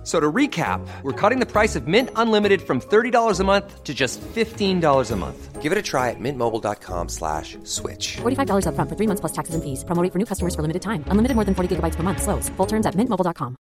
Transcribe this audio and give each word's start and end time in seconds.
F- 0.00 0.06
So 0.06 0.18
to 0.18 0.32
recap, 0.32 0.80
we're 1.02 1.12
cutting 1.12 1.40
the 1.40 1.46
price 1.46 1.76
of 1.78 1.86
Mint 1.86 2.08
Unlimited 2.16 2.62
from 2.62 2.80
$30 2.80 3.38
a 3.40 3.44
month 3.44 3.84
to 3.84 3.92
just 3.92 4.18
$15 4.34 5.10
a 5.12 5.16
month. 5.16 5.60
Give 5.62 5.72
it 5.72 5.78
a 5.78 5.82
try 5.82 6.08
at 6.08 6.18
mintmobile.com 6.18 7.08
slash 7.10 7.58
switch. 7.64 8.16
$45 8.22 8.64
upfront 8.64 8.88
for 8.88 8.96
three 8.96 9.06
months 9.06 9.20
plus 9.20 9.32
taxes 9.32 9.54
and 9.54 9.62
fees. 9.62 9.84
Promo 9.84 10.02
rate 10.02 10.10
for 10.12 10.18
new 10.18 10.24
customers 10.26 10.54
for 10.54 10.62
limited 10.62 10.80
time. 10.80 11.04
Unlimited 11.10 11.34
more 11.36 11.44
than 11.44 11.54
40 11.54 11.68
gigabytes 11.76 11.96
per 11.96 12.02
month. 12.02 12.22
Slows. 12.22 12.48
Full 12.56 12.66
terms 12.66 12.86
at 12.86 12.94
mintmobile.com. 12.96 13.54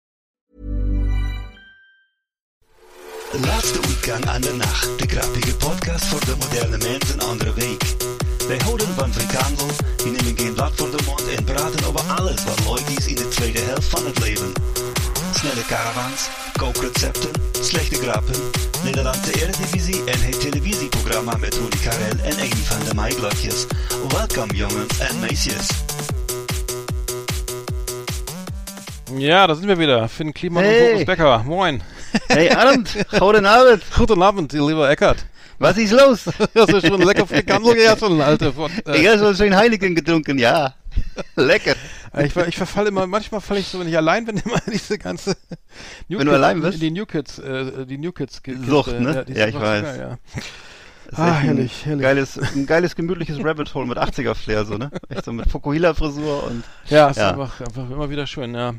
De 3.31 3.39
laatste 3.39 3.79
weekend 3.81 4.25
aan 4.27 4.41
de 4.41 4.53
nacht. 4.53 4.99
De 4.99 5.07
grappige 5.07 5.55
podcast 5.55 6.05
voor 6.05 6.19
de 6.25 6.35
moderne 6.39 6.77
mens 6.77 7.13
een 7.13 7.21
andere 7.21 7.53
week. 7.53 7.95
Wij 8.47 8.57
houden 8.57 8.87
van 8.87 9.13
frikandel, 9.13 9.67
die 9.97 10.11
nemen 10.11 10.37
geen 10.37 10.53
blad 10.53 10.71
voor 10.75 10.91
de 10.91 11.03
mond 11.05 11.27
en 11.35 11.43
praten 11.43 11.85
over 11.87 11.99
alles 12.19 12.43
wat 12.43 12.59
leuk 12.69 12.97
is 12.97 13.07
in 13.07 13.15
de 13.15 13.27
tweede 13.27 13.59
helft 13.59 13.87
van 13.89 14.05
het 14.05 14.19
leven. 14.19 14.51
Snelle 15.33 15.63
caravans, 15.67 16.29
kookrecepten, 16.57 17.29
slechte 17.61 17.95
grappen, 17.95 18.35
Nederlandse 18.83 19.31
Eredivisie 19.41 20.03
en 20.05 20.21
het 20.21 20.39
televisieprogramma 20.41 21.35
met 21.39 21.53
Rudy 21.53 21.77
Karel 21.83 22.17
en 22.23 22.39
een 22.39 22.55
van 22.55 22.85
de 22.87 22.93
maaiblokjes. 22.95 23.65
Welkom 24.07 24.51
jongens 24.51 24.99
en 24.99 25.19
meisjes. 25.19 25.67
Ja, 29.17 29.47
da 29.47 29.53
sind 29.55 29.65
wir 29.67 29.77
wieder. 29.77 30.07
Finn 30.09 30.33
Kliman 30.33 30.63
Hey. 30.63 30.79
und 30.79 30.91
Boris 30.91 31.05
Becker. 31.05 31.43
Moin. 31.45 31.81
Hey 32.27 32.49
Arndt, 32.49 32.95
guten 33.19 33.45
Abend. 33.45 33.83
Guten 33.97 34.21
Abend, 34.21 34.53
ihr 34.53 34.61
lieber 34.67 34.89
Eckert. 34.89 35.25
Was 35.59 35.77
ist 35.77 35.91
los? 35.91 36.25
Hast 36.55 36.71
du 36.71 36.81
schon 36.81 37.01
lecker 37.01 37.25
Frikandel 37.25 37.73
gegessen, 37.73 38.21
Alter? 38.21 38.53
Von, 38.53 38.71
Ich 38.93 39.03
äh, 39.03 39.07
habe 39.09 39.19
so 39.19 39.33
schön 39.33 39.55
Heineken 39.55 39.95
getrunken, 39.95 40.37
ja. 40.37 40.73
Lecker. 41.35 41.75
Ich, 42.25 42.33
ver- 42.33 42.47
ich 42.47 42.57
verfalle 42.57 42.89
immer, 42.89 43.05
manchmal 43.07 43.41
falle 43.41 43.59
ich 43.59 43.67
so, 43.67 43.79
wenn 43.79 43.87
ich 43.87 43.97
allein 43.97 44.25
bin, 44.25 44.37
immer 44.45 44.59
diese 44.71 44.97
ganze 44.97 45.35
New 46.07 46.19
Wenn 46.19 46.27
du 46.27 46.33
allein 46.33 46.61
bist? 46.61 46.75
in 46.75 46.79
Die 46.81 46.91
New 46.91 47.05
Kids, 47.05 47.39
äh, 47.39 47.85
die 47.85 47.97
New 47.97 48.11
Kids 48.11 48.41
Ge- 48.43 48.55
Sucht, 48.57 48.89
Kiste, 48.89 49.01
ne? 49.03 49.25
Ja, 49.29 49.45
ist 49.45 49.49
ich 49.55 49.59
weiß. 49.61 49.79
so 49.79 49.85
geil, 49.85 49.99
ja. 49.99 50.17
Ah, 51.15 51.35
herrlich, 51.35 51.85
herrlich. 51.85 52.03
Geiles, 52.03 52.37
ein 52.37 52.65
geiles, 52.65 52.93
gemütliches 52.93 53.41
Rabbit 53.41 53.73
Hole 53.73 53.85
mit 53.85 53.97
80er-Flair, 53.97 54.65
so, 54.65 54.77
ne? 54.77 54.91
Echt 55.07 55.23
so 55.23 55.31
mit 55.31 55.49
Fukuhila-Frisur 55.49 56.43
und, 56.43 56.65
Ja, 56.89 57.07
ist 57.07 57.15
Ja. 57.15 57.29
Einfach, 57.31 57.61
einfach 57.61 57.89
immer 57.89 58.09
wieder 58.09 58.27
schön, 58.27 58.53
ja. 58.53 58.73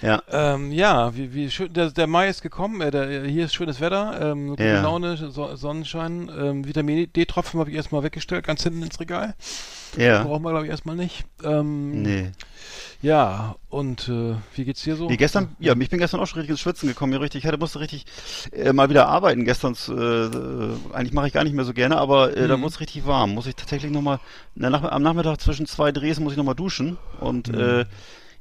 ja. 0.00 0.22
Ähm, 0.30 0.70
ja, 0.70 1.12
wie, 1.16 1.34
wie 1.34 1.50
schön, 1.50 1.72
der, 1.72 1.90
der 1.90 2.06
Mai 2.06 2.28
ist 2.28 2.40
gekommen, 2.40 2.80
äh, 2.82 2.92
der, 2.92 3.24
hier 3.24 3.46
ist 3.46 3.54
schönes 3.54 3.80
Wetter, 3.80 4.16
ähm, 4.30 4.50
gute 4.50 4.62
Ja. 4.62 4.80
Laune, 4.80 5.16
so, 5.16 5.56
Sonnenschein, 5.56 6.30
ähm, 6.38 6.64
Vitamin 6.64 7.12
D-Tropfen 7.12 7.58
habe 7.58 7.70
ich 7.70 7.74
erstmal 7.76 8.04
weggestellt, 8.04 8.46
ganz 8.46 8.62
hinten 8.62 8.82
ins 8.84 9.00
Regal. 9.00 9.34
Ja. 9.96 10.24
Brauchen 10.24 10.42
wir, 10.42 10.50
glaube 10.50 10.64
ich, 10.66 10.70
erstmal 10.70 10.96
nicht. 10.96 11.24
Ähm, 11.44 12.02
Nee. 12.02 12.30
Ja, 13.02 13.56
und 13.68 14.08
äh, 14.08 14.36
wie 14.54 14.64
geht's 14.64 14.82
dir 14.82 14.94
so? 14.94 15.08
Wie 15.10 15.16
gestern, 15.16 15.56
ja, 15.58 15.74
ich 15.76 15.88
bin 15.90 15.98
gestern 15.98 16.20
auch 16.20 16.26
schon 16.26 16.38
richtig 16.38 16.52
ins 16.52 16.60
Schwitzen 16.60 16.88
gekommen, 16.88 17.12
mir 17.12 17.20
richtig, 17.20 17.42
ich 17.42 17.48
hatte, 17.48 17.58
musste 17.58 17.80
richtig 17.80 18.04
äh, 18.52 18.72
mal 18.72 18.88
wieder 18.90 19.08
arbeiten 19.08 19.44
gestern, 19.44 19.74
äh, 19.88 19.92
äh, 19.92 20.76
eigentlich 20.92 21.12
mache 21.12 21.26
ich 21.26 21.32
gar 21.32 21.42
nicht 21.42 21.54
mehr 21.54 21.64
so 21.64 21.72
gerne, 21.72 21.96
aber 21.98 22.36
äh, 22.36 22.46
da 22.46 22.56
Mhm. 22.56 22.62
wurde 22.62 22.72
es 22.74 22.80
richtig 22.80 23.04
warm, 23.04 23.32
muss 23.34 23.46
ich 23.46 23.56
tatsächlich 23.56 23.90
nochmal, 23.90 24.20
nach, 24.54 24.84
am 24.84 25.02
Nachmittag 25.02 25.40
zwischen 25.40 25.66
zwei 25.66 25.90
Drehs 25.90 26.20
muss 26.20 26.32
ich 26.32 26.36
nochmal 26.38 26.54
duschen 26.54 26.96
und 27.18 27.52
äh, 27.52 27.84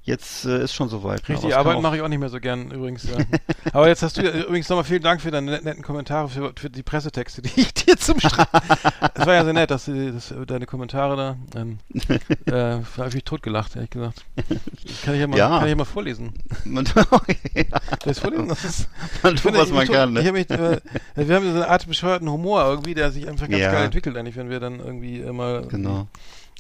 jetzt 0.03 0.45
äh, 0.45 0.63
ist 0.63 0.73
schon 0.73 0.89
soweit. 0.89 1.27
ne? 1.29 1.35
Richtig 1.35 1.55
arbeiten 1.55 1.77
auch- 1.77 1.81
mache 1.81 1.95
ich 1.97 2.01
auch 2.01 2.07
nicht 2.07 2.19
mehr 2.19 2.29
so 2.29 2.39
gern 2.39 2.71
übrigens. 2.71 3.03
Ja. 3.03 3.17
Aber 3.73 3.87
jetzt 3.87 4.01
hast 4.01 4.17
du 4.17 4.23
ja, 4.23 4.31
übrigens 4.31 4.67
nochmal 4.69 4.83
vielen 4.83 5.03
Dank 5.03 5.21
für 5.21 5.29
deine 5.31 5.51
net- 5.51 5.63
netten 5.63 5.83
Kommentare, 5.83 6.27
für, 6.29 6.53
für 6.57 6.69
die 6.69 6.83
Pressetexte, 6.83 7.41
die 7.43 7.61
ich 7.61 7.73
dir 7.85 7.97
zum 7.97 8.19
Schreiben. 8.19 8.49
Es 9.13 9.25
war 9.27 9.33
ja 9.35 9.43
sehr 9.43 9.53
nett, 9.53 9.69
dass 9.69 9.85
du 9.85 10.11
dass, 10.13 10.29
du 10.29 10.45
deine 10.45 10.65
Kommentare 10.65 11.15
da. 11.53 11.59
Ähm, 11.59 11.77
äh, 12.47 12.83
habe 12.97 13.09
ich 13.09 13.13
mich 13.15 13.23
totgelacht, 13.23 13.75
ehrlich 13.75 13.91
gesagt. 13.91 14.25
Kann 15.05 15.13
ich 15.13 15.19
ja 15.19 15.27
mal, 15.27 15.37
Ja. 15.37 15.49
Kann 15.49 15.63
ich 15.65 15.69
ja 15.69 15.75
mal 15.75 15.85
vorlesen. 15.85 16.33
Man, 16.65 16.85
ich 16.85 16.95
es 18.05 18.19
vorlesen? 18.19 18.47
Das 18.47 18.63
ist, 18.63 18.89
man 19.21 19.35
tut, 19.35 19.53
was 19.53 19.69
man 19.69 19.83
ich, 19.83 19.91
kann, 19.91 20.13
ne? 20.13 20.25
hab 20.25 20.33
mich, 20.33 20.49
äh, 20.49 20.81
wir 21.15 21.35
haben 21.35 21.45
so 21.45 21.55
eine 21.55 21.67
Art 21.67 21.87
bescheuerten 21.87 22.29
Humor 22.31 22.63
irgendwie, 22.63 22.95
der 22.95 23.11
sich 23.11 23.27
einfach 23.27 23.47
ganz 23.47 23.61
geil 23.61 23.85
entwickelt, 23.85 24.17
eigentlich, 24.17 24.35
wenn 24.37 24.49
wir 24.49 24.59
dann 24.59 24.79
irgendwie 24.79 25.19
immer. 25.19 25.61
Genau. 25.63 26.07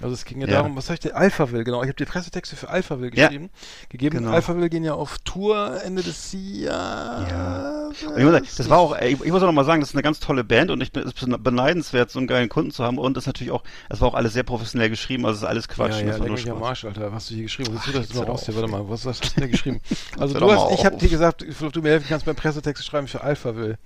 Also 0.01 0.13
es 0.13 0.25
ging 0.25 0.41
ja, 0.41 0.47
Ja. 0.47 0.53
darum, 0.55 0.75
was 0.75 0.87
soll 0.87 0.95
ich 0.95 0.99
denn? 0.99 1.11
Alphaville, 1.13 1.63
genau. 1.63 1.81
Ich 1.83 1.87
habe 1.87 1.95
die 1.97 2.05
Pressetexte 2.05 2.55
für 2.55 2.69
Alphaville 2.69 3.11
Ja. 3.13 3.27
geschrieben, 3.27 3.49
gegeben. 3.89 4.17
Genau. 4.17 4.31
Alphaville 4.31 4.69
gehen 4.69 4.83
ja 4.83 4.93
auf 4.93 5.17
Tour 5.19 5.81
Ende 5.83 6.03
des 6.03 6.33
Jahres. 6.33 8.03
Und 8.03 8.17
ich 8.17 8.23
muss 8.23 8.33
sagen, 8.33 8.47
das 8.57 8.69
war 8.69 8.77
auch, 8.79 8.99
ich, 8.99 9.21
ich 9.21 9.31
muss 9.31 9.41
auch 9.41 9.47
noch 9.47 9.53
mal 9.53 9.65
sagen, 9.65 9.81
das 9.81 9.89
ist 9.89 9.95
eine 9.95 10.03
ganz 10.03 10.19
tolle 10.19 10.43
Band 10.43 10.71
und 10.71 10.81
ich 10.81 10.91
bin, 10.91 11.03
es 11.07 11.13
ist 11.13 11.43
beneidenswert, 11.43 12.09
so 12.11 12.19
einen 12.19 12.27
geilen 12.27 12.49
Kunden 12.49 12.71
zu 12.71 12.83
haben 12.83 12.97
und 12.97 13.15
das 13.15 13.23
ist 13.23 13.27
natürlich 13.27 13.51
auch, 13.51 13.63
es 13.89 14.01
war 14.01 14.07
auch 14.09 14.13
alles 14.13 14.33
sehr 14.33 14.43
professionell 14.43 14.89
geschrieben, 14.89 15.25
also 15.25 15.37
es 15.37 15.41
ist 15.43 15.47
alles 15.47 15.67
Quatsch. 15.67 15.93
Ja, 15.93 15.99
ja, 15.99 16.05
das 16.07 16.19
war 16.19 16.19
leck 16.19 16.27
nur 16.29 16.37
mich 16.37 16.51
am 16.51 16.57
Spaß. 16.57 16.67
Arsch, 16.69 16.85
Alter. 16.85 17.07
Was 17.07 17.13
hast 17.13 17.29
du 17.29 17.33
hier 17.35 17.43
geschrieben? 17.43 17.75
Was 17.75 17.85
du 17.85 17.91
das 17.91 18.13
mal 18.13 18.25
raus 18.25 18.45
hier? 18.45 18.55
Warte 18.55 18.69
mal, 18.69 18.89
was 18.89 19.05
hast 19.05 19.23
du 19.35 19.39
denn 19.41 19.51
geschrieben? 19.51 19.81
Also 20.19 20.37
du 20.39 20.51
hast, 20.51 20.71
ich 20.73 20.85
habe 20.85 20.97
dir 20.97 21.09
gesagt, 21.09 21.41
du 21.41 21.81
mir 21.81 21.89
helfen 21.89 22.07
kannst 22.09 22.25
beim 22.25 22.35
Pressetext 22.35 22.85
schreiben 22.85 23.07
für 23.07 23.21
Alphaville. 23.21 23.77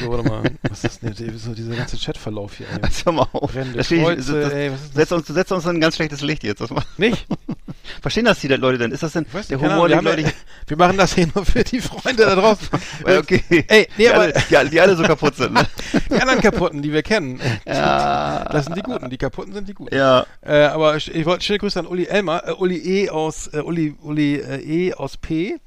So, 0.00 0.10
warte 0.10 0.28
mal. 0.28 0.42
Was 0.68 0.84
ist 0.84 1.02
das 1.02 1.14
denn? 1.16 1.38
So 1.38 1.54
dieser 1.54 1.74
ganze 1.76 1.96
Chatverlauf 1.96 2.54
hier. 2.56 2.66
Ey. 2.72 2.78
Also 2.82 3.04
hör 3.06 3.12
mal 3.12 3.26
auf. 3.32 3.52
Brennende 3.52 3.78
Das 3.78 3.88
Kreuze, 3.88 4.40
das- 4.40 4.52
ey, 4.52 4.70
setzt 4.94 5.12
uns, 5.12 5.26
setzt 5.26 5.52
uns 5.52 5.64
in 5.64 5.70
ein 5.76 5.80
ganz 5.80 5.96
schlechtes 5.96 6.20
Licht 6.22 6.42
jetzt. 6.44 6.60
Das. 6.60 6.70
Nicht? 6.96 7.26
Verstehen 8.02 8.24
das 8.24 8.40
die 8.40 8.48
Leute 8.48 8.78
denn? 8.78 8.92
Ist 8.92 9.02
das 9.02 9.12
denn 9.12 9.26
Ich 9.40 9.46
der 9.48 9.60
Humor, 9.60 9.86
Ahnung, 9.86 10.04
wir, 10.04 10.18
ja, 10.20 10.28
wir 10.66 10.76
machen 10.76 10.96
das 10.96 11.14
hier 11.14 11.28
nur 11.34 11.44
für 11.44 11.62
die 11.64 11.80
Freunde 11.80 12.24
da 12.24 12.34
draußen. 12.34 12.68
Ja, 13.06 13.18
okay. 13.18 13.42
Ey, 13.50 13.62
nee, 13.68 13.88
die, 13.98 14.08
aber 14.08 14.20
alle, 14.22 14.34
die, 14.48 14.56
alle- 14.56 14.70
die 14.70 14.80
alle 14.80 14.96
so 14.96 15.02
kaputt 15.02 15.36
sind, 15.36 15.52
ne? 15.52 15.66
die 16.10 16.14
anderen 16.20 16.40
Kaputten, 16.40 16.80
die 16.82 16.92
wir 16.92 17.02
kennen, 17.02 17.40
Ja. 17.66 18.44
das 18.50 18.64
sind 18.66 18.76
die 18.76 18.82
Guten. 18.82 19.10
Die 19.10 19.18
Kaputten 19.18 19.52
sind 19.52 19.68
die 19.68 19.74
Guten. 19.74 19.94
Ja. 19.94 20.26
Äh, 20.40 20.64
aber 20.64 20.96
ich, 20.96 21.14
ich 21.14 21.24
wollte 21.26 21.44
schöne 21.44 21.58
Grüße 21.58 21.78
an 21.78 21.86
Uli 21.86 22.06
Elmer, 22.06 22.42
äh, 22.48 22.52
Uli 22.52 22.76
E 23.04 23.10
aus 23.10 23.48
äh, 23.52 23.58
Uli, 23.60 23.94
Uli 24.02 24.36
äh, 24.36 24.60
E 24.88 24.94
aus 24.94 25.16
P. 25.18 25.58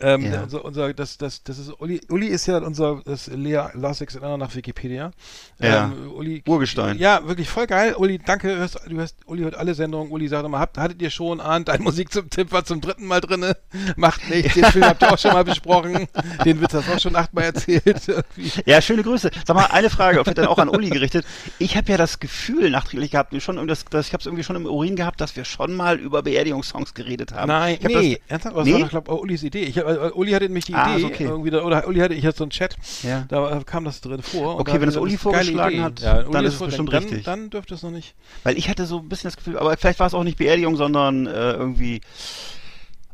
Ähm, 0.00 0.32
Ja. 0.32 0.42
unser, 0.42 0.64
unser, 0.64 0.94
das, 0.94 1.18
das, 1.18 1.42
das 1.44 1.58
ist 1.58 1.70
Uli, 1.80 2.00
Uli 2.08 2.26
ist 2.26 2.46
ja 2.46 2.58
unser, 2.58 3.02
das 3.04 3.26
Lea 3.28 3.64
Lasix 3.74 4.18
nach 4.20 4.54
Wikipedia. 4.54 5.10
Ja. 5.58 5.84
Ähm, 5.84 6.12
Uli, 6.12 6.42
Urgestein. 6.46 6.98
Ja, 6.98 7.26
wirklich 7.26 7.48
voll 7.48 7.66
geil. 7.66 7.94
Uli, 7.96 8.18
danke, 8.18 8.48
hörst, 8.56 8.80
du 8.88 8.96
hörst, 8.96 9.16
Uli 9.26 9.42
hört 9.42 9.56
alle 9.56 9.74
Sendungen. 9.74 10.10
Uli 10.10 10.28
sagt 10.28 10.44
immer, 10.46 10.58
habt, 10.58 10.78
hattet 10.78 11.02
ihr 11.02 11.10
schon 11.10 11.40
an, 11.40 11.64
dein 11.64 11.82
Musik 11.82 12.12
zum 12.12 12.30
Tipp 12.30 12.50
war 12.52 12.64
zum 12.64 12.80
dritten 12.80 13.06
Mal 13.06 13.20
drinne. 13.20 13.56
Macht 13.96 14.28
nichts, 14.30 14.54
den 14.54 14.64
Film 14.64 14.84
habt 14.86 15.02
ihr 15.02 15.12
auch 15.12 15.18
schon 15.18 15.32
mal 15.32 15.44
besprochen. 15.44 16.06
Den 16.44 16.60
Witz 16.60 16.72
hast 16.74 16.88
du 16.88 16.92
auch 16.94 17.00
schon 17.00 17.16
achtmal 17.16 17.44
erzählt. 17.44 18.00
Ja, 18.66 18.80
schöne 18.80 19.02
Grüße. 19.02 19.30
Sag 19.46 19.54
mal, 19.56 19.66
eine 19.66 19.90
Frage, 19.90 20.22
vielleicht 20.22 20.38
dann 20.38 20.46
auch 20.46 20.58
an 20.58 20.68
Uli 20.68 20.90
gerichtet. 20.90 21.24
Ich 21.58 21.76
habe 21.76 21.90
ja 21.90 21.96
das 21.96 22.20
Gefühl 22.20 22.70
nachträglich 22.70 23.10
gehabt, 23.12 23.34
schon, 23.42 23.66
das, 23.68 23.84
das, 23.90 24.06
ich 24.08 24.12
habe 24.12 24.20
es 24.20 24.26
irgendwie 24.26 24.44
schon 24.44 24.56
im 24.56 24.66
Urin 24.66 24.96
gehabt, 24.96 25.20
dass 25.20 25.36
wir 25.36 25.44
schon 25.44 25.74
mal 25.74 25.98
über 25.98 26.22
Beerdigungssongs 26.22 26.94
geredet 26.94 27.32
haben. 27.32 27.48
Nein, 27.48 27.76
ich 27.78 27.84
hab 27.84 27.92
nee, 28.02 28.14
Das, 28.14 28.30
ernsthaft, 28.30 28.54
aber 28.56 28.64
Nee? 28.64 28.72
das 28.72 28.80
war, 28.82 28.88
glaube 29.02 29.12
ich, 29.14 29.20
Ulis 29.22 29.42
Idee. 29.42 29.62
Ich, 29.64 29.78
hab- 29.78 29.89
äh, 29.96 30.10
Uli 30.12 30.32
hatte 30.32 30.44
nämlich 30.46 30.64
die 30.64 30.74
Ah, 30.74 30.96
Idee, 30.96 31.04
okay. 31.04 31.24
irgendwie, 31.24 31.50
da, 31.50 31.62
oder 31.62 31.86
Uli 31.86 32.00
hatte, 32.00 32.14
ich 32.14 32.24
hatte 32.26 32.38
so 32.38 32.44
einen 32.44 32.50
Chat, 32.50 32.76
Ja. 33.02 33.24
da 33.28 33.60
kam 33.64 33.84
das 33.84 34.00
drin 34.00 34.22
vor. 34.22 34.54
Okay, 34.60 34.64
da 34.64 34.72
hab 34.74 34.80
wenn 34.82 34.88
ich 34.88 34.94
das 34.94 35.02
Uli 35.02 35.12
eine 35.12 35.18
vorgeschlagen 35.18 35.82
hat, 35.82 36.00
ja, 36.00 36.20
Uli 36.22 36.30
dann 36.32 36.44
ist 36.44 36.54
es 36.54 36.60
bestimmt 36.60 36.92
dann, 36.92 37.02
richtig. 37.04 37.24
Dann 37.24 37.50
dürfte 37.50 37.74
es 37.74 37.82
noch 37.82 37.90
nicht. 37.90 38.14
Weil 38.44 38.56
ich 38.58 38.68
hatte 38.68 38.86
so 38.86 38.98
ein 38.98 39.08
bisschen 39.08 39.28
das 39.28 39.36
Gefühl, 39.36 39.58
aber 39.58 39.76
vielleicht 39.76 39.98
war 40.00 40.06
es 40.06 40.14
auch 40.14 40.24
nicht 40.24 40.38
Beerdigung, 40.38 40.76
sondern 40.76 41.26
äh, 41.26 41.52
irgendwie. 41.52 42.00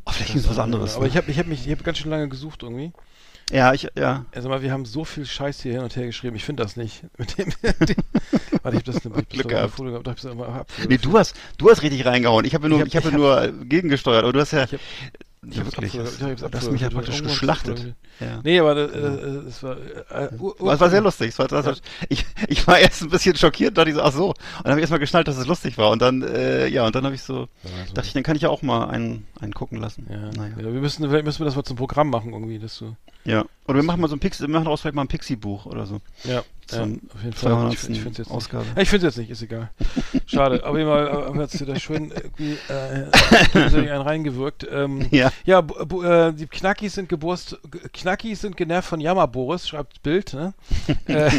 Oh, 0.05 0.11
vielleicht 0.11 0.35
ist 0.35 0.43
es 0.45 0.49
was 0.49 0.59
anderes. 0.59 0.95
Aber 0.95 1.03
ne? 1.05 1.09
ich 1.09 1.17
habe 1.17 1.29
ich 1.29 1.37
hab 1.37 1.47
mich, 1.47 1.65
ich 1.65 1.71
habe 1.71 1.83
ganz 1.83 1.97
schön 1.97 2.09
lange 2.11 2.29
gesucht 2.29 2.63
irgendwie. 2.63 2.93
ja, 3.51 3.73
ich, 3.73 3.87
ja. 3.97 4.25
Also 4.33 4.47
mal, 4.47 4.61
wir 4.61 4.71
haben 4.71 4.85
so 4.85 5.03
viel 5.03 5.25
Scheiß 5.25 5.61
hier 5.61 5.73
hin 5.73 5.81
und 5.81 5.95
her 5.97 6.05
geschrieben. 6.05 6.35
Ich 6.37 6.45
finde 6.45 6.63
das 6.63 6.77
nicht. 6.77 7.03
Mit 7.17 7.37
dem, 7.37 7.49
dem 7.61 7.95
warte, 8.63 8.77
ich 8.77 8.83
habe 8.83 8.83
das, 8.83 8.95
ich 8.97 9.05
hab 9.05 9.13
das 9.13 9.27
Glück 9.29 9.49
gehabt. 9.49 9.73
Foto 9.73 9.89
gehabt, 9.89 10.07
hab 10.07 10.15
ich 10.15 10.21
das 10.23 10.31
immer 10.31 10.47
ab. 10.47 10.67
Nee, 10.87 10.97
du 10.97 11.17
hast, 11.17 11.35
du 11.57 11.69
hast 11.69 11.81
richtig 11.81 12.05
reingehauen. 12.05 12.45
Ich 12.45 12.53
habe 12.53 12.69
nur, 12.69 12.79
Ich 12.81 12.87
ich 12.87 12.95
hab- 12.95 13.03
habe 13.03 13.11
ich 13.15 13.17
nur 13.17 13.41
äh, 13.41 13.51
gegengesteuert. 13.65 14.23
Aber 14.23 14.31
du 14.33 14.39
hast 14.39 14.51
ja, 14.53 14.63
Ich 14.63 14.73
hab- 14.73 14.79
ja 15.43 15.65
wirklich, 15.65 15.91
das, 15.93 16.15
ich 16.15 16.21
hab's 16.23 16.41
du 16.41 16.51
hast 16.51 16.71
mich 16.71 16.81
ja 16.81 16.87
abfotografiert, 16.87 16.93
praktisch 16.93 17.23
geschlachtet. 17.23 17.95
Ja. 18.19 18.39
Nee, 18.43 18.59
aber 18.59 18.73
das, 18.75 18.91
äh, 18.91 19.43
das 19.45 19.63
war. 19.63 19.77
Äh, 19.77 20.29
ur- 20.39 20.55
Aber 20.59 20.73
es 20.73 20.79
war 20.79 20.89
sehr 20.89 21.01
lustig. 21.01 21.37
War, 21.37 21.47
das 21.47 21.65
war, 21.65 21.75
ich, 22.09 22.25
ich 22.47 22.65
war 22.67 22.79
erst 22.79 23.03
ein 23.03 23.09
bisschen 23.09 23.35
schockiert, 23.35 23.77
dachte 23.77 23.89
ich 23.89 23.95
so, 23.95 24.01
ach 24.01 24.11
so. 24.11 24.29
Und 24.29 24.35
dann 24.63 24.71
habe 24.71 24.79
ich 24.79 24.83
erst 24.83 24.91
mal 24.91 24.97
geschnallt, 24.97 25.27
dass 25.27 25.37
es 25.37 25.45
lustig 25.45 25.77
war. 25.77 25.91
Und 25.91 26.01
dann, 26.01 26.23
äh, 26.23 26.67
ja, 26.67 26.85
und 26.85 26.95
dann 26.95 27.05
habe 27.05 27.13
ich 27.15 27.21
so, 27.21 27.47
dachte 27.93 28.07
ich, 28.07 28.13
dann 28.13 28.23
kann 28.23 28.35
ich 28.35 28.41
ja 28.41 28.49
auch 28.49 28.61
mal 28.63 28.87
einen, 28.89 29.27
einen 29.39 29.53
gucken 29.53 29.79
lassen. 29.79 30.07
Ja, 30.09 30.31
Naja. 30.35 30.55
ja, 30.57 30.63
wir 30.73 30.81
müssen, 30.81 31.07
vielleicht 31.07 31.25
müssen 31.25 31.39
wir 31.39 31.45
das 31.45 31.55
mal 31.55 31.63
zum 31.63 31.77
Programm 31.77 32.09
machen 32.09 32.33
irgendwie, 32.33 32.57
dass 32.59 32.77
du. 32.79 32.95
Ja. 33.23 33.45
Oder 33.67 33.75
wir 33.75 33.83
machen 33.83 34.01
mal 34.01 34.07
so 34.07 34.15
ein 34.15 34.19
Pixie, 34.19 34.41
wir 34.43 34.49
machen 34.49 34.63
daraus 34.65 34.81
vielleicht 34.81 34.95
mal 34.95 35.03
ein 35.03 35.07
Pixie-Buch 35.07 35.65
oder 35.67 35.85
so. 35.85 35.99
Ja, 36.23 36.43
Ja, 36.71 36.83
auf 36.83 37.23
jeden 37.23 37.33
Fall. 37.33 37.51
200. 37.51 37.73
Ich, 37.73 37.89
ich 37.89 37.97
finde 38.01 38.09
es 38.11 38.17
jetzt 38.17 38.31
Ausgabe. 38.31 38.65
nicht. 38.65 38.77
Ich 38.81 38.93
es 38.93 39.03
jetzt 39.03 39.17
nicht, 39.17 39.29
ist 39.29 39.41
egal. 39.41 39.69
Schade. 40.25 40.63
Aber 40.63 40.77
mal, 40.85 41.09
aber 41.09 41.41
jetzt 41.41 41.59
wieder 41.59 41.79
schön 41.79 42.11
irgendwie 42.11 42.57
äh, 42.69 43.05
einen 43.89 44.01
reingewirkt. 44.01 44.67
Ähm, 44.69 45.07
Ja. 45.11 45.31
ja, 45.45 45.61
bu- 45.61 46.03
äh, 46.03 46.33
die 46.33 46.47
Knackis 46.47 46.93
sind 46.95 47.09
geburst, 47.09 47.57
Knackis 47.93 48.41
sind 48.41 48.57
genervt 48.57 48.89
von 48.89 48.99
Jammer 48.99 49.27
Boris, 49.27 49.67
schreibt 49.67 50.01
Bild. 50.03 50.33
Ne? 50.33 50.53
äh, 51.07 51.29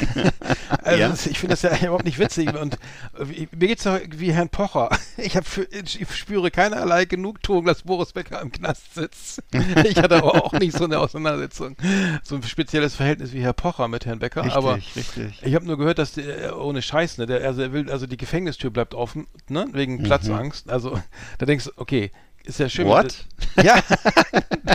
also 0.82 1.00
Ja. 1.00 1.12
ich 1.12 1.38
finde 1.38 1.54
das 1.54 1.62
ja 1.62 1.76
überhaupt 1.76 2.04
nicht 2.04 2.18
witzig 2.18 2.54
und 2.54 2.74
äh, 3.18 3.46
mir 3.56 3.68
geht's 3.68 3.84
doch 3.84 3.98
wie 4.16 4.32
Herrn 4.32 4.48
Pocher. 4.48 4.90
Ich 5.16 5.36
habe 5.36 5.46
ich 5.70 6.06
spüre 6.14 6.50
keinerlei 6.50 7.04
Genugtuung, 7.04 7.64
dass 7.66 7.82
Boris 7.82 8.12
Becker 8.12 8.40
im 8.40 8.52
Knast 8.52 8.94
sitzt. 8.94 9.42
Ich 9.84 9.96
hatte 9.96 10.16
aber 10.16 10.44
auch 10.44 10.52
nicht 10.52 10.76
so 10.76 10.84
eine 10.84 10.98
Auseinandersetzung, 10.98 11.76
so 12.22 12.36
ein 12.36 12.42
spezielles 12.42 12.94
Verhältnis 12.94 13.32
wie 13.32 13.40
Herr 13.40 13.52
Pocher 13.52 13.88
mit 13.88 14.06
Herrn 14.06 14.18
Becker. 14.18 14.42
Richtig, 14.42 14.56
aber 14.56 14.76
richtig. 14.76 15.06
Ich 15.42 15.54
habe 15.54 15.66
nur 15.66 15.78
gehört, 15.78 15.98
dass 15.98 16.12
der, 16.12 16.58
ohne 16.58 16.82
Scheiß, 16.82 17.18
ne, 17.18 17.26
der, 17.26 17.42
also 17.44 17.62
er 17.62 17.72
will, 17.72 17.90
also 17.90 18.06
die 18.06 18.16
Gefängnistür 18.16 18.70
bleibt 18.70 18.94
offen, 18.94 19.26
ne, 19.48 19.66
wegen 19.72 20.02
Platzangst. 20.02 20.70
Also 20.70 21.00
da 21.38 21.46
denkst 21.46 21.66
du, 21.66 21.70
okay, 21.76 22.10
ist 22.44 22.58
ja 22.60 22.68
schön. 22.68 22.86
Mhm. 22.86 22.90
What? 22.90 23.14
Ja, 23.62 23.80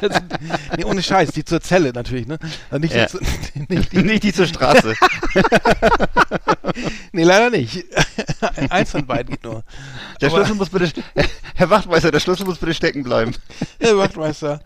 das, 0.01 0.21
nee, 0.75 0.83
ohne 0.83 1.01
Scheiß, 1.01 1.31
die 1.31 1.45
zur 1.45 1.61
Zelle 1.61 1.93
natürlich, 1.93 2.27
ne? 2.27 2.37
Also 2.69 2.81
nicht, 2.81 2.93
Ja. 2.93 3.05
die, 3.05 3.11
zu- 3.11 3.19
nicht 3.73 3.91
die, 3.93 3.97
Nicht 4.03 4.23
die 4.23 4.33
zur 4.33 4.45
Straße. 4.45 4.93
nee, 7.13 7.23
leider 7.23 7.49
nicht. 7.49 7.85
Eins 8.69 8.91
von 8.91 9.05
beiden 9.05 9.37
nur. 9.43 9.63
Der 10.21 10.29
Aber- 10.29 10.37
Schlüssel 10.39 10.55
muss 10.55 10.69
bitte, 10.69 10.91
Herr 11.55 11.69
Wachtmeister, 11.69 12.11
der 12.11 12.19
Schlüssel 12.19 12.45
muss 12.45 12.57
bitte 12.57 12.73
stecken 12.73 13.03
bleiben. 13.03 13.33
Herr 13.79 13.97
Wachtmeister, 13.97 14.61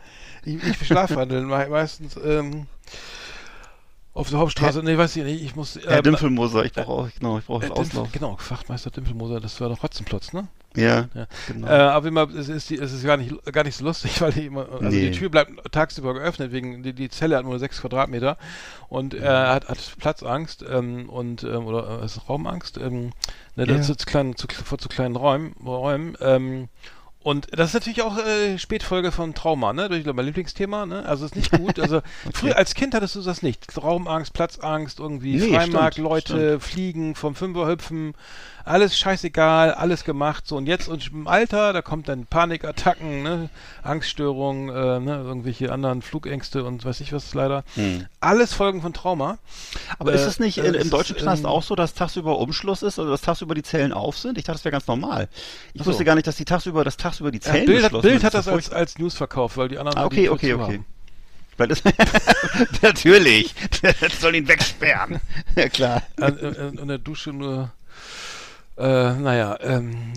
ich, 0.45 0.57
ich 0.63 0.88
schlafwandeln 0.88 1.45
me 1.47 1.68
meistens 1.69 2.15
ähm, 2.23 2.65
auf 4.17 4.29
der 4.29 4.39
Hauptstraße. 4.39 4.81
nee, 4.83 4.97
weiß 4.97 5.15
ich 5.15 5.23
nicht, 5.23 5.43
ich 5.43 5.55
muss. 5.55 5.79
Herr 5.85 5.97
ähm, 5.97 6.03
Dümpfelmoser, 6.03 6.65
ich 6.65 6.73
brauche 6.73 6.91
auch, 6.91 7.09
genau, 7.17 7.37
ich 7.39 7.45
brauche 7.45 7.65
äh, 7.65 7.69
Auslauf. 7.69 8.11
genau, 8.11 8.37
Wachtmeister 8.49 8.89
Dimpfelmoser, 8.89 9.39
das 9.39 9.59
war 9.61 9.69
doch 9.69 9.81
Hotzenplotz, 9.83 10.33
ne? 10.33 10.47
Ja, 10.75 11.07
Ja. 11.15 11.27
genau. 11.47 11.67
Äh, 11.67 11.71
aber 11.71 12.07
immer, 12.07 12.29
es 12.35 12.49
ist, 12.49 12.69
die, 12.69 12.77
es 12.77 12.91
ist 12.93 13.03
gar 13.03 13.17
nicht, 13.17 13.33
gar 13.51 13.63
nicht 13.63 13.75
so 13.77 13.85
lustig, 13.85 14.21
weil 14.21 14.31
die 14.33 14.45
immer, 14.45 14.67
also 14.71 14.83
Nee. 14.83 15.09
die 15.09 15.11
Tür 15.11 15.29
bleibt 15.29 15.51
tagsüber 15.71 16.13
geöffnet, 16.13 16.51
wegen 16.51 16.83
die, 16.83 16.93
die 16.93 17.09
Zelle 17.09 17.37
hat 17.37 17.45
nur 17.45 17.57
sechs 17.57 17.81
Quadratmeter 17.81 18.37
und 18.89 19.13
er 19.13 19.53
hat, 19.53 19.69
hat 19.69 19.79
Platzangst 19.99 20.63
ähm, 20.69 21.09
und 21.09 21.43
ähm, 21.43 21.65
oder 21.65 22.01
äh, 22.01 22.05
ist 22.05 22.29
Raumangst, 22.29 22.77
ähm, 22.77 23.11
ne, 23.55 23.65
Ja. 23.65 23.81
zu, 23.81 23.95
kleinen, 23.95 24.35
zu, 24.35 24.47
vor 24.49 24.77
zu 24.77 24.87
kleinen 24.89 25.15
Räumen, 25.15 25.53
Räumen 25.65 26.15
ähm, 26.21 26.67
und 27.27 27.47
das 27.51 27.71
ist 27.71 27.74
natürlich 27.74 28.03
auch 28.03 28.18
äh, 28.18 28.57
Spätfolge 28.57 29.12
von 29.12 29.33
Trauma, 29.33 29.74
ne? 29.74 29.89
Ich 29.91 30.03
glaube, 30.03 30.13
mein 30.13 30.27
Lieblingsthema, 30.27 30.85
ne? 30.85 31.06
Also 31.06 31.25
ist 31.25 31.35
nicht 31.35 31.51
gut. 31.51 31.77
Also 31.77 32.01
früher 32.33 32.56
als 32.56 32.74
Kind 32.74 32.94
hattest 32.94 33.15
du 33.15 33.21
das 33.21 33.41
nicht. 33.41 33.65
Raumangst, 33.75 34.31
Platzangst, 34.31 35.01
irgendwie 35.01 35.35
Nee, 35.35 35.53
Freimarkt, 35.53 35.95
stimmt, 35.95 36.07
Leute, 36.07 36.59
Fliegen, 36.62 37.15
vom 37.15 37.35
Fünfer 37.35 37.68
hüpfen, 37.68 38.13
alles 38.67 38.97
scheißegal, 38.97 39.73
alles 39.73 40.03
gemacht. 40.03 40.47
So 40.47 40.57
und 40.57 40.67
jetzt 40.67 40.87
und 40.87 41.11
im 41.11 41.27
Alter, 41.27 41.73
da 41.73 41.81
kommt 41.81 42.07
dann 42.07 42.25
Panikattacken, 42.25 43.23
ne? 43.23 43.49
Angststörungen, 43.83 44.69
äh, 44.69 44.99
ne? 44.99 45.23
irgendwelche 45.23 45.71
anderen 45.71 46.01
Flugängste 46.01 46.63
und 46.63 46.83
weiß 46.85 47.01
ich 47.01 47.13
was 47.13 47.33
leider. 47.33 47.63
Alles 48.19 48.53
Folgen 48.53 48.81
von 48.81 48.93
Trauma. 48.93 49.37
Aber 49.99 50.13
ist 50.13 50.21
äh, 50.21 50.27
es 50.27 50.39
nicht 50.39 50.57
äh, 50.57 50.67
im 50.67 50.89
deutschen 50.89 51.15
ist, 51.15 51.23
Knast 51.23 51.45
auch 51.45 51.63
so, 51.63 51.75
dass 51.75 51.93
tagsüber 51.93 52.37
Umschluss 52.39 52.83
ist 52.83 52.99
oder 52.99 53.11
dass 53.11 53.21
tagsüber 53.21 53.55
die 53.55 53.63
Zellen 53.63 53.93
auf 53.93 54.17
sind? 54.17 54.37
Ich 54.37 54.43
dachte, 54.43 54.57
das 54.57 54.65
wäre 54.65 54.73
ganz 54.73 54.87
normal. 54.87 55.29
Ich 55.73 55.81
so. 55.81 55.87
wusste 55.87 56.05
gar 56.05 56.15
nicht, 56.15 56.27
dass 56.27 56.35
die 56.35 56.45
tagsüber, 56.45 56.83
dass 56.83 56.97
tagsüber 56.97 57.31
die 57.31 57.39
Ja, 57.39 57.51
Zellen 57.51 57.65
Bild 57.65 57.77
hat, 57.83 57.91
geschlossen 57.91 58.09
Bild 58.09 58.23
hat 58.23 58.33
das 58.33 58.47
ist 58.47 58.51
ja 58.51 58.53
als, 58.53 58.69
als 58.71 58.97
News 58.99 59.15
verkauft, 59.15 59.57
weil 59.57 59.69
die 59.69 59.77
anderen 59.77 59.97
Ah, 59.97 60.09
die 60.09 60.29
okay, 60.29 60.29
okay, 60.29 60.53
okay. 60.53 60.63
haben. 60.63 60.85
Weil 61.57 61.67
das 61.69 61.83
Natürlich. 62.81 63.53
Das 63.81 64.19
soll 64.19 64.35
ihn 64.35 64.47
wegsperren. 64.47 65.19
Ja, 65.55 65.69
klar. 65.69 66.03
Äh, 66.19 66.27
in 66.27 66.87
der 66.87 66.99
Dusche 66.99 67.31
nur, 67.31 67.71
äh, 68.77 69.13
naja, 69.13 69.57
ähm. 69.62 70.13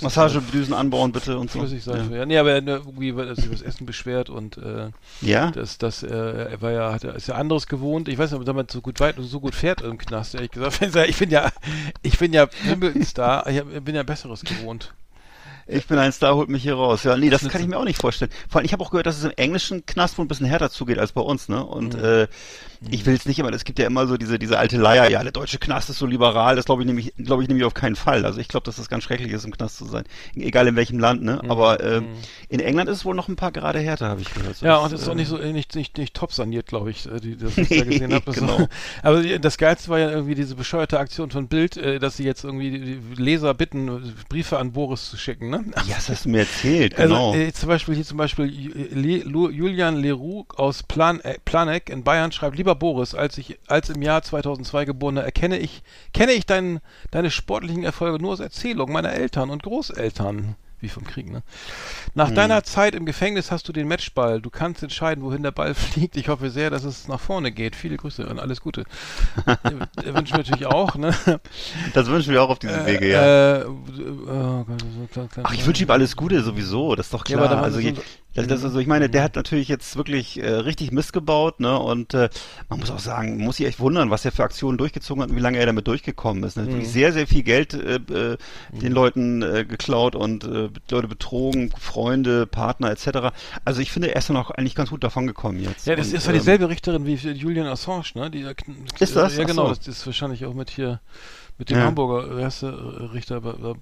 Massagebdüsen 0.00 0.74
anbauen 0.74 1.12
bitte 1.12 1.38
und 1.38 1.50
so. 1.50 1.60
Flüssigseife, 1.60 2.14
ja. 2.14 2.26
Nee, 2.26 2.36
aber 2.38 2.50
er 2.50 2.56
hat 2.56 2.66
irgendwie, 2.66 3.16
weil 3.16 3.28
er 3.28 3.36
sich 3.36 3.46
über 3.46 3.54
das 3.54 3.62
Essen 3.62 3.86
beschwert 3.86 4.28
und 4.28 4.58
äh, 4.58 4.90
Ja? 5.22 5.50
das, 5.50 5.78
das, 5.78 6.02
äh, 6.02 6.08
er 6.14 6.60
war 6.60 6.72
ja, 6.72 6.92
hat, 6.92 7.04
ist 7.04 7.28
ja 7.28 7.36
anderes 7.36 7.66
gewohnt. 7.66 8.08
Ich 8.08 8.18
weiß 8.18 8.30
nicht, 8.30 8.36
ob 8.36 8.42
er 8.42 8.52
damit 8.52 8.70
so 8.70 8.80
gut 8.82 9.00
weit, 9.00 9.16
so 9.18 9.40
gut 9.40 9.54
fährt 9.54 9.80
im 9.80 9.98
Knast, 9.98 10.34
ehrlich 10.34 10.50
gesagt. 10.50 10.80
Ich 11.08 11.18
bin 11.18 11.30
ja, 11.30 11.50
ich 12.02 12.18
bin 12.18 12.32
ja 12.32 12.48
Wimbledon-Star, 12.64 13.46
ich 13.48 13.62
bin 13.64 13.94
ja 13.94 14.02
Besseres 14.02 14.42
gewohnt. 14.42 14.92
Ich 15.66 15.86
bin 15.86 15.98
ein 15.98 16.12
Star, 16.12 16.34
holt 16.34 16.48
mich 16.48 16.62
hier 16.62 16.74
raus. 16.74 17.04
Ja, 17.04 17.16
nee, 17.16 17.30
das 17.30 17.42
Das 17.42 17.52
kann 17.52 17.60
ich 17.62 17.68
mir 17.68 17.78
auch 17.78 17.84
nicht 17.84 18.00
vorstellen. 18.00 18.30
Vor 18.48 18.58
allem, 18.58 18.64
ich 18.66 18.72
habe 18.72 18.82
auch 18.84 18.90
gehört, 18.90 19.06
dass 19.06 19.18
es 19.18 19.24
im 19.24 19.32
englischen 19.36 19.86
Knast 19.86 20.18
wohl 20.18 20.24
ein 20.24 20.28
bisschen 20.28 20.46
härter 20.46 20.70
zugeht 20.70 20.98
als 20.98 21.12
bei 21.12 21.20
uns, 21.20 21.48
ne? 21.48 21.64
Und 21.64 21.94
Mhm. 21.96 22.04
äh, 22.04 22.26
ich 22.90 23.06
will 23.06 23.14
es 23.14 23.26
nicht 23.26 23.38
immer, 23.38 23.52
es 23.52 23.62
gibt 23.62 23.78
ja 23.78 23.86
immer 23.86 24.08
so 24.08 24.16
diese, 24.16 24.40
diese 24.40 24.58
alte 24.58 24.76
Leier, 24.76 25.08
ja, 25.08 25.22
der 25.22 25.30
deutsche 25.30 25.58
Knast 25.58 25.88
ist 25.88 25.98
so 25.98 26.06
liberal, 26.06 26.56
das 26.56 26.64
glaube 26.64 26.82
ich 26.82 26.86
nämlich, 26.86 27.12
glaube 27.16 27.42
ich 27.44 27.48
nämlich 27.48 27.64
auf 27.64 27.74
keinen 27.74 27.94
Fall. 27.94 28.24
Also 28.26 28.40
ich 28.40 28.48
glaube, 28.48 28.64
dass 28.64 28.74
das 28.74 28.88
ganz 28.88 29.04
schrecklich 29.04 29.30
ist, 29.30 29.44
im 29.44 29.52
Knast 29.52 29.76
zu 29.76 29.84
sein. 29.84 30.02
Egal 30.34 30.66
in 30.66 30.74
welchem 30.74 30.98
Land, 30.98 31.20
Mhm. 31.20 31.26
ne? 31.26 31.42
Aber 31.48 31.80
ähm, 31.82 32.08
in 32.48 32.58
England 32.58 32.88
ist 32.90 32.98
es 32.98 33.04
wohl 33.04 33.14
noch 33.14 33.28
ein 33.28 33.36
paar 33.36 33.52
Grade 33.52 33.78
härter, 33.78 34.08
habe 34.08 34.20
ich 34.20 34.34
gehört. 34.34 34.56
So 34.56 34.66
Ja, 34.66 34.78
das, 34.78 34.84
und 34.86 34.92
es 34.94 35.02
ist 35.02 35.08
auch 35.08 35.12
äh, 35.12 35.14
nicht 35.16 35.28
so, 35.28 35.38
äh, 35.38 35.52
nicht, 35.52 35.76
nicht, 35.76 35.96
nicht 35.96 36.14
top 36.14 36.32
saniert, 36.32 36.66
glaube 36.66 36.90
ich, 36.90 37.06
äh, 37.06 37.20
die, 37.20 37.36
das, 37.38 37.56
was 37.56 37.70
ich 37.70 37.78
da 37.78 37.84
gesehen 37.84 38.12
habe. 38.12 38.32
genau. 38.32 38.66
Aber 39.04 39.22
die- 39.22 39.38
das 39.38 39.58
Geilste 39.58 39.88
war 39.88 40.00
ja 40.00 40.10
irgendwie 40.10 40.34
diese 40.34 40.56
bescheuerte 40.56 40.98
Aktion 40.98 41.30
von 41.30 41.46
Bild, 41.46 41.76
äh, 41.76 42.00
dass 42.00 42.16
sie 42.16 42.24
jetzt 42.24 42.42
irgendwie 42.42 42.98
Leser 43.16 43.54
bitten, 43.54 43.86
äh, 43.88 44.00
Briefe 44.28 44.58
an 44.58 44.72
Boris 44.72 45.08
zu 45.08 45.16
schicken, 45.16 45.50
ne? 45.52 45.64
Ja, 45.86 45.94
das 45.94 46.08
hast 46.08 46.24
du 46.24 46.30
mir 46.30 46.40
erzählt, 46.40 46.96
genau. 46.96 47.30
Also 47.32 47.38
äh, 47.40 47.52
zum 47.52 47.68
Beispiel 47.68 47.94
hier 47.94 48.04
zum 48.04 48.16
Beispiel 48.18 48.46
Ju- 48.46 48.94
Le, 48.94 49.18
Lu, 49.22 49.48
Julian 49.50 49.96
Leroux 49.96 50.44
aus 50.56 50.82
Plan, 50.82 51.20
äh, 51.20 51.38
Planegg 51.44 51.92
in 51.92 52.02
Bayern 52.02 52.32
schreibt, 52.32 52.56
lieber 52.56 52.74
Boris, 52.74 53.14
als 53.14 53.38
ich 53.38 53.58
als 53.68 53.88
im 53.90 54.02
Jahr 54.02 54.22
2002 54.22 54.84
geborener 54.86 55.22
erkenne 55.22 55.58
ich 55.58 55.82
kenne 56.12 56.32
ich 56.32 56.46
dein, 56.46 56.80
deine 57.12 57.30
sportlichen 57.30 57.84
Erfolge 57.84 58.20
nur 58.20 58.32
aus 58.32 58.40
Erzählungen 58.40 58.92
meiner 58.92 59.12
Eltern 59.12 59.50
und 59.50 59.62
Großeltern. 59.62 60.56
Wie 60.82 60.88
vom 60.88 61.04
Krieg, 61.04 61.30
ne? 61.30 61.42
Nach 62.14 62.28
Hm. 62.28 62.34
deiner 62.34 62.64
Zeit 62.64 62.94
im 62.96 63.06
Gefängnis 63.06 63.52
hast 63.52 63.68
du 63.68 63.72
den 63.72 63.86
Matchball. 63.86 64.40
Du 64.42 64.50
kannst 64.50 64.82
entscheiden, 64.82 65.22
wohin 65.22 65.42
der 65.44 65.52
Ball 65.52 65.74
fliegt. 65.74 66.16
Ich 66.16 66.28
hoffe 66.28 66.50
sehr, 66.50 66.70
dass 66.70 66.82
es 66.84 67.06
nach 67.06 67.20
vorne 67.20 67.52
geht. 67.52 67.76
Viele 67.76 67.96
Grüße 67.96 68.26
und 68.26 68.40
alles 68.40 68.60
Gute. 68.60 68.84
äh, 69.46 70.12
wünschen 70.12 70.32
wir 70.32 70.38
natürlich 70.38 70.66
auch, 70.66 70.96
ne? 70.96 71.14
das 71.94 72.08
wünschen 72.08 72.32
wir 72.32 72.42
auch 72.42 72.50
auf 72.50 72.58
diesem 72.58 72.84
Wege, 72.84 73.08
ja. 73.08 73.60
Äh, 73.60 73.64
oh 73.66 74.64
Gott, 74.64 74.80
so 74.80 75.06
klar, 75.12 75.28
klar, 75.28 75.46
Ach, 75.48 75.54
ich 75.54 75.64
wünsche 75.64 75.84
ihm 75.84 75.90
alles 75.90 76.16
Gute 76.16 76.42
sowieso, 76.42 76.96
das 76.96 77.06
ist 77.06 77.14
doch 77.14 77.26
Ja, 77.28 77.36
klar. 77.38 77.48
da- 77.48 77.62
also, 77.62 77.78
je- 77.78 77.94
das, 78.34 78.46
das, 78.46 78.64
also 78.64 78.78
ich 78.78 78.86
meine, 78.86 79.10
der 79.10 79.22
hat 79.22 79.36
natürlich 79.36 79.68
jetzt 79.68 79.96
wirklich 79.96 80.42
äh, 80.42 80.48
richtig 80.48 80.90
Mist 80.90 81.12
gebaut, 81.12 81.60
ne? 81.60 81.78
Und 81.78 82.14
äh, 82.14 82.30
man 82.68 82.80
muss 82.80 82.90
auch 82.90 82.98
sagen, 82.98 83.38
muss 83.38 83.56
sich 83.56 83.66
echt 83.66 83.80
wundern, 83.80 84.10
was 84.10 84.24
er 84.24 84.32
für 84.32 84.44
Aktionen 84.44 84.78
durchgezogen 84.78 85.22
hat 85.22 85.30
und 85.30 85.36
wie 85.36 85.40
lange 85.40 85.58
er 85.58 85.66
damit 85.66 85.86
durchgekommen 85.86 86.42
ist. 86.44 86.56
Ne? 86.56 86.66
Wirklich 86.66 86.90
sehr, 86.90 87.12
sehr 87.12 87.26
viel 87.26 87.42
Geld 87.42 87.74
äh, 87.74 87.96
äh, 87.96 88.36
den 88.70 88.92
Leuten 88.92 89.42
äh, 89.42 89.64
geklaut 89.64 90.14
und 90.14 90.44
äh, 90.44 90.68
Leute 90.90 91.08
betrogen, 91.08 91.72
Freunde, 91.78 92.46
Partner 92.46 92.90
etc. 92.90 93.34
Also 93.64 93.80
ich 93.80 93.92
finde, 93.92 94.10
er 94.10 94.16
ist 94.16 94.30
dann 94.30 94.36
auch 94.36 94.50
eigentlich 94.50 94.74
ganz 94.74 94.90
gut 94.90 95.04
davon 95.04 95.26
gekommen 95.26 95.60
jetzt. 95.60 95.86
Ja, 95.86 95.96
das 95.96 96.08
und, 96.08 96.14
ist 96.14 96.26
ja 96.26 96.32
ähm, 96.32 96.38
dieselbe 96.38 96.68
Richterin 96.68 97.06
wie 97.06 97.14
Julian 97.14 97.66
Assange, 97.66 98.04
ne? 98.14 98.30
Die, 98.30 98.42
äh, 98.42 98.54
Ist 98.98 99.16
das? 99.16 99.36
Ja, 99.36 99.44
genau. 99.44 99.68
so. 99.68 99.74
Das 99.74 99.88
ist 99.88 100.06
wahrscheinlich 100.06 100.44
auch 100.46 100.54
mit 100.54 100.70
hier, 100.70 101.00
mit 101.58 101.70
dem 101.70 101.78
Ja. 101.78 101.84
Hamburger, 101.84 102.36
wer 102.36 102.46
heißt 102.46 102.62
der 102.62 102.70
äh, 102.70 103.04
Richter 103.12 103.40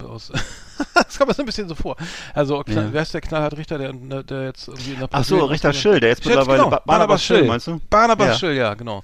aus. 0.08 0.32
das 0.94 1.16
kommt 1.18 1.28
mir 1.28 1.34
so 1.34 1.42
ein 1.42 1.46
bisschen 1.46 1.68
so 1.68 1.74
vor. 1.74 1.96
Also, 2.34 2.62
Knall, 2.62 2.86
Ja. 2.86 2.92
wer 2.92 3.02
ist 3.02 3.14
der 3.14 3.20
Knallhart 3.20 3.56
Richter, 3.56 3.78
der, 3.78 3.92
der 3.92 4.44
jetzt 4.44 4.68
irgendwie 4.68 4.92
in 4.92 4.98
der 4.98 5.08
Ach 5.12 5.24
so, 5.24 5.44
Richter 5.44 5.72
Schill, 5.72 6.00
der 6.00 6.10
jetzt 6.10 6.22
Schill, 6.22 6.32
mittlerweile 6.36 6.58
genau, 6.64 6.70
Ba- 6.70 6.82
Barnabas 6.84 7.24
Schill, 7.24 7.44
meinst 7.44 7.66
du? 7.66 7.80
Barnabas 7.88 8.28
Ja. 8.28 8.34
Schill, 8.34 8.54
ja, 8.56 8.74
genau. 8.74 9.02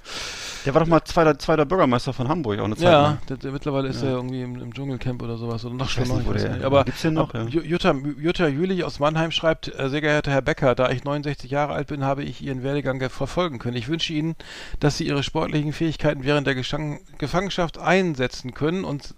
Der 0.66 0.74
war 0.74 0.80
doch 0.80 0.88
mal 0.88 1.02
zweiter, 1.04 1.38
zweiter 1.38 1.64
Bürgermeister 1.64 2.12
von 2.12 2.28
Hamburg 2.28 2.58
auch 2.58 2.64
eine 2.64 2.74
Zeit 2.74 2.84
Ja, 2.84 3.02
lang. 3.02 3.18
der, 3.28 3.36
der, 3.36 3.52
mittlerweile 3.52 3.88
ist 3.88 4.02
er 4.02 4.10
irgendwie 4.10 4.42
im, 4.42 4.60
im 4.60 4.74
Dschungelcamp 4.74 5.22
oder 5.22 5.36
sowas. 5.38 5.64
Oder 5.64 5.74
noch 5.76 5.88
schlimmer. 5.88 6.20
ich 6.20 6.28
weiß 6.28 6.42
nicht. 6.50 6.64
Aber 6.64 6.84
gibt's 6.84 7.02
den 7.02 7.14
noch, 7.14 7.32
ja? 7.32 7.42
Ju- 7.44 7.62
Jutta, 7.62 7.94
Jutta 8.18 8.48
Jülich 8.48 8.82
aus 8.84 8.98
Mannheim 8.98 9.30
schreibt, 9.30 9.68
äh, 9.78 9.88
sehr 9.88 10.00
geehrter 10.00 10.32
Herr 10.32 10.42
Becker, 10.42 10.74
da 10.74 10.90
ich 10.90 11.04
69 11.04 11.50
Jahre 11.50 11.72
alt 11.74 11.86
bin, 11.86 12.02
habe 12.04 12.24
ich 12.24 12.42
Ihren 12.42 12.62
Werdegang 12.64 12.98
ge- 12.98 13.08
verfolgen 13.08 13.58
können. 13.60 13.76
Ich 13.76 13.88
wünsche 13.88 14.12
Ihnen, 14.12 14.34
dass 14.80 14.98
Sie 14.98 15.06
Ihre 15.06 15.22
sportlichen 15.22 15.72
Fähigkeiten 15.72 16.24
während 16.24 16.46
der 16.48 16.54
Geschang 16.56 16.98
Gefangenschaft 17.18 17.78
einsetzen 17.78 18.52
können 18.52 18.84
und, 18.84 19.14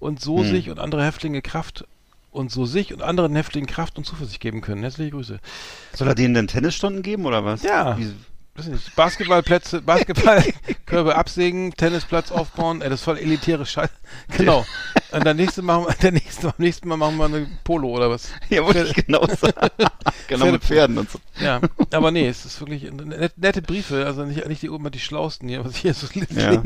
und 0.00 0.20
so 0.20 0.38
Hm. 0.40 0.46
sich 0.50 0.68
und 0.68 0.80
andere 0.80 1.04
Häftlinge 1.04 1.42
Kraft 1.42 1.86
und 2.32 2.50
so 2.50 2.66
sich 2.66 2.92
und 2.92 3.02
anderen 3.02 3.34
Häftlingen 3.36 3.66
Kraft 3.68 3.96
und 3.98 4.04
Zuversicht 4.04 4.40
geben 4.40 4.60
können. 4.60 4.82
Herzliche 4.82 5.12
Grüße. 5.12 5.38
Soll 5.94 6.08
er 6.08 6.14
denen 6.14 6.34
denn 6.34 6.46
Tennisstunden 6.48 7.02
geben 7.02 7.24
oder 7.24 7.44
was? 7.44 7.62
Ja. 7.62 7.96
Wie, 7.98 8.12
nicht, 8.66 8.94
Basketballplätze, 8.96 9.82
Basketballkörbe 9.82 11.14
absägen, 11.16 11.72
Tennisplatz 11.72 12.30
aufbauen, 12.30 12.82
ey, 12.82 12.90
das 12.90 13.00
ist 13.00 13.04
voll 13.04 13.18
elitäre 13.18 13.66
Scheiße. 13.66 13.92
Genau. 14.36 14.64
Und 15.12 15.24
dann 15.26 15.36
nächste 15.36 15.60
Mal, 15.62 15.86
der 16.02 16.12
nächste, 16.12 16.46
beim 16.46 16.54
nächsten 16.58 16.88
Mal 16.88 16.96
machen 16.96 17.16
wir 17.18 17.26
eine 17.26 17.46
Polo 17.64 17.88
oder 17.88 18.10
was. 18.10 18.30
ja, 18.48 18.64
wollte 18.64 18.84
ich 18.84 18.94
genau 19.06 19.26
sagen. 19.26 19.70
genau 20.28 20.46
mit 20.46 20.64
Pferden 20.64 20.98
und 20.98 21.10
so. 21.10 21.18
Ja, 21.40 21.60
aber 21.92 22.10
nee, 22.10 22.26
es 22.26 22.44
ist 22.44 22.60
wirklich 22.60 22.90
net, 22.90 23.36
nette 23.36 23.62
Briefe, 23.62 24.06
also 24.06 24.24
nicht, 24.24 24.46
nicht 24.48 24.62
die 24.62 24.70
oben 24.70 24.90
die 24.90 24.98
schlausten 24.98 25.48
hier, 25.48 25.64
was 25.64 25.72
ich 25.72 25.80
hier 25.82 25.94
so 25.94 26.06
Ja. 26.34 26.62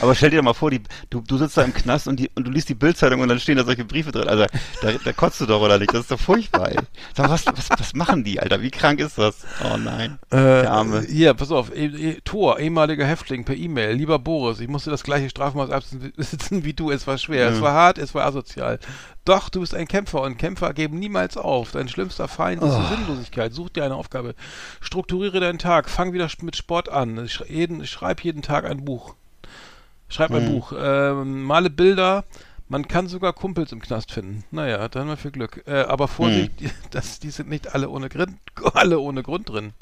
Aber 0.00 0.14
stell 0.14 0.30
dir 0.30 0.36
doch 0.38 0.44
mal 0.44 0.54
vor, 0.54 0.70
die, 0.70 0.80
du, 1.10 1.20
du 1.20 1.38
sitzt 1.38 1.56
da 1.56 1.62
im 1.62 1.74
Knast 1.74 2.08
und, 2.08 2.18
die, 2.18 2.30
und 2.34 2.46
du 2.46 2.50
liest 2.50 2.68
die 2.68 2.74
Bildzeitung 2.74 3.20
und 3.20 3.28
dann 3.28 3.40
stehen 3.40 3.56
da 3.56 3.64
solche 3.64 3.84
Briefe 3.84 4.12
drin. 4.12 4.28
Also 4.28 4.46
da, 4.82 4.92
da 4.92 5.12
kotzt 5.12 5.40
du 5.40 5.46
doch, 5.46 5.60
oder 5.60 5.78
nicht? 5.78 5.92
Das 5.92 6.00
ist 6.02 6.10
doch 6.10 6.20
furchtbar, 6.20 6.70
ey. 6.70 6.78
Sag, 7.16 7.30
was, 7.30 7.46
was, 7.46 7.70
was 7.70 7.94
machen 7.94 8.24
die, 8.24 8.40
Alter? 8.40 8.62
Wie 8.62 8.70
krank 8.70 9.00
ist 9.00 9.18
das? 9.18 9.44
Oh 9.64 9.76
nein. 9.76 10.18
Äh, 10.30 10.36
Der 10.36 10.72
Arme. 10.72 11.02
Hier, 11.08 11.34
pass 11.34 11.50
auf. 11.50 11.74
E 11.74 11.86
e 11.86 12.20
Tor, 12.24 12.58
ehemaliger 12.58 13.06
Häftling 13.06 13.44
per 13.44 13.56
E-Mail. 13.56 13.94
Lieber 13.94 14.18
Boris, 14.18 14.60
ich 14.60 14.68
musste 14.68 14.90
das 14.90 15.02
gleiche 15.02 15.30
Strafmaß 15.30 15.70
absitzen 15.70 16.64
wie 16.64 16.74
du. 16.74 16.90
Es 16.90 17.06
war 17.06 17.18
schwer, 17.18 17.48
es 17.50 17.60
war 17.60 17.72
hart, 17.72 17.98
es 17.98 18.14
war 18.14 18.24
asozial. 18.24 18.78
Doch, 19.24 19.48
du 19.48 19.60
bist 19.60 19.74
ein 19.74 19.88
Kämpfer 19.88 20.22
und 20.22 20.38
Kämpfer 20.38 20.72
geben 20.72 20.98
niemals 21.00 21.36
auf. 21.36 21.72
Dein 21.72 21.88
schlimmster 21.88 22.28
Feind 22.28 22.62
ist 22.62 22.76
die 22.76 22.94
Sinnlosigkeit. 22.94 23.52
Such 23.52 23.70
dir 23.70 23.84
eine 23.84 23.96
Aufgabe. 23.96 24.34
Strukturiere 24.80 25.40
deinen 25.40 25.58
Tag. 25.58 25.90
Fang 25.90 26.12
wieder 26.12 26.28
mit 26.42 26.56
Sport 26.56 26.88
an. 26.88 27.28
Sch 27.28 27.42
jeden, 27.48 27.84
schreib 27.86 28.20
jeden 28.22 28.42
Tag 28.42 28.64
ein 28.64 28.84
Buch. 28.84 29.16
Schreib 30.08 30.30
ein 30.32 30.52
Buch. 30.52 30.72
Ähm, 30.76 31.42
male 31.42 31.70
Bilder. 31.70 32.24
Man 32.68 32.88
kann 32.88 33.06
sogar 33.06 33.32
Kumpels 33.32 33.70
im 33.72 33.80
Knast 33.80 34.10
finden. 34.12 34.44
Naja, 34.50 34.88
dann 34.88 35.02
haben 35.02 35.08
wir 35.08 35.16
viel 35.16 35.30
Glück. 35.30 35.62
Äh, 35.66 35.82
aber 35.82 36.08
Vorsicht, 36.08 36.60
die, 36.60 36.70
das, 36.90 37.20
die 37.20 37.30
sind 37.30 37.48
nicht 37.48 37.74
alle 37.74 37.88
ohne 37.88 38.08
Grund, 38.08 38.36
alle 38.74 38.98
ohne 38.98 39.22
Grund 39.22 39.48
drin. 39.48 39.72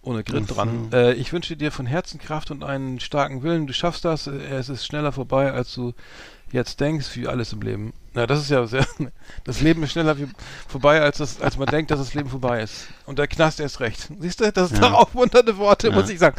Ohne 0.00 0.22
Grind 0.22 0.54
dran. 0.56 0.90
Äh, 0.92 1.14
ich 1.14 1.32
wünsche 1.32 1.56
dir 1.56 1.72
von 1.72 1.84
Herzen 1.84 2.20
Kraft 2.20 2.50
und 2.50 2.62
einen 2.62 3.00
starken 3.00 3.42
Willen. 3.42 3.66
Du 3.66 3.72
schaffst 3.74 4.04
das. 4.04 4.26
Äh, 4.26 4.30
Es 4.30 4.68
ist 4.68 4.86
schneller 4.86 5.12
vorbei, 5.12 5.52
als 5.52 5.74
du 5.74 5.92
jetzt 6.52 6.80
denkst, 6.80 7.14
wie 7.16 7.26
alles 7.26 7.52
im 7.52 7.60
Leben. 7.60 7.92
Na, 8.14 8.26
das 8.26 8.40
ist 8.40 8.48
ja 8.50 8.66
sehr. 8.66 8.86
Das 9.44 9.60
Leben 9.60 9.82
ist 9.82 9.92
schneller 9.92 10.16
wie, 10.18 10.28
vorbei, 10.66 11.02
als, 11.02 11.18
das, 11.18 11.40
als 11.40 11.58
man 11.58 11.66
denkt, 11.66 11.90
dass 11.90 11.98
das 11.98 12.14
Leben 12.14 12.30
vorbei 12.30 12.62
ist. 12.62 12.86
Und 13.06 13.18
der 13.18 13.26
Knast 13.26 13.60
erst 13.60 13.80
recht. 13.80 14.08
Siehst 14.20 14.40
du, 14.40 14.50
das 14.52 14.70
sind 14.70 14.82
doch 14.82 14.92
aufmunternde 14.92 15.56
Worte, 15.58 15.90
muss 15.90 16.08
ich 16.08 16.18
sagen. 16.18 16.36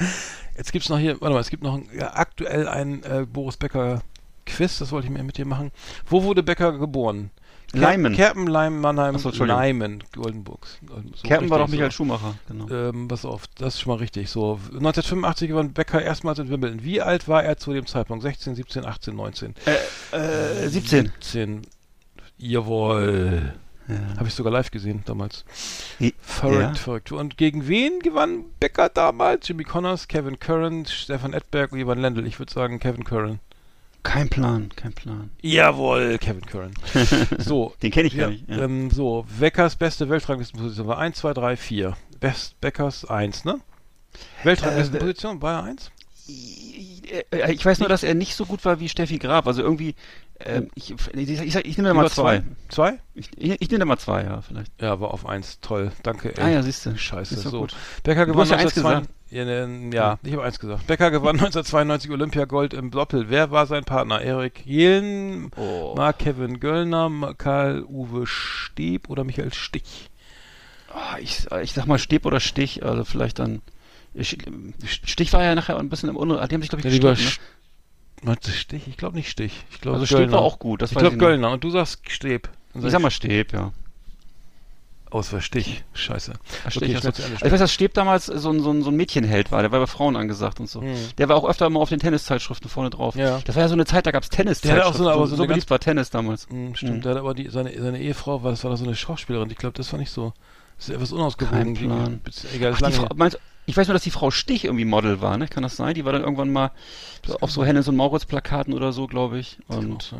Jetzt 0.59 0.73
gibt's 0.73 0.89
noch 0.89 0.99
hier, 0.99 1.21
warte 1.21 1.33
mal, 1.33 1.39
es 1.39 1.49
gibt 1.49 1.63
noch 1.63 1.75
ein, 1.75 1.87
ja, 1.97 2.15
aktuell 2.15 2.67
ein 2.67 3.01
äh, 3.03 3.25
Boris 3.25 3.55
Becker 3.55 4.01
Quiz, 4.45 4.77
das 4.79 4.91
wollte 4.91 5.07
ich 5.07 5.13
mir 5.13 5.23
mit 5.23 5.37
dir 5.37 5.45
machen. 5.45 5.71
Wo 6.05 6.23
wurde 6.23 6.43
Becker 6.43 6.77
geboren? 6.77 7.31
Leimen. 7.71 8.13
Kerpen, 8.13 8.45
Leimen, 8.45 8.81
Mannheim, 8.81 9.15
Ach 9.15 9.19
so. 9.21 9.45
Leimen, 9.45 10.03
Goldenburgs. 10.13 10.79
So 11.15 11.25
Kerpen 11.25 11.49
war 11.49 11.59
doch 11.59 11.69
Michael 11.69 11.91
so. 11.91 11.95
Schumacher, 11.95 12.35
genau. 12.49 12.69
Ähm, 12.69 13.07
pass 13.07 13.23
auf, 13.23 13.47
das 13.55 13.75
ist 13.75 13.81
schon 13.81 13.93
mal 13.93 13.99
richtig. 13.99 14.29
So, 14.29 14.59
1985 14.73 15.47
gewann 15.47 15.71
Becker 15.71 16.01
erstmals 16.01 16.39
in 16.39 16.49
Wimbledon. 16.49 16.83
Wie 16.83 17.01
alt 17.01 17.29
war 17.29 17.41
er 17.41 17.55
zu 17.55 17.71
dem 17.71 17.85
Zeitpunkt? 17.85 18.23
16, 18.23 18.55
17, 18.55 18.85
18, 18.85 19.15
19? 19.15 19.55
Äh, 20.11 20.67
17. 20.67 21.05
17. 21.21 21.61
Jawohl. 22.37 23.53
Habe 24.17 24.27
ich 24.27 24.33
sogar 24.33 24.51
live 24.53 24.71
gesehen 24.71 25.03
damals. 25.05 25.45
I- 25.99 26.13
Verrückt, 26.21 26.61
ja. 26.61 26.73
verrückt. 26.75 27.11
Und 27.11 27.37
gegen 27.37 27.67
wen 27.67 27.99
gewann 27.99 28.45
Becker 28.59 28.89
damals? 28.89 29.47
Jimmy 29.47 29.63
Connors, 29.63 30.07
Kevin 30.07 30.39
Curran, 30.39 30.85
Stefan 30.85 31.33
Edberg 31.33 31.71
und 31.71 31.79
Ivan 31.79 31.99
Lendl. 31.99 32.25
Ich 32.27 32.39
würde 32.39 32.51
sagen 32.53 32.79
Kevin 32.79 33.03
Curran. 33.03 33.39
Kein 34.01 34.29
Plan, 34.29 34.69
kein 34.75 34.93
Plan. 34.93 35.29
Jawohl, 35.41 36.17
Kevin 36.19 36.45
Curran. 36.45 36.71
So. 37.37 37.73
Den 37.83 37.91
kenn 37.91 38.05
ich 38.05 38.13
ja, 38.13 38.23
gar 38.25 38.29
nicht, 38.31 38.47
ja. 38.47 38.59
Ähm, 38.59 38.89
so, 38.91 39.25
Beckers 39.39 39.75
beste 39.75 40.07
Weltranglistenposition 40.09 40.87
war 40.87 40.97
1, 40.99 41.17
2, 41.17 41.33
3, 41.33 41.57
4. 41.57 41.97
Best 42.19 42.59
Beckers 42.61 43.03
1, 43.05 43.43
ne? 43.45 43.59
Weltranglistenposition 44.43 45.41
war 45.41 45.63
er 45.63 45.71
1? 45.71 45.91
Äh, 47.31 47.53
Ich 47.53 47.65
weiß 47.65 47.79
nur, 47.79 47.89
dass 47.89 48.03
er 48.03 48.13
nicht 48.13 48.35
so 48.35 48.45
gut 48.45 48.63
war 48.65 48.79
wie 48.79 48.89
Steffi 48.89 49.17
Graf. 49.17 49.47
Also 49.47 49.61
irgendwie, 49.61 49.95
ähm, 50.39 50.69
ich, 50.75 50.93
ich, 51.13 51.29
ich, 51.41 51.55
ich, 51.55 51.77
nehme 51.77 51.89
da 51.89 51.93
mal 51.93 52.01
Über 52.01 52.11
zwei. 52.11 52.43
Zwei? 52.69 52.99
Ich, 53.13 53.29
ich, 53.37 53.69
nehme 53.69 53.79
da 53.79 53.85
mal 53.85 53.97
zwei, 53.97 54.23
ja, 54.23 54.41
vielleicht. 54.41 54.71
Ja, 54.81 54.99
war 54.99 55.13
auf 55.13 55.25
1. 55.25 55.59
Toll. 55.61 55.91
Danke. 56.03 56.37
ey. 56.37 56.43
Ah 56.43 56.49
ja, 56.49 56.63
siehst 56.63 56.85
du. 56.85 56.97
Scheiße, 56.97 57.35
Ist 57.35 57.43
so. 57.43 57.59
gut. 57.61 57.75
Becker 58.03 58.25
Du 58.25 58.31
gewann 58.31 58.41
hast 58.43 58.51
ja 58.51 58.57
eins 58.57 58.77
1992 58.77 59.15
ja, 59.31 59.45
ne, 59.45 59.95
ja, 59.95 60.17
ich 60.23 60.33
habe 60.33 60.43
eins 60.43 60.59
gesagt. 60.59 60.87
Becker 60.87 61.11
gewann 61.11 61.35
1992 61.39 62.09
Olympiagold 62.09 62.73
im 62.73 62.89
Doppel. 62.89 63.29
Wer 63.29 63.51
war 63.51 63.67
sein 63.67 63.83
Partner? 63.83 64.21
Erik 64.21 64.65
Jelen, 64.65 65.51
Oh. 65.55 65.93
Mark 65.95 66.19
Kevin 66.19 66.59
Göllner, 66.59 67.35
Karl-Uwe 67.37 68.25
Steb 68.25 69.09
oder 69.09 69.23
Michael 69.23 69.53
Stich? 69.53 70.09
Ah, 70.91 71.17
ich, 71.19 71.45
ich 71.61 71.73
sag 71.73 71.85
mal 71.85 71.99
Steb 71.99 72.25
oder 72.25 72.39
Stich, 72.39 72.83
also 72.83 73.03
vielleicht 73.05 73.37
dann. 73.39 73.61
Ich, 74.13 74.37
Stich 75.05 75.31
war 75.33 75.43
ja 75.43 75.55
nachher 75.55 75.77
ein 75.77 75.89
bisschen 75.89 76.09
im 76.09 76.15
Unruhe. 76.17 76.45
Die 76.47 76.53
haben 76.55 76.61
sich, 76.61 76.69
glaube 76.69 76.87
ich, 76.87 76.93
Ja, 76.93 77.11
gestritten, 77.13 77.39
du 78.23 78.51
Stich? 78.51 78.87
Ich 78.87 78.97
glaube 78.97 79.15
nicht 79.15 79.29
Stich. 79.29 79.63
Ich 79.69 79.75
ne? 79.77 79.81
glaube 79.81 79.99
Also 79.99 80.05
Steb 80.07 80.31
war 80.31 80.41
auch 80.41 80.59
gut. 80.59 80.81
Ich 80.81 80.91
glaube 80.91 81.07
ich. 81.15 81.19
Göllner. 81.19 81.51
Und 81.51 81.63
du 81.63 81.69
sagst 81.69 82.01
Steb. 82.09 82.49
Dann 82.73 82.85
Ich 82.85 82.91
sag 82.91 83.01
mal 83.01 83.11
Steb, 83.11 83.53
ja. 83.53 83.71
Aus 85.11 85.33
war 85.33 85.41
Stich. 85.41 85.83
Scheiße. 85.93 86.33
Ach, 86.65 86.71
Stich, 86.71 86.83
Okay, 86.83 86.93
Ende 86.95 87.07
Also 87.07 87.45
ich 87.45 87.51
weiß, 87.51 87.59
dass 87.59 87.73
Steb 87.73 87.95
damals 87.95 88.27
so 88.27 88.49
ein, 88.51 88.59
so 88.61 88.71
ein, 88.71 88.83
so 88.83 88.91
ein 88.91 88.95
Mädchenheld 88.95 89.51
war. 89.51 89.61
Der 89.63 89.71
war 89.71 89.79
bei 89.79 89.87
Frauen 89.87 90.15
angesagt 90.15 90.59
und 90.59 90.69
so. 90.69 90.81
Hm. 90.81 90.95
Der 91.17 91.29
war 91.29 91.35
auch 91.35 91.49
öfter 91.49 91.67
mal 91.71 91.79
auf 91.79 91.89
den 91.89 91.99
Tenniszeitschriften 91.99 92.69
vorne 92.69 92.91
drauf. 92.91 93.15
Ja. 93.15 93.39
Das 93.45 93.55
war 93.55 93.63
ja 93.63 93.67
so 93.69 93.73
eine 93.73 93.85
Zeit, 93.85 94.05
da 94.05 94.11
gab's 94.11 94.29
Der 94.29 94.37
Tenniszeitschriften. 94.37 94.83
hatte 94.85 94.93
auch 94.93 94.95
so 94.97 95.03
eine- 95.05 95.13
aber 95.15 95.25
so 95.27 95.35
so 95.35 95.43
eine 95.43 95.47
beliebt 95.53 95.69
war 95.71 95.79
Tennis 95.79 96.11
damals. 96.11 96.47
Hm, 96.49 96.75
stimmt. 96.75 96.97
Mhm. 96.97 97.01
Der 97.01 97.11
hat 97.13 97.17
aber 97.17 97.33
die, 97.33 97.49
seine, 97.49 97.71
seine 97.81 97.99
Ehefrau, 97.99 98.43
war, 98.43 98.51
das 98.51 98.63
war 98.63 98.69
da 98.69 98.77
so 98.77 98.83
eine 98.85 98.95
Schauspielerin. 98.95 99.49
Ich 99.49 99.57
glaube, 99.57 99.75
das 99.75 99.91
war 99.91 99.99
nicht 99.99 100.11
so. 100.11 100.33
Das 100.77 100.89
ist 100.89 100.93
etwas 100.95 101.11
unausgewogen. 101.11 101.73
Kein 101.73 101.87
Plan. 101.87 102.21
Egal, 102.53 102.75
Ach, 102.79 102.91
Frau, 102.91 103.07
meinst, 103.15 103.39
ich 103.69 103.77
weiß 103.77 103.87
nur, 103.87 103.93
dass 103.93 104.03
die 104.03 104.11
Frau 104.11 104.31
Stich 104.31 104.65
irgendwie 104.65 104.85
Model 104.85 105.21
war, 105.21 105.37
ne? 105.37 105.47
Kann 105.47 105.63
das 105.63 105.75
sein? 105.75 105.93
Die 105.93 106.05
war 106.05 106.11
dann 106.13 106.23
irgendwann 106.23 106.51
mal 106.51 106.71
auf 107.41 107.51
so 107.51 107.63
Hennes 107.63 107.87
und 107.87 107.95
Maurits 107.95 108.25
Plakaten 108.25 108.73
oder 108.73 108.91
so, 108.93 109.07
glaube 109.07 109.39
ich. 109.39 109.57
Und. 109.67 110.13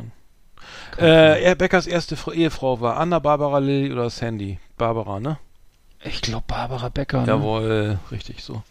Äh, 0.98 1.42
er- 1.42 1.54
Beckers 1.54 1.86
erste 1.86 2.16
Fr 2.16 2.32
Ehefrau 2.32 2.80
war 2.80 2.96
Anna 2.98 3.18
Barbara 3.18 3.58
Lilly 3.58 3.92
oder 3.92 4.08
Sandy? 4.10 4.58
Barbara, 4.76 5.20
ne? 5.20 5.38
ich 6.02 6.22
glaube 6.22 6.44
Barbara 6.46 6.88
Becker. 6.88 7.22
Ne? 7.22 7.26
Jawohl, 7.26 7.98
richtig 8.10 8.42
so. 8.42 8.62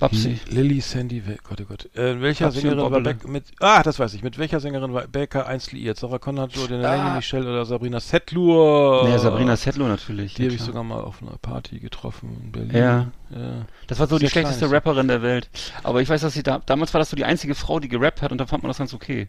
Babsi. 0.00 0.40
Lilly, 0.48 0.80
Sandy, 0.80 1.22
Gott, 1.44 1.60
oh 1.60 1.64
Gott. 1.68 1.88
Äh, 1.94 2.20
welcher 2.20 2.46
Babsi 2.46 2.62
Sängerin 2.62 2.90
war. 2.90 3.00
Becker 3.00 3.28
mit, 3.28 3.44
ah, 3.60 3.82
das 3.82 3.98
weiß 3.98 4.14
ich, 4.14 4.22
mit 4.22 4.38
welcher 4.38 4.58
Sängerin 4.58 4.92
war 4.92 5.06
Becker 5.06 5.46
einst 5.46 5.72
liiert? 5.72 5.98
Sarah 5.98 6.18
Connor, 6.18 6.48
Jordan 6.48 6.84
Ah. 6.84 6.96
Lange, 6.96 7.16
Michelle 7.16 7.48
oder 7.48 7.64
Sabrina 7.64 8.00
Setlur? 8.00 9.06
Nee, 9.08 9.18
Sabrina 9.18 9.56
Settler 9.56 9.88
natürlich. 9.88 10.34
Die 10.34 10.42
ja, 10.42 10.48
habe 10.48 10.56
ich 10.56 10.62
sogar 10.62 10.82
mal 10.82 11.00
auf 11.00 11.22
einer 11.22 11.36
Party 11.38 11.78
getroffen 11.78 12.40
in 12.42 12.52
Berlin. 12.52 12.76
Ja. 12.76 13.06
ja. 13.30 13.66
Das 13.86 13.98
war 13.98 14.06
so 14.06 14.16
die 14.18 14.26
Sehr 14.26 14.30
schlechteste 14.30 14.66
kleines. 14.66 14.74
Rapperin 14.74 15.08
der 15.08 15.22
Welt. 15.22 15.48
Aber 15.82 16.00
ich 16.02 16.08
weiß, 16.08 16.22
dass 16.22 16.34
sie 16.34 16.42
da, 16.42 16.60
damals 16.64 16.92
war 16.94 16.98
das 16.98 17.10
so 17.10 17.16
die 17.16 17.24
einzige 17.24 17.54
Frau, 17.54 17.78
die 17.78 17.88
gerappt 17.88 18.22
hat 18.22 18.32
und 18.32 18.38
da 18.38 18.46
fand 18.46 18.62
man 18.62 18.70
das 18.70 18.78
ganz 18.78 18.94
okay. 18.94 19.28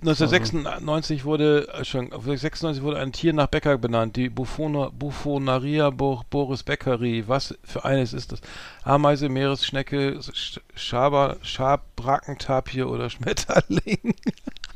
1996 0.00 1.24
wurde, 1.24 1.68
äh, 1.72 1.84
schon, 1.84 2.10
96 2.10 2.82
wurde 2.82 2.98
ein 2.98 3.12
Tier 3.12 3.32
nach 3.32 3.46
Becker 3.46 3.78
benannt, 3.78 4.16
die 4.16 4.28
Buffona, 4.28 4.90
Buffonaria 4.90 5.90
Bo 5.90 6.22
Boris 6.30 6.62
Beckeri. 6.62 7.24
Was 7.26 7.54
für 7.64 7.84
eines 7.84 8.12
ist 8.12 8.32
das? 8.32 8.40
Ameise, 8.84 9.28
Meeresschnecke, 9.28 10.20
Sch 10.32 10.60
Schaber, 10.74 11.36
Schabrackentapir 11.42 12.88
oder 12.88 13.10
Schmetterling? 13.10 14.14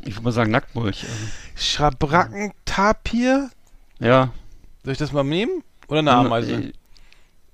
Ich 0.03 0.15
würde 0.15 0.23
mal 0.25 0.33
sagen 0.33 0.50
Nacktmulch. 0.50 1.05
Also. 1.05 1.15
Schabrackentapir? 1.57 3.50
Ja. 3.99 4.31
Soll 4.83 4.93
ich 4.93 4.99
das 4.99 5.12
mal 5.12 5.25
nehmen? 5.25 5.62
Oder 5.89 5.99
eine 5.99 6.12
Ameise? 6.12 6.53
Äh, 6.55 6.73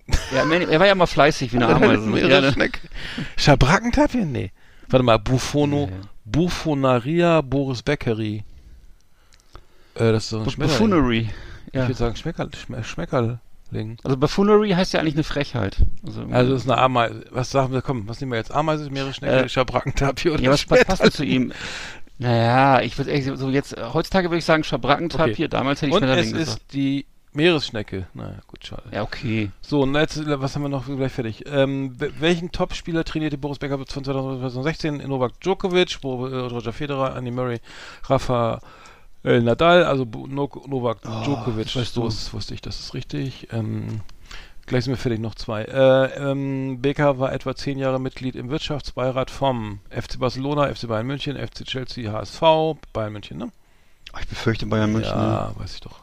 Ja, 0.32 0.44
er 0.48 0.78
war 0.78 0.86
ja 0.86 0.94
mal 0.94 1.06
fleißig 1.06 1.52
wie 1.52 1.56
eine 1.56 1.66
Ameise. 1.74 2.02
ne? 2.08 2.22
Meeresschnecke. 2.22 2.80
Schabrackentapir? 3.36 4.24
Nee. 4.24 4.52
Warte 4.88 5.02
mal, 5.02 5.18
Buffono, 5.18 5.86
Nee. 5.86 5.92
Buffonaria 6.26 7.40
Boris 7.40 7.82
Beckeri. 7.82 8.44
Äh, 9.94 10.12
das 10.12 10.24
ist 10.24 10.30
so 10.30 10.38
ein. 10.40 10.44
Buffoonery. 10.44 11.30
Ich 11.68 11.74
Ja. 11.74 11.82
würde 11.82 11.94
sagen 11.94 12.16
Schmeckerl, 12.16 12.50
Schme 12.54 12.84
Schmeckerling. 12.84 13.96
Also 14.04 14.16
Buffoonery 14.16 14.70
heißt 14.70 14.92
ja 14.92 15.00
eigentlich 15.00 15.14
eine 15.14 15.24
Frechheit. 15.24 15.78
Also, 16.06 16.22
Also 16.30 16.52
das 16.52 16.62
ist 16.64 16.70
eine 16.70 16.80
Ameise. 16.80 17.24
Was 17.30 17.50
sagen 17.50 17.72
wir? 17.72 17.82
Komm, 17.82 18.08
was 18.08 18.20
nehmen 18.20 18.32
wir 18.32 18.38
jetzt? 18.38 18.52
Ameise, 18.52 18.90
Meeresschnecke, 18.90 19.44
Äh, 19.44 19.48
Schabrackentapir 19.48 20.34
oder 20.34 20.42
ja, 20.42 20.50
was, 20.50 20.68
was 20.70 20.84
passt 20.84 21.02
denn 21.02 21.12
zu 21.12 21.24
ihm? 21.24 21.52
Naja, 22.18 22.80
ich 22.80 22.96
würde 22.96 23.36
so 23.36 23.50
jetzt, 23.50 23.76
heutzutage 23.92 24.28
würde 24.30 24.38
ich 24.38 24.44
sagen 24.44 24.64
Schabrackentapir, 24.64 25.32
Okay. 25.32 25.48
damals 25.48 25.82
hätte 25.82 25.90
ich 25.90 25.94
Und 25.96 26.02
es 26.04 26.08
Schmetterling 26.10 26.34
ist 26.34 26.46
gesagt. 26.46 26.72
die 26.72 27.06
Meeresschnecke. 27.36 28.06
Naja, 28.14 28.38
gut, 28.48 28.66
schade. 28.66 28.82
Ja, 28.92 29.02
okay. 29.02 29.50
So, 29.60 29.82
und 29.82 29.94
jetzt, 29.94 30.20
was 30.26 30.54
haben 30.54 30.62
wir 30.62 30.68
noch 30.68 30.86
gleich 30.86 31.12
fertig? 31.12 31.44
Ähm, 31.46 31.94
we- 32.00 32.12
welchen 32.18 32.50
Topspieler 32.50 33.04
trainierte 33.04 33.38
Boris 33.38 33.58
Becker 33.58 33.76
von 33.78 33.86
2016? 33.86 34.96
Novak 35.08 35.40
Djokovic, 35.40 35.98
äh, 36.02 36.06
Roger 36.06 36.72
Federer, 36.72 37.14
Andy 37.16 37.30
Murray, 37.30 37.60
Rafa 38.04 38.60
äh, 39.24 39.40
Nadal, 39.40 39.84
also 39.84 40.04
no 40.04 40.50
Novak 40.66 41.02
Djokovic. 41.02 41.66
das 41.66 41.76
weißt 41.76 41.96
du. 41.96 42.06
ist, 42.06 42.32
wusste 42.32 42.54
ich, 42.54 42.60
das 42.60 42.80
ist 42.80 42.94
richtig. 42.94 43.48
Ähm, 43.52 44.00
gleich 44.66 44.84
sind 44.84 44.92
wir 44.92 44.98
fertig, 44.98 45.20
noch 45.20 45.34
zwei. 45.34 45.62
Äh, 45.64 46.30
ähm, 46.30 46.80
Becker 46.80 47.18
war 47.18 47.32
etwa 47.32 47.54
zehn 47.54 47.78
Jahre 47.78 48.00
Mitglied 48.00 48.34
im 48.36 48.50
Wirtschaftsbeirat 48.50 49.30
vom 49.30 49.80
FC 49.90 50.18
Barcelona, 50.18 50.72
FC 50.74 50.88
Bayern 50.88 51.06
München, 51.06 51.36
FC 51.36 51.64
Chelsea, 51.64 52.10
HSV, 52.12 52.40
Bayern 52.92 53.12
München, 53.12 53.38
ne? 53.38 53.50
Ich 54.20 54.26
befürchte 54.28 54.64
Bayern 54.66 54.92
München. 54.92 55.14
ne? 55.16 55.24
Ja, 55.24 55.52
weiß 55.56 55.74
ich 55.74 55.80
doch. 55.80 56.00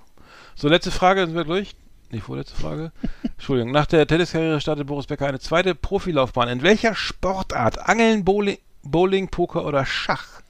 So, 0.55 0.67
letzte 0.69 0.91
Frage, 0.91 1.25
sind 1.25 1.35
wir 1.35 1.43
durch? 1.43 1.75
Nee, 2.11 2.19
vorletzte 2.21 2.55
Frage. 2.55 2.91
Entschuldigung. 3.23 3.71
Nach 3.71 3.85
der 3.85 4.05
Tenniskarriere 4.07 4.61
startet 4.61 4.85
Boris 4.87 5.07
Becker 5.07 5.27
eine 5.27 5.39
zweite 5.39 5.73
Profilaufbahn. 5.75 6.47
In 6.49 6.61
welcher 6.61 6.93
Sportart? 6.95 7.89
Angeln, 7.89 8.23
Bowling, 8.23 8.57
Bowling 8.83 9.29
Poker 9.29 9.65
oder 9.65 9.85
Schach? 9.85 10.41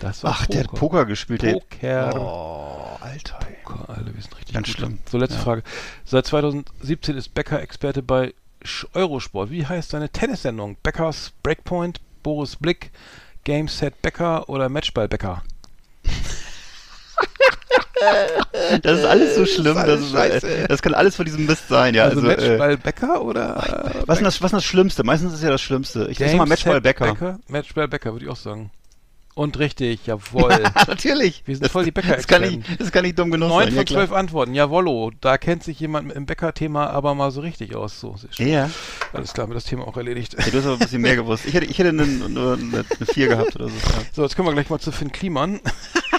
Das 0.00 0.22
war 0.24 0.32
Ach, 0.38 0.46
der 0.46 0.64
hat 0.64 0.72
Poker 0.72 1.04
gespielt. 1.06 1.42
Poker. 1.42 2.12
oh, 2.20 2.96
Alter. 3.00 3.38
Poker, 3.64 3.88
alle, 3.90 4.14
wir 4.14 4.22
sind 4.22 4.36
richtig 4.36 4.54
Ganz 4.54 4.68
schlimm. 4.68 4.98
So, 5.10 5.18
letzte 5.18 5.36
Ja. 5.38 5.42
Frage. 5.42 5.62
Seit 6.04 6.26
2017 6.26 7.16
ist 7.16 7.34
Becker 7.34 7.60
Experte 7.60 8.02
bei 8.02 8.34
Eurosport. 8.94 9.50
Wie 9.50 9.66
heißt 9.66 9.90
seine 9.90 10.08
Tennissendung? 10.10 10.76
Beckers 10.82 11.32
Breakpoint, 11.42 12.00
Boris 12.22 12.56
Blick, 12.56 12.90
Game 13.44 13.68
Set 13.68 14.00
Becker 14.02 14.48
oder 14.48 14.68
Matchball 14.68 15.06
Becker? 15.08 15.42
Das 18.82 18.98
ist 18.98 19.04
alles 19.04 19.34
so 19.36 19.46
schlimm. 19.46 19.74
Das, 19.74 20.00
ist, 20.00 20.12
Scheiße. 20.12 20.66
das 20.68 20.82
kann 20.82 20.94
alles 20.94 21.16
von 21.16 21.24
diesem 21.24 21.46
Mist 21.46 21.68
sein, 21.68 21.94
ja. 21.94 22.04
Also, 22.04 22.20
Also, 22.20 22.30
äh, 22.30 22.36
Matchball 22.48 22.76
Becker 22.76 23.22
oder 23.24 23.54
was, 24.06 24.16
ist 24.16 24.20
denn 24.20 24.24
das, 24.24 24.42
was 24.42 24.52
ist 24.52 24.56
das 24.56 24.64
Schlimmste? 24.64 25.04
Meistens 25.04 25.32
ist 25.34 25.42
ja 25.42 25.50
das 25.50 25.62
Schlimmste. 25.62 26.08
Ich 26.10 26.18
sag 26.18 26.28
Game 26.28 26.38
mal 26.38 26.46
Matchball 26.46 26.74
Set 26.74 26.82
Becker. 26.82 27.38
Matchball 27.48 27.88
Becker, 27.88 28.12
würde 28.12 28.24
ich 28.24 28.30
auch 28.30 28.36
sagen. 28.36 28.70
Und 29.36 29.58
richtig, 29.58 30.00
jawohl. 30.06 30.62
Natürlich. 30.86 31.42
Wir 31.44 31.56
sind 31.56 31.68
voll 31.68 31.84
die 31.84 31.90
Bäcker- 31.90 32.14
das 32.16 32.28
kann, 32.28 32.42
nicht, 32.42 32.80
das 32.80 32.92
kann 32.92 33.02
nicht 33.02 33.18
dumm 33.18 33.32
genug 33.32 33.48
Neun 33.48 33.64
sein. 33.64 33.72
von 33.74 33.78
ja, 33.78 33.86
zwölf 33.86 34.12
Antworten. 34.12 34.54
Jawollo, 34.54 35.10
da 35.20 35.38
kennt 35.38 35.64
sich 35.64 35.80
jemand 35.80 36.12
im 36.12 36.24
Bäcker-Thema 36.26 36.88
aber 36.90 37.14
mal 37.16 37.32
so 37.32 37.40
richtig 37.40 37.74
aus. 37.74 37.98
So, 37.98 38.16
sehr 38.16 38.32
schön. 38.32 38.48
Ja. 38.48 38.70
Alles 39.12 39.32
klar, 39.32 39.44
haben 39.44 39.50
wir 39.50 39.54
das 39.54 39.64
Thema 39.64 39.88
auch 39.88 39.96
erledigt. 39.96 40.34
ja. 40.38 40.44
Du 40.50 40.58
hast 40.58 40.64
aber 40.66 40.74
ein 40.74 40.78
bisschen 40.78 41.02
mehr 41.02 41.16
gewusst. 41.16 41.46
Ich 41.46 41.54
hätte, 41.54 41.66
ich 41.66 41.76
hätte 41.78 41.88
eine, 41.88 42.06
nur 42.06 42.52
eine, 42.54 42.84
eine 42.96 43.06
4 43.12 43.26
gehabt 43.28 43.56
oder 43.56 43.66
so. 43.68 43.74
So, 44.12 44.22
jetzt 44.22 44.36
kommen 44.36 44.48
wir 44.48 44.52
gleich 44.52 44.70
mal 44.70 44.78
zu 44.78 44.92
Finn 44.92 45.10
Kliman. 45.10 45.60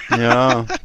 Ja. 0.10 0.66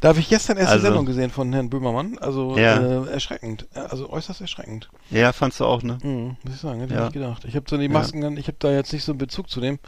Da 0.00 0.08
habe 0.10 0.20
ich 0.20 0.28
gestern 0.28 0.58
erst 0.58 0.68
Also- 0.70 0.82
die 0.82 0.86
Sendung 0.86 1.06
gesehen 1.06 1.30
von 1.30 1.52
Herrn 1.52 1.70
Böhmermann. 1.70 2.18
Also 2.18 2.56
Ja. 2.56 2.76
äh, 3.04 3.10
erschreckend. 3.10 3.66
Also 3.74 4.08
äußerst 4.10 4.40
erschreckend. 4.40 4.88
Ja, 5.10 5.32
fandst 5.32 5.58
du 5.58 5.64
auch, 5.64 5.82
ne? 5.82 5.98
Mhm, 6.02 6.36
muss 6.44 6.54
ich 6.54 6.60
sagen, 6.60 6.78
hätte 6.80 6.92
ich 6.92 6.98
Ja. 6.98 7.04
nicht 7.06 7.14
gedacht. 7.14 7.44
Ich 7.46 7.56
habe 7.56 7.66
so 7.68 7.76
die 7.76 7.88
Masken, 7.88 8.36
ich 8.36 8.46
habe 8.46 8.56
da 8.60 8.70
jetzt 8.70 8.92
nicht 8.92 9.02
so 9.04 9.10
einen 9.12 9.18
Bezug 9.18 9.50
zu 9.50 9.60
dem 9.60 9.78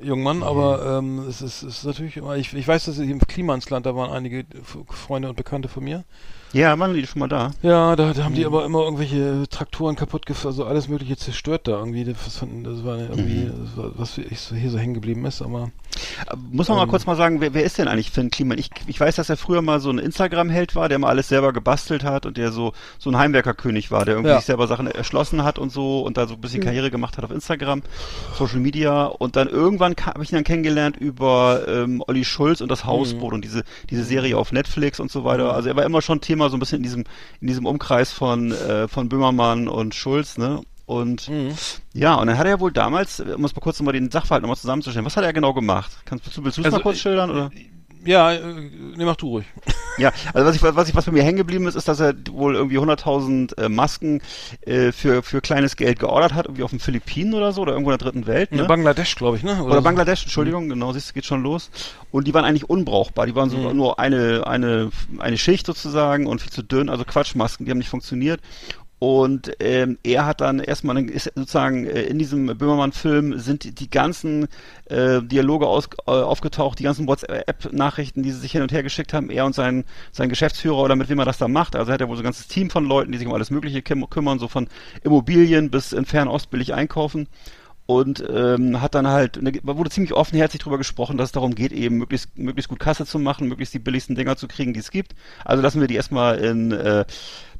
jungen 0.00 0.22
Mann, 0.22 0.42
aber 0.42 0.98
ähm, 0.98 1.18
es, 1.28 1.42
ist, 1.42 1.62
es 1.62 1.78
ist 1.78 1.84
natürlich 1.84 2.16
immer, 2.16 2.36
ich, 2.36 2.54
ich 2.54 2.66
weiß, 2.66 2.86
dass 2.86 2.98
im 2.98 3.18
Klimansland, 3.18 3.84
da 3.84 3.94
waren 3.94 4.10
einige 4.10 4.46
Freunde 4.88 5.28
und 5.28 5.36
Bekannte 5.36 5.68
von 5.68 5.84
mir. 5.84 6.04
Ja, 6.52 6.76
waren 6.78 6.94
die 6.94 7.06
schon 7.06 7.20
mal 7.20 7.28
da? 7.28 7.52
Ja, 7.62 7.94
da, 7.94 8.12
da 8.12 8.24
haben 8.24 8.32
Mhm. 8.32 8.36
die 8.36 8.46
aber 8.46 8.64
immer 8.64 8.80
irgendwelche 8.80 9.44
Traktoren 9.48 9.94
kaputt 9.94 10.26
gefahren, 10.26 10.48
also 10.50 10.64
alles 10.64 10.88
mögliche 10.88 11.16
zerstört 11.16 11.68
da 11.68 11.72
irgendwie. 11.78 12.04
Das, 12.04 12.36
fanden- 12.38 12.64
das 12.64 12.84
war 12.84 12.98
irgendwie, 12.98 13.44
Mhm. 13.44 13.52
das 13.66 13.76
war, 13.76 13.90
was 13.96 14.18
ich 14.18 14.40
so, 14.40 14.56
hier 14.56 14.70
so 14.70 14.78
hängen 14.78 14.94
geblieben 14.94 15.24
ist, 15.26 15.42
aber 15.42 15.70
Muss 16.52 16.68
man 16.68 16.76
mal 16.78 16.84
Ähm. 16.84 16.88
kurz 16.90 17.04
mal 17.06 17.16
sagen, 17.16 17.40
wer, 17.40 17.52
wer 17.52 17.64
ist 17.64 17.76
denn 17.78 17.88
eigentlich 17.88 18.10
Finn 18.12 18.30
Kliman? 18.30 18.58
Ich, 18.58 18.70
ich 18.86 18.98
weiß, 19.00 19.16
dass 19.16 19.28
er 19.28 19.36
früher 19.36 19.60
mal 19.60 19.80
so 19.80 19.90
ein 19.90 19.98
Instagram-Held 19.98 20.76
war, 20.76 20.88
der 20.88 20.98
mal 21.00 21.08
alles 21.08 21.28
selber 21.28 21.52
gebastelt 21.52 22.04
hat 22.04 22.26
und 22.26 22.36
der 22.36 22.52
so, 22.52 22.72
so 22.98 23.10
ein 23.10 23.18
Heimwerkerkönig 23.18 23.90
war, 23.90 24.04
der 24.04 24.14
irgendwie 24.14 24.30
Ja. 24.30 24.36
sich 24.38 24.46
selber 24.46 24.66
Sachen 24.68 24.86
erschlossen 24.86 25.42
hat 25.42 25.58
und 25.58 25.70
so 25.72 26.00
und 26.02 26.16
da 26.16 26.26
so 26.28 26.34
ein 26.34 26.40
bisschen 26.40 26.62
Karriere 26.62 26.90
gemacht 26.92 27.16
hat 27.16 27.24
auf 27.24 27.30
Instagram, 27.32 27.82
Social 28.38 28.60
Media 28.60 29.04
und 29.06 29.34
dann 29.36 29.48
irgendwann 29.48 29.94
habe 30.04 30.22
ich 30.22 30.30
ihn 30.32 30.36
dann 30.36 30.44
kennengelernt 30.44 30.96
über 30.96 31.62
ähm, 31.68 32.02
Olli 32.06 32.24
Schulz 32.24 32.60
und 32.60 32.70
das 32.70 32.84
Hausboot 32.84 33.32
und 33.32 33.44
diese, 33.44 33.64
diese 33.90 34.04
Serie 34.04 34.36
auf 34.36 34.52
Netflix 34.52 35.00
und 35.00 35.10
so 35.10 35.24
weiter. 35.24 35.52
Also 35.54 35.68
er 35.68 35.76
war 35.76 35.84
immer 35.84 36.02
schon 36.02 36.20
Thema 36.20 36.39
so 36.48 36.56
ein 36.56 36.60
bisschen 36.60 36.78
in 36.78 36.82
diesem, 36.84 37.04
in 37.40 37.46
diesem 37.46 37.66
Umkreis 37.66 38.12
von, 38.12 38.52
äh, 38.52 38.88
von 38.88 39.08
Böhmermann 39.08 39.68
und 39.68 39.94
Schulz, 39.94 40.38
ne? 40.38 40.62
Und 40.86 41.28
ja, 41.92 42.14
und 42.14 42.26
dann 42.26 42.36
hat 42.38 42.46
er 42.46 42.52
ja 42.52 42.60
wohl 42.60 42.72
damals, 42.72 43.20
um 43.20 43.44
uns 43.44 43.54
mal 43.54 43.60
kurz 43.60 43.78
nochmal 43.78 43.92
den 43.92 44.10
Sachverhalt 44.10 44.42
nochmal 44.42 44.56
zusammenzustellen, 44.56 45.06
was 45.06 45.16
hat 45.16 45.22
er 45.24 45.32
genau 45.32 45.54
gemacht? 45.54 45.92
Kannst 46.04 46.26
du, 46.36 46.42
willst 46.42 46.58
du 46.58 46.62
es 46.62 46.64
Also, 46.64 46.78
mal 46.78 46.82
kurz 46.82 46.98
schildern, 46.98 47.30
oder? 47.30 47.50
Ja, 48.04 48.32
nee, 48.96 49.04
mach 49.04 49.16
du 49.16 49.28
ruhig. 49.28 49.46
Ja, 49.98 50.12
also 50.32 50.46
was 50.48 50.56
ich, 50.56 50.62
was 50.62 50.88
ich, 50.88 50.94
was 50.94 51.04
bei 51.04 51.12
mir 51.12 51.22
hängen 51.22 51.36
geblieben 51.36 51.66
ist, 51.66 51.74
ist, 51.74 51.86
dass 51.88 52.00
er 52.00 52.14
wohl 52.30 52.54
irgendwie 52.54 52.78
100.000 52.78 53.58
äh, 53.58 53.68
Masken 53.68 54.22
äh, 54.62 54.92
für, 54.92 55.22
für 55.22 55.40
kleines 55.42 55.76
Geld 55.76 55.98
geordert 55.98 56.32
hat, 56.32 56.46
irgendwie 56.46 56.62
auf 56.62 56.70
den 56.70 56.80
Philippinen 56.80 57.34
oder 57.34 57.52
so, 57.52 57.62
oder 57.62 57.72
irgendwo 57.72 57.90
in 57.90 57.98
der 57.98 58.06
dritten 58.06 58.26
Welt, 58.26 58.52
ne? 58.52 58.64
Bangladesch, 58.64 59.14
glaube 59.16 59.36
ich, 59.36 59.42
ne? 59.42 59.62
Oder 59.62 59.76
so. 59.76 59.82
Bangladesch, 59.82 60.22
Entschuldigung, 60.22 60.68
genau, 60.70 60.92
siehst 60.92 61.10
du, 61.10 61.14
geht 61.14 61.26
schon 61.26 61.42
los. 61.42 61.70
Und 62.12 62.26
die 62.26 62.34
waren 62.34 62.44
eigentlich 62.44 62.68
unbrauchbar. 62.70 63.26
Die 63.26 63.34
waren 63.34 63.50
so 63.50 63.58
Mhm. 63.58 63.76
nur 63.76 63.98
eine, 63.98 64.46
eine, 64.46 64.90
eine 65.18 65.36
Schicht 65.38 65.66
sozusagen 65.66 66.26
und 66.26 66.40
viel 66.40 66.50
zu 66.52 66.62
dünn, 66.62 66.88
also 66.88 67.04
Quatschmasken, 67.04 67.66
die 67.66 67.70
haben 67.70 67.78
nicht 67.78 67.90
funktioniert. 67.90 68.40
Und 69.00 69.52
ähm, 69.60 69.96
er 70.04 70.26
hat 70.26 70.42
dann 70.42 70.60
erstmal 70.60 71.02
ist 71.08 71.32
sozusagen 71.34 71.86
äh, 71.86 72.02
in 72.02 72.18
diesem 72.18 72.46
Böhmermann-Film 72.46 73.38
sind 73.38 73.64
die, 73.64 73.74
die 73.74 73.88
ganzen 73.88 74.46
äh, 74.90 75.22
Dialoge 75.22 75.66
aus, 75.66 75.88
äh, 76.06 76.10
aufgetaucht, 76.10 76.78
die 76.78 76.82
ganzen 76.82 77.08
WhatsApp-Nachrichten, 77.08 78.22
die 78.22 78.30
sie 78.30 78.40
sich 78.40 78.52
hin 78.52 78.60
und 78.60 78.72
her 78.72 78.82
geschickt 78.82 79.14
haben, 79.14 79.30
er 79.30 79.46
und 79.46 79.54
sein, 79.54 79.84
sein 80.12 80.28
Geschäftsführer 80.28 80.76
oder 80.76 80.96
mit 80.96 81.08
wem 81.08 81.18
er 81.18 81.24
das 81.24 81.38
da 81.38 81.48
macht. 81.48 81.76
Also 81.76 81.90
hat 81.90 82.02
er 82.02 82.10
wohl 82.10 82.16
so 82.16 82.20
ein 82.20 82.24
ganzes 82.24 82.46
Team 82.46 82.68
von 82.68 82.84
Leuten, 82.84 83.10
die 83.10 83.16
sich 83.16 83.26
um 83.26 83.32
alles 83.32 83.50
Mögliche 83.50 83.80
küm 83.80 84.08
kümmern, 84.10 84.38
so 84.38 84.48
von 84.48 84.68
Immobilien 85.02 85.70
bis 85.70 85.94
in 85.94 86.04
Fernost 86.04 86.50
billig 86.50 86.74
einkaufen 86.74 87.26
und 87.90 88.22
ähm, 88.32 88.80
hat 88.80 88.94
dann 88.94 89.08
halt, 89.08 89.42
ne, 89.42 89.52
wurde 89.64 89.90
ziemlich 89.90 90.12
offenherzig 90.12 90.60
drüber 90.60 90.78
gesprochen, 90.78 91.16
dass 91.16 91.30
es 91.30 91.32
darum 91.32 91.56
geht, 91.56 91.72
eben 91.72 91.96
möglichst, 91.96 92.38
möglichst 92.38 92.68
gut 92.68 92.78
Kasse 92.78 93.04
zu 93.04 93.18
machen, 93.18 93.48
möglichst 93.48 93.74
die 93.74 93.80
billigsten 93.80 94.14
Dinger 94.14 94.36
zu 94.36 94.46
kriegen, 94.46 94.72
die 94.72 94.78
es 94.78 94.92
gibt. 94.92 95.16
Also 95.44 95.60
lassen 95.60 95.80
wir 95.80 95.88
die 95.88 95.96
erstmal 95.96 96.38
in 96.38 96.70
äh, 96.70 97.04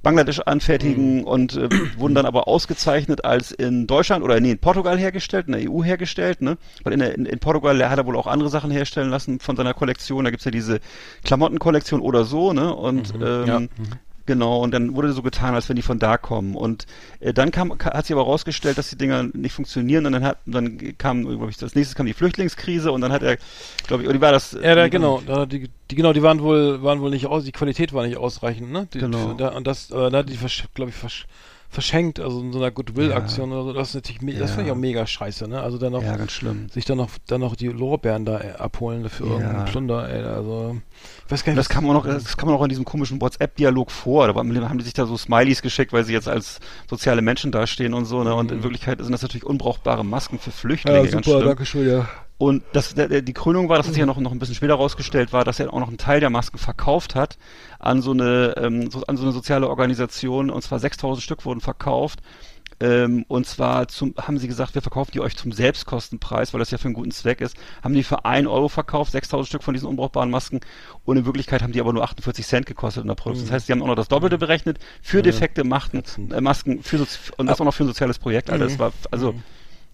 Bangladesch 0.03 0.41
anfertigen 0.41 1.25
und 1.25 1.57
äh, 1.57 1.69
wurden 1.97 2.15
dann 2.15 2.27
aber 2.27 2.49
ausgezeichnet 2.49 3.25
als 3.25 3.53
in 3.53 3.87
Deutschland 3.87 4.25
oder 4.25 4.41
nee, 4.41 4.53
in 4.53 4.59
Portugal 4.59 4.99
hergestellt, 4.99 5.47
in 5.47 5.53
der 5.53 5.71
EU 5.71 5.83
hergestellt, 5.85 6.41
ne? 6.41 6.57
Weil 6.85 6.95
in, 6.95 7.01
der, 7.01 7.15
in, 7.15 7.27
in 7.27 7.39
Portugal 7.39 7.89
hat 7.91 7.99
er 7.99 8.07
wohl 8.07 8.17
auch 8.17 8.27
andere 8.27 8.49
Sachen 8.49 8.71
herstellen 8.71 9.11
lassen 9.11 9.41
von 9.41 9.57
seiner 9.57 9.75
Kollektion. 9.75 10.25
Da 10.25 10.31
gibt's 10.31 10.45
ja 10.45 10.51
diese 10.51 10.81
Klamottenkollektion 11.25 12.01
oder 12.01 12.25
so, 12.25 12.53
ne? 12.53 12.75
Und 12.75 13.15
ähm, 13.21 13.47
ja. 13.47 13.61
Genau, 14.31 14.59
und 14.63 14.71
dann 14.73 14.95
wurde 14.95 15.13
so 15.13 15.23
getan, 15.23 15.55
als 15.57 15.69
wenn 15.69 15.75
die 15.75 15.83
von 15.83 15.99
da 15.99 16.17
kommen. 16.17 16.55
Und 16.55 16.87
äh, 17.19 17.33
dann 17.35 17.51
kam, 17.51 17.77
ka- 17.79 17.93
hat 17.95 18.07
sich 18.07 18.15
aber 18.15 18.23
rausgestellt, 18.25 18.79
dass 18.79 18.89
die 18.89 18.97
Dinger 18.97 19.25
nicht 19.33 19.53
funktionieren. 19.53 20.07
Und 20.07 20.13
dann 20.13 20.23
hat, 20.23 20.39
dann 20.47 20.79
kam, 20.99 21.25
glaube 21.27 21.51
ich, 21.51 21.61
als 21.61 21.75
nächstes 21.75 21.97
kam 21.97 22.07
die 22.07 22.13
Flüchtlingskrise 22.13 22.93
und 22.93 23.01
dann 23.01 23.11
hat 23.11 23.25
er, 23.25 23.39
glaube 23.89 24.05
ich, 24.05 24.09
oder 24.09 24.21
war 24.21 24.31
das? 24.31 24.53
Ja, 24.53 24.77
da, 24.77 24.87
genau, 24.89 25.21
da, 25.27 25.47
die, 25.47 25.69
die, 25.91 25.95
genau, 25.97 26.13
die 26.13 26.23
waren 26.23 26.41
wohl, 26.43 26.81
waren 26.81 27.01
wohl 27.01 27.11
nicht 27.11 27.27
aus, 27.27 27.43
die 27.43 27.51
Qualität 27.51 27.93
war 27.93 28.07
nicht 28.07 28.19
ausreichend, 28.19 28.71
ne? 28.71 28.87
Die, 28.95 29.01
Genau. 29.01 29.33
Da, 29.33 29.49
und 29.49 29.67
das, 29.67 29.91
äh, 29.91 30.11
da 30.11 30.19
hat 30.19 30.29
die, 30.29 30.39
glaube 30.75 30.91
ich, 30.91 30.95
versch 30.97 31.27
verschenkt, 31.73 32.19
also 32.19 32.41
in 32.41 32.53
so 32.53 32.59
einer 32.59 32.73
Goodwill-Aktion 32.73 33.53
oder 33.53 33.63
so. 33.65 33.73
Das 33.73 33.91
ist 33.91 33.95
natürlich, 33.95 34.21
me- 34.23 34.35
das 34.35 34.51
Ja. 34.51 34.57
fand 34.57 34.67
ich 34.67 34.73
auch 34.73 34.77
mega 34.77 35.07
scheiße, 35.07 35.47
ne? 35.49 35.63
Also 35.63 35.79
dann 35.79 35.93
noch, 35.93 36.03
Ja, 36.03 36.17
ganz 36.17 36.33
schlimm. 36.33 36.69
sich 36.69 36.85
dann 36.85 36.99
noch, 36.99 37.11
dann 37.29 37.41
noch 37.41 37.55
die 37.55 37.69
Lorbeeren 37.69 38.25
da 38.25 38.41
äh, 38.41 38.53
abholen 38.59 39.09
für 39.09 39.25
Ja. 39.25 39.31
irgendeinen 39.35 39.65
Plunder, 39.67 40.09
ey, 40.13 40.23
also, 40.25 40.81
ich 41.27 41.31
weiß 41.33 41.45
gar 41.45 41.53
nicht, 41.53 41.59
das 41.61 41.69
kam 41.69 41.89
auch 41.89 41.93
noch, 41.95 42.05
das 42.07 42.37
kam 42.37 42.49
auch 42.49 42.63
in 42.65 42.69
diesem 42.71 42.85
komischen 42.85 43.21
WhatsApp-Dialog 43.21 43.91
vor. 43.93 44.27
Da 44.27 44.35
haben 44.35 44.79
die 44.79 44.85
sich 44.85 44.95
da 44.95 45.07
so 45.07 45.17
Smileys 45.17 45.63
geschickt, 45.63 45.93
weil 45.93 46.05
sie 46.05 46.13
jetzt 46.13 46.29
als 46.29 46.59
soziale 46.89 47.23
Menschen 47.23 47.53
dastehen 47.53 47.95
und 47.95 48.05
so. 48.05 48.25
Ne? 48.25 48.35
Und 48.35 48.51
in 48.51 48.63
Wirklichkeit 48.65 48.99
sind 49.01 49.13
das 49.13 49.23
natürlich 49.23 49.47
unbrauchbare 49.47 50.05
Masken 50.05 50.39
für 50.41 50.51
Flüchtlinge. 50.51 50.99
Mhm. 51.01 51.05
ja, 51.07 51.23
super, 51.23 51.45
danke 51.45 51.65
schön, 51.67 51.89
ja. 51.89 52.09
Und 52.41 52.63
das, 52.73 52.95
der, 52.95 53.21
die 53.21 53.35
Krönung 53.35 53.69
war, 53.69 53.77
das 53.77 53.87
hat 53.87 53.93
sich 53.93 54.01
ja 54.01 54.07
noch, 54.07 54.17
noch 54.17 54.33
ein 54.33 54.39
bisschen 54.39 54.55
später 54.55 54.73
rausgestellt, 54.73 55.31
war, 55.35 55.45
dass 55.45 55.61
er 55.61 55.75
auch 55.75 55.79
noch 55.79 55.89
einen 55.89 55.99
Teil 55.99 56.21
der 56.21 56.31
Masken 56.31 56.57
verkauft 56.57 57.15
hat 57.15 57.37
an 57.79 58.01
so 58.01 58.13
eine, 58.13 58.55
ähm, 58.57 58.91
so, 58.91 59.03
an 59.03 59.19
so 59.19 59.25
eine 59.25 59.33
soziale 59.33 59.69
Organisation. 59.69 60.49
Und 60.49 60.63
zwar 60.63 60.79
6000 60.79 61.23
Stück 61.23 61.45
wurden 61.45 61.61
verkauft. 61.61 62.21
Ähm, 62.81 63.27
und 63.29 63.47
zwar 63.47 63.89
zum, 63.89 64.15
haben 64.17 64.39
sie 64.39 64.49
gesagt, 64.49 64.75
wir 64.75 64.81
verkaufen 64.81 65.11
die 65.13 65.21
euch 65.21 65.37
zum 65.37 65.53
Selbstkostenpreis, 65.53 66.55
weil 66.55 66.61
das 66.61 66.71
ja 66.71 66.79
für 66.79 66.87
einen 66.87 66.95
guten 66.95 67.11
Zweck 67.11 67.43
ist. 67.43 67.59
Haben 67.85 67.93
die 67.93 68.03
für 68.03 68.25
1 68.25 68.49
Euro 68.49 68.71
verkauft, 68.71 69.13
6000 69.13 69.47
Stück 69.47 69.63
von 69.63 69.75
diesen 69.75 69.87
unbrauchbaren 69.91 70.31
Masken. 70.31 70.61
Und 71.05 71.19
in 71.19 71.27
Wirklichkeit 71.27 71.61
haben 71.61 71.73
die 71.73 71.81
aber 71.83 71.93
nur 71.93 72.05
48 72.05 72.47
Cent 72.47 72.65
gekostet 72.65 73.03
in 73.03 73.09
der 73.09 73.17
Produktion. 73.17 73.49
Das 73.49 73.55
heißt, 73.55 73.69
die 73.69 73.73
haben 73.73 73.83
auch 73.83 73.87
noch 73.87 73.97
das 73.97 74.09
Doppelte 74.09 74.39
berechnet 74.39 74.79
für 75.03 75.23
defekte 75.23 75.63
Masken, 75.63 76.03
äh, 76.33 76.41
Masken 76.41 76.83
für, 76.83 76.97
Sozi- 76.97 77.35
und 77.37 77.49
das 77.49 77.61
auch 77.61 77.67
noch 77.67 77.75
für 77.75 77.85
ein 77.85 77.89
soziales 77.89 78.19
Projekt. 78.19 78.49
Alter, 78.49 78.65
das 78.65 78.79
war, 78.79 78.95
also, 79.11 79.35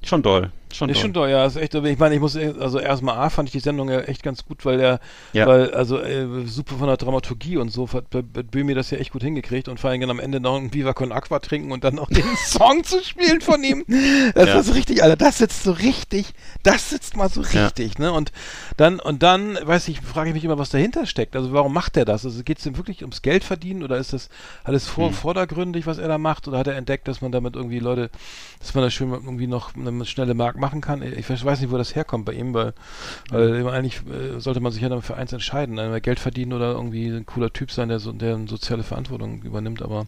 schon 0.04 0.22
doll. 0.22 0.52
Schon 0.76 0.90
Ist 0.90 1.02
doll. 1.02 1.14
schon 1.14 1.30
ja, 1.30 1.46
ist 1.46 1.56
echt, 1.56 1.74
aber 1.74 1.88
ich 1.88 1.98
meine, 1.98 2.14
ich 2.14 2.20
muss, 2.20 2.36
also 2.36 2.78
erstmal 2.78 3.16
A 3.16 3.30
fand 3.30 3.48
ich 3.48 3.52
die 3.54 3.60
Sendung 3.60 3.88
ja 3.88 4.00
echt 4.00 4.22
ganz 4.22 4.44
gut, 4.44 4.64
weil 4.66 4.76
der, 4.76 5.00
Ja. 5.32 5.46
weil, 5.46 5.72
also 5.72 5.98
äh, 6.00 6.46
super 6.46 6.76
von 6.76 6.86
der 6.88 6.98
Dramaturgie 6.98 7.56
und 7.56 7.70
so 7.70 7.88
hat 7.92 8.04
Böhmi 8.50 8.74
das 8.74 8.90
ja 8.90 8.98
echt 8.98 9.12
gut 9.12 9.22
hingekriegt 9.22 9.68
und 9.68 9.80
vor 9.80 9.88
allem 9.90 10.10
am 10.10 10.20
Ende 10.20 10.38
noch 10.38 10.56
ein 10.56 10.74
Viva 10.74 10.92
Con 10.92 11.12
Aqua 11.12 11.38
trinken 11.38 11.72
und 11.72 11.82
dann 11.82 11.94
noch 11.94 12.10
den 12.10 12.26
Song 12.36 12.84
zu 12.84 13.02
spielen 13.02 13.40
von 13.40 13.64
ihm. 13.64 13.84
Das 14.34 14.48
Ja. 14.48 14.54
war 14.56 14.62
so 14.62 14.72
richtig, 14.74 15.02
Alter, 15.02 15.16
das 15.16 15.38
sitzt 15.38 15.62
so 15.62 15.72
richtig, 15.72 16.26
das 16.62 16.90
sitzt 16.90 17.16
mal 17.16 17.30
so 17.30 17.40
Ja. 17.42 17.64
richtig, 17.64 17.98
ne? 17.98 18.12
Und 18.12 18.32
dann, 18.76 19.00
und 19.00 19.22
dann, 19.22 19.58
weiß 19.62 19.88
ich, 19.88 20.00
frage 20.02 20.28
ich 20.28 20.34
mich 20.34 20.44
immer, 20.44 20.58
was 20.58 20.68
dahinter 20.68 21.06
steckt. 21.06 21.36
Also 21.36 21.52
warum 21.54 21.72
macht 21.72 21.96
er 21.96 22.04
das? 22.04 22.26
Also 22.26 22.42
geht 22.42 22.58
es 22.58 22.66
ihm 22.66 22.76
wirklich 22.76 23.00
ums 23.02 23.22
Geld 23.22 23.44
verdienen 23.44 23.82
oder 23.82 23.96
ist 23.96 24.12
das 24.12 24.28
alles 24.62 24.86
vor, 24.86 25.08
Hm. 25.08 25.14
vordergründig, 25.14 25.86
was 25.86 25.96
er 25.98 26.08
da 26.08 26.18
macht? 26.18 26.46
Oder 26.48 26.58
hat 26.58 26.66
er 26.66 26.76
entdeckt, 26.76 27.08
dass 27.08 27.22
man 27.22 27.32
damit 27.32 27.56
irgendwie 27.56 27.78
Leute, 27.78 28.10
dass 28.58 28.74
man 28.74 28.84
da 28.84 28.90
schön 28.90 29.10
irgendwie 29.12 29.46
noch 29.46 29.74
eine 29.74 30.04
schnelle 30.04 30.34
Mark 30.34 30.58
machen 30.66 30.80
kann? 30.80 31.00
Ich 31.02 31.28
weiß 31.30 31.60
nicht, 31.60 31.70
wo 31.70 31.78
das 31.78 31.94
herkommt 31.94 32.24
bei 32.24 32.32
ihm, 32.32 32.52
weil, 32.54 32.72
weil 33.30 33.54
immer 33.54 33.72
eigentlich 33.72 34.00
äh, 34.06 34.40
sollte 34.40 34.58
man 34.60 34.72
sich 34.72 34.82
ja 34.82 34.88
dann 34.88 35.00
für 35.02 35.16
eins 35.16 35.32
entscheiden, 35.32 35.78
einmal 35.78 36.00
Geld 36.00 36.18
verdienen 36.18 36.52
oder 36.52 36.72
irgendwie 36.72 37.06
ein 37.08 37.24
cooler 37.24 37.52
Typ 37.52 37.70
sein, 37.70 37.88
der 37.88 38.00
so 38.00 38.10
der 38.12 38.34
eine 38.34 38.48
soziale 38.48 38.82
Verantwortung 38.82 39.42
übernimmt, 39.42 39.80
aber 39.82 40.06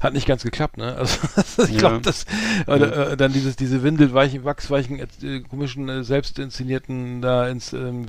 hat 0.00 0.12
nicht 0.12 0.26
ganz 0.26 0.42
geklappt, 0.42 0.76
ne? 0.76 0.94
Also 0.96 1.62
ich 1.64 1.70
Ja. 1.70 1.78
glaube, 1.78 2.00
das 2.02 2.26
oder, 2.66 3.12
äh, 3.12 3.16
dann 3.16 3.32
dieses 3.32 3.56
diese 3.56 3.82
windelweichen, 3.82 4.44
wachsweichen, 4.44 4.98
äh, 5.00 5.40
komischen 5.48 5.88
äh, 5.88 6.04
selbst 6.04 6.38
inszenierten 6.38 7.22
da 7.22 7.48
ins 7.48 7.72
ähm, 7.72 8.06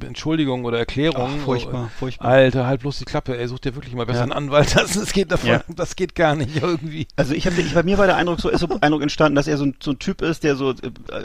äh, 0.00 0.06
Entschuldigung 0.06 0.64
oder 0.64 0.78
Erklärung. 0.78 1.28
Ach, 1.40 1.44
furchtbar, 1.44 1.86
Äh, 1.86 1.98
furchtbar. 1.98 2.28
Alter, 2.28 2.66
halt 2.66 2.80
bloß 2.80 2.98
die 2.98 3.04
Klappe, 3.04 3.36
ey, 3.38 3.46
such 3.48 3.58
dir 3.60 3.74
wirklich 3.74 3.94
mal 3.94 4.06
besser 4.06 4.18
Ja. 4.20 4.22
einen 4.24 4.32
Anwalt. 4.32 4.74
Das, 4.76 4.92
das 4.92 5.12
geht 5.12 5.30
davon, 5.32 5.48
Ja. 5.50 5.62
das 5.68 5.96
geht 5.96 6.14
gar 6.14 6.34
nicht 6.36 6.62
irgendwie. 6.62 7.06
Also 7.16 7.34
ich 7.34 7.46
habe, 7.46 7.62
bei 7.74 7.82
mir 7.82 7.98
war 7.98 8.06
der 8.06 8.16
Eindruck 8.16 8.40
so, 8.40 8.48
ist 8.48 8.60
so 8.60 8.68
Eindruck 8.80 9.02
entstanden, 9.02 9.34
dass 9.36 9.46
er 9.48 9.56
so 9.58 9.64
ein, 9.64 9.74
so 9.82 9.90
ein 9.92 9.98
Typ 9.98 10.22
ist, 10.22 10.44
der 10.44 10.54
so, 10.56 10.70
äh, 10.70 10.74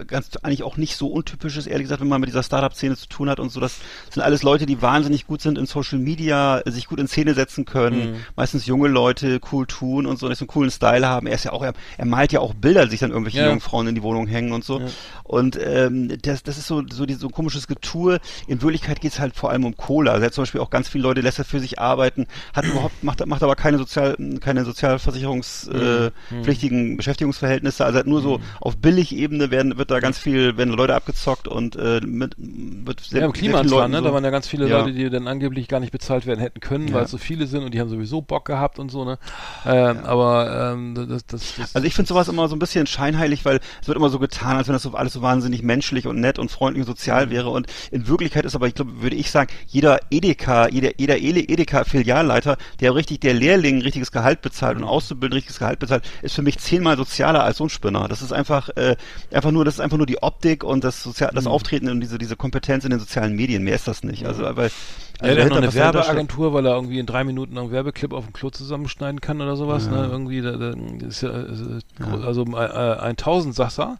ganz 0.05 0.29
eigentlich 0.41 0.63
auch 0.63 0.77
nicht 0.77 0.95
so 0.95 1.07
untypisch 1.07 1.57
ist, 1.57 1.67
ehrlich 1.67 1.85
gesagt, 1.85 2.01
wenn 2.01 2.07
man 2.07 2.21
mit 2.21 2.29
dieser 2.29 2.43
Startup-Szene 2.43 2.95
zu 2.95 3.07
tun 3.07 3.29
hat 3.29 3.39
und 3.39 3.51
so. 3.51 3.59
Das 3.59 3.77
sind 4.09 4.21
alles 4.21 4.43
Leute, 4.43 4.65
die 4.65 4.81
wahnsinnig 4.81 5.27
gut 5.27 5.41
sind 5.41 5.57
in 5.57 5.65
Social 5.65 5.99
Media, 5.99 6.61
sich 6.65 6.87
gut 6.87 6.99
in 6.99 7.07
Szene 7.07 7.33
setzen 7.33 7.65
können, 7.65 8.11
mhm. 8.11 8.15
meistens 8.35 8.65
junge 8.65 8.87
Leute, 8.87 9.39
cool 9.51 9.67
tun 9.67 10.05
und 10.05 10.19
so, 10.19 10.27
nicht 10.27 10.37
so 10.37 10.43
einen 10.43 10.49
coolen 10.49 10.71
Style 10.71 11.07
haben. 11.07 11.27
Er 11.27 11.35
ist 11.35 11.45
ja 11.45 11.51
auch, 11.51 11.63
er, 11.63 11.73
er 11.97 12.05
malt 12.05 12.31
ja 12.31 12.39
auch 12.39 12.53
Bilder, 12.53 12.85
die 12.85 12.91
sich 12.91 12.99
dann 12.99 13.11
irgendwelche 13.11 13.39
ja. 13.39 13.47
jungen 13.47 13.61
Frauen 13.61 13.87
in 13.87 13.95
die 13.95 14.03
Wohnung 14.03 14.27
hängen 14.27 14.51
und 14.51 14.63
so. 14.63 14.79
Ja. 14.79 14.87
Und 15.23 15.59
ähm, 15.63 16.17
das, 16.21 16.43
das 16.43 16.57
ist 16.57 16.67
so, 16.67 16.83
so, 16.91 17.05
die, 17.05 17.13
so 17.13 17.27
ein 17.27 17.31
komisches 17.31 17.67
Getue. 17.67 18.19
In 18.47 18.61
Wirklichkeit 18.61 18.99
geht 19.01 19.13
es 19.13 19.19
halt 19.19 19.35
vor 19.35 19.49
allem 19.49 19.65
um 19.65 19.77
Cola. 19.77 20.11
Also 20.11 20.23
er 20.23 20.27
hat 20.27 20.33
zum 20.33 20.43
Beispiel 20.43 20.61
auch 20.61 20.69
ganz 20.69 20.89
viele 20.89 21.03
Leute 21.03 21.21
lässt 21.21 21.39
er 21.39 21.45
für 21.45 21.59
sich 21.59 21.79
arbeiten, 21.79 22.27
hat 22.53 22.65
überhaupt, 22.71 23.03
macht, 23.03 23.25
macht 23.25 23.43
aber 23.43 23.55
keine 23.55 23.77
Sozial, 23.77 24.17
keine 24.41 24.65
sozialversicherungspflichtigen 24.65 26.87
mhm. 26.87 26.93
äh, 26.93 26.97
Beschäftigungsverhältnisse. 26.97 27.85
Also 27.85 27.99
hat 27.99 28.07
nur 28.07 28.21
so 28.21 28.39
mhm. 28.39 28.43
auf 28.59 28.75
Billigebene 28.77 29.51
werden, 29.51 29.77
wird 29.81 29.89
da 29.89 29.99
ganz 29.99 30.19
viel, 30.19 30.57
werden 30.57 30.73
Leute 30.73 30.93
abgezockt 30.93 31.47
und 31.47 31.75
äh, 31.75 32.01
mit, 32.05 32.35
wird 32.37 32.99
sehr, 32.99 33.21
ja, 33.21 33.25
im 33.25 33.33
Klimansland, 33.33 33.91
ne? 33.91 33.97
So, 33.97 34.03
da 34.03 34.13
waren 34.13 34.23
ja 34.23 34.29
ganz 34.29 34.47
viele 34.47 34.67
ja. 34.67 34.79
Leute, 34.79 34.93
die 34.93 35.09
dann 35.09 35.27
angeblich 35.27 35.67
gar 35.67 35.79
nicht 35.79 35.91
bezahlt 35.91 36.27
werden 36.27 36.39
hätten 36.39 36.59
können, 36.59 36.89
ja. 36.89 36.93
weil 36.93 37.05
es 37.05 37.11
so 37.11 37.17
viele 37.17 37.47
sind 37.47 37.63
und 37.63 37.73
die 37.73 37.79
haben 37.79 37.89
sowieso 37.89 38.21
Bock 38.21 38.45
gehabt 38.45 38.77
und 38.77 38.91
so, 38.91 39.05
ne? 39.05 39.17
Ähm, 39.65 39.97
ja. 39.97 40.03
Aber 40.05 40.71
ähm, 40.73 40.93
das, 40.93 41.25
das, 41.25 41.55
das 41.57 41.75
Also 41.75 41.87
ich 41.87 41.95
finde 41.95 42.09
sowas 42.09 42.27
immer 42.27 42.47
so 42.47 42.55
ein 42.55 42.59
bisschen 42.59 42.85
scheinheilig, 42.85 43.43
weil 43.43 43.59
es 43.81 43.87
wird 43.87 43.97
immer 43.97 44.09
so 44.09 44.19
getan, 44.19 44.55
als 44.55 44.67
wenn 44.67 44.73
das 44.73 44.83
so 44.83 44.93
alles 44.93 45.13
so 45.13 45.23
wahnsinnig 45.23 45.63
menschlich 45.63 46.05
und 46.05 46.19
nett 46.19 46.37
und 46.37 46.51
freundlich 46.51 46.85
und 46.85 46.87
sozial 46.87 47.25
mhm. 47.25 47.31
wäre. 47.31 47.49
Und 47.49 47.65
in 47.89 48.07
Wirklichkeit 48.07 48.45
ist 48.45 48.55
aber, 48.55 48.67
ich 48.67 48.75
glaube, 48.75 49.01
würde 49.01 49.15
ich 49.15 49.31
sagen, 49.31 49.51
jeder 49.65 49.99
Edeka, 50.11 50.67
jeder, 50.67 50.99
jeder 50.99 51.17
Edeka-Filialleiter, 51.17 52.57
der 52.79 52.93
richtig, 52.93 53.21
der 53.21 53.33
Lehrling 53.33 53.81
richtiges 53.81 54.11
Gehalt 54.11 54.43
bezahlt 54.43 54.77
und 54.77 54.83
Auszubildende 54.83 55.37
richtiges 55.37 55.57
Gehalt 55.57 55.79
bezahlt, 55.79 56.03
ist 56.21 56.35
für 56.35 56.43
mich 56.43 56.59
zehnmal 56.59 56.97
sozialer 56.97 57.43
als 57.43 57.57
so 57.57 57.65
ein 57.65 57.69
Spinner. 57.69 58.07
Das 58.07 58.21
ist 58.21 58.31
einfach, 58.31 58.69
äh, 58.75 58.95
einfach 59.31 59.51
nur, 59.51 59.65
das 59.65 59.70
ist 59.75 59.79
einfach 59.79 59.97
nur 59.97 60.05
die 60.05 60.21
Optik 60.21 60.63
und 60.63 60.83
das, 60.83 61.03
Sozial 61.03 61.31
das 61.33 61.45
mhm. 61.45 61.51
Auftreten 61.51 61.89
und 61.89 62.01
diese, 62.01 62.17
diese 62.17 62.35
Kompetenz 62.35 62.83
in 62.83 62.91
den 62.91 62.99
sozialen 62.99 63.35
Medien. 63.35 63.63
Mehr 63.63 63.75
ist 63.75 63.87
das 63.87 64.03
nicht. 64.03 64.25
Also, 64.25 64.43
weil, 64.43 64.71
also 65.19 65.35
er 65.35 65.43
hat 65.43 65.49
noch 65.49 65.57
eine 65.57 65.73
Werbeagentur, 65.73 66.53
weil 66.53 66.65
er 66.65 66.75
irgendwie 66.75 66.99
in 66.99 67.05
drei 67.05 67.23
Minuten 67.23 67.57
einen 67.57 67.71
Werbeclip 67.71 68.13
auf 68.13 68.25
dem 68.25 68.33
Klo 68.33 68.49
zusammenschneiden 68.49 69.21
kann 69.21 69.41
oder 69.41 69.55
sowas. 69.55 69.85
Ja. 69.85 69.91
Ne? 69.91 70.07
Irgendwie, 70.11 70.41
da, 70.41 70.51
da 70.51 70.73
ist 71.07 71.21
ja, 71.21 71.29
ist, 71.29 71.85
ja. 71.99 72.19
also 72.25 72.43
äh, 72.43 72.97
ein 72.99 73.17
Tausendsasser. 73.17 73.97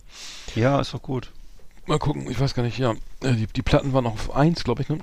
Ja, 0.55 0.79
ist 0.79 0.93
doch 0.93 1.01
gut. 1.01 1.31
Mal 1.86 1.99
gucken, 1.99 2.29
ich 2.29 2.39
weiß 2.39 2.53
gar 2.53 2.63
nicht, 2.63 2.77
ja. 2.77 2.91
Äh, 3.23 3.34
die, 3.34 3.47
die 3.47 3.62
Platten 3.62 3.93
waren 3.93 4.05
auf 4.05 4.36
eins, 4.36 4.63
glaube 4.63 4.81
ich, 4.81 4.89
ne? 4.89 4.99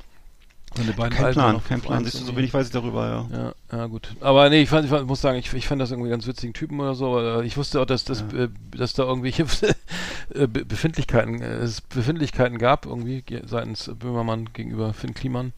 Meine 0.76 0.92
beiden 0.92 1.16
kein 1.16 1.24
Alten 1.26 1.40
Plan, 1.40 1.64
kein 1.64 1.80
Plan. 1.80 2.04
Siehst 2.04 2.20
du, 2.20 2.24
so 2.24 2.36
wenig 2.36 2.52
weiß 2.52 2.66
ich 2.66 2.72
darüber, 2.72 3.08
ja. 3.08 3.54
Ja, 3.72 3.78
ja 3.78 3.86
gut. 3.86 4.14
Aber 4.20 4.48
nee, 4.50 4.62
ich, 4.62 4.68
fand, 4.68 4.84
ich 4.84 5.04
muss 5.04 5.20
sagen, 5.20 5.38
ich, 5.38 5.52
ich 5.52 5.66
fand 5.66 5.80
das 5.80 5.90
irgendwie 5.90 6.10
ganz 6.10 6.26
witzigen 6.26 6.52
Typen 6.52 6.78
oder 6.78 6.94
so. 6.94 7.40
Ich 7.40 7.56
wusste 7.56 7.80
auch, 7.80 7.86
dass, 7.86 8.04
dass, 8.04 8.24
ja. 8.32 8.44
äh, 8.44 8.48
dass 8.76 8.92
da 8.92 9.04
irgendwelche 9.04 9.46
äh, 10.34 10.46
Befindlichkeiten, 10.46 11.40
äh, 11.40 11.56
es 11.58 11.80
Befindlichkeiten 11.80 12.58
gab, 12.58 12.86
irgendwie 12.86 13.24
seitens 13.46 13.90
Böhmermann 13.98 14.52
gegenüber 14.52 14.92
Finn 14.92 15.14
Kliman. 15.14 15.52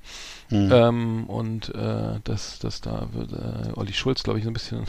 Mhm. 0.51 0.71
Ähm, 0.73 1.25
und 1.27 1.75
äh, 1.75 2.21
dass, 2.25 2.59
dass 2.59 2.81
da 2.81 3.09
äh, 3.15 3.73
Olli 3.79 3.93
Schulz, 3.93 4.23
glaube 4.23 4.39
ich, 4.39 4.45
so 4.45 4.51
ein 4.51 4.55
bisschen 4.55 4.85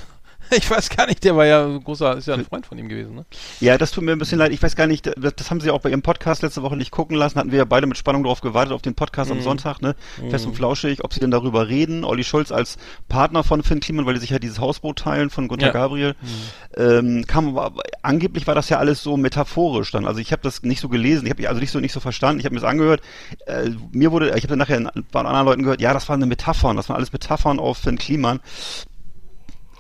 ich 0.55 0.69
weiß 0.69 0.89
gar 0.89 1.07
nicht, 1.07 1.23
der 1.23 1.35
war 1.35 1.45
ja 1.45 1.65
großer, 1.77 2.17
ist 2.17 2.27
ja 2.27 2.33
ein 2.33 2.45
Freund 2.45 2.65
von 2.65 2.77
ihm 2.77 2.89
gewesen, 2.89 3.15
ne? 3.15 3.25
Ja, 3.61 3.77
das 3.77 3.91
tut 3.91 4.03
mir 4.03 4.11
ein 4.11 4.19
bisschen 4.19 4.37
leid. 4.37 4.51
Ich 4.51 4.61
weiß 4.61 4.75
gar 4.75 4.87
nicht, 4.87 5.05
das, 5.05 5.35
das 5.35 5.49
haben 5.49 5.61
sie 5.61 5.71
auch 5.71 5.79
bei 5.79 5.89
ihrem 5.89 6.01
Podcast 6.01 6.41
letzte 6.41 6.61
Woche 6.61 6.75
nicht 6.75 6.91
gucken 6.91 7.15
lassen. 7.15 7.39
Hatten 7.39 7.51
wir 7.51 7.59
ja 7.59 7.65
beide 7.65 7.87
mit 7.87 7.97
Spannung 7.97 8.23
darauf 8.23 8.41
gewartet, 8.41 8.73
auf 8.73 8.81
den 8.81 8.93
Podcast 8.93 9.31
mhm. 9.31 9.37
am 9.37 9.43
Sonntag, 9.43 9.81
ne? 9.81 9.95
Mhm. 10.21 10.29
Fest 10.29 10.45
und 10.45 10.55
flauschig, 10.55 11.03
ob 11.03 11.13
sie 11.13 11.21
denn 11.21 11.31
darüber 11.31 11.69
reden. 11.69 12.03
Olli 12.03 12.23
Schulz 12.23 12.51
als 12.51 12.77
Partner 13.07 13.43
von 13.43 13.63
Finn 13.63 13.79
Kliman, 13.79 14.05
weil 14.05 14.15
die 14.15 14.19
sich 14.19 14.31
ja 14.31 14.39
dieses 14.39 14.59
Hausboot 14.59 14.99
teilen 14.99 15.29
von 15.29 15.47
Gunter 15.47 15.67
ja. 15.67 15.73
Gabriel. 15.73 16.15
Mhm. 16.21 16.81
Ähm, 16.83 17.27
kam 17.27 17.57
aber, 17.57 17.81
angeblich 18.01 18.47
war 18.47 18.55
das 18.55 18.69
ja 18.69 18.77
alles 18.77 19.01
so 19.01 19.15
metaphorisch 19.15 19.91
dann. 19.91 20.05
Also 20.05 20.19
ich 20.19 20.33
habe 20.33 20.41
das 20.41 20.63
nicht 20.63 20.81
so 20.81 20.89
gelesen, 20.89 21.25
ich 21.25 21.31
habe 21.31 21.47
also 21.47 21.61
nicht 21.61 21.71
so 21.71 21.79
nicht 21.79 21.93
so 21.93 22.01
verstanden. 22.01 22.39
Ich 22.39 22.45
habe 22.45 22.55
mir 22.55 22.61
das 22.61 22.69
angehört. 22.69 23.01
Äh, 23.45 23.71
mir 23.91 24.11
wurde, 24.11 24.27
ich 24.35 24.43
habe 24.43 24.47
dann 24.47 24.59
nachher 24.59 24.77
von 25.11 25.25
anderen 25.25 25.45
Leuten 25.45 25.63
gehört, 25.63 25.81
ja, 25.81 25.93
das 25.93 26.09
waren 26.09 26.19
eine 26.19 26.27
Metaphern, 26.27 26.75
das 26.75 26.89
waren 26.89 26.97
alles 26.97 27.13
Metaphern 27.13 27.59
auf 27.59 27.77
Finn 27.77 27.97
Kliman. 27.97 28.41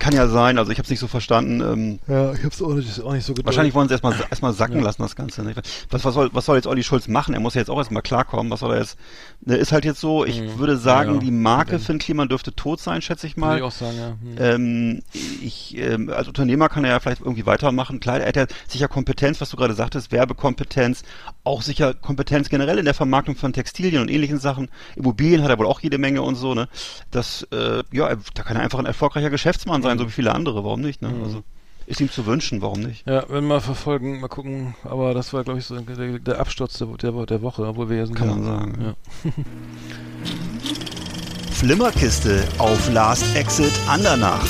Kann 0.01 0.15
ja 0.15 0.27
sein, 0.27 0.57
also 0.57 0.71
ich 0.71 0.79
habe 0.79 0.85
es 0.85 0.89
nicht 0.89 0.99
so 0.99 1.07
verstanden. 1.07 1.61
Ähm, 1.61 1.99
ja, 2.07 2.33
ich 2.33 2.39
habe 2.39 2.47
es 2.47 2.59
auch 2.59 2.73
nicht, 2.73 3.01
auch 3.01 3.13
nicht 3.13 3.23
so 3.23 3.33
geduldet. 3.33 3.45
Wahrscheinlich 3.45 3.75
wollen 3.75 3.87
sie 3.87 3.93
erstmal 3.93 4.15
erstmal 4.31 4.51
sacken 4.51 4.77
ja. 4.77 4.83
lassen, 4.83 5.03
das 5.03 5.15
Ganze. 5.15 5.43
Ne? 5.43 5.53
Was, 5.91 6.03
was, 6.03 6.15
soll, 6.15 6.31
was 6.33 6.45
soll 6.47 6.55
jetzt 6.55 6.65
Olli 6.65 6.81
Schulz 6.81 7.07
machen? 7.07 7.35
Er 7.35 7.39
muss 7.39 7.53
ja 7.53 7.61
jetzt 7.61 7.69
auch 7.69 7.77
erstmal 7.77 8.01
klarkommen. 8.01 8.51
Was 8.51 8.61
soll 8.61 8.73
er 8.73 8.79
jetzt? 8.79 8.97
Ne, 9.41 9.57
ist 9.57 9.71
halt 9.71 9.85
jetzt 9.85 9.99
so, 9.99 10.25
ich 10.25 10.41
mhm. 10.41 10.57
würde 10.57 10.77
sagen, 10.77 11.13
ja, 11.13 11.19
die 11.19 11.29
Marke 11.29 11.77
Finn 11.77 11.99
Kliman 11.99 12.29
dürfte 12.29 12.51
tot 12.55 12.79
sein, 12.79 13.03
schätze 13.03 13.27
ich 13.27 13.37
mal. 13.37 13.49
Würde 13.49 13.57
ich 13.59 13.63
auch 13.63 13.71
sagen, 13.71 13.97
ja. 13.99 14.09
Mhm. 14.09 14.37
Ähm, 14.39 15.03
ich, 15.39 15.77
ähm, 15.77 16.09
als 16.09 16.27
Unternehmer 16.27 16.67
kann 16.67 16.83
er 16.83 16.93
ja 16.93 16.99
vielleicht 16.99 17.21
irgendwie 17.21 17.45
weitermachen. 17.45 17.99
Klar, 17.99 18.21
er 18.21 18.27
hat 18.27 18.35
ja 18.35 18.47
sicher 18.67 18.87
Kompetenz, 18.87 19.39
was 19.39 19.51
du 19.51 19.57
gerade 19.57 19.75
sagtest, 19.75 20.11
Werbekompetenz, 20.11 21.03
auch 21.43 21.61
sicher 21.61 21.93
Kompetenz 21.93 22.49
generell 22.49 22.79
in 22.79 22.85
der 22.85 22.95
Vermarktung 22.95 23.35
von 23.35 23.53
Textilien 23.53 24.01
und 24.01 24.09
ähnlichen 24.09 24.39
Sachen. 24.39 24.67
Immobilien 24.95 25.43
hat 25.43 25.51
er 25.51 25.59
wohl 25.59 25.67
auch 25.67 25.79
jede 25.79 25.99
Menge 25.99 26.23
und 26.23 26.33
so, 26.33 26.55
ne? 26.55 26.67
Das, 27.11 27.47
äh, 27.51 27.83
ja, 27.91 28.15
da 28.33 28.41
kann 28.41 28.57
er 28.57 28.63
einfach 28.63 28.79
ein 28.79 28.87
erfolgreicher 28.87 29.29
Geschäftsmann 29.29 29.83
sein 29.83 29.90
sein, 29.91 29.99
so 29.99 30.07
wie 30.07 30.11
viele 30.11 30.33
andere, 30.33 30.63
warum 30.63 30.81
nicht? 30.81 31.01
Ne? 31.01 31.09
Mhm. 31.09 31.23
Also 31.23 31.43
ist 31.87 31.99
ihm 31.99 32.09
zu 32.09 32.25
wünschen, 32.25 32.61
warum 32.61 32.81
nicht? 32.81 33.07
Ja, 33.07 33.25
wenn 33.27 33.47
wir 33.47 33.59
verfolgen, 33.59 34.21
mal 34.21 34.27
gucken, 34.27 34.75
aber 34.83 35.13
das 35.13 35.33
war, 35.33 35.43
glaube 35.43 35.59
ich, 35.59 35.65
so 35.65 35.79
der, 35.79 36.19
der 36.19 36.39
Absturz 36.39 36.77
der, 36.77 36.87
der, 36.87 37.25
der, 37.25 37.41
Woche, 37.41 37.67
obwohl 37.67 37.89
wir 37.89 37.97
ja 37.97 38.05
sind. 38.05 38.15
Kann 38.15 38.29
man 38.29 38.43
sagen. 38.43 38.77
Ja. 38.81 39.31
Flimmerkiste 41.51 42.43
auf 42.57 42.91
Last 42.93 43.35
Exit 43.35 43.73
Andernach. 43.87 44.47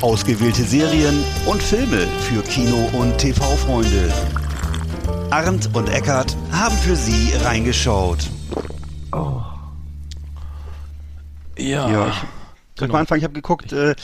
Ausgewählte 0.00 0.62
Serien 0.62 1.22
und 1.46 1.62
Filme 1.62 2.06
für 2.22 2.42
Kino- 2.42 2.90
und 2.92 3.16
TV-Freunde. 3.18 4.12
Arndt 5.30 5.70
und 5.74 5.88
Eckart 5.88 6.36
haben 6.50 6.76
für 6.76 6.96
Sie 6.96 7.32
reingeschaut. 7.44 8.28
Oh. 9.12 9.51
Ja. 11.58 11.90
ja 11.90 12.08
ich, 12.08 12.14
soll 12.74 12.86
genau. 12.86 12.86
ich 12.86 12.92
mal 12.92 13.00
anfangen? 13.00 13.18
Ich 13.18 13.24
habe 13.24 13.34
geguckt, 13.34 13.72
äh, 13.72 13.94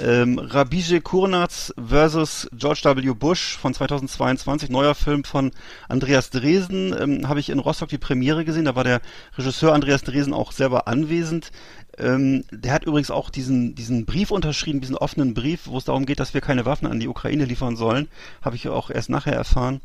ähm, 0.00 0.38
Rabije 0.38 1.00
Kurnaz 1.00 1.74
versus 1.76 2.48
George 2.52 2.82
W. 2.84 3.14
Bush 3.14 3.56
von 3.56 3.74
2022, 3.74 4.70
neuer 4.70 4.94
Film 4.94 5.24
von 5.24 5.50
Andreas 5.88 6.30
Dresen, 6.30 6.94
ähm, 6.98 7.28
habe 7.28 7.40
ich 7.40 7.50
in 7.50 7.58
Rostock 7.58 7.88
die 7.88 7.98
Premiere 7.98 8.44
gesehen, 8.44 8.66
da 8.66 8.76
war 8.76 8.84
der 8.84 9.00
Regisseur 9.36 9.74
Andreas 9.74 10.02
Dresen 10.02 10.34
auch 10.34 10.52
selber 10.52 10.86
anwesend. 10.86 11.50
Ähm, 11.98 12.44
der 12.52 12.72
hat 12.72 12.84
übrigens 12.84 13.10
auch 13.10 13.28
diesen, 13.28 13.74
diesen 13.74 14.06
Brief 14.06 14.30
unterschrieben, 14.30 14.80
diesen 14.80 14.96
offenen 14.96 15.34
Brief, 15.34 15.66
wo 15.66 15.76
es 15.76 15.84
darum 15.84 16.06
geht, 16.06 16.20
dass 16.20 16.32
wir 16.32 16.40
keine 16.40 16.64
Waffen 16.64 16.86
an 16.86 17.00
die 17.00 17.08
Ukraine 17.08 17.44
liefern 17.44 17.76
sollen. 17.76 18.08
Habe 18.40 18.56
ich 18.56 18.68
auch 18.68 18.88
erst 18.88 19.10
nachher 19.10 19.34
erfahren. 19.34 19.80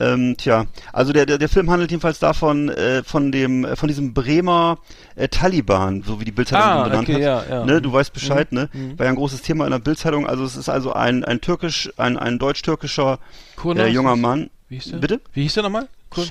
Ähm, 0.00 0.36
tja, 0.38 0.66
also 0.92 1.12
der, 1.12 1.26
der, 1.26 1.38
der 1.38 1.48
Film 1.48 1.70
handelt 1.70 1.90
jedenfalls 1.90 2.18
davon, 2.18 2.70
äh, 2.70 3.02
von 3.02 3.30
dem, 3.30 3.64
äh, 3.64 3.76
von 3.76 3.88
diesem 3.88 4.14
Bremer 4.14 4.78
äh, 5.16 5.28
Taliban, 5.28 6.02
so 6.02 6.18
wie 6.18 6.24
die 6.24 6.32
Bildzeitung 6.32 6.66
ah, 6.66 6.84
benannt 6.84 7.08
okay, 7.08 7.14
hat. 7.14 7.48
Ja, 7.48 7.58
ja. 7.58 7.64
Ne, 7.66 7.82
du 7.82 7.92
weißt 7.92 8.12
Bescheid, 8.12 8.52
mhm. 8.52 8.58
ne? 8.58 8.68
Mhm. 8.72 8.98
War 8.98 9.06
ja 9.06 9.12
ein 9.12 9.16
großes 9.16 9.42
Thema 9.42 9.64
in 9.66 9.70
der 9.70 9.78
Bildzeitung. 9.78 10.26
Also 10.26 10.44
es 10.44 10.56
ist 10.56 10.68
also 10.68 10.92
ein, 10.92 11.24
ein 11.24 11.40
türkisch, 11.40 11.92
ein, 11.98 12.16
ein 12.16 12.38
deutsch-türkischer 12.38 13.18
äh, 13.64 13.88
junger 13.88 14.16
Mann. 14.16 14.50
Wie 14.68 14.76
hieß 14.76 14.92
der? 14.92 14.98
Bitte? 14.98 15.20
Wie 15.34 15.42
hieß 15.42 15.54
der 15.54 15.64
nochmal? 15.64 15.88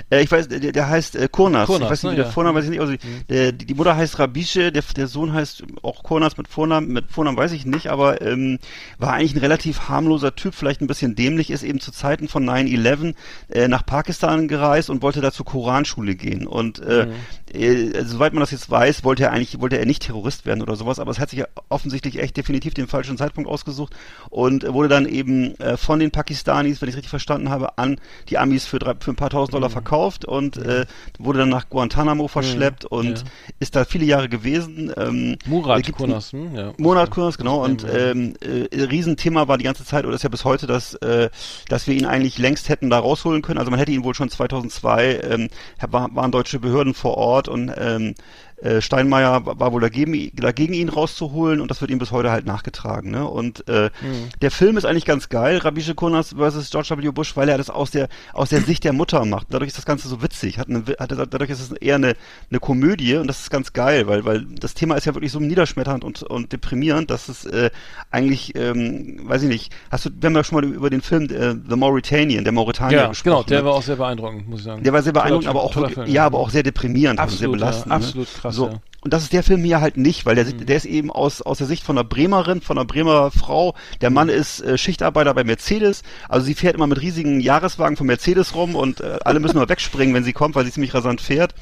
Äh, 0.09 0.23
ich 0.23 0.31
weiß, 0.31 0.47
der, 0.47 0.71
der 0.71 0.89
heißt 0.89 1.15
äh, 1.15 1.27
Kurnas. 1.31 1.67
Kurnas. 1.67 1.87
Ich 1.87 1.91
weiß 1.91 2.03
nicht, 2.03 2.11
ne, 2.11 2.15
der 2.17 2.25
ja. 2.25 2.31
Vorname 2.31 2.57
weiß 2.57 2.65
ich 2.65 2.71
nicht. 2.71 2.79
Also, 2.79 2.93
mhm. 2.93 3.27
der, 3.29 3.51
die 3.51 3.73
Mutter 3.73 3.95
heißt 3.95 4.19
Rabische, 4.19 4.71
der, 4.71 4.83
der 4.95 5.07
Sohn 5.07 5.33
heißt 5.33 5.63
auch 5.81 6.03
Kurnas 6.03 6.37
mit 6.37 6.47
Vornamen, 6.47 6.87
mit 6.89 7.11
Vornamen 7.11 7.37
weiß 7.37 7.51
ich 7.51 7.65
nicht, 7.65 7.87
aber 7.87 8.21
ähm, 8.21 8.59
war 8.99 9.13
eigentlich 9.13 9.35
ein 9.35 9.39
relativ 9.39 9.89
harmloser 9.89 10.35
Typ, 10.35 10.53
vielleicht 10.53 10.81
ein 10.81 10.87
bisschen 10.87 11.15
dämlich, 11.15 11.49
ist 11.49 11.63
eben 11.63 11.79
zu 11.79 11.91
Zeiten 11.91 12.27
von 12.27 12.47
9-11 12.47 13.15
äh, 13.49 13.67
nach 13.67 13.85
Pakistan 13.85 14.47
gereist 14.47 14.89
und 14.89 15.01
wollte 15.01 15.21
da 15.21 15.31
zur 15.31 15.45
Koranschule 15.45 16.15
gehen. 16.15 16.47
Und 16.47 16.79
äh, 16.79 17.07
mhm. 17.07 17.59
äh, 17.59 18.03
soweit 18.03 18.33
man 18.33 18.41
das 18.41 18.51
jetzt 18.51 18.69
weiß, 18.69 19.03
wollte 19.03 19.23
er 19.23 19.31
eigentlich, 19.31 19.59
wollte 19.59 19.79
er 19.79 19.85
nicht 19.85 20.03
Terrorist 20.03 20.45
werden 20.45 20.61
oder 20.61 20.75
sowas, 20.75 20.99
aber 20.99 21.11
es 21.11 21.19
hat 21.19 21.31
sich 21.31 21.39
ja 21.39 21.47
offensichtlich 21.69 22.19
echt 22.19 22.37
definitiv 22.37 22.73
den 22.73 22.87
falschen 22.87 23.17
Zeitpunkt 23.17 23.49
ausgesucht 23.49 23.95
und 24.29 24.71
wurde 24.71 24.89
dann 24.89 25.07
eben 25.07 25.59
äh, 25.59 25.77
von 25.77 25.99
den 25.99 26.11
Pakistanis, 26.11 26.81
wenn 26.81 26.89
ich 26.89 26.93
es 26.93 26.97
richtig 26.97 27.09
verstanden 27.09 27.49
habe, 27.49 27.77
an 27.77 27.99
die 28.29 28.37
Amis 28.37 28.65
für, 28.65 28.79
drei, 28.79 28.93
für 28.99 29.11
ein 29.11 29.15
paar 29.15 29.29
tausend 29.29 29.53
Dollar. 29.55 29.70
Verkauft 29.71 30.25
und 30.25 30.57
äh, 30.57 30.85
wurde 31.17 31.39
dann 31.39 31.49
nach 31.49 31.69
Guantanamo 31.69 32.27
verschleppt 32.27 32.83
mhm. 32.83 32.97
und 32.97 33.23
ist 33.59 33.75
da 33.75 33.85
viele 33.85 34.05
Jahre 34.05 34.29
gewesen. 34.29 34.93
Ähm, 34.97 35.37
Murat 35.45 35.91
Kurnas, 35.91 36.31
hm? 36.33 36.55
ja. 36.55 36.73
Murat 36.77 37.11
Kurnas, 37.11 37.37
genau. 37.37 37.63
Und 37.63 37.85
ähm, 37.91 38.35
äh, 38.41 38.83
Riesenthema 38.83 39.47
war 39.47 39.57
die 39.57 39.63
ganze 39.63 39.85
Zeit, 39.85 40.05
oder 40.05 40.15
ist 40.15 40.23
ja 40.23 40.29
bis 40.29 40.45
heute, 40.45 40.67
dass, 40.67 40.93
äh, 40.95 41.29
dass 41.69 41.87
wir 41.87 41.95
ihn 41.95 42.05
eigentlich 42.05 42.37
längst 42.37 42.69
hätten 42.69 42.89
da 42.89 42.99
rausholen 42.99 43.41
können. 43.41 43.57
Also 43.57 43.71
man 43.71 43.79
hätte 43.79 43.91
ihn 43.91 44.03
wohl 44.03 44.15
schon 44.15 44.29
2002, 44.29 45.21
ähm, 45.23 45.49
war, 45.89 46.13
waren 46.15 46.31
deutsche 46.31 46.59
Behörden 46.59 46.93
vor 46.93 47.17
Ort 47.17 47.47
und 47.47 47.71
ähm, 47.77 48.15
äh, 48.61 48.81
Steinmeier 48.81 49.45
war 49.45 49.71
wohl 49.71 49.81
dagegen, 49.81 50.31
dagegen 50.35 50.73
ihn 50.73 50.89
rauszuholen 50.89 51.61
und 51.61 51.69
das 51.69 51.81
wird 51.81 51.91
ihm 51.91 51.99
bis 51.99 52.11
heute 52.11 52.31
halt 52.31 52.45
nachgetragen. 52.45 53.11
Ne? 53.11 53.27
Und 53.27 53.67
äh, 53.67 53.89
mhm. 54.01 54.29
der 54.41 54.51
Film 54.51 54.77
ist 54.77 54.85
eigentlich 54.85 55.05
ganz 55.05 55.29
geil, 55.29 55.57
Rabbi 55.57 55.81
Shikonas 55.81 56.33
versus 56.37 56.69
George 56.69 56.95
W. 56.97 57.11
Bush, 57.11 57.35
weil 57.35 57.49
er 57.49 57.57
das 57.57 57.69
aus 57.69 57.91
der 57.91 58.07
aus 58.33 58.49
der 58.49 58.61
Sicht 58.61 58.83
der 58.83 58.93
Mutter 58.93 59.25
macht. 59.25 59.47
Dadurch 59.49 59.69
ist 59.69 59.77
das 59.77 59.85
Ganze 59.85 60.07
so 60.07 60.21
witzig. 60.21 60.57
Hat 60.57 60.69
eine, 60.69 60.83
hat, 60.99 61.11
dadurch 61.11 61.49
ist 61.49 61.61
es 61.61 61.71
eher 61.71 61.95
eine, 61.95 62.15
eine 62.49 62.59
Komödie 62.59 63.15
und 63.15 63.27
das 63.27 63.41
ist 63.41 63.49
ganz 63.49 63.73
geil, 63.73 64.07
weil 64.07 64.25
weil 64.25 64.45
das 64.45 64.73
Thema 64.73 64.95
ist 64.95 65.05
ja 65.05 65.15
wirklich 65.15 65.31
so 65.31 65.39
niederschmetternd 65.39 66.03
und 66.03 66.23
und 66.23 66.51
deprimierend, 66.53 67.09
dass 67.09 67.29
es 67.29 67.45
äh, 67.45 67.69
eigentlich, 68.09 68.55
ähm, 68.55 69.21
weiß 69.23 69.43
ich 69.43 69.49
nicht, 69.49 69.73
hast 69.89 70.05
du, 70.05 70.09
wir 70.19 70.27
haben 70.27 70.35
ja 70.35 70.43
schon 70.43 70.55
mal 70.55 70.65
über 70.65 70.89
den 70.89 71.01
Film 71.01 71.23
äh, 71.23 71.55
The 71.67 71.75
Mauritanian, 71.75 72.43
der 72.43 72.53
Mauritanier 72.53 72.97
ja, 72.97 73.07
gesprochen. 73.07 73.33
Genau, 73.33 73.43
der 73.43 73.59
ne? 73.59 73.65
war 73.65 73.73
auch 73.73 73.81
sehr 73.83 73.95
beeindruckend, 73.95 74.49
muss 74.49 74.59
ich 74.59 74.65
sagen. 74.65 74.83
Der 74.83 74.93
war 74.93 75.01
sehr 75.01 75.13
beeindruckend, 75.13 75.47
aber 75.47 75.63
auch, 75.63 75.73
Film, 75.73 76.07
ja, 76.07 76.25
aber 76.25 76.39
auch 76.39 76.49
sehr 76.49 76.63
deprimierend, 76.63 77.19
absolut, 77.19 77.39
sehr 77.39 77.49
belastend. 77.49 77.87
Ja, 77.87 77.95
absolut 77.95 78.27
ne? 78.27 78.33
krass, 78.41 78.50
so. 78.51 78.67
ja. 78.67 78.90
Und 79.03 79.13
das 79.13 79.23
ist 79.23 79.33
der 79.33 79.41
Film 79.41 79.63
hier 79.63 79.81
halt 79.81 79.97
nicht, 79.97 80.27
weil 80.27 80.35
der, 80.35 80.45
mhm. 80.45 80.65
der 80.65 80.77
ist 80.77 80.85
eben 80.85 81.11
aus, 81.11 81.41
aus 81.41 81.57
der 81.57 81.65
Sicht 81.65 81.83
von 81.83 81.97
einer 81.97 82.07
Bremerin, 82.07 82.61
von 82.61 82.77
einer 82.77 82.85
Bremer 82.85 83.31
Frau. 83.31 83.73
Der 83.99 84.11
Mann 84.11 84.29
ist 84.29 84.61
äh, 84.61 84.77
Schichtarbeiter 84.77 85.33
bei 85.33 85.43
Mercedes. 85.43 86.03
Also 86.29 86.45
sie 86.45 86.53
fährt 86.53 86.75
immer 86.75 86.85
mit 86.85 87.01
riesigen 87.01 87.39
Jahreswagen 87.39 87.97
von 87.97 88.05
Mercedes 88.05 88.53
rum 88.53 88.75
und 88.75 89.01
äh, 89.01 89.17
alle 89.25 89.39
müssen 89.39 89.57
mal 89.57 89.69
wegspringen, 89.69 90.13
wenn 90.13 90.23
sie 90.23 90.33
kommt, 90.33 90.53
weil 90.53 90.65
sie 90.65 90.71
ziemlich 90.71 90.93
rasant 90.93 91.19
fährt. 91.19 91.55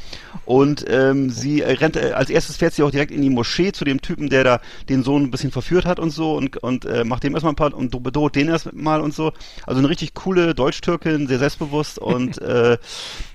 Und 0.43 0.85
ähm, 0.89 1.29
sie 1.29 1.61
äh, 1.61 1.71
rennt, 1.71 1.95
äh, 1.95 2.11
als 2.11 2.29
erstes 2.29 2.57
fährt 2.57 2.73
sie 2.73 2.83
auch 2.83 2.91
direkt 2.91 3.11
in 3.11 3.21
die 3.21 3.29
Moschee 3.29 3.71
zu 3.71 3.85
dem 3.85 4.01
Typen, 4.01 4.29
der 4.29 4.43
da 4.43 4.61
den 4.89 5.03
Sohn 5.03 5.23
ein 5.23 5.31
bisschen 5.31 5.51
verführt 5.51 5.85
hat 5.85 5.97
und 5.99 6.09
so 6.09 6.35
und, 6.35 6.57
und 6.57 6.83
äh, 6.83 7.05
macht 7.05 7.23
dem 7.23 7.33
erstmal 7.33 7.53
ein 7.53 7.55
paar 7.55 7.73
und 7.73 8.03
bedroht 8.03 8.35
den 8.35 8.49
erstmal 8.49 8.99
und 8.99 9.13
so. 9.13 9.31
Also 9.65 9.79
eine 9.79 9.87
richtig 9.87 10.13
coole 10.13 10.53
Deutsch-Türkin, 10.53 11.27
sehr 11.27 11.39
selbstbewusst 11.39 11.99
und 11.99 12.37
äh, 12.41 12.77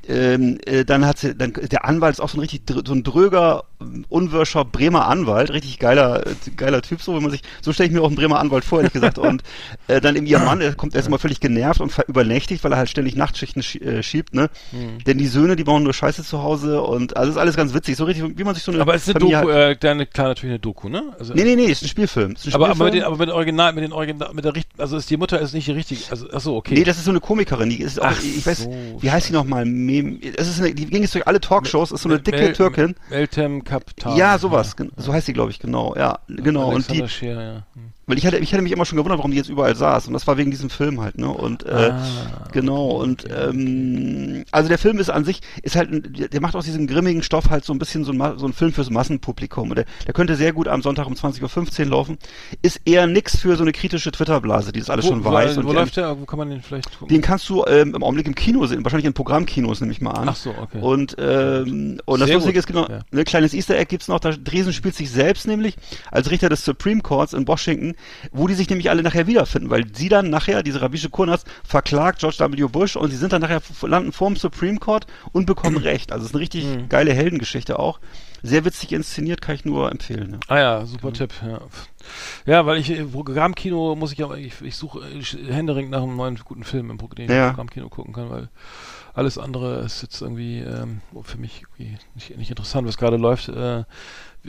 ähm, 0.09 0.59
äh, 0.67 0.85
dann 0.85 1.07
hat 1.07 1.19
sie, 1.19 1.35
dann 1.35 1.55
der 1.55 1.87
Anwalt 1.87 2.15
ist 2.15 2.21
auch 2.21 2.29
so 2.29 2.37
ein 2.37 2.41
richtig 2.41 2.63
so 2.69 2.93
ein 2.93 3.03
dröger, 3.03 3.65
unwirscher 4.09 4.65
Bremer 4.65 5.07
Anwalt, 5.07 5.53
richtig 5.53 5.79
geiler, 5.79 6.23
geiler 6.57 6.83
Typ, 6.83 7.03
so 7.03 7.15
wenn 7.15 7.23
man 7.23 7.31
sich, 7.31 7.43
so 7.63 7.73
stelle 7.73 7.89
ich 7.89 7.95
mir 7.95 8.03
auch 8.03 8.09
einen 8.09 8.17
Bremer 8.17 8.39
Anwalt 8.39 8.65
vor, 8.65 8.79
ehrlich 8.79 8.93
gesagt. 8.93 9.19
Und 9.19 9.43
äh, 9.89 10.01
dann 10.01 10.17
eben 10.17 10.27
ihr 10.27 10.39
Mann, 10.39 10.61
der 10.61 10.75
kommt 10.75 10.95
erstmal 10.95 11.19
völlig 11.19 11.41
genervt 11.41 11.81
und 11.81 11.93
übernächtigt, 12.09 12.65
weil 12.65 12.73
er 12.73 12.79
halt 12.79 12.91
ständig 12.91 13.17
Nachtschichten 13.17 13.63
äh, 13.81 14.03
schiebt, 14.03 14.35
ne? 14.35 14.51
Mhm. 14.73 15.03
Denn 15.05 15.19
die 15.19 15.27
Söhne, 15.27 15.57
die 15.57 15.65
bauen 15.65 15.83
nur 15.83 15.95
Scheiße 15.95 16.23
zu 16.25 16.43
Hause 16.43 16.83
und 16.83 17.17
also 17.17 17.33
ist 17.33 17.39
alles 17.39 17.57
ganz 17.57 17.75
witzig, 17.75 17.97
so 17.97 18.05
richtig, 18.05 18.37
wie 18.37 18.45
man 18.45 18.55
sich 18.55 18.65
so 18.65 18.73
eine 18.73 18.81
Aber 18.81 18.95
ist 18.95 19.09
eine 19.09 19.19
Familie 19.19 19.41
Doku, 19.41 19.51
äh, 19.53 19.77
deine, 19.77 20.07
klar 20.07 20.29
natürlich 20.29 20.53
eine 20.53 20.61
Doku, 20.61 20.89
ne? 20.89 21.15
Also, 21.19 21.35
nee, 21.35 21.45
nee, 21.45 21.57
nee, 21.57 21.67
ist 21.67 21.83
ein 21.83 21.89
Spielfilm. 21.89 22.33
Ist 22.33 22.47
ein 22.47 22.55
aber, 22.55 22.67
Spielfilm. 22.67 22.81
aber, 22.81 22.85
mit 22.85 22.95
den, 22.95 23.03
aber 23.05 23.17
mit 23.17 23.29
den 23.29 23.35
Original, 23.35 23.73
mit 23.73 23.85
den 23.85 23.93
Original, 23.93 24.35
mit 24.35 24.45
der 24.45 24.55
Richt, 24.55 24.69
also 24.79 24.97
ist 24.97 25.11
die 25.11 25.17
Mutter 25.17 25.41
ist 25.41 25.55
nicht 25.55 25.67
die 25.67 25.73
richtige, 25.73 26.01
also 26.11 26.27
ach 26.33 26.41
so, 26.41 26.57
okay. 26.57 26.75
Nee, 26.75 26.85
das 26.85 26.99
ist 26.99 27.05
so 27.05 27.11
eine 27.11 27.21
Komikerin, 27.21 27.71
die 27.71 27.81
ist 27.81 28.01
auch, 28.01 28.07
ach 28.07 28.23
ich 28.23 28.47
weiß, 28.47 28.65
so, 28.65 28.99
wie 29.01 29.11
heißt 29.11 29.29
sie 29.29 29.33
nochmal? 29.33 29.67
Es 30.37 30.49
ist 30.49 30.61
eine 30.61 30.75
die 30.75 30.87
ging 30.87 31.03
jetzt 31.03 31.15
durch 31.15 31.27
alle 31.27 31.41
Talkshows, 31.41 31.93
ist 31.93 32.03
so 32.03 32.09
eine 32.09 32.19
dicke 32.19 32.39
Mel 32.39 32.53
Türkin. 32.53 32.95
Meltem 33.11 33.65
Kaptan. 33.75 34.17
Ja, 34.17 34.39
sowas, 34.39 34.77
ja. 34.79 34.87
so 34.97 35.13
heißt 35.13 35.27
sie, 35.27 35.33
glaube 35.33 35.51
ich, 35.51 35.59
genau, 35.59 35.95
ja, 35.97 36.19
genau. 36.29 36.71
Alexander 36.71 37.03
und 37.03 37.11
die, 37.11 37.13
Scheer, 37.13 37.43
ja. 37.43 37.67
Hm. 37.75 37.93
Weil 38.07 38.19
ich 38.19 38.27
hatte, 38.27 38.37
ich 38.39 38.53
hatte 38.53 38.63
mich 38.63 38.73
immer 38.73 38.85
schon 38.85 38.97
gewundert, 38.97 39.19
warum 39.19 39.31
die 39.31 39.37
jetzt 39.37 39.49
überall 39.49 39.75
saß. 39.75 40.07
Und 40.07 40.13
das 40.13 40.27
war 40.27 40.37
wegen 40.37 40.51
diesem 40.51 40.71
Film 40.71 41.01
halt, 41.01 41.19
ne? 41.19 41.29
Und 41.29 41.65
äh, 41.65 41.91
ah, 41.93 42.03
genau, 42.53 42.91
und 42.91 43.25
ähm, 43.31 44.45
also 44.51 44.69
der 44.69 44.79
Film 44.79 44.99
ist 44.99 45.11
an 45.11 45.25
sich, 45.25 45.41
ist 45.63 45.77
halt, 45.77 46.33
der 46.33 46.41
macht 46.41 46.55
aus 46.55 46.65
diesem 46.65 46.87
grimmigen 46.87 47.23
Stoff 47.23 47.51
halt 47.51 47.65
so 47.65 47.73
ein 47.73 47.79
bisschen 47.79 48.05
so 48.05 48.13
ein, 48.13 48.39
so 48.39 48.47
ein 48.47 48.53
Film 48.53 48.73
fürs 48.73 48.91
Massenpublikum. 48.91 49.71
Und 49.71 49.77
der, 49.77 49.87
der 50.07 50.13
könnte 50.13 50.37
sehr 50.37 50.53
gut 50.53 50.69
am 50.69 50.83
Sonntag 50.83 51.07
um 51.07 51.15
20.15 51.15 51.81
Uhr 51.81 51.87
laufen. 51.87 52.19
Ist 52.63 52.81
eher 52.85 53.07
nix 53.07 53.39
für 53.39 53.57
so 53.57 53.63
eine 53.63 53.73
kritische 53.73 54.13
Twitter-Blase, 54.13 54.73
die 54.73 54.81
das 54.81 54.91
alles 54.91 55.07
wo, 55.07 55.11
schon 55.11 55.25
weiß. 55.25 55.57
Wo, 55.57 55.61
und 55.61 55.67
wo 55.67 55.73
läuft 55.73 55.97
der? 55.97 56.21
Wo 56.21 56.27
kann 56.27 56.39
man 56.39 56.51
den 56.51 56.61
vielleicht 56.61 56.91
gucken? 56.99 57.09
Den 57.09 57.23
kannst 57.23 57.49
du 57.49 57.65
ähm, 57.67 57.95
im 57.95 58.03
Augenblick 58.03 58.27
im 58.27 58.35
Kino 58.35 58.67
sehen, 58.67 58.85
wahrscheinlich 58.85 59.07
in 59.07 59.15
Programmkinos, 59.15 59.81
nehme 59.81 59.93
ich 59.93 60.01
mal 60.01 60.13
an. 60.13 60.29
Ach 60.29 60.37
so, 60.37 60.51
okay. 60.51 60.79
Und, 60.81 61.17
ähm, 61.19 62.01
und 62.05 62.21
das 62.21 62.31
Lustige 62.31 62.59
ist, 62.59 62.67
genau, 62.67 62.87
ja. 62.89 63.01
ein 63.13 63.25
kleines 63.25 63.55
Easter 63.55 63.77
Egg 63.77 63.87
gibt's 63.89 64.09
noch, 64.09 64.21
da 64.21 64.33
Dresen 64.33 64.73
spielt 64.73 64.95
sich 64.95 65.11
selbst 65.11 65.47
nämlich 65.47 65.77
als 66.11 66.31
Richter 66.31 66.49
des 66.49 66.65
Supreme 66.65 67.01
Courts 67.01 67.33
in 67.33 67.49
Washington, 67.49 67.94
wo 68.33 68.47
die 68.47 68.55
sich 68.55 68.69
nämlich 68.69 68.91
alle 68.91 69.03
nachher 69.03 69.27
wiederfinden, 69.27 69.71
weil 69.71 69.85
sie 69.95 70.09
dann 70.09 70.31
nachher, 70.31 70.63
diese 70.63 70.81
Ravische 70.81 71.11
Kurnas, 71.11 71.45
verklagt 71.65 72.21
George 72.21 72.39
W. 72.39 72.69
Bush 72.69 72.97
und 72.97 73.11
sie 73.11 73.17
sind 73.17 73.33
dann 73.33 73.43
nachher 73.43 73.61
landen 73.83 74.13
vorm 74.13 74.37
Supreme 74.37 74.79
Court 74.79 75.07
und 75.33 75.47
bekommen 75.47 75.77
Recht. 75.85 76.13
Also 76.13 76.25
es 76.25 76.31
ist 76.31 76.35
eine 76.35 76.43
richtig 76.43 76.65
mhm. 76.65 76.89
geile 76.89 77.13
Heldengeschichte 77.13 77.79
auch. 77.79 78.01
Sehr 78.47 78.67
witzig 78.67 78.93
inszeniert, 78.93 79.41
kann 79.41 79.55
ich 79.55 79.65
nur 79.65 79.91
empfehlen. 79.91 80.33
Ne? 80.33 80.41
Ah 80.49 80.59
ja, 80.59 80.85
super 80.85 81.09
mhm. 81.09 81.15
Tipp. 81.15 81.33
Ja. 81.43 81.61
ja, 82.45 82.67
weil 82.67 82.77
ich 82.77 82.93
Programmkino 83.11 83.97
muss 83.97 84.13
ich 84.13 84.23
auch, 84.23 84.37
ich, 84.37 84.61
ich 84.61 84.77
suche 84.77 85.01
händeringend 85.49 85.93
nach 85.93 86.03
einem 86.03 86.15
neuen 86.15 86.37
guten 86.37 86.63
Film, 86.63 86.91
im 86.91 86.99
den 86.99 87.25
ich 87.25 87.31
ja. 87.31 87.45
im 87.45 87.51
Programmkino 87.53 87.89
gucken 87.89 88.13
kann, 88.13 88.29
weil 88.29 88.51
alles 89.15 89.39
andere 89.39 89.79
ist 89.79 90.03
jetzt 90.03 90.21
irgendwie 90.21 90.59
ähm, 90.59 91.01
für 91.23 91.39
mich 91.39 91.63
nicht, 91.79 92.37
nicht 92.37 92.51
interessant, 92.51 92.87
was 92.87 92.99
gerade 92.99 93.17
läuft. 93.17 93.49
Äh, 93.49 93.85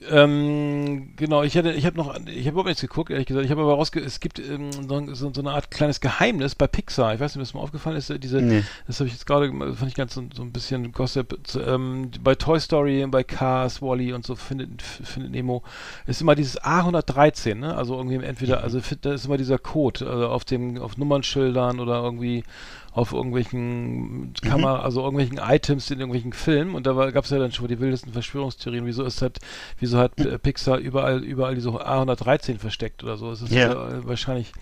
ähm, 0.10 1.14
genau, 1.16 1.44
ich 1.44 1.56
hätte, 1.56 1.72
ich 1.72 1.86
habe 1.86 1.96
noch, 1.96 2.16
ich 2.26 2.40
habe 2.40 2.50
überhaupt 2.50 2.68
nichts 2.68 2.82
geguckt, 2.82 3.12
ehrlich 3.12 3.28
gesagt. 3.28 3.46
Ich 3.46 3.52
habe 3.52 3.62
aber 3.62 3.76
rausge, 3.76 4.02
es 4.02 4.20
gibt 4.20 4.40
ähm, 4.40 4.72
so, 4.74 5.32
so, 5.32 5.42
eine 5.42 5.52
Art 5.52 5.72
kleines 5.72 6.02
Geheimnis 6.02 6.54
bei 6.54 6.68
Pixar. 6.68 7.14
Ich 7.14 7.20
weiß 7.20 7.36
nicht, 7.36 7.42
was 7.42 7.54
mir 7.54 7.62
aufgefallen 7.62 7.96
ist. 7.96 8.12
Diese, 8.22 8.42
nee. 8.42 8.64
das 8.88 9.00
habe 9.00 9.08
ich 9.08 9.14
jetzt 9.14 9.26
gerade, 9.26 9.52
fand 9.52 9.88
ich 9.88 9.96
ganz 9.96 10.14
so, 10.14 10.24
so 10.34 10.42
ein 10.42 10.52
bisschen 10.52 10.92
Gossip. 10.92 11.38
Ähm, 11.66 12.12
bei 12.22 12.36
Toy 12.36 12.60
Story, 12.60 13.06
bei 13.08 13.24
Cars, 13.24 13.82
Wally 13.86 14.14
und 14.14 14.26
so 14.26 14.36
findet, 14.36 14.82
findet 14.82 15.32
Nemo 15.32 15.64
ist 16.08 16.22
immer 16.22 16.36
dieses 16.36 16.60
A113, 16.62 17.56
ne? 17.56 17.76
Also 17.76 17.96
irgendwie 17.96 18.24
entweder, 18.24 18.60
mhm. 18.60 18.64
also 18.64 18.82
da 19.02 19.14
ist 19.14 19.26
immer 19.26 19.38
dieser 19.38 19.58
Code 19.58 20.10
also 20.10 20.28
auf 20.28 20.46
dem, 20.46 20.78
auf 20.82 20.98
Nummernschildern 20.98 21.80
oder 21.80 22.02
irgendwie 22.04 22.44
auf 22.92 23.12
irgendwelchen 23.12 24.34
Kamera, 24.42 24.80
mhm. 24.80 24.86
also 24.86 25.02
irgendwelchen 25.02 25.38
Items 25.38 25.92
in 25.92 26.00
irgendwelchen 26.00 26.34
Filmen 26.34 26.76
und 26.76 26.88
da 26.88 26.94
gab 27.12 27.26
es 27.26 27.30
ja 27.30 27.40
dann 27.40 27.52
schon 27.52 27.68
die 27.68 27.80
wildesten 27.80 28.14
Verschwörungstheorien, 28.14 28.86
wieso 28.86 29.04
ist 29.04 29.22
halt, 29.22 29.40
wieso 29.80 29.98
hat 29.98 30.16
Pixar 30.42 30.78
überall, 30.78 31.24
überall 31.24 31.56
diese 31.56 31.70
A113 31.70 32.58
versteckt 32.58 33.04
oder 33.04 33.18
so. 33.18 33.32
Es 33.32 33.42
ist 33.42 33.52
yeah. 33.52 33.74
ja 33.74 34.08
wahrscheinlich 34.08 34.54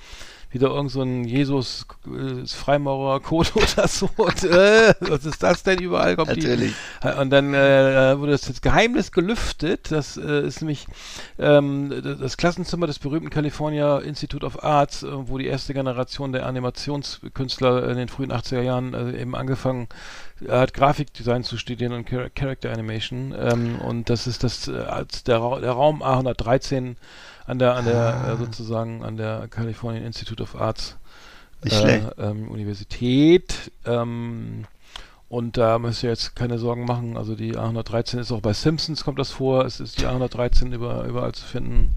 wieder 0.54 0.70
irgend 0.70 0.92
so 0.92 1.02
ein 1.02 1.24
Jesus 1.24 1.86
äh, 2.06 2.10
oder 3.32 3.88
so. 3.88 4.10
Und, 4.16 4.44
äh, 4.44 4.94
was 5.00 5.26
ist 5.26 5.42
das 5.42 5.64
denn 5.64 5.80
überall? 5.80 6.16
Kommt 6.16 6.30
Natürlich. 6.30 6.74
Die, 7.04 7.08
und 7.20 7.30
dann 7.32 7.54
äh, 7.54 8.18
wurde 8.20 8.34
das, 8.34 8.62
Geheimnis 8.62 9.12
gelüftet. 9.12 9.92
Das 9.92 10.18
äh, 10.18 10.46
ist 10.46 10.62
nämlich 10.62 10.86
ähm, 11.40 11.90
das 12.20 12.38
Klassenzimmer 12.38 12.88
des 12.88 13.00
berühmten 13.00 13.30
California 13.30 13.98
Institute 14.00 14.46
of 14.46 14.64
Arts, 14.64 15.04
äh, 15.04 15.08
wo 15.12 15.38
die 15.38 15.48
erste 15.48 15.74
Generation 15.74 16.32
der 16.32 16.46
Animationskünstler 16.46 17.90
in 17.90 17.98
den 17.98 18.08
frühen 18.08 18.32
80er 18.32 18.62
Jahren 18.62 18.94
äh, 18.94 19.20
eben 19.22 19.36
angefangen 19.36 19.88
hat 20.50 20.74
Grafikdesign 20.74 21.44
zu 21.44 21.58
studieren 21.58 21.94
und 21.94 22.10
Char 22.10 22.30
Character 22.30 22.72
Animation 22.72 23.34
ähm, 23.38 23.80
und 23.80 24.10
das 24.10 24.28
ist 24.28 24.44
das 24.44 24.68
als 24.68 25.24
der, 25.24 25.38
Ra 25.38 25.60
der 25.60 25.72
Raum 25.72 26.04
A113 26.04 26.96
an 27.46 27.60
der, 27.60 27.76
an 27.76 27.86
der 27.86 28.16
ah. 28.26 28.34
äh, 28.34 28.38
sozusagen 28.38 29.04
an 29.04 29.18
der 29.18 29.48
Californian 29.50 30.06
Institute 30.06 30.42
of 30.42 30.60
Arts 30.60 30.98
äh, 31.66 32.02
ähm, 32.18 32.50
Universität. 32.50 33.72
Ähm, 33.86 34.66
und 35.30 35.58
da 35.58 35.80
müsst 35.80 36.04
ihr 36.04 36.12
jetzt 36.12 36.36
keine 36.36 36.60
Sorgen 36.60 36.86
machen. 36.86 37.18
Also 37.18 37.36
die 37.36 37.58
A113 37.58 38.20
ist 38.20 38.32
auch 38.32 38.42
bei 38.42 38.54
Simpsons 38.54 39.04
kommt 39.04 39.18
das 39.18 39.32
vor. 39.32 39.66
Es 39.66 39.80
ist 39.80 40.00
die 40.00 40.06
A113 40.06 40.72
über, 40.72 41.06
überall 41.06 41.32
zu 41.32 41.44
finden. 41.44 41.94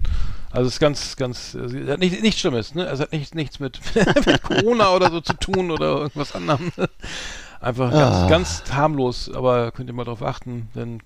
Also 0.49 0.67
es 0.67 0.75
ist 0.75 0.79
ganz, 0.79 1.15
ganz, 1.17 1.53
es 1.53 1.71
hat 1.87 1.99
nicht, 1.99 2.19
nichts 2.21 2.39
Schlimmes, 2.39 2.73
ne? 2.73 2.85
Es 2.85 2.99
hat 2.99 3.11
nicht, 3.11 3.35
nichts 3.35 3.59
mit, 3.59 3.79
mit 4.25 4.41
Corona 4.41 4.89
oder 4.91 5.11
so 5.11 5.21
zu 5.21 5.33
tun 5.33 5.69
oder 5.69 5.85
irgendwas 5.85 6.33
anderem. 6.33 6.71
Einfach 7.59 7.91
ganz, 7.91 8.15
ah. 8.15 8.27
ganz 8.27 8.63
harmlos, 8.71 9.31
aber 9.31 9.71
könnt 9.71 9.89
ihr 9.89 9.93
mal 9.93 10.03
drauf 10.03 10.23
achten, 10.23 10.69
denn 10.73 11.01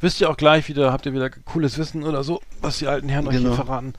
wisst 0.00 0.20
ihr 0.20 0.30
auch 0.30 0.36
gleich 0.36 0.68
wieder, 0.68 0.92
habt 0.92 1.06
ihr 1.06 1.12
wieder 1.12 1.30
cooles 1.30 1.78
Wissen 1.78 2.04
oder 2.04 2.24
so, 2.24 2.40
was 2.60 2.78
die 2.78 2.86
alten 2.86 3.08
Herren 3.08 3.24
genau. 3.24 3.36
euch 3.36 3.40
hier 3.40 3.50
genau. 3.50 3.64
verraten. 3.64 3.94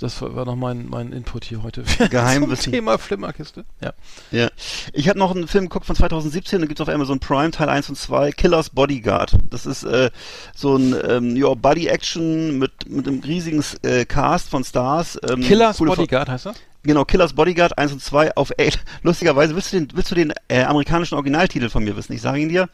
Das 0.00 0.22
war 0.22 0.46
noch 0.46 0.56
mein, 0.56 0.88
mein 0.88 1.12
Input 1.12 1.44
hier 1.44 1.62
heute. 1.62 1.84
Geheimwissen. 2.10 2.72
Thema 2.72 2.96
Flimmerkiste. 2.96 3.66
Ja. 3.82 3.92
Ja. 4.30 4.48
Ich 4.94 5.08
hatte 5.08 5.18
noch 5.18 5.34
einen 5.34 5.46
Film 5.46 5.64
geguckt 5.64 5.84
von 5.84 5.94
2017, 5.94 6.60
da 6.60 6.66
gibt 6.66 6.80
es 6.80 6.86
auf 6.86 6.92
Amazon 6.92 7.20
Prime 7.20 7.50
Teil 7.50 7.68
1 7.68 7.90
und 7.90 7.96
2, 7.96 8.32
Killers 8.32 8.70
Bodyguard. 8.70 9.34
Das 9.50 9.66
ist 9.66 9.84
äh, 9.84 10.10
so 10.54 10.76
ein 10.76 10.96
ähm, 11.06 11.36
ja, 11.36 11.52
Body-Action 11.52 12.58
mit, 12.58 12.88
mit 12.88 13.06
einem 13.06 13.20
riesigen 13.20 13.62
äh, 13.82 14.06
Cast 14.06 14.48
von 14.48 14.64
Stars. 14.64 15.18
Ähm, 15.28 15.42
Killers 15.42 15.78
Bodyguard 15.78 16.30
heißt 16.30 16.46
das? 16.46 16.56
Genau, 16.82 17.04
Killers 17.04 17.34
Bodyguard 17.34 17.76
1 17.76 17.92
und 17.92 18.02
2 18.02 18.36
auf 18.36 18.52
ey, 18.56 18.72
lustigerweise 19.02 19.54
willst 19.54 19.72
du 19.72 19.80
den, 19.80 19.88
willst 19.94 20.10
du 20.10 20.14
den 20.14 20.32
äh, 20.48 20.62
amerikanischen 20.62 21.14
Originaltitel 21.16 21.68
von 21.68 21.84
mir 21.84 21.94
wissen? 21.96 22.14
Ich 22.14 22.22
sage 22.22 22.40
ihn 22.40 22.48
dir. 22.48 22.70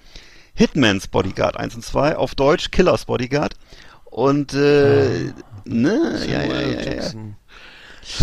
Hitman's 0.57 1.07
Bodyguard 1.07 1.57
1 1.57 1.77
und 1.77 1.85
2, 1.85 2.16
auf 2.16 2.35
Deutsch 2.35 2.71
Killers 2.71 3.05
Bodyguard. 3.05 3.55
Und 4.05 4.55
äh, 4.55 5.29
ah, 5.29 5.62
ne, 5.64 6.19
ja, 6.27 6.42
ja, 6.42 6.61
ja, 6.61 6.95
ja. 6.95 7.03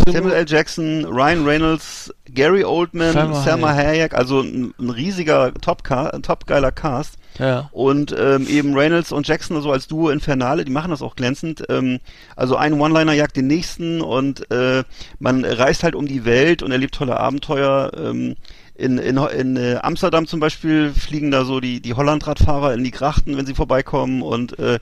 Samuel 0.08 0.34
L. 0.34 0.46
Jackson, 0.48 1.06
Ryan 1.06 1.46
Reynolds, 1.46 2.13
Gary 2.34 2.63
Oldman, 2.63 3.13
Selma, 3.13 3.43
Selma 3.43 3.74
Hayek, 3.74 4.13
also 4.13 4.41
ein, 4.41 4.74
ein 4.80 4.89
riesiger 4.89 5.54
top, 5.54 5.84
top 6.24 6.48
geiler 6.48 6.72
Cast. 6.72 7.15
Ja. 7.38 7.69
Und 7.72 8.15
ähm, 8.17 8.48
eben 8.48 8.76
Reynolds 8.76 9.12
und 9.12 9.28
Jackson 9.28 9.62
so 9.62 9.72
als 9.72 9.88
Duo 9.88 10.10
Infernale, 10.10 10.65
die 10.65 10.72
machen 10.72 10.91
das 10.91 11.02
auch 11.02 11.15
glänzend. 11.15 11.63
Ähm, 11.69 12.00
also 12.36 12.56
ein 12.56 12.80
One-Liner 12.80 13.13
jagt 13.13 13.36
den 13.36 13.48
nächsten 13.48 14.02
und 14.02 14.50
äh, 14.52 14.84
man 15.19 15.43
reist 15.43 15.84
halt 15.84 15.96
um 15.96 16.08
die 16.08 16.26
Welt 16.26 16.63
und 16.63 16.72
erlebt 16.72 16.96
tolle 16.96 17.19
Abenteuer. 17.19 17.91
Ähm, 17.98 18.36
in, 18.75 18.97
in, 18.97 19.17
in 19.17 19.55
äh, 19.57 19.79
Amsterdam 19.81 20.25
zum 20.27 20.39
Beispiel 20.39 20.91
fliegen 20.91 21.29
da 21.31 21.45
so 21.45 21.59
die, 21.59 21.79
die 21.81 21.93
Hollandradfahrer 21.93 22.73
in 22.73 22.83
die 22.83 22.91
Grachten, 22.91 23.38
wenn 23.38 23.45
sie 23.45 23.53
vorbeikommen 23.53 24.21
und 24.21 24.57
äh, 24.57 24.79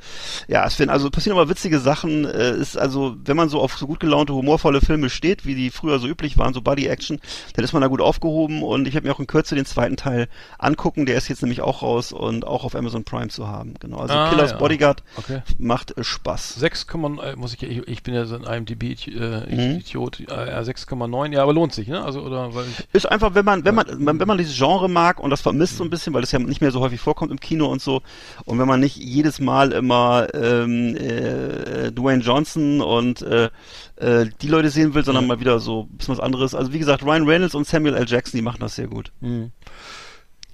ja, 0.48 0.66
es 0.66 0.80
werden 0.80 0.90
also 0.90 1.10
passieren 1.10 1.38
aber 1.38 1.50
witzige 1.50 1.80
Sachen. 1.80 2.26
Äh, 2.26 2.56
ist 2.58 2.78
also, 2.78 3.16
wenn 3.26 3.36
man 3.36 3.50
so 3.50 3.60
auf 3.60 3.78
so 3.78 3.88
gut 3.88 4.00
gelaunte, 4.00 4.34
humorvolle 4.34 4.82
Filme 4.82 5.10
steht, 5.10 5.46
wie 5.46 5.56
die 5.56 5.70
früher 5.70 6.00
so 6.00 6.08
üblich 6.08 6.38
waren, 6.38 6.54
so 6.54 6.62
Buddy 6.62 6.88
Action, 6.88 7.20
dann 7.56 7.66
ist 7.66 7.74
man 7.74 7.82
da 7.82 7.88
gut 7.88 8.02
aufgehoben 8.02 8.64
und 8.64 8.88
ich 8.88 8.96
habe 8.96 9.08
mir 9.08 9.14
auch 9.14 9.20
in 9.20 9.28
Kürze 9.28 9.56
den 9.56 9.66
zweiten 9.66 9.98
Teil 9.98 10.28
angucken, 10.58 11.06
der 11.06 11.18
ist 11.18 11.28
jetzt 11.28 11.42
nämlich 11.42 11.62
auch 11.62 11.82
raus 11.82 12.12
und 12.14 12.46
auch 12.48 12.64
auf 12.64 12.76
Amazon 12.76 13.04
Prime 13.04 13.28
zu 13.30 13.48
haben. 13.48 13.74
Genau, 13.80 13.98
also 13.98 14.14
Ah, 14.14 14.30
Killers 14.30 14.52
ja. 14.52 14.58
Bodyguard 14.58 15.04
Okay. 15.18 15.42
macht 15.58 15.98
äh, 15.98 16.04
Spaß. 16.04 16.56
6, 16.56 16.88
äh, 17.24 17.36
muss 17.36 17.54
ich, 17.54 17.64
ich, 17.64 17.88
ich 17.88 18.04
bin 18.04 18.14
ja 18.14 18.26
so 18.26 18.36
ein 18.36 18.44
IMDb 18.44 18.84
äh, 19.08 19.42
Mhm. 19.52 19.82
Äh, 19.82 20.50
ja, 20.50 20.60
6,9, 20.62 21.34
ja, 21.34 21.44
aber 21.44 21.54
lohnt 21.54 21.74
sich, 21.74 21.88
ne? 21.88 22.04
Also 22.04 22.22
oder 22.22 22.54
weil 22.54 22.66
ich 22.66 22.88
Ist 22.94 23.06
einfach, 23.06 23.34
wenn 23.36 23.46
man, 23.46 23.66
wenn 23.66 23.76
man, 23.76 23.81
wenn 23.90 24.18
man 24.18 24.38
dieses 24.38 24.58
Genre 24.58 24.90
mag 24.90 25.20
und 25.20 25.30
das 25.30 25.42
vermisst 25.42 25.78
so 25.78 25.84
ein 25.84 25.90
bisschen, 25.90 26.14
weil 26.14 26.24
es 26.24 26.32
ja 26.32 26.40
nicht 26.40 26.62
mehr 26.62 26.72
so 26.72 26.80
häufig 26.80 27.00
vorkommt 27.00 27.32
im 27.32 27.40
Kino 27.40 27.68
und 27.68 27.82
so, 27.82 28.02
und 28.46 28.60
wenn 28.60 28.68
man 28.68 28.80
nicht 28.80 28.98
jedes 28.98 29.40
Mal 29.40 29.72
immer 29.72 30.28
ähm, 30.34 30.96
äh, 30.96 31.92
Dwayne 31.92 32.24
Johnson 32.24 32.82
und 32.82 33.22
äh, 33.22 33.50
äh, 33.98 34.28
die 34.42 34.48
Leute 34.48 34.70
sehen 34.70 34.94
will, 34.94 35.06
sondern 35.06 35.28
mal 35.28 35.40
wieder 35.40 35.60
so 35.60 35.88
ein 35.92 35.98
bisschen 35.98 36.18
was 36.18 36.24
anderes. 36.24 36.56
Also 36.56 36.74
wie 36.74 36.80
gesagt, 36.80 37.04
Ryan 37.04 37.28
Reynolds 37.28 37.56
und 37.56 37.68
Samuel 37.68 37.96
L. 37.96 38.06
Jackson, 38.08 38.38
die 38.38 38.44
machen 38.44 38.60
das 38.60 38.76
sehr 38.76 38.88
gut. 38.88 39.12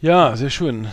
Ja, 0.01 0.35
sehr 0.35 0.49
schön. 0.49 0.87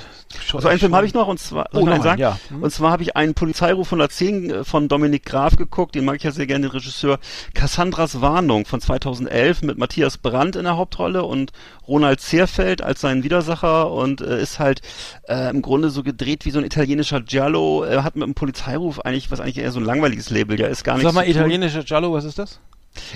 Schau- 0.45 0.59
Also 0.59 0.69
einen 0.69 0.81
Film 0.81 0.95
habe 0.97 1.07
ich 1.07 1.15
noch 1.15 1.29
und 1.29 1.39
zwar, 1.39 1.69
Oh, 1.75 1.87
einen 1.87 2.03
sagen? 2.03 2.21
ja. 2.21 2.39
Hm. 2.49 2.63
Und 2.65 2.71
zwar 2.73 2.91
habe 2.91 3.03
ich 3.05 3.15
einen 3.17 3.35
Polizeiruf 3.35 3.91
110 3.93 4.51
äh, 4.51 4.65
von 4.65 4.89
Dominik 4.89 5.25
Graf 5.25 5.55
geguckt, 5.57 5.95
den 5.95 6.05
mag 6.05 6.17
ich 6.17 6.25
ja 6.25 6.33
sehr 6.33 6.47
gerne, 6.47 6.67
den 6.67 6.73
Regisseur 6.73 7.19
Cassandras 7.55 8.21
Warnung 8.21 8.67
von 8.67 8.81
2011 8.81 9.63
mit 9.63 9.79
Matthias 9.79 10.19
Brandt 10.19 10.57
in 10.57 10.65
der 10.65 10.77
Hauptrolle 10.77 11.23
und 11.25 11.53
Ronald 11.87 12.21
Zierfeld 12.21 12.83
als 12.83 13.01
seinen 13.03 13.23
Widersacher 13.23 13.93
und 13.93 14.23
äh, 14.23 14.43
ist 14.43 14.59
halt 14.59 14.81
äh, 15.29 15.51
im 15.51 15.63
Grunde 15.63 15.91
so 15.91 16.03
gedreht 16.03 16.45
wie 16.47 16.51
so 16.51 16.59
ein 16.59 16.65
italienischer 16.65 17.21
Giallo, 17.21 17.85
er 17.85 18.03
hat 18.03 18.17
mit 18.17 18.25
einem 18.25 18.35
Polizeiruf 18.35 19.01
eigentlich, 19.01 19.31
was 19.31 19.39
eigentlich 19.41 19.59
eher 19.59 19.71
so 19.71 19.79
ein 19.79 19.85
langweiliges 19.85 20.31
Label 20.31 20.59
ja 20.59 20.67
ist, 20.67 20.83
gar 20.83 20.95
nichts 20.97 21.07
Sag 21.07 21.15
mal, 21.15 21.29
italienischer 21.29 21.85
Giallo, 21.85 22.13
was 22.13 22.25
ist 22.25 22.39
das? 22.41 22.59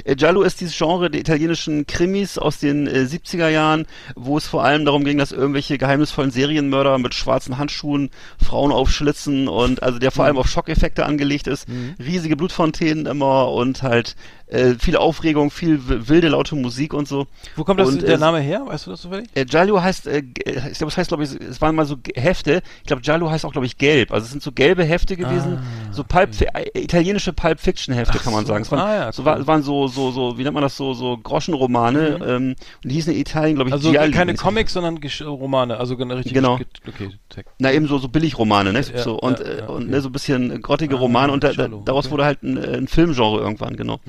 Äh, 0.05 0.17
Giallo 0.17 0.43
ist 0.43 0.61
dieses 0.61 0.77
Genre 0.77 1.11
der 1.11 1.21
italienischen 1.21 1.87
Krimis 1.87 2.39
aus 2.39 2.59
den 2.59 2.87
äh, 2.87 3.01
70er 3.09 3.49
Jahren, 3.49 3.87
wo 4.17 4.37
es 4.37 4.47
vor 4.47 4.65
allem 4.65 4.85
darum 4.85 5.05
ging, 5.05 5.19
dass 5.19 5.33
irgendwelche 5.33 5.79
geheimnisvollen 5.79 6.31
Serienmörder 6.31 6.99
mit 6.99 7.15
schwarzen 7.15 7.59
Handschuhen 7.59 8.11
Frauen 8.45 8.73
aufschlitzen 8.73 9.49
und 9.49 9.83
also 9.83 9.99
der 9.99 10.11
vor 10.11 10.25
allem 10.25 10.39
auf 10.39 10.49
Schockeffekte 10.49 11.05
angelegt 11.07 11.47
ist, 11.47 11.67
riesige 11.99 12.37
Blutfontänen 12.37 13.07
immer 13.07 13.51
und 13.53 13.83
halt 13.83 14.17
äh, 14.49 14.75
viel 14.79 14.97
Aufregung, 14.97 15.51
viel 15.51 15.81
wilde, 16.09 16.29
laute 16.29 16.57
Musik 16.57 16.95
und 16.95 17.07
so. 17.07 17.27
Wo 17.57 17.65
kommt 17.65 17.81
das, 17.81 17.89
Und, 17.91 18.03
der 18.03 18.15
äh, 18.15 18.19
Name 18.19 18.41
her? 18.41 18.63
Weißt 18.65 18.87
du 18.87 18.91
das 18.93 19.03
zufällig? 19.03 19.29
Äh, 19.35 19.45
Giallo 19.45 19.83
heißt, 19.83 20.07
äh, 20.07 20.23
äh, 20.45 20.71
ich 20.71 20.79
glaube, 20.79 20.91
es 20.91 20.97
heißt, 20.97 21.09
glaube 21.09 21.25
ich, 21.25 21.31
es 21.39 21.61
waren 21.61 21.75
mal 21.75 21.85
so 21.85 21.97
Hefte. 22.15 22.63
Ich 22.81 22.87
glaube, 22.87 23.03
Giallo 23.03 23.31
heißt 23.31 23.45
auch, 23.45 23.53
glaube 23.53 23.67
ich, 23.67 23.77
gelb. 23.77 24.11
Also 24.11 24.25
es 24.25 24.31
sind 24.31 24.43
so 24.43 24.51
gelbe 24.53 24.85
Hefte 24.85 25.17
gewesen, 25.19 25.59
so 25.91 26.03
Pulp, 26.03 26.31
äh, 26.41 26.65
italienische 26.83 27.35
Pulp 27.35 27.61
Fiction 27.61 27.95
Hefte, 27.95 28.17
Ach 28.21 28.25
kann 28.25 28.33
man 28.33 28.45
so. 28.47 28.53
sagen. 28.55 28.63
Es 28.63 28.71
waren, 28.73 28.81
Ah, 28.81 28.95
ja, 28.95 29.13
so, 29.13 29.23
cool. 29.23 29.37
es 29.41 29.47
waren 29.47 29.63
so, 29.63 29.68
so, 29.89 30.11
so, 30.11 30.39
wie 30.39 30.43
nennt 30.43 30.55
man 30.55 30.63
das 30.63 30.77
so, 30.77 30.95
so 30.95 31.17
Groschenromane. 31.17 32.19
Ähm, 32.27 32.55
und 32.83 32.91
die 32.91 32.95
hießen 32.95 33.13
in 33.13 33.21
Italien, 33.21 33.57
glaube 33.57 33.69
ich, 33.71 33.75
Also 33.75 33.93
keine 33.93 34.35
Comics, 34.35 34.73
sondern 34.73 35.01
Gesch 35.01 35.23
Romane, 35.23 35.77
also 35.77 35.97
genau 35.97 36.15
richtig. 36.15 36.33
Genau. 36.35 36.57
ge- 36.57 36.67
Okay, 36.89 37.11
Text. 37.29 37.55
Na 37.59 37.73
eben 37.73 37.87
so, 37.87 37.99
so 37.99 38.09
Billigromane, 38.09 38.73
ne? 38.73 38.81
Ja, 38.81 39.03
so, 39.03 39.19
und 39.19 39.39
ja, 39.41 39.45
äh, 39.45 39.59
ja, 39.61 39.67
und 39.67 39.83
okay. 39.85 39.91
ne, 39.91 40.01
so 40.01 40.09
ein 40.09 40.13
bisschen 40.13 40.63
grottige 40.63 40.97
Ah, 40.97 40.99
Romane 40.99 41.33
und 41.33 41.45
da, 41.45 41.53
daraus 41.53 42.07
okay. 42.07 42.13
wurde 42.13 42.25
halt 42.25 42.43
ein, 42.43 42.57
äh, 42.57 42.77
ein 42.77 42.89
Filmgenre 42.89 43.41
irgendwann, 43.41 43.77
genau. 43.77 44.01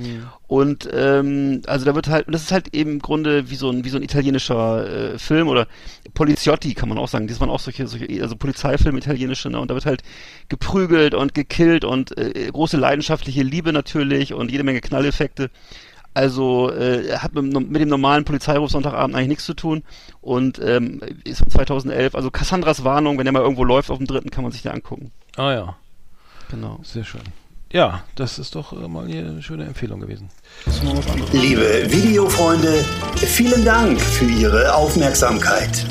Und 0.49 0.89
ähm, 0.91 1.61
also 1.67 1.85
da 1.85 1.93
wird 1.93 2.07
halt, 2.07 2.25
und 2.25 2.33
das 2.33 2.41
ist 2.41 2.51
halt 2.51 2.73
eben 2.73 2.93
im 2.93 2.99
Grunde 2.99 3.51
wie 3.51 3.55
so 3.55 3.69
ein, 3.69 3.85
wie 3.85 3.89
so 3.89 3.97
ein 3.97 4.03
italienischer 4.03 5.13
äh, 5.13 5.19
Film 5.19 5.47
oder 5.47 5.67
Poliziotti 6.15 6.73
kann 6.73 6.89
man 6.89 6.97
auch 6.97 7.07
sagen. 7.07 7.27
Das 7.27 7.39
waren 7.39 7.51
auch 7.51 7.59
solche, 7.59 7.85
solche 7.85 8.07
also 8.23 8.35
Polizeifilme 8.35 8.97
italienische, 8.97 9.51
ne? 9.51 9.59
Und 9.59 9.69
da 9.69 9.75
wird 9.75 9.85
halt 9.85 10.01
geprügelt 10.47 11.13
und 11.13 11.35
gekillt 11.35 11.85
und 11.85 12.17
äh, 12.17 12.49
große 12.51 12.77
leidenschaftliche 12.77 13.43
Liebe 13.43 13.71
natürlich 13.71 14.33
und 14.33 14.49
jede 14.49 14.63
Menge 14.63 14.81
Knalleffekte. 14.81 15.51
Also 16.15 16.71
äh, 16.71 17.15
hat 17.19 17.35
mit, 17.35 17.69
mit 17.69 17.79
dem 17.79 17.89
normalen 17.89 18.25
Polizeiruf 18.25 18.71
Sonntagabend 18.71 19.15
eigentlich 19.15 19.27
nichts 19.27 19.45
zu 19.45 19.53
tun 19.53 19.83
und 20.19 20.57
ähm, 20.57 20.99
ist 21.25 21.37
von 21.37 21.51
2011. 21.51 22.15
Also 22.15 22.31
Cassandras 22.31 22.83
Warnung, 22.83 23.19
wenn 23.19 23.25
der 23.25 23.33
mal 23.33 23.43
irgendwo 23.43 23.65
läuft 23.65 23.91
auf 23.91 23.99
dem 23.99 24.07
dritten, 24.07 24.31
kann 24.31 24.43
man 24.43 24.51
sich 24.51 24.63
da 24.63 24.71
angucken. 24.71 25.11
Ah 25.37 25.53
ja, 25.53 25.75
Genau. 26.49 26.79
sehr 26.81 27.03
schön. 27.03 27.21
Ja, 27.71 28.03
das 28.15 28.39
ist 28.39 28.55
doch 28.55 28.73
äh, 28.73 28.87
mal 28.87 29.05
hier 29.05 29.27
eine 29.27 29.43
schöne 29.43 29.65
Empfehlung 29.65 29.99
gewesen. 29.99 30.29
Liebe 31.31 31.85
Videofreunde, 31.87 32.83
vielen 33.15 33.63
Dank 33.63 34.01
für 34.01 34.25
Ihre 34.25 34.73
Aufmerksamkeit. 34.73 35.85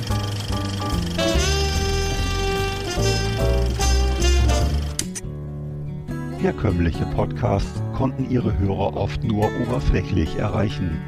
Herkömmliche 6.41 7.07
Podcasts 7.15 7.81
konnten 7.95 8.29
ihre 8.31 8.57
Hörer 8.59 8.97
oft 8.97 9.23
nur 9.23 9.49
oberflächlich 9.63 10.37
erreichen. 10.37 11.01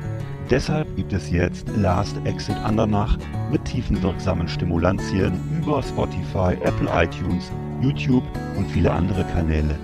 Deshalb 0.51 0.95
gibt 0.97 1.13
es 1.13 1.31
jetzt 1.31 1.69
Last 1.77 2.17
Exit 2.25 2.57
Andernach 2.57 3.19
mit 3.51 3.65
tiefenwirksamen 3.65 4.49
Stimulantien 4.49 5.33
über 5.61 5.83
Spotify, 5.83 6.55
Apple 6.63 6.89
iTunes, 6.93 7.51
YouTube 7.81 8.25
und 8.57 8.69
viele 8.71 8.93
andere 8.93 9.25
Kanäle. 9.25 9.77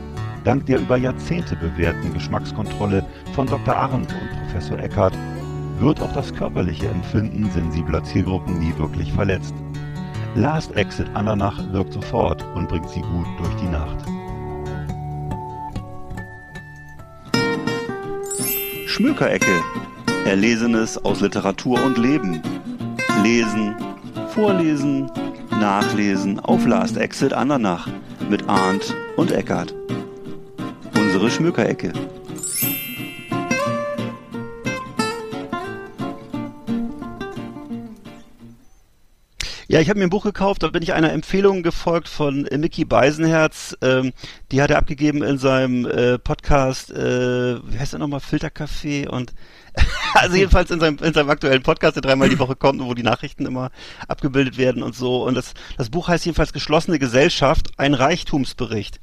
Dank 0.46 0.64
der 0.66 0.78
über 0.78 0.96
Jahrzehnte 0.96 1.56
bewährten 1.56 2.14
Geschmackskontrolle 2.14 3.04
von 3.34 3.48
Dr. 3.48 3.74
Arendt 3.74 4.12
und 4.12 4.30
Professor 4.44 4.78
Eckert 4.78 5.12
wird 5.80 6.00
auch 6.00 6.12
das 6.12 6.32
körperliche 6.32 6.86
Empfinden 6.86 7.50
sensibler 7.50 8.04
Zielgruppen 8.04 8.60
nie 8.60 8.72
wirklich 8.78 9.12
verletzt. 9.12 9.56
Last 10.36 10.76
Exit 10.76 11.08
Andernach 11.14 11.60
wirkt 11.72 11.92
sofort 11.92 12.44
und 12.54 12.68
bringt 12.68 12.88
sie 12.90 13.00
gut 13.00 13.26
durch 13.38 13.54
die 13.56 13.66
Nacht. 13.66 13.96
Schmökerecke. 18.86 19.64
Erlesenes 20.26 20.96
aus 21.04 21.22
Literatur 21.22 21.82
und 21.84 21.98
Leben. 21.98 22.40
Lesen, 23.24 23.74
vorlesen, 24.28 25.10
nachlesen 25.58 26.38
auf 26.38 26.64
Last 26.64 26.98
Exit 26.98 27.32
Andernach 27.32 27.88
mit 28.30 28.48
Arndt 28.48 28.94
und 29.16 29.32
Eckart. 29.32 29.74
Unsere 31.16 31.30
Schmökerecke. 31.30 31.94
Ja, 39.66 39.80
ich 39.80 39.88
habe 39.88 39.98
mir 39.98 40.04
ein 40.04 40.10
Buch 40.10 40.24
gekauft, 40.24 40.62
da 40.62 40.68
bin 40.68 40.82
ich 40.82 40.92
einer 40.92 41.14
Empfehlung 41.14 41.62
gefolgt 41.62 42.10
von 42.10 42.44
äh, 42.44 42.58
Mickey 42.58 42.84
Beisenherz. 42.84 43.74
Ähm, 43.80 44.12
die 44.52 44.60
hat 44.60 44.70
er 44.70 44.76
abgegeben 44.76 45.22
in 45.22 45.38
seinem 45.38 45.86
äh, 45.86 46.18
Podcast, 46.18 46.90
äh, 46.90 47.66
wie 47.66 47.78
heißt 47.78 47.94
er 47.94 47.98
nochmal, 47.98 48.20
Filtercafé 48.20 49.08
und 49.08 49.32
also 50.14 50.36
jedenfalls 50.36 50.70
in 50.70 50.80
seinem, 50.80 50.98
in 50.98 51.14
seinem 51.14 51.30
aktuellen 51.30 51.62
Podcast, 51.62 51.96
der 51.96 52.02
dreimal 52.02 52.28
die 52.28 52.38
Woche 52.38 52.56
kommt, 52.56 52.82
wo 52.82 52.92
die 52.92 53.02
Nachrichten 53.02 53.46
immer 53.46 53.70
abgebildet 54.06 54.58
werden 54.58 54.82
und 54.82 54.94
so. 54.94 55.24
Und 55.24 55.34
das, 55.34 55.54
das 55.78 55.88
Buch 55.88 56.08
heißt 56.08 56.26
jedenfalls 56.26 56.52
Geschlossene 56.52 56.98
Gesellschaft, 56.98 57.70
ein 57.78 57.94
Reichtumsbericht. 57.94 59.00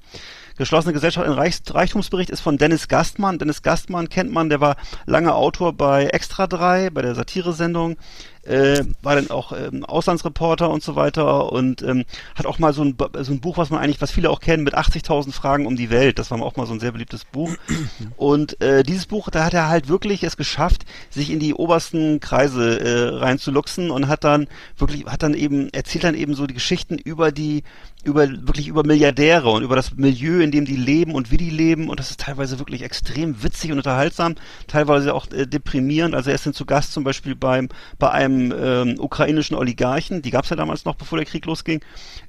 Geschlossene 0.55 0.93
Gesellschaft, 0.93 1.25
ein 1.25 1.33
Reichs 1.33 1.63
Reichtumsbericht 1.67 2.29
ist 2.29 2.41
von 2.41 2.57
Dennis 2.57 2.87
Gastmann. 2.87 3.39
Dennis 3.39 3.63
Gastmann 3.63 4.09
kennt 4.09 4.31
man, 4.31 4.49
der 4.49 4.61
war 4.61 4.75
lange 5.07 5.33
Autor 5.33 5.73
bei 5.73 6.05
Extra 6.05 6.45
3, 6.45 6.91
bei 6.91 7.01
der 7.01 7.15
Satiresendung, 7.15 7.97
äh, 8.45 8.83
war 9.01 9.15
dann 9.15 9.29
auch 9.29 9.53
ähm, 9.53 9.85
Auslandsreporter 9.85 10.69
und 10.69 10.83
so 10.83 10.95
weiter 10.95 11.51
und 11.51 11.81
ähm, 11.81 12.05
hat 12.35 12.45
auch 12.45 12.59
mal 12.59 12.73
so 12.73 12.83
ein, 12.83 12.95
so 13.21 13.31
ein 13.31 13.39
Buch, 13.39 13.57
was 13.57 13.69
man 13.69 13.79
eigentlich, 13.79 14.01
was 14.01 14.11
viele 14.11 14.29
auch 14.29 14.39
kennen, 14.39 14.63
mit 14.63 14.75
80.000 14.75 15.31
Fragen 15.31 15.65
um 15.65 15.75
die 15.75 15.89
Welt. 15.89 16.19
Das 16.19 16.31
war 16.31 16.41
auch 16.41 16.55
mal 16.55 16.65
so 16.65 16.73
ein 16.73 16.79
sehr 16.79 16.91
beliebtes 16.91 17.25
Buch. 17.25 17.51
Und 18.17 18.61
äh, 18.61 18.83
dieses 18.83 19.05
Buch, 19.05 19.29
da 19.29 19.45
hat 19.45 19.53
er 19.53 19.69
halt 19.69 19.87
wirklich 19.87 20.23
es 20.23 20.37
geschafft, 20.37 20.85
sich 21.09 21.31
in 21.31 21.39
die 21.39 21.53
obersten 21.53 22.19
Kreise 22.19 22.79
äh, 22.79 23.15
reinzuluxen 23.17 23.91
und 23.91 24.07
hat 24.07 24.23
dann 24.23 24.47
wirklich, 24.77 25.05
hat 25.05 25.23
dann 25.23 25.33
eben, 25.33 25.69
erzählt 25.69 26.03
dann 26.03 26.15
eben 26.15 26.35
so 26.35 26.47
die 26.47 26.53
Geschichten 26.53 26.97
über 26.97 27.31
die 27.31 27.63
über 28.03 28.27
wirklich 28.29 28.67
über 28.67 28.85
Milliardäre 28.85 29.49
und 29.49 29.63
über 29.63 29.75
das 29.75 29.95
Milieu, 29.95 30.41
in 30.41 30.51
dem 30.51 30.65
die 30.65 30.75
leben 30.75 31.15
und 31.15 31.31
wie 31.31 31.37
die 31.37 31.49
leben 31.49 31.89
und 31.89 31.99
das 31.99 32.09
ist 32.09 32.19
teilweise 32.19 32.59
wirklich 32.59 32.81
extrem 32.81 33.43
witzig 33.43 33.71
und 33.71 33.77
unterhaltsam, 33.77 34.35
teilweise 34.67 35.13
auch 35.13 35.27
äh, 35.31 35.47
deprimierend. 35.47 36.13
Also 36.13 36.29
er 36.29 36.35
ist 36.35 36.45
dann 36.45 36.53
zu 36.53 36.65
Gast 36.65 36.91
zum 36.91 37.03
Beispiel 37.03 37.35
beim 37.35 37.69
bei 37.99 38.11
einem 38.11 38.32
einem 38.33 38.53
ähm, 38.57 38.99
ukrainischen 38.99 39.55
Oligarchen, 39.55 40.21
die 40.21 40.31
gab 40.31 40.43
es 40.43 40.49
ja 40.49 40.55
damals 40.55 40.85
noch, 40.85 40.95
bevor 40.95 41.17
der 41.17 41.25
Krieg 41.25 41.45
losging, 41.45 41.81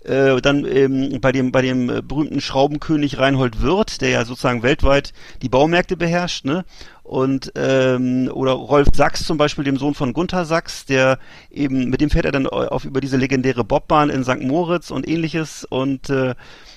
äh, 0.05 0.41
dann 0.41 0.65
ähm, 0.65 1.21
bei 1.21 1.33
dem 1.33 1.53
bei 1.53 1.63
dem 1.63 1.91
äh, 1.91 2.03
berühmten 2.03 2.41
Schraubenkönig 2.41 3.19
Reinhold 3.19 3.63
Wirth, 3.63 4.01
der 4.01 4.11
ja 4.11 4.25
sozusagen 4.25 4.63
weltweit 4.63 5.13
die 5.43 5.49
Baumärkte 5.49 5.97
beherrscht, 5.97 6.45
ne? 6.45 6.65
Und 7.03 7.53
ähm, 7.55 8.31
oder 8.33 8.53
Rolf 8.53 8.89
Sachs 8.95 9.27
zum 9.27 9.37
Beispiel, 9.37 9.65
dem 9.65 9.77
Sohn 9.77 9.95
von 9.95 10.15
Gunther 10.15 10.47
Sachs, 10.47 10.87
der 10.87 11.19
eben 11.51 11.91
mit 11.91 12.01
dem 12.01 12.09
fährt 12.09 12.25
er 12.25 12.33
dann 12.33 12.47
auf 12.47 12.87
über 12.87 13.03
diese 13.03 13.19
legendäre 13.19 13.63
Bobbahn 13.63 14.09
in 14.09 14.25
St. 14.25 14.41
Moritz 14.41 14.91
und 14.91 15.07
ähnliches 15.07 15.67
und 15.69 16.09
äh, 16.09 16.35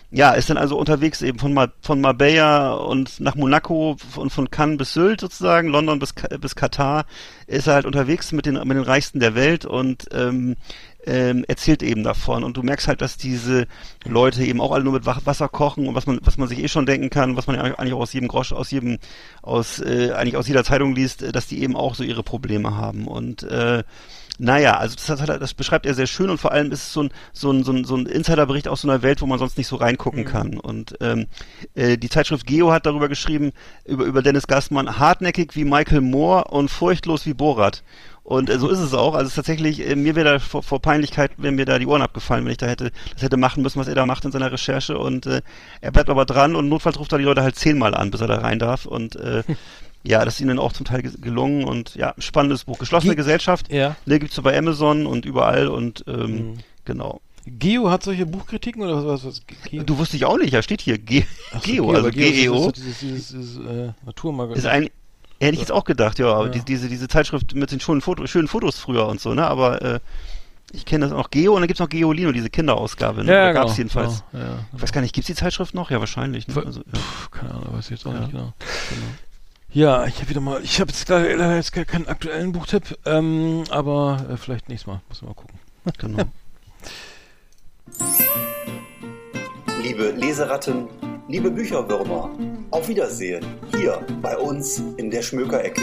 ja, 0.09 0.31
ist 0.31 0.49
dann 0.49 0.57
also 0.57 0.77
unterwegs 0.77 1.21
eben 1.21 1.37
von, 1.37 1.53
Mar 1.53 1.71
von 1.81 1.99
Marbella 1.99 2.73
und 2.73 3.19
nach 3.19 3.35
Monaco 3.35 3.97
und 4.15 4.31
von 4.31 4.49
Cannes 4.49 4.77
bis 4.77 4.93
Sylt 4.93 5.19
sozusagen, 5.19 5.67
London 5.67 5.99
bis, 5.99 6.13
bis 6.39 6.55
Katar, 6.55 7.05
ist 7.45 7.67
er 7.67 7.73
halt 7.73 7.85
unterwegs 7.85 8.31
mit 8.31 8.45
den, 8.45 8.55
mit 8.55 8.77
den 8.77 8.83
Reichsten 8.83 9.19
der 9.19 9.35
Welt 9.35 9.65
und 9.65 10.07
ähm, 10.13 10.55
ähm, 11.05 11.43
erzählt 11.47 11.83
eben 11.83 12.03
davon. 12.03 12.43
Und 12.43 12.55
du 12.55 12.63
merkst 12.63 12.87
halt, 12.87 13.01
dass 13.01 13.17
diese 13.17 13.67
Leute 14.05 14.43
eben 14.43 14.61
auch 14.61 14.71
alle 14.71 14.83
nur 14.83 14.93
mit 14.93 15.05
Wasser 15.05 15.49
kochen 15.49 15.87
und 15.87 15.95
was 15.95 16.05
man, 16.05 16.19
was 16.23 16.37
man 16.37 16.47
sich 16.47 16.59
eh 16.59 16.67
schon 16.69 16.85
denken 16.85 17.09
kann, 17.09 17.35
was 17.35 17.47
man 17.47 17.57
ja 17.57 17.63
eigentlich 17.63 17.93
auch 17.93 18.01
aus 18.01 18.13
jedem 18.13 18.29
Grosch, 18.29 18.53
aus 18.53 18.71
jedem, 18.71 18.99
aus, 19.41 19.79
äh, 19.79 20.11
eigentlich 20.11 20.37
aus 20.37 20.47
jeder 20.47 20.63
Zeitung 20.63 20.95
liest, 20.95 21.35
dass 21.35 21.47
die 21.47 21.61
eben 21.61 21.75
auch 21.75 21.95
so 21.95 22.03
ihre 22.03 22.23
Probleme 22.23 22.75
haben. 22.75 23.07
Und 23.07 23.43
äh, 23.43 23.83
naja, 24.38 24.78
also 24.78 24.95
das, 24.95 25.21
hat, 25.21 25.41
das 25.41 25.54
beschreibt 25.54 25.86
er 25.86 25.93
sehr 25.93 26.08
schön 26.08 26.30
und 26.30 26.38
vor 26.38 26.52
allem 26.52 26.71
ist 26.71 26.84
es 26.84 26.93
so 26.93 27.04
ein, 27.04 27.12
so 27.34 27.52
ein, 27.52 27.63
so 27.63 27.71
ein, 27.71 27.86
so 27.86 27.95
ein 27.95 28.06
Insiderbericht 28.06 28.67
aus 28.67 28.82
so 28.82 28.89
einer 28.89 29.02
Welt, 29.02 29.21
wo 29.21 29.26
man 29.26 29.39
sonst 29.39 29.58
nicht 29.58 29.67
so 29.67 29.78
reingucken 29.78 30.21
mhm. 30.21 30.28
kann. 30.28 30.58
Und 30.60 30.95
ähm, 31.02 31.28
äh, 31.76 31.97
die 31.97 32.10
Zeitschrift 32.10 32.45
Geo 32.45 32.71
hat 32.71 32.86
darüber 32.86 33.10
geschrieben, 33.10 33.52
über, 33.86 34.06
über 34.06 34.21
Dennis 34.21 34.47
Gassmann, 34.47 35.00
hartnäckig 35.00 35.56
wie 35.56 35.63
Michael 35.63 36.02
Moore 36.02 36.45
und 36.45 36.69
furchtlos 36.69 37.26
wie 37.26 37.34
Borat. 37.34 37.84
Und 38.28 38.50
äh, 38.50 38.60
so 38.60 38.69
ist 38.69 38.80
es 38.80 38.93
auch. 38.93 39.13
Also 39.13 39.23
es 39.23 39.30
ist 39.30 39.36
tatsächlich, 39.36 39.88
äh, 39.88 39.95
mir 39.95 40.15
wäre 40.15 40.34
da 40.34 40.39
vor, 40.39 40.62
vor 40.62 40.82
Peinlichkeit, 40.82 41.32
wenn 41.38 41.56
mir 41.56 41.65
da 41.65 41.80
die 41.80 41.88
Ohren 41.88 42.02
abgefallen, 42.02 42.43
wenn 42.43 42.52
ich 42.52 42.58
da 42.58 42.67
hätte, 42.67 42.91
das 43.13 43.21
hätte 43.23 43.38
machen 43.38 43.63
müssen, 43.63 43.80
was 43.80 43.88
er 43.88 43.95
da 43.95 44.06
macht 44.06 44.26
in 44.26 44.34
seiner 44.34 44.52
Recherche. 44.52 44.97
Und 44.97 45.26
äh, 45.26 45.41
er 45.80 45.91
bleibt 45.91 46.10
aber 46.10 46.26
dran 46.26 46.56
und 46.56 46.67
notfalls 46.67 47.00
ruft 47.00 47.13
er 47.13 47.19
die 47.19 47.23
Leute 47.23 47.42
halt 47.42 47.56
zehnmal 47.56 47.96
an, 47.96 48.12
bis 48.12 48.19
er 48.19 48.27
da 48.27 48.40
rein 48.40 48.60
darf. 48.60 48.85
Und 48.85 49.15
äh, 49.15 49.44
ja, 50.08 50.23
das 50.23 50.35
ist 50.35 50.41
ihnen 50.41 50.58
auch 50.58 50.71
zum 50.71 50.85
Teil 50.85 51.01
gelungen 51.01 51.65
und 51.65 51.95
ja, 51.95 52.13
spannendes 52.17 52.63
Buch. 52.63 52.79
Geschlossene 52.79 53.13
Ge 53.13 53.17
Gesellschaft, 53.17 53.71
ja. 53.71 53.95
ne, 54.05 54.19
gibt's 54.19 54.35
so 54.35 54.41
bei 54.41 54.58
Amazon 54.58 55.05
und 55.05 55.25
überall 55.25 55.67
und 55.67 56.05
ähm, 56.08 56.31
mhm. 56.31 56.58
genau. 56.85 57.19
Geo 57.45 57.89
hat 57.89 58.03
solche 58.03 58.25
Buchkritiken 58.25 58.81
oder 58.81 59.05
was? 59.05 59.25
was 59.25 59.41
Geo? 59.45 59.83
Du 59.83 59.97
wusste 59.97 60.17
ich 60.17 60.25
auch 60.25 60.37
nicht, 60.37 60.53
ja 60.53 60.62
steht 60.62 60.81
hier 60.81 60.97
Ge 60.97 61.23
so, 61.51 61.60
Geo, 61.60 61.91
also 61.91 62.10
GEO. 62.10 62.71
Dieses, 62.71 62.99
dieses, 62.99 63.58
äh, 63.58 63.91
Naturmagazin. 64.05 64.60
Ist 64.60 64.65
ein, 64.65 64.89
hätte 65.39 65.53
ich 65.53 65.60
jetzt 65.60 65.71
auch 65.71 65.83
gedacht, 65.83 66.19
ja, 66.19 66.43
ja. 66.43 66.49
Die, 66.49 66.62
diese, 66.62 66.87
diese 66.87 67.08
Zeitschrift 67.08 67.53
mit 67.53 67.71
den 67.71 67.79
schönen, 67.79 68.01
Foto, 68.01 68.25
schönen 68.27 68.47
Fotos 68.47 68.79
früher 68.79 69.08
und 69.08 69.19
so, 69.19 69.33
ne, 69.33 69.45
aber 69.45 69.81
äh, 69.81 69.99
ich 70.71 70.85
kenne 70.85 71.05
das 71.05 71.13
auch 71.13 71.31
Geo 71.31 71.53
und 71.53 71.62
dann 71.62 71.67
gibt's 71.67 71.79
noch 71.79 71.89
Geolino, 71.89 72.31
diese 72.31 72.49
Kinderausgabe. 72.49 73.23
Ne? 73.23 73.31
Ja, 73.31 73.45
da 73.47 73.53
gab's 73.53 73.75
genau, 73.75 73.77
jedenfalls. 73.77 74.23
Genau, 74.31 74.43
ja, 74.43 74.60
Ich 74.75 74.81
weiß 74.81 74.91
gar 74.91 75.01
nicht, 75.01 75.13
gibt's 75.13 75.27
die 75.27 75.35
Zeitschrift 75.35 75.73
noch? 75.73 75.91
Ja, 75.91 75.99
wahrscheinlich. 75.99 76.47
Ne? 76.47 76.62
Also, 76.65 76.81
ja. 76.81 76.99
Pff, 76.99 77.31
keine 77.31 77.51
Ahnung, 77.51 77.67
weiß 77.71 77.85
ich 77.85 77.91
jetzt 77.91 78.05
auch 78.05 78.13
nicht 78.13 78.31
genau. 78.31 78.53
genau. 78.89 79.08
Ja, 79.73 80.05
ich 80.05 80.19
habe 80.19 80.29
wieder 80.29 80.39
mal, 80.41 80.63
ich 80.63 80.79
habe 80.79 80.91
jetzt 80.91 81.09
leider 81.09 81.55
jetzt 81.55 81.73
gar 81.73 81.83
keinen 81.85 82.07
aktuellen 82.07 82.53
Buchtipp, 82.53 82.97
ähm, 83.05 83.63
aber 83.69 84.25
äh, 84.31 84.37
vielleicht 84.37 84.69
nächstes 84.69 84.87
Mal, 84.87 85.01
muss 85.09 85.21
mal 85.21 85.33
gucken. 85.33 85.59
Genau. 85.99 86.23
Liebe 89.81 90.11
Leseratten, 90.11 90.87
liebe 91.29 91.49
Bücherwürmer, 91.49 92.29
auf 92.71 92.89
Wiedersehen 92.89 93.45
hier 93.73 94.05
bei 94.21 94.37
uns 94.37 94.83
in 94.97 95.09
der 95.09 95.21
Schmökerecke. 95.21 95.81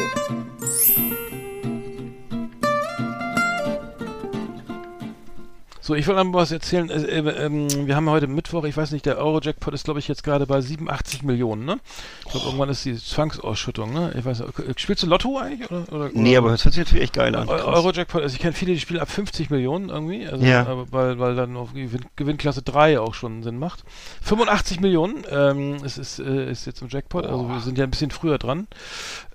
So, 5.87 5.95
ich 5.95 6.07
wollte 6.07 6.24
mal 6.24 6.41
was 6.41 6.51
erzählen. 6.51 6.89
Äh, 6.89 7.03
äh, 7.03 7.18
äh, 7.18 7.87
wir 7.87 7.95
haben 7.95 8.09
heute 8.09 8.26
Mittwoch, 8.26 8.64
ich 8.64 8.74
weiß 8.74 8.93
nicht, 8.93 9.05
der 9.05 9.18
Euro-Jackpot 9.18 9.74
ist, 9.74 9.85
glaube 9.85 10.01
ich, 10.01 10.09
jetzt 10.09 10.24
gerade 10.24 10.47
bei 10.47 10.62
87 10.62 11.24
Millionen, 11.24 11.66
ne? 11.66 11.78
Ich 12.24 12.30
glaube, 12.30 12.47
oh. 12.47 12.49
irgendwann 12.49 12.70
ist 12.70 12.87
die 12.87 12.97
Zwangsausschüttung, 12.97 13.93
ne? 13.93 14.14
Ich 14.18 14.24
weiß 14.24 14.45
nicht, 14.66 14.80
spielst 14.80 15.03
du 15.03 15.07
Lotto 15.07 15.37
eigentlich? 15.37 15.70
Oder, 15.70 15.93
oder, 15.93 16.11
nee, 16.14 16.39
aber 16.39 16.53
das 16.53 16.64
hört 16.64 16.72
sich 16.72 16.85
natürlich 16.85 17.05
echt 17.05 17.12
geil 17.12 17.37
an. 17.37 17.51
Euro-Jackpot, 17.51 18.22
also 18.22 18.35
ich 18.35 18.41
kenne 18.41 18.55
viele, 18.55 18.72
die 18.72 18.80
spielen 18.80 18.99
ab 18.99 19.11
50 19.11 19.51
Millionen 19.51 19.91
irgendwie, 19.91 20.26
also, 20.26 20.43
ja. 20.43 20.66
weil, 20.91 21.18
weil 21.18 21.37
dann 21.37 21.55
auf 21.55 21.74
Gewinn, 21.74 22.07
Gewinnklasse 22.16 22.62
3 22.62 22.99
auch 22.99 23.12
schon 23.12 23.43
Sinn 23.43 23.59
macht. 23.59 23.85
85 24.22 24.80
Millionen 24.80 25.22
ähm, 25.30 25.85
ist, 25.85 25.99
ist, 25.99 26.18
äh, 26.18 26.51
ist 26.51 26.64
jetzt 26.64 26.80
im 26.80 26.89
Jackpot, 26.89 27.26
also 27.26 27.47
wir 27.51 27.61
sind 27.61 27.76
ja 27.76 27.85
ein 27.85 27.91
bisschen 27.91 28.11
früher 28.11 28.39
dran. 28.39 28.68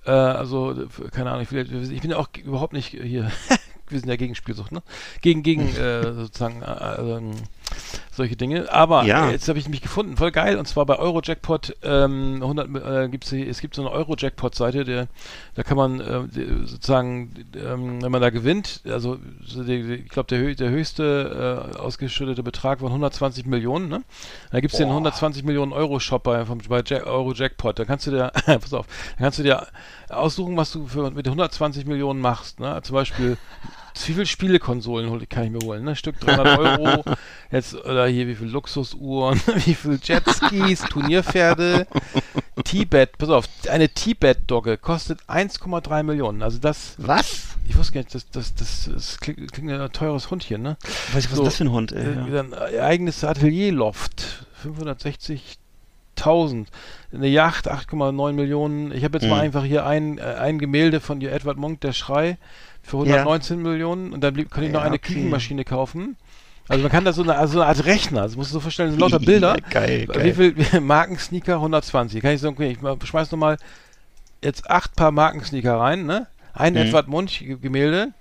Äh, 0.03 0.09
also, 0.09 0.75
keine 1.11 1.29
Ahnung, 1.29 1.43
ich, 1.43 1.51
will, 1.51 1.91
ich 1.91 2.01
bin 2.01 2.09
ja 2.09 2.17
auch 2.17 2.29
überhaupt 2.43 2.73
nicht 2.73 2.87
hier 2.87 3.31
wir 3.91 3.99
sind 3.99 4.09
ja 4.09 4.15
gegen 4.15 4.35
Spielsucht, 4.35 4.71
ne? 4.71 4.81
Gegen, 5.21 5.43
gegen 5.43 5.75
äh, 5.75 6.13
sozusagen 6.13 6.61
äh, 6.61 7.17
äh, 7.17 7.21
solche 8.11 8.35
Dinge. 8.35 8.71
Aber 8.71 9.03
ja. 9.05 9.27
äh, 9.27 9.31
jetzt 9.31 9.47
habe 9.47 9.59
ich 9.59 9.69
mich 9.69 9.81
gefunden, 9.81 10.17
voll 10.17 10.31
geil. 10.31 10.57
Und 10.57 10.67
zwar 10.67 10.85
bei 10.85 10.97
Eurojackpot 10.97 11.77
ähm, 11.83 12.39
100, 12.41 13.05
äh, 13.05 13.09
gibt's, 13.09 13.31
es 13.31 13.61
gibt 13.61 13.75
so 13.75 13.81
eine 13.81 13.91
Eurojackpot-Seite, 13.91 14.83
der, 14.83 15.07
da 15.55 15.63
kann 15.63 15.77
man 15.77 15.99
äh, 15.99 16.65
sozusagen, 16.65 17.33
ähm, 17.55 18.01
wenn 18.01 18.11
man 18.11 18.21
da 18.21 18.29
gewinnt, 18.29 18.81
also 18.85 19.17
ich 19.41 20.09
glaube 20.09 20.27
der, 20.27 20.55
der 20.55 20.69
höchste 20.69 21.73
äh, 21.75 21.77
ausgeschüttete 21.77 22.43
Betrag 22.43 22.81
waren 22.81 22.91
120 22.91 23.45
Millionen. 23.45 23.87
Ne? 23.87 24.03
Da 24.51 24.59
gibt 24.59 24.73
es 24.73 24.77
den 24.79 24.89
120 24.89 25.43
Millionen 25.43 25.71
Euro 25.71 25.99
Shop 25.99 26.23
bei, 26.23 26.45
vom, 26.45 26.59
bei 26.67 26.83
Jack, 26.85 27.05
Eurojackpot. 27.05 27.79
Da 27.79 27.85
kannst 27.85 28.07
du 28.07 28.11
dir, 28.11 28.31
pass 28.45 28.73
auf, 28.73 28.87
da 29.17 29.23
kannst 29.23 29.39
du 29.39 29.43
dir 29.43 29.67
aussuchen, 30.09 30.57
was 30.57 30.71
du 30.71 30.87
für, 30.87 31.09
mit 31.11 31.27
120 31.27 31.85
Millionen 31.85 32.19
machst. 32.19 32.59
Ne? 32.59 32.79
Zum 32.83 32.95
Beispiel 32.95 33.37
wie 33.95 34.13
viele 34.13 34.25
Spielekonsolen 34.25 35.27
kann 35.29 35.43
ich 35.45 35.51
mir 35.51 35.59
holen? 35.59 35.83
Ne? 35.83 35.95
Stück 35.95 36.19
300 36.19 36.59
Euro. 36.59 37.03
Jetzt, 37.51 37.75
oder 37.75 38.07
hier, 38.07 38.27
wie 38.27 38.35
viele 38.35 38.51
Luxusuhren, 38.51 39.41
wie 39.65 39.73
viele 39.73 39.99
Jetskis, 40.01 40.81
Turnierpferde, 40.81 41.87
Tibet. 42.63 43.17
Pass 43.17 43.29
auf, 43.29 43.45
eine 43.69 43.89
Tibet-Dogge 43.89 44.77
kostet 44.77 45.21
1,3 45.27 46.03
Millionen. 46.03 46.41
Also 46.43 46.59
das. 46.59 46.95
Was? 46.97 47.49
Ich 47.67 47.77
wusste 47.77 47.93
gar 47.93 48.01
nicht, 48.01 48.15
das, 48.15 48.29
das, 48.29 48.55
das, 48.55 48.89
das 48.91 49.19
klingt, 49.19 49.51
klingt 49.51 49.71
ein 49.71 49.91
teures 49.91 50.31
Hundchen, 50.31 50.61
ne? 50.61 50.77
Weiß 51.13 51.25
ich, 51.25 51.31
was 51.31 51.37
so, 51.37 51.43
ist 51.43 51.47
das 51.47 51.57
für 51.57 51.65
ein 51.65 51.71
Hund, 51.71 51.91
ey? 51.91 52.03
Äh, 52.03 52.33
ja. 52.33 52.41
Ein 52.41 52.53
eigenes 52.53 53.23
Atelierloft. 53.23 54.45
560.000. 56.23 56.65
Eine 57.11 57.27
Yacht, 57.27 57.71
8,9 57.71 58.33
Millionen. 58.33 58.91
Ich 58.91 59.03
habe 59.03 59.17
jetzt 59.17 59.23
mhm. 59.23 59.31
mal 59.31 59.41
einfach 59.41 59.63
hier 59.63 59.85
ein, 59.85 60.17
äh, 60.17 60.21
ein 60.21 60.59
Gemälde 60.59 60.99
von 60.99 61.21
Edward 61.21 61.57
Monk, 61.57 61.81
der 61.81 61.93
Schrei 61.93 62.37
für 62.81 62.97
119 62.97 63.57
ja. 63.57 63.69
Millionen 63.69 64.13
und 64.13 64.21
dann 64.21 64.33
blieb, 64.33 64.51
kann 64.51 64.63
ich 64.63 64.71
noch 64.71 64.81
eine 64.81 64.95
okay. 64.95 65.13
Küchenmaschine 65.13 65.63
kaufen. 65.63 66.17
Also 66.67 66.83
man 66.83 66.91
kann 66.91 67.03
da 67.03 67.13
so 67.13 67.23
eine, 67.23 67.35
also 67.35 67.59
eine 67.59 67.67
Art 67.67 67.85
Rechner, 67.85 68.21
das 68.21 68.35
musst 68.35 68.51
du 68.51 68.53
so 68.53 68.59
vorstellen, 68.59 68.91
so 68.91 68.97
lauter 68.97 69.19
Bilder. 69.25 69.57
geil, 69.71 70.05
geil. 70.05 70.23
Wie 70.37 70.63
viel 70.63 70.81
Markensneaker? 70.81 71.55
120. 71.55 72.21
Kann 72.21 72.33
ich 72.33 72.41
sagen, 72.41 72.53
okay, 72.53 72.77
ich 72.79 73.07
schmeiß 73.07 73.31
nochmal 73.31 73.57
jetzt 74.43 74.69
acht 74.69 74.95
Paar 74.95 75.11
Markensneaker 75.11 75.79
rein, 75.79 76.05
ne? 76.05 76.27
Ein 76.53 76.73
mhm. 76.73 76.79
Edward 76.79 77.07
Munch 77.07 77.43
Gemälde, 77.61 78.13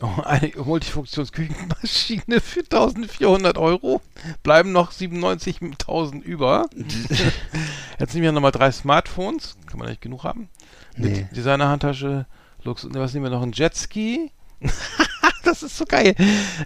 oh, 0.00 0.22
eine 0.22 0.52
Multifunktionsküchenmaschine 0.56 2.40
für 2.40 2.60
1400 2.60 3.58
Euro, 3.58 4.00
bleiben 4.42 4.72
noch 4.72 4.92
97.000 4.92 6.22
über. 6.22 6.66
jetzt 7.98 8.14
nehmen 8.14 8.24
wir 8.24 8.32
nochmal 8.32 8.52
drei 8.52 8.70
Smartphones, 8.70 9.56
kann 9.66 9.78
man 9.78 9.88
nicht 9.88 10.00
genug 10.00 10.24
haben. 10.24 10.48
Nee. 10.96 11.28
Designer-Handtasche, 11.34 12.26
Luxus, 12.62 12.90
was 12.94 13.14
nehmen 13.14 13.26
wir 13.26 13.30
noch? 13.30 13.42
Ein 13.42 13.52
Jetski? 13.52 14.32
das 15.46 15.62
ist 15.62 15.76
so 15.76 15.84
geil. 15.84 16.14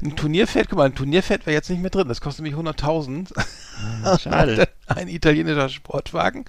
Ein 0.03 0.17
Turnierfeld, 0.17 0.69
guck 0.69 0.79
mal, 0.79 0.87
ein 0.87 0.95
Turnierfeld 0.95 1.47
wäre 1.47 1.55
jetzt 1.55 1.71
nicht 1.71 1.81
mehr 1.81 1.91
drin. 1.91 2.09
Das 2.09 2.21
kostet 2.21 2.45
nämlich 2.45 2.61
100.000. 2.61 3.33
Ah, 4.05 4.19
schade. 4.19 4.69
ein 4.87 5.09
italienischer 5.09 5.69
Sportwagen. 5.69 6.45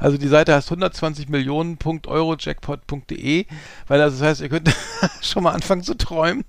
Also 0.00 0.18
die 0.18 0.28
Seite 0.28 0.54
heißt 0.54 0.68
120 0.68 1.28
Millionen.eurojackpot.de, 1.28 3.46
weil 3.86 3.98
das 3.98 4.20
heißt, 4.20 4.40
ihr 4.40 4.48
könnt 4.48 4.74
schon 5.20 5.44
mal 5.44 5.52
anfangen 5.52 5.82
zu 5.82 5.96
träumen. 5.96 6.44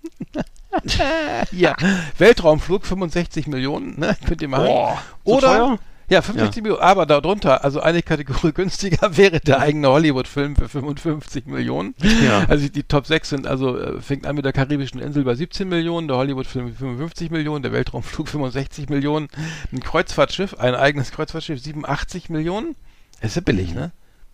ja, 1.52 1.76
Weltraumflug 2.18 2.86
65 2.86 3.48
Millionen, 3.48 4.00
ne? 4.00 4.16
Könnt 4.26 4.42
ihr 4.42 4.48
machen. 4.48 4.66
Boah, 4.66 5.02
so 5.24 5.38
Oder 5.38 5.48
teuer? 5.48 5.80
Ja, 6.10 6.22
65 6.22 6.58
ja. 6.58 6.62
Millionen, 6.62 6.82
aber 6.82 7.06
darunter, 7.06 7.64
also 7.64 7.80
eine 7.80 8.03
Kategorie 8.03 8.51
günstiger 8.53 9.18
wäre 9.18 9.39
der 9.39 9.60
eigene 9.60 9.89
Hollywood-Film 9.89 10.56
für 10.56 10.70
55 10.70 11.47
Millionen. 11.47 11.95
Ja. 12.24 12.45
Also 12.47 12.68
die 12.70 12.84
Top 12.84 13.08
6 13.08 13.30
sind, 13.30 13.47
also 13.47 13.78
äh, 13.78 14.01
fängt 14.01 14.28
an 14.28 14.36
mit 14.36 14.45
der 14.45 14.53
karibischen 14.53 14.99
Insel 14.99 15.24
bei 15.24 15.36
17 15.36 15.68
Millionen, 15.68 16.08
der 16.08 16.18
Hollywood-Film 16.18 16.74
55 16.74 17.32
Millionen, 17.32 17.64
der 17.64 17.72
Weltraumflug 17.72 18.28
65 18.30 18.89
Millionen, 18.89 19.30
ein 19.72 19.80
Kreuzfahrtschiff, 19.80 20.56
ein 20.60 20.76
eigenes 20.76 21.12
Kreuzfahrtschiff 21.12 21.60
87 21.60 22.30
Millionen. 22.30 22.76
Das 23.22 23.32
ist 23.32 23.36
ja 23.36 23.41
billig, 23.41 23.74
ne? 23.74 23.91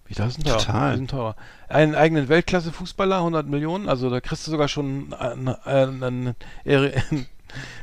Wie 0.07 0.13
das 0.13 0.33
sind 0.33 0.45
teuer. 0.45 0.57
Total. 0.57 0.95
sind 0.97 1.09
teurer. 1.09 1.37
Einen 1.69 1.95
eigenen 1.95 2.27
Weltklasse-Fußballer, 2.27 3.17
100 3.17 3.47
Millionen, 3.47 3.87
also 3.87 4.09
da 4.09 4.19
kriegst 4.19 4.45
du 4.45 4.51
sogar 4.51 4.67
schon 4.67 5.13
einen, 5.13 5.47
einen, 5.47 6.03
einen 6.03 6.35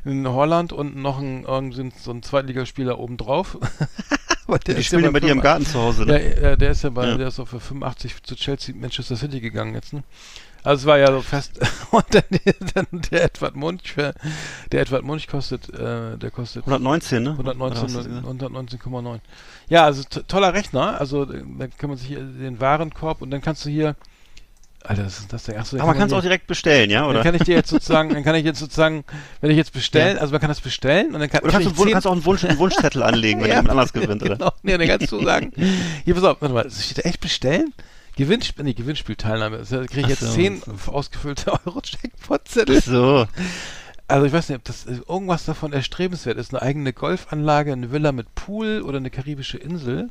in 0.04 0.26
Holland 0.28 0.72
und 0.72 0.96
noch 0.96 1.18
ein, 1.18 1.44
so 1.72 2.10
ein 2.10 2.22
Zweitligaspieler 2.22 2.98
obendrauf. 2.98 3.58
der 4.66 4.74
die 4.76 4.84
spielen 4.84 5.04
ja 5.04 5.10
bei 5.10 5.20
dir 5.20 5.32
im 5.32 5.40
Garten 5.40 5.66
zu 5.66 5.78
Hause, 5.78 6.06
ne? 6.06 6.40
Ja, 6.40 6.56
der 6.56 6.70
ist 6.70 6.82
ja 6.82 6.90
bei, 6.90 7.06
ja. 7.06 7.16
der 7.16 7.28
ist 7.28 7.38
auch 7.38 7.48
für 7.48 7.60
85 7.60 8.22
zu 8.22 8.34
Chelsea, 8.34 8.74
Manchester 8.74 9.16
City 9.16 9.40
gegangen 9.40 9.74
jetzt, 9.74 9.92
ne? 9.92 10.02
Also 10.64 10.82
es 10.82 10.86
war 10.86 10.98
ja 10.98 11.12
so 11.12 11.20
fest. 11.20 11.60
Und 11.90 12.04
dann, 12.10 12.24
dann 12.74 12.86
der 13.10 13.24
Edward 13.24 13.56
Munch, 13.56 13.94
der 13.94 14.14
Edward 14.80 15.04
Munch 15.04 15.26
kostet, 15.28 15.68
äh, 15.70 16.16
der 16.16 16.30
kostet 16.30 16.62
119, 16.62 17.22
ne? 17.22 17.30
119 17.30 18.24
119,9. 18.24 19.20
Ja, 19.68 19.84
also 19.84 20.02
to- 20.02 20.22
toller 20.22 20.54
Rechner. 20.54 21.00
Also 21.00 21.22
äh, 21.24 21.42
dann 21.58 21.70
kann 21.76 21.90
man 21.90 21.98
sich 21.98 22.08
hier 22.08 22.20
den 22.20 22.60
Warenkorb 22.60 23.22
und 23.22 23.30
dann 23.30 23.40
kannst 23.40 23.64
du 23.64 23.70
hier. 23.70 23.96
Alter, 24.84 25.04
was 25.04 25.18
ist 25.18 25.32
das 25.32 25.44
denn? 25.44 25.56
Achso, 25.58 25.76
Aber 25.76 25.86
man 25.88 25.98
kann 25.98 26.06
es 26.06 26.12
auch 26.12 26.22
direkt 26.22 26.46
bestellen, 26.46 26.88
ja? 26.88 27.04
Oder? 27.04 27.14
Dann 27.14 27.22
kann 27.24 27.34
ich 27.34 27.42
dir 27.42 27.56
jetzt 27.56 27.68
sozusagen, 27.68 28.10
dann 28.10 28.22
kann 28.22 28.34
ich 28.36 28.44
jetzt 28.44 28.58
sozusagen, 28.60 29.04
wenn 29.40 29.50
ich 29.50 29.56
jetzt 29.56 29.72
bestellen, 29.72 30.18
also 30.18 30.30
man 30.32 30.40
kann 30.40 30.48
das 30.48 30.60
bestellen 30.60 31.14
und 31.14 31.20
dann 31.20 31.28
kann, 31.28 31.42
Oder 31.42 31.52
kannst 31.52 31.78
du, 31.78 31.90
kannst 31.90 32.06
auch 32.06 32.12
einen, 32.12 32.24
Wunsch, 32.24 32.44
einen 32.44 32.58
Wunschzettel 32.58 33.02
anlegen, 33.02 33.40
wenn 33.40 33.48
Ja. 33.50 33.56
jemand 33.56 33.70
anders 33.70 33.92
gewinnt, 33.92 34.22
oder? 34.22 34.36
Genau. 34.36 34.52
Nee, 34.62 34.78
dann 34.78 34.86
kannst 34.86 35.12
du 35.12 35.22
sagen, 35.24 35.52
hier, 36.04 36.14
pass 36.14 36.24
auf, 36.24 36.40
warte 36.40 36.54
mal, 36.54 36.70
steht 36.70 36.98
da 36.98 37.02
echt 37.08 37.20
bestellen? 37.20 37.74
Gewinnspiel, 38.16 38.64
nee, 38.64 38.74
Gewinnspielteilnahme. 38.74 39.58
Da 39.58 39.84
kriege 39.84 40.00
ich 40.00 40.04
Ach 40.06 40.10
jetzt 40.10 40.20
so, 40.20 40.32
zehn 40.32 40.62
so. 40.84 40.92
ausgefüllte 40.92 41.52
Euro-Checkpot-Zettel. 41.66 42.80
So. 42.80 43.26
Also 44.08 44.26
ich 44.26 44.32
weiß 44.32 44.48
nicht, 44.48 44.58
ob 44.58 44.64
das 44.64 44.86
äh, 44.86 44.98
irgendwas 45.08 45.44
davon 45.44 45.72
erstrebenswert 45.72 46.38
ist. 46.38 46.52
Eine 46.52 46.62
eigene 46.62 46.92
Golfanlage, 46.92 47.72
eine 47.72 47.92
Villa 47.92 48.10
mit 48.12 48.34
Pool 48.34 48.82
oder 48.82 48.96
eine 48.96 49.10
karibische 49.10 49.58
Insel. 49.58 50.08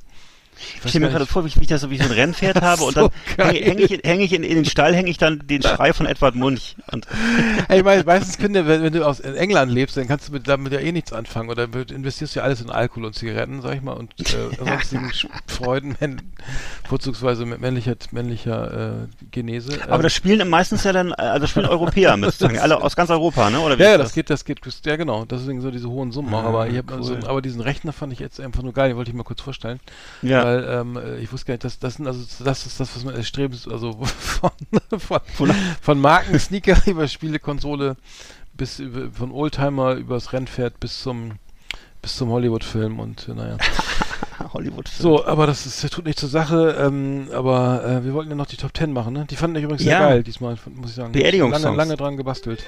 Ich 0.83 0.89
stelle 0.89 1.05
mir 1.05 1.11
gerade 1.11 1.25
vor, 1.25 1.43
wie 1.43 1.47
ich 1.49 1.55
mich 1.57 1.67
da 1.67 1.77
so 1.77 1.89
wie 1.91 1.97
so 1.97 2.03
ein 2.03 2.11
Rennpferd 2.11 2.61
habe 2.61 2.83
und 2.83 2.97
dann 2.97 3.09
So 3.37 3.43
hänge 3.43 3.59
geil. 3.59 3.63
häng 3.63 3.79
ich, 3.79 3.99
häng 4.03 4.19
ich 4.19 4.33
in, 4.33 4.43
in 4.43 4.55
den 4.55 4.65
Stall, 4.65 4.95
hänge 4.95 5.09
ich 5.09 5.17
dann 5.17 5.45
den 5.47 5.61
Schrei 5.61 5.93
von 5.93 6.05
Edward 6.05 6.35
Munch. 6.35 6.75
Und 6.91 7.07
Ey, 7.67 7.83
mei- 7.83 8.03
meistens 8.03 8.37
können 8.37 8.67
wenn, 8.67 8.83
wenn 8.83 8.93
du 8.93 9.05
aus 9.05 9.19
in 9.19 9.35
England 9.35 9.71
lebst, 9.71 9.97
dann 9.97 10.07
kannst 10.07 10.27
du 10.29 10.33
mit, 10.33 10.47
damit 10.47 10.73
ja 10.73 10.79
eh 10.79 10.91
nichts 10.91 11.13
anfangen. 11.13 11.49
Oder 11.49 11.67
investierst 11.89 12.35
du 12.35 12.39
ja 12.39 12.45
alles 12.45 12.61
in 12.61 12.69
Alkohol 12.69 13.05
und 13.05 13.13
Zigaretten, 13.13 13.61
sag 13.61 13.75
ich 13.75 13.81
mal, 13.81 13.93
und 13.93 14.13
äh, 14.19 14.55
sonstigen 14.65 15.11
Freuden, 15.47 15.95
vorzugsweise 16.87 17.45
mit 17.45 17.59
männlicher, 17.61 17.95
männlicher 18.11 19.03
äh, 19.03 19.07
Genese. 19.31 19.77
aber 19.83 19.95
Ähm, 19.95 20.01
das 20.03 20.13
spielen 20.13 20.47
meistens 20.49 20.83
ja 20.83 20.93
dann, 20.93 21.13
also 21.13 21.39
das 21.41 21.49
spielen 21.49 21.65
Europäer 21.65 22.15
mit, 22.17 22.31
sagen, 22.33 22.59
alle 22.59 22.81
aus 22.81 22.95
ganz 22.95 23.09
Europa, 23.09 23.49
ne? 23.49 23.59
Oder 23.59 23.77
wie 23.77 23.83
Ja, 23.83 23.89
ja, 23.89 23.95
ist 23.95 24.01
das 24.03 24.13
geht, 24.13 24.29
das 24.29 24.45
geht, 24.45 24.59
ja 24.85 24.95
genau, 24.95 25.25
deswegen 25.25 25.61
so 25.61 25.71
diese 25.71 25.89
hohen 25.89 26.11
Summen 26.11 26.33
auch, 26.33 26.43
Ah, 26.43 26.47
aber 26.47 26.67
ich 26.67 26.77
hab 26.77 26.91
cool. 26.91 27.03
so, 27.03 27.15
aber 27.27 27.41
diesen 27.41 27.61
Rechner 27.61 27.93
fand 27.93 28.13
ich 28.13 28.19
jetzt 28.19 28.39
einfach 28.39 28.63
nur 28.63 28.73
geil, 28.73 28.89
den 28.89 28.97
wollte 28.97 29.09
ich 29.11 29.15
mal 29.17 29.23
kurz 29.23 29.41
vorstellen, 29.41 29.79
Ja. 30.21 30.43
Weil 30.47 30.67
ähm, 30.69 30.97
äh, 30.97 31.17
ich 31.19 31.31
wusste 31.31 31.47
gar 31.47 31.53
nicht, 31.55 31.63
dass 31.63 31.79
das 31.79 31.95
sind 31.95 32.07
also 32.07 32.21
das 32.43 32.65
ist 32.65 32.79
das, 32.79 32.95
was 32.95 33.03
man 33.03 33.15
erstrebt, 33.15 33.67
also 33.71 33.93
von 34.03 34.51
von, 34.97 35.19
Von- 35.35 35.51
von 35.81 35.99
Marken, 35.99 36.39
Sneaker 36.39 36.77
über 36.85 37.07
Spiele, 37.07 37.39
Konsole 37.39 37.95
bis 38.53 38.79
über, 38.79 39.11
von 39.11 39.31
Oldtimer 39.31 39.93
übers 39.93 40.33
Rennpferd 40.33 40.79
bis 40.79 41.01
zum 41.01 41.33
bis 42.01 42.15
zum 42.15 42.29
Hollywood-Film 42.29 42.99
und 42.99 43.27
äh, 43.27 43.33
naja. 43.33 43.57
Hollywood. 44.53 44.87
So, 44.87 45.25
aber 45.25 45.47
das 45.47 45.65
ist, 45.65 45.83
das 45.83 45.89
tut 45.89 46.05
nicht 46.05 46.19
zur 46.19 46.29
Sache, 46.29 46.77
ähm, 46.79 47.27
aber 47.33 47.83
äh, 47.83 48.05
wir 48.05 48.13
wollten 48.13 48.29
ja 48.29 48.35
noch 48.35 48.45
die 48.45 48.55
Top 48.55 48.71
10 48.77 48.93
machen, 48.93 49.13
ne? 49.13 49.25
Die 49.29 49.35
fanden 49.35 49.55
ich 49.57 49.63
übrigens 49.63 49.81
sehr 49.83 49.93
Ja. 49.93 50.09
geil 50.09 50.23
diesmal, 50.23 50.55
muss 50.75 50.91
ich 50.91 50.95
sagen. 50.95 51.11
Beerdigungssongs. 51.11 51.63
Lange, 51.63 51.75
lange 51.77 51.97
dran 51.97 52.17
gebastelt. 52.17 52.63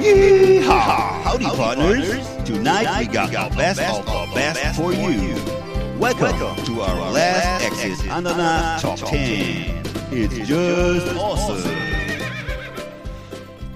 Yeehaw! 0.00 1.24
Howdy, 1.24 1.44
partners. 1.46 2.06
Tonight 2.44 2.86
we 2.98 3.06
got 3.06 3.34
our 3.34 3.50
best 3.56 3.80
of 3.80 4.08
our 4.08 4.26
best 4.34 4.76
for 4.76 4.92
you. 4.92 5.34
Welcome 5.98 6.38
to 6.66 6.82
our 6.82 7.10
last 7.10 7.64
Exit 7.64 7.98
Andana 8.10 8.78
Top 8.80 8.98
10. 8.98 9.82
It's 10.12 10.46
just 10.46 11.16
awesome. 11.16 11.62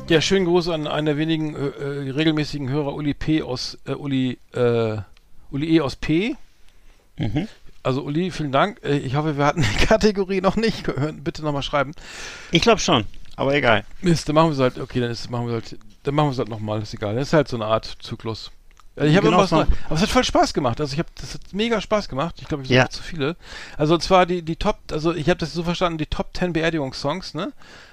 Ja, 0.08 0.20
schönen 0.20 0.44
Gruß 0.44 0.68
an 0.68 0.86
einen 0.86 1.06
der 1.06 1.16
wenigen 1.16 1.54
äh, 1.54 1.68
äh, 1.68 2.10
regelmäßigen 2.10 2.68
Hörer, 2.68 2.94
Uli 2.94 3.14
P. 3.14 3.42
aus 3.42 3.78
äh, 3.86 3.92
Uli, 3.92 4.38
äh, 4.52 4.98
Uli 5.50 5.76
E. 5.76 5.80
aus 5.80 5.96
P. 5.96 6.36
Mhm. 7.16 7.48
Also 7.82 8.02
Uli, 8.02 8.30
vielen 8.30 8.52
Dank. 8.52 8.80
Äh, 8.84 8.98
ich 8.98 9.14
hoffe, 9.16 9.38
wir 9.38 9.46
hatten 9.46 9.62
die 9.62 9.86
Kategorie 9.86 10.42
noch 10.42 10.56
nicht. 10.56 10.84
Bitte 11.24 11.42
nochmal 11.42 11.62
schreiben. 11.62 11.92
Ich 12.50 12.60
glaube 12.60 12.80
schon, 12.80 13.06
aber 13.36 13.54
egal. 13.54 13.84
Mist, 14.02 14.28
dann 14.28 14.34
machen 14.34 14.48
wir 14.48 14.52
es 14.54 14.60
halt, 14.60 14.78
okay, 14.78 15.00
dann 15.00 15.10
ist, 15.10 15.30
machen 15.30 15.46
wir 15.46 15.56
es 15.56 15.70
halt, 15.70 15.80
dann 16.02 16.14
machen 16.14 16.26
wir 16.26 16.32
es 16.32 16.38
halt 16.38 16.50
nochmal, 16.50 16.82
ist 16.82 16.92
egal. 16.92 17.14
Das 17.14 17.28
ist 17.28 17.32
halt 17.32 17.48
so 17.48 17.56
eine 17.56 17.64
Art 17.64 17.96
Zyklus. 18.02 18.50
Ich 19.06 19.16
habe 19.16 19.26
Genau, 19.26 19.28
immer 19.28 19.38
was 19.38 19.52
aber 19.52 19.66
es 19.90 20.02
hat 20.02 20.08
voll 20.10 20.24
Spaß 20.24 20.52
gemacht. 20.54 20.80
Also 20.80 20.92
ich 20.92 20.98
habe, 20.98 21.08
das 21.20 21.34
hat 21.34 21.40
mega 21.52 21.80
Spaß 21.80 22.08
gemacht. 22.08 22.36
Ich 22.40 22.48
glaube, 22.48 22.62
ich 22.64 22.68
Ja. 22.70 22.88
zu 22.88 23.02
viele. 23.02 23.36
Also 23.78 23.94
und 23.94 24.02
zwar 24.02 24.26
die, 24.26 24.42
die 24.42 24.56
Top, 24.56 24.78
also 24.92 25.14
ich 25.14 25.28
habe 25.28 25.38
das 25.38 25.52
so 25.52 25.62
verstanden, 25.62 25.98
die 25.98 26.06
Top 26.06 26.28
10 26.36 26.52
Beerdigungssongs, 26.52 27.34
ne? 27.34 27.52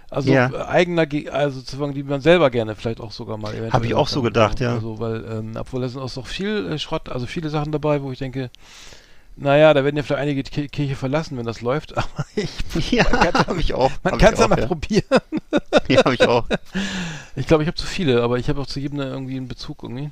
Also 0.10 0.32
Ja. 0.32 0.50
äh, 0.54 0.58
eigener, 0.68 1.06
Ge- 1.06 1.30
also 1.30 1.60
sozusagen, 1.60 1.94
die 1.94 2.04
man 2.04 2.22
selber 2.22 2.50
gerne 2.50 2.76
vielleicht 2.76 3.02
auch 3.02 3.12
sogar 3.12 3.38
mal 3.38 3.50
eventuell 3.52 3.72
Hab 3.74 3.84
ich 3.84 3.94
auch 3.94 4.08
so 4.08 4.22
gedacht, 4.22 4.60
würde. 4.60 4.64
ja. 4.66 4.74
Also, 4.76 5.00
weil, 5.00 5.26
ähm, 5.30 5.52
obwohl 5.58 5.82
da 5.82 5.90
sind 5.90 6.02
auch 6.02 6.10
so 6.10 6.22
viel 6.24 6.72
äh, 6.72 6.80
Schrott, 6.80 7.10
also 7.10 7.26
viele 7.26 7.50
Sachen 7.50 7.72
dabei, 7.72 8.02
wo 8.02 8.12
ich 8.12 8.20
denke, 8.20 8.50
naja, 9.40 9.74
da 9.74 9.84
werden 9.84 9.96
ja 9.98 10.04
vielleicht 10.04 10.22
einige 10.22 10.44
Ki- 10.44 10.68
Kirche 10.70 10.96
verlassen, 10.96 11.38
wenn 11.38 11.46
das 11.46 11.62
läuft, 11.62 11.96
aber 11.98 12.08
ich, 12.36 12.50
Ja, 12.92 13.06
habe 13.48 13.60
ich 13.60 13.74
auch. 13.74 13.92
man 14.04 14.18
kann 14.18 14.34
es 14.34 14.40
ja 14.40 14.48
mal 14.48 14.56
probieren. 14.66 15.04
Ja, 15.90 16.04
habe 16.06 16.16
ich 16.16 16.22
auch. 16.28 16.46
Ich 17.36 17.46
glaube, 17.46 17.62
ich 17.64 17.68
habe 17.68 17.78
zu 17.78 17.86
viele, 17.86 18.24
aber 18.24 18.40
ich 18.40 18.50
habe 18.50 18.60
auch 18.60 18.66
zu 18.66 18.80
jedem 18.80 19.00
irgendwie 19.00 19.38
einen 19.38 19.48
Bezug 19.48 19.84
irgendwie. 19.84 20.10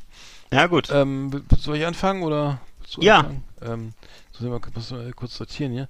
Ja, 0.55 0.67
gut. 0.67 0.89
Ähm, 0.91 1.43
soll 1.57 1.75
ich 1.77 1.85
anfangen 1.85 2.23
oder? 2.23 2.59
Ja. 2.99 3.17
Anfangen? 3.19 3.43
Ähm, 3.61 3.93
so 4.31 4.47
mal 4.49 4.59
kurz 4.59 5.35
sortieren 5.35 5.71
hier. 5.73 5.87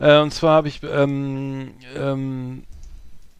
Äh, 0.00 0.20
und 0.20 0.32
zwar 0.32 0.54
habe 0.56 0.68
ich, 0.68 0.82
ähm, 0.82 1.72
ähm, 1.94 2.64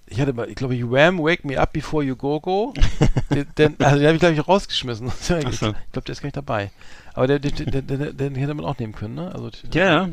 ich 0.06 0.20
hatte 0.20 0.34
mal, 0.34 0.48
ich 0.48 0.54
glaube, 0.54 0.78
Wham, 0.90 1.18
Wake 1.18 1.44
Me 1.46 1.58
Up 1.58 1.72
Before 1.72 2.04
You 2.04 2.14
Go 2.14 2.40
Go. 2.40 2.74
den, 3.30 3.46
den, 3.56 3.76
also 3.80 3.96
den 3.98 4.06
habe 4.06 4.14
ich, 4.16 4.20
glaube 4.20 4.34
ich, 4.34 4.46
rausgeschmissen. 4.46 5.06
ich 5.28 5.58
glaube, 5.58 5.76
der 5.94 6.08
ist 6.12 6.20
gar 6.20 6.26
nicht 6.26 6.36
dabei. 6.36 6.70
Aber 7.14 7.26
der, 7.26 7.38
der, 7.38 7.52
der, 7.52 7.82
der, 7.82 8.12
den 8.12 8.34
hätte 8.34 8.52
man 8.52 8.66
auch 8.66 8.78
nehmen 8.78 8.94
können, 8.94 9.14
ne? 9.14 9.32
Also, 9.34 9.50
Ja, 9.72 9.84
ja. 9.84 10.08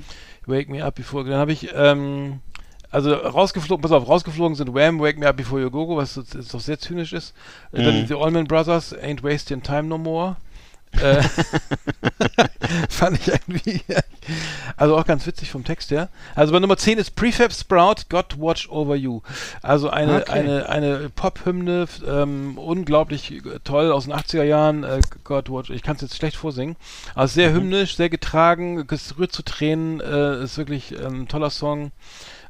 Wake 0.45 0.69
Me 0.69 0.83
Up 0.83 0.95
Before. 0.95 1.25
Dann 1.25 1.35
habe 1.39 1.51
ich, 1.51 1.69
ähm, 1.73 2.39
also 2.89 3.13
rausgeflogen, 3.13 3.81
pass 3.81 3.91
auf, 3.91 4.07
rausgeflogen 4.07 4.55
sind 4.55 4.73
Wham, 4.73 4.99
Wake 5.01 5.17
Me 5.17 5.27
Up 5.27 5.35
Before 5.35 5.61
You 5.61 5.69
Go 5.69 5.87
Go, 5.87 5.97
was 5.97 6.13
doch 6.15 6.59
sehr 6.59 6.79
zynisch 6.79 7.11
ist. 7.11 7.33
Äh, 7.71 7.83
Dann 7.83 8.01
Mhm. 8.01 8.07
die 8.07 8.13
Allman 8.13 8.45
Brothers, 8.45 8.95
Ain't 8.95 9.23
Wasting 9.23 9.61
Time 9.63 9.83
No 9.83 9.97
More. 9.97 10.37
Äh, 11.01 11.21
fand 12.89 13.19
ich 13.19 13.27
irgendwie, 13.27 13.81
also 14.77 14.97
auch 14.97 15.05
ganz 15.05 15.25
witzig 15.25 15.51
vom 15.51 15.63
Text 15.63 15.91
her. 15.91 16.09
Also 16.35 16.53
bei 16.53 16.59
Nummer 16.59 16.77
10 16.77 16.97
ist 16.97 17.15
Prefab 17.15 17.53
Sprout, 17.53 18.03
God 18.09 18.39
Watch 18.39 18.69
Over 18.69 18.95
You. 18.95 19.21
Also 19.61 19.89
eine, 19.89 20.21
Okay. 20.21 20.31
eine, 20.31 20.69
eine 20.69 21.09
Pop-Hymne, 21.09 21.87
ähm, 22.07 22.57
unglaublich 22.57 23.41
toll 23.63 23.91
aus 23.91 24.05
den 24.05 24.13
80er 24.13 24.43
Jahren, 24.43 24.83
äh, 24.83 25.01
God 25.23 25.49
Watch, 25.49 25.69
ich 25.69 25.83
kann 25.83 25.95
es 25.95 26.01
jetzt 26.01 26.15
schlecht 26.15 26.37
vorsingen, 26.37 26.75
aber 27.15 27.27
sehr 27.27 27.51
Mhm. 27.51 27.55
hymnisch, 27.55 27.95
sehr 27.95 28.09
getragen, 28.09 28.85
es 28.89 29.17
rührt 29.17 29.31
zu 29.31 29.43
Tränen, 29.43 29.99
äh, 30.01 30.43
ist 30.43 30.57
wirklich 30.57 30.91
ähm, 30.93 31.21
ein 31.23 31.27
toller 31.27 31.49
Song. 31.49 31.91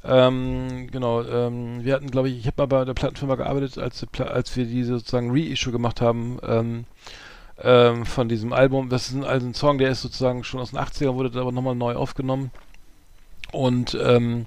Ähm, 0.05 0.89
genau, 0.91 1.23
ähm, 1.23 1.83
wir 1.85 1.93
hatten, 1.93 2.11
glaube 2.11 2.27
ich, 2.29 2.37
ich 2.37 2.45
habe 2.47 2.55
mal 2.61 2.65
bei 2.65 2.83
der 2.85 2.93
Plattenfirma 2.93 3.35
gearbeitet, 3.35 3.77
als, 3.77 4.05
als 4.19 4.55
wir 4.57 4.65
diese 4.65 4.97
sozusagen 4.97 5.31
Reissue 5.31 5.71
gemacht 5.71 6.01
haben 6.01 6.39
ähm, 6.45 6.85
ähm, 7.61 8.05
von 8.05 8.27
diesem 8.29 8.53
Album. 8.53 8.89
Das 8.89 9.09
ist 9.09 9.15
ein, 9.15 9.23
also 9.23 9.47
ein 9.47 9.53
Song, 9.53 9.77
der 9.77 9.89
ist 9.89 10.01
sozusagen 10.01 10.43
schon 10.43 10.59
aus 10.59 10.71
den 10.71 10.79
80ern, 10.79 11.15
wurde 11.15 11.39
aber 11.39 11.51
nochmal 11.51 11.75
neu 11.75 11.95
aufgenommen. 11.95 12.51
Und 13.51 13.97
ähm, 14.01 14.45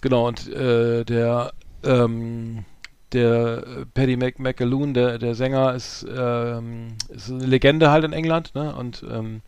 genau, 0.00 0.28
und 0.28 0.48
äh, 0.48 1.04
der 1.04 1.52
ähm, 1.84 2.64
der 3.12 3.86
Paddy 3.94 4.16
Mac 4.16 4.38
McAloon, 4.38 4.92
der, 4.94 5.18
der 5.18 5.34
Sänger, 5.34 5.74
ist, 5.74 6.06
ähm, 6.14 6.88
ist 7.08 7.30
eine 7.30 7.46
Legende 7.46 7.90
halt 7.90 8.04
in 8.04 8.12
England, 8.12 8.54
ne? 8.54 8.74
Und 8.74 9.04
ähm, 9.10 9.40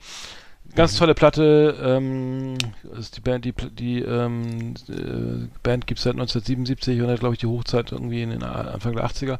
ganz 0.74 0.96
tolle 0.96 1.14
Platte. 1.14 1.76
Ähm, 1.82 2.56
ist 2.98 3.16
die 3.16 3.20
Band, 3.20 3.44
die, 3.44 3.52
die 3.52 4.00
ähm, 4.00 4.74
äh, 4.88 5.48
Band 5.62 5.86
gibt 5.86 5.98
es 5.98 6.04
seit 6.04 6.14
1977 6.14 7.00
und 7.00 7.08
hat, 7.08 7.20
glaube 7.20 7.34
ich, 7.34 7.40
die 7.40 7.46
Hochzeit 7.46 7.92
irgendwie 7.92 8.22
in 8.22 8.30
den 8.30 8.42
Anfang 8.42 8.94
der 8.94 9.06
80er. 9.06 9.38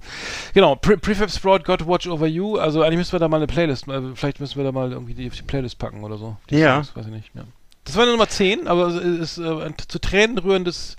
Genau, 0.54 0.76
Pre 0.76 0.96
Prefab 0.98 1.30
Sprout, 1.30 1.60
God 1.64 1.86
Watch 1.86 2.06
Over 2.08 2.26
You. 2.26 2.56
Also 2.56 2.82
eigentlich 2.82 2.98
müssen 2.98 3.12
wir 3.12 3.18
da 3.20 3.28
mal 3.28 3.38
eine 3.38 3.46
Playlist, 3.46 3.88
äh, 3.88 4.00
vielleicht 4.14 4.40
müssen 4.40 4.56
wir 4.56 4.64
da 4.64 4.72
mal 4.72 4.92
irgendwie 4.92 5.14
die 5.14 5.28
auf 5.28 5.36
die 5.36 5.42
Playlist 5.42 5.78
packen 5.78 6.02
oder 6.04 6.18
so. 6.18 6.36
Die 6.50 6.56
Ja. 6.56 6.82
Songs, 6.82 6.96
weiß 6.96 7.06
ich 7.06 7.12
nicht. 7.12 7.30
Ja. 7.34 7.44
Das 7.84 7.96
war 7.96 8.06
Nummer 8.06 8.28
10, 8.28 8.68
aber 8.68 8.88
es 8.88 9.36
ist 9.36 9.38
äh, 9.38 9.64
ein 9.64 9.74
zu 9.88 9.98
Tränen 9.98 10.38
rührendes, 10.38 10.96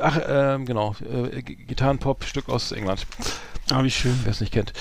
ach, 0.00 0.18
ähm, 0.26 0.66
genau, 0.66 0.94
äh, 1.02 1.42
Gitarrenpop-Stück 1.42 2.48
aus 2.48 2.72
England. 2.72 3.06
Ah, 3.72 3.82
wie 3.82 3.90
schön. 3.90 4.18
Wer 4.24 4.32
es 4.32 4.40
nicht 4.42 4.52
kennt. 4.52 4.74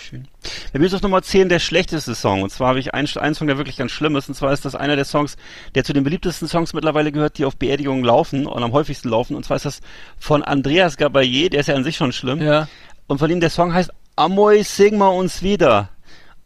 Schön. 0.00 0.28
Bei 0.72 0.78
mir 0.78 0.86
ist 0.86 0.94
auf 0.94 1.02
Nummer 1.02 1.20
10 1.20 1.48
der 1.48 1.58
schlechteste 1.58 2.14
Song. 2.14 2.42
Und 2.42 2.50
zwar 2.50 2.68
habe 2.68 2.78
ich 2.78 2.94
einen, 2.94 3.08
einen 3.16 3.34
Song, 3.34 3.48
der 3.48 3.56
wirklich 3.56 3.76
ganz 3.76 3.90
schlimm 3.90 4.14
ist. 4.14 4.28
Und 4.28 4.34
zwar 4.34 4.52
ist 4.52 4.64
das 4.64 4.76
einer 4.76 4.94
der 4.94 5.04
Songs, 5.04 5.36
der 5.74 5.82
zu 5.82 5.92
den 5.92 6.04
beliebtesten 6.04 6.46
Songs 6.46 6.72
mittlerweile 6.72 7.10
gehört, 7.10 7.38
die 7.38 7.44
auf 7.44 7.56
Beerdigungen 7.56 8.04
laufen 8.04 8.46
und 8.46 8.62
am 8.62 8.70
häufigsten 8.70 9.08
laufen. 9.08 9.34
Und 9.34 9.44
zwar 9.44 9.56
ist 9.56 9.66
das 9.66 9.80
von 10.16 10.44
Andreas 10.44 10.96
Gabayé, 10.96 11.48
der 11.48 11.60
ist 11.60 11.66
ja 11.66 11.74
an 11.74 11.82
sich 11.82 11.96
schon 11.96 12.12
schlimm. 12.12 12.40
Ja. 12.40 12.68
Und 13.08 13.18
von 13.18 13.28
ihm 13.30 13.40
der 13.40 13.50
Song 13.50 13.74
heißt 13.74 13.90
Amoy, 14.14 14.62
sing 14.62 14.96
mal 14.96 15.08
uns 15.08 15.42
wieder. 15.42 15.90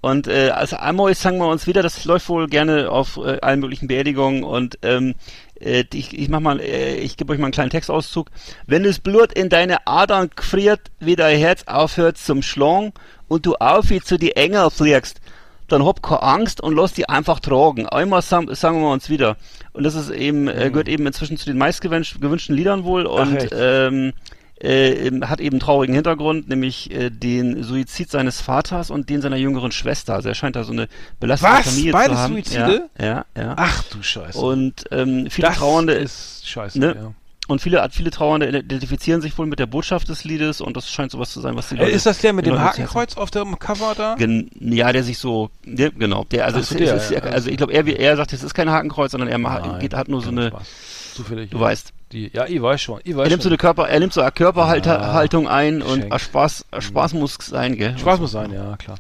Und 0.01 0.27
äh, 0.27 0.49
also 0.55 0.77
Amoy, 0.77 1.13
sang 1.13 1.37
mal 1.37 1.51
uns 1.51 1.67
wieder, 1.67 1.83
das 1.83 2.07
läuft 2.07 2.31
wohl 2.31 2.47
gerne 2.47 2.91
auf 2.91 3.19
äh, 3.19 3.41
allen 3.43 3.61
möglichen 3.61 3.89
Beerdigungen. 3.89 4.43
Und 4.43 4.79
ähm, 4.81 5.15
äh, 5.61 5.85
ich, 5.93 6.19
ich 6.19 6.29
mach 6.29 6.41
mal, 6.41 6.61
äh, 6.61 6.97
ich 6.97 7.17
gebe 7.17 7.33
euch 7.33 7.39
mal 7.39 7.47
einen 7.47 7.53
kleinen 7.53 7.71
Textauszug. 7.71 8.31
Wenn 8.67 8.83
das 8.83 8.99
Blut 8.99 9.33
in 9.33 9.49
deine 9.49 9.87
Adern 9.87 10.31
gefriert, 10.35 10.81
wie 10.99 11.17
dein 11.17 11.39
Herz 11.39 11.65
aufhört 11.67 12.19
zum 12.19 12.43
Schlagen 12.43 12.93
und 13.29 13.47
du 13.47 13.55
auf 13.57 13.91
wie 13.91 14.01
zu 14.01 14.19
die 14.19 14.37
Engel 14.37 14.71
fliegst, 14.71 15.21
dann 15.69 15.85
hab 15.85 16.03
keine 16.03 16.23
Angst 16.23 16.61
und 16.61 16.75
lass 16.75 16.93
die 16.93 17.09
einfach 17.09 17.41
tragen. 17.41 17.87
Einmal 17.87 18.23
sang, 18.23 18.53
sagen 18.55 18.81
wir 18.81 18.91
uns 18.91 19.09
wieder. 19.09 19.37
Und 19.73 19.85
das 19.85 19.95
ist 19.95 20.11
eben, 20.11 20.49
äh, 20.49 20.71
gehört 20.71 20.89
eben 20.89 21.07
inzwischen 21.07 21.37
zu 21.37 21.47
den 21.47 21.59
meistgewünschten 21.59 22.57
Liedern 22.57 22.85
wohl. 22.85 23.07
Und 23.07 23.37
echt? 23.37 23.55
ähm, 23.57 24.13
äh, 24.61 25.11
hat 25.23 25.41
eben 25.41 25.55
einen 25.55 25.61
traurigen 25.61 25.95
Hintergrund, 25.95 26.49
nämlich 26.49 26.91
äh, 26.91 27.11
den 27.11 27.63
Suizid 27.63 28.11
seines 28.11 28.41
Vaters 28.41 28.91
und 28.91 29.09
den 29.09 29.23
seiner 29.23 29.37
jüngeren 29.37 29.73
Schwester. 29.73 30.15
Also 30.15 30.29
er 30.29 30.35
scheint 30.35 30.57
da 30.57 30.65
so 30.65 30.73
eine 30.73 30.89
belastete 31.19 31.53
Was? 31.53 31.69
Familie 31.69 31.93
Beides 31.93 32.17
zu 32.17 32.19
haben. 32.19 32.35
Suizide? 32.35 32.89
Ja, 32.99 33.07
ja. 33.07 33.25
ja. 33.37 33.55
Ach 33.57 33.85
du 33.85 34.03
Scheiße. 34.03 34.39
Und 34.39 34.85
ähm, 34.91 35.29
viele 35.31 35.49
das 35.49 35.57
Trauernde 35.57 35.95
ist 35.95 36.47
scheiße, 36.47 36.79
ne? 36.79 36.95
ja. 36.95 37.13
und 37.49 37.63
viele 37.63 37.87
viele 37.91 38.11
Trauernde 38.11 38.49
identifizieren 38.49 39.23
sich 39.23 39.37
wohl 39.39 39.47
mit 39.47 39.59
der 39.59 39.67
Botschaft 39.67 40.09
des 40.09 40.25
Liedes 40.25 40.61
und 40.61 40.77
das 40.77 40.91
scheint 40.91 41.13
sowas 41.13 41.31
zu 41.31 41.41
sein, 41.41 41.57
was 41.57 41.69
die 41.69 41.77
Äh, 41.77 41.85
Leute 41.85 41.93
ist 41.93 42.07
das 42.07 42.19
der 42.19 42.33
mit 42.33 42.47
dem 42.47 42.59
Hakenkreuz 42.59 43.17
auf 43.17 43.31
dem 43.31 43.59
Cover 43.59 43.95
da? 43.97 44.15
Gen 44.17 44.51
ja, 44.61 44.93
der 44.93 45.05
sich 45.05 45.19
so, 45.19 45.51
der, 45.65 45.91
genau, 45.91 46.25
der, 46.25 46.45
also, 46.45 46.61
so, 46.61 46.75
es, 46.75 46.79
der, 46.79 46.97
ist, 46.97 47.11
ja, 47.11 47.21
also 47.21 47.49
ich 47.49 47.57
glaube, 47.57 47.73
er, 47.73 47.87
wie 47.87 47.95
er 47.95 48.17
sagt, 48.17 48.33
es 48.33 48.43
ist 48.43 48.55
kein 48.55 48.69
Hakenkreuz, 48.69 49.13
sondern 49.13 49.29
er 49.29 49.39
Nein, 49.39 49.79
geht, 49.79 49.95
hat 49.95 50.09
nur 50.09 50.21
so 50.21 50.31
eine, 50.31 50.49
Spaß. 50.49 50.69
Zufällig. 51.15 51.51
du 51.51 51.61
weißt, 51.61 51.93
Die, 52.13 52.29
ja, 52.35 52.45
ich 52.47 52.61
weiß 52.61 52.81
schon. 52.81 53.01
Ich 53.05 53.17
weiß 53.17 53.27
er 53.27 53.31
nimmt 53.31 53.43
so 53.43 53.49
schon. 53.49 53.53
eine 53.53 53.59
Körper, 53.59 53.89
er 53.89 54.01
nimmt 54.01 54.13
so 54.13 54.21
eine 54.21 54.33
Körperhaltung 54.33 55.47
Ah, 55.49 55.55
ein 55.55 55.81
und 55.81 56.11
ah, 56.11 56.19
Spaß, 56.19 56.65
ah, 56.73 56.81
Spaß 56.81 57.15
muss 57.15 57.37
sein, 57.41 57.77
gell? 57.77 57.97
Spaß 57.97 58.19
muss 58.19 58.33
sein, 58.33 58.53
ja, 58.53 58.77
klar. 58.77 58.97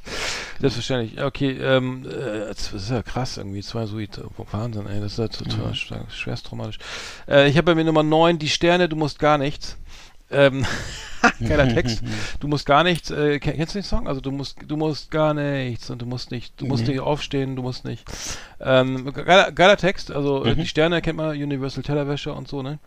Selbstverständlich. 0.61 1.21
Okay, 1.23 1.51
ähm, 1.61 2.07
äh, 2.07 2.47
das 2.49 2.73
ist 2.73 2.91
ja 2.91 3.03
krass 3.03 3.37
irgendwie. 3.37 3.63
Zwei 3.63 3.87
Suite. 3.87 4.21
Wahnsinn, 4.53 4.87
ey. 4.87 5.01
Das 5.01 5.13
ist 5.13 5.19
ja 5.19 5.27
total 5.29 5.75
schwer- 5.75 6.07
schwerst 6.11 6.47
traumatisch. 6.47 6.79
Äh, 7.29 7.49
ich 7.49 7.57
habe 7.57 7.65
bei 7.65 7.75
mir 7.75 7.85
Nummer 7.85 8.03
9, 8.05 8.39
die 8.39 8.49
Sterne, 8.49 8.89
du 8.89 8.95
musst 8.97 9.19
gar 9.19 9.39
nichts. 9.39 9.77
Ähm, 10.31 10.65
geiler 11.49 11.69
Text. 11.69 12.03
Du 12.41 12.49
musst 12.49 12.65
gar 12.67 12.83
nichts. 12.85 13.11
Äh, 13.11 13.37
kenn- 13.39 13.57
kennst 13.57 13.75
du 13.75 13.79
den 13.79 13.85
Song? 13.85 14.09
Also 14.09 14.21
du 14.21 14.31
musst, 14.31 14.57
du 14.67 14.77
musst 14.77 15.11
gar 15.11 15.35
nichts 15.35 15.91
und 15.91 16.01
du 16.01 16.07
musst 16.07 16.31
nicht, 16.31 16.59
du 16.61 16.67
musst 16.67 16.87
nicht 16.87 17.01
aufstehen, 17.01 17.57
du 17.57 17.63
musst 17.63 17.85
nicht. 17.85 18.05
Ähm, 18.61 19.13
geiler, 19.13 19.53
geiler 19.53 19.77
Text. 19.77 20.11
Also 20.11 20.45
äh, 20.45 20.55
die 20.55 20.67
Sterne 20.67 21.01
kennt 21.03 21.17
man, 21.17 21.31
Universal 21.31 21.83
Tellerwäsche 21.83 22.33
und 22.33 22.49
so, 22.49 22.63
ne? 22.63 22.79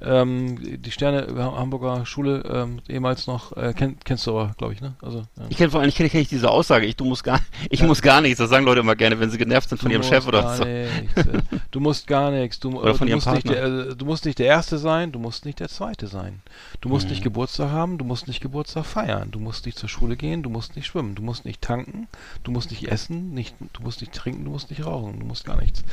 Ähm, 0.00 0.80
die 0.82 0.90
Sterne 0.90 1.26
Ha- 1.36 1.56
Hamburger 1.58 2.04
Schule, 2.06 2.42
ähm, 2.50 2.80
ehemals 2.88 3.26
noch, 3.26 3.56
äh, 3.56 3.72
kenn, 3.74 3.96
kennst 4.04 4.26
du 4.26 4.38
aber, 4.38 4.54
glaube 4.58 4.74
ich, 4.74 4.80
ne? 4.80 4.94
Also 5.02 5.18
ja. 5.36 5.44
Ich 5.48 5.56
kenne 5.56 5.70
vor 5.70 5.80
allem, 5.80 5.88
ich 5.88 5.94
kenne 5.96 6.10
kenn 6.10 6.20
ich 6.20 6.28
diese 6.28 6.50
Aussage, 6.50 6.86
ich, 6.86 6.96
du 6.96 7.04
musst 7.04 7.24
gar, 7.24 7.40
ich 7.70 7.82
muss 7.82 8.02
gar 8.02 8.20
nichts, 8.20 8.38
das 8.38 8.50
sagen 8.50 8.64
Leute 8.66 8.80
immer 8.80 8.96
gerne, 8.96 9.18
wenn 9.20 9.30
sie 9.30 9.38
genervt 9.38 9.68
sind 9.68 9.78
von 9.80 9.88
Du 9.88 9.94
ihrem 9.94 10.02
Chef 10.04 10.26
oder 10.26 10.56
so. 10.56 10.64
Nichts, 10.64 11.16
äh, 11.16 11.40
du 11.70 11.80
musst 11.80 12.06
gar 12.06 12.30
nichts. 12.30 12.60
Du, 12.60 12.78
Oder 12.80 12.90
äh, 12.90 12.94
von 12.94 13.06
du, 13.06 13.10
ihrem 13.12 13.16
musst 13.18 13.30
nicht 13.32 13.48
der, 13.48 13.64
äh, 13.64 13.96
du 13.96 14.04
musst 14.04 14.24
nicht 14.26 14.38
der 14.38 14.46
Erste 14.46 14.78
sein, 14.78 15.12
du 15.12 15.18
musst 15.18 15.44
nicht 15.44 15.60
der 15.60 15.68
Zweite 15.68 16.06
sein. 16.06 16.40
Du 16.80 16.88
musst 16.88 17.06
Mhm. 17.06 17.10
nicht 17.12 17.22
Geburtstag 17.22 17.70
haben, 17.70 17.75
du 17.76 18.04
musst 18.04 18.26
nicht 18.26 18.40
Geburtstag 18.40 18.86
feiern. 18.86 19.30
Du 19.30 19.38
musst 19.38 19.66
nicht 19.66 19.78
zur 19.78 19.88
Schule 19.88 20.16
gehen, 20.16 20.42
du 20.42 20.48
musst 20.50 20.76
nicht 20.76 20.86
schwimmen, 20.86 21.14
du 21.14 21.22
musst 21.22 21.44
nicht 21.44 21.60
tanken, 21.60 22.08
du 22.42 22.50
musst 22.50 22.70
nicht 22.70 22.88
essen, 22.88 23.34
nicht, 23.34 23.54
du 23.74 23.82
musst 23.82 24.00
nicht 24.00 24.12
trinken, 24.12 24.44
du 24.44 24.50
musst 24.50 24.70
nicht 24.70 24.86
rauchen, 24.86 25.20
du 25.20 25.26
musst 25.26 25.44
gar 25.44 25.56
nichts. 25.60 25.84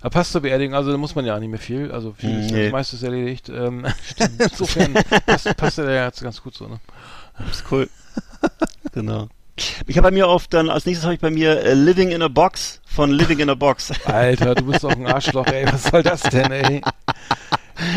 Aber 0.00 0.10
passt 0.10 0.32
zur 0.32 0.40
Beerdigung, 0.40 0.74
also 0.74 0.90
da 0.90 0.98
muss 0.98 1.14
man 1.14 1.24
ja 1.24 1.36
auch 1.36 1.40
nicht 1.40 1.50
mehr 1.50 1.58
viel. 1.60 1.92
Also 1.92 2.12
viel 2.12 2.40
ist, 2.40 2.50
Nee. 2.50 2.64
das 2.64 2.72
meiste 2.72 2.96
ist 2.96 3.02
erledigt. 3.02 3.48
Ähm, 3.48 3.86
insofern 4.38 4.94
passt, 5.26 5.56
passt 5.56 5.78
der 5.78 6.04
jetzt 6.04 6.22
ganz 6.22 6.42
gut 6.42 6.54
so, 6.54 6.66
ne? 6.66 6.80
Das 7.38 7.58
ist 7.58 7.64
cool. 7.70 7.88
genau. 8.92 9.28
Ich 9.86 9.96
habe 9.98 10.08
bei 10.08 10.10
mir 10.10 10.26
auf, 10.26 10.48
dann 10.48 10.70
als 10.70 10.86
nächstes 10.86 11.04
habe 11.04 11.14
ich 11.14 11.20
bei 11.20 11.30
mir 11.30 11.62
äh, 11.62 11.74
Living 11.74 12.10
in 12.10 12.22
a 12.22 12.28
Box 12.28 12.80
von 12.86 13.10
Living 13.10 13.40
in 13.40 13.50
a 13.50 13.54
Box. 13.54 13.92
Alter, 14.06 14.54
du 14.54 14.64
bist 14.64 14.82
doch 14.84 14.90
ein 14.90 15.06
Arschloch, 15.06 15.46
ey. 15.48 15.66
Was 15.70 15.84
soll 15.84 16.02
das 16.02 16.22
denn, 16.22 16.50
ey? 16.50 16.80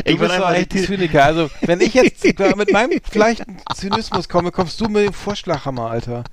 Du 0.06 0.12
Ich 0.12 0.18
bin 0.20 0.32
einfach 0.32 0.54
echt 0.54 0.74
ein 0.74 0.84
Zyniker. 0.86 1.24
Also, 1.26 1.50
wenn 1.62 1.82
ich 1.82 1.94
jetzt 1.94 2.24
mit 2.56 2.72
meinem 2.72 3.00
leichten 3.14 3.58
Zynismus 3.76 4.30
komme, 4.30 4.52
kommst 4.52 4.80
du 4.82 4.86
mit 4.86 5.06
dem 5.08 5.14
Vorschlaghammer, 5.14 5.90
Alter. 5.92 6.24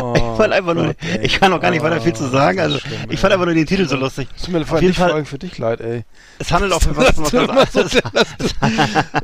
Oh, 0.00 0.12
Ich 0.16 0.36
fand 0.36 0.52
einfach 0.52 0.74
nur, 0.74 0.86
Gott, 0.88 0.96
ich 1.22 1.40
kann 1.40 1.50
auch 1.52 1.60
gar 1.60 1.70
nicht 1.70 1.82
weiter 1.82 2.00
viel 2.00 2.12
zu 2.12 2.28
sagen, 2.28 2.60
also 2.60 2.78
schlimm, 2.78 2.98
ich 3.08 3.18
fand 3.18 3.32
einfach 3.32 3.46
nur 3.46 3.54
den 3.54 3.64
Titel 3.66 3.88
so 3.88 3.96
lustig. 3.96 4.28
Es 4.36 4.42
tut 4.42 4.52
mir 4.52 4.60
Auf 4.60 4.80
jeden 4.82 4.92
Fall- 4.92 5.24
für 5.24 5.38
dich 5.38 5.56
leid, 5.56 5.80
ey. 5.80 6.04
Es 6.38 6.52
handelt 6.52 6.72
auch 6.74 6.82
für 6.82 6.94
was, 6.96 7.16
was 7.16 7.30
ganz 7.30 7.30
so, 7.30 7.38
anderes. 7.38 7.72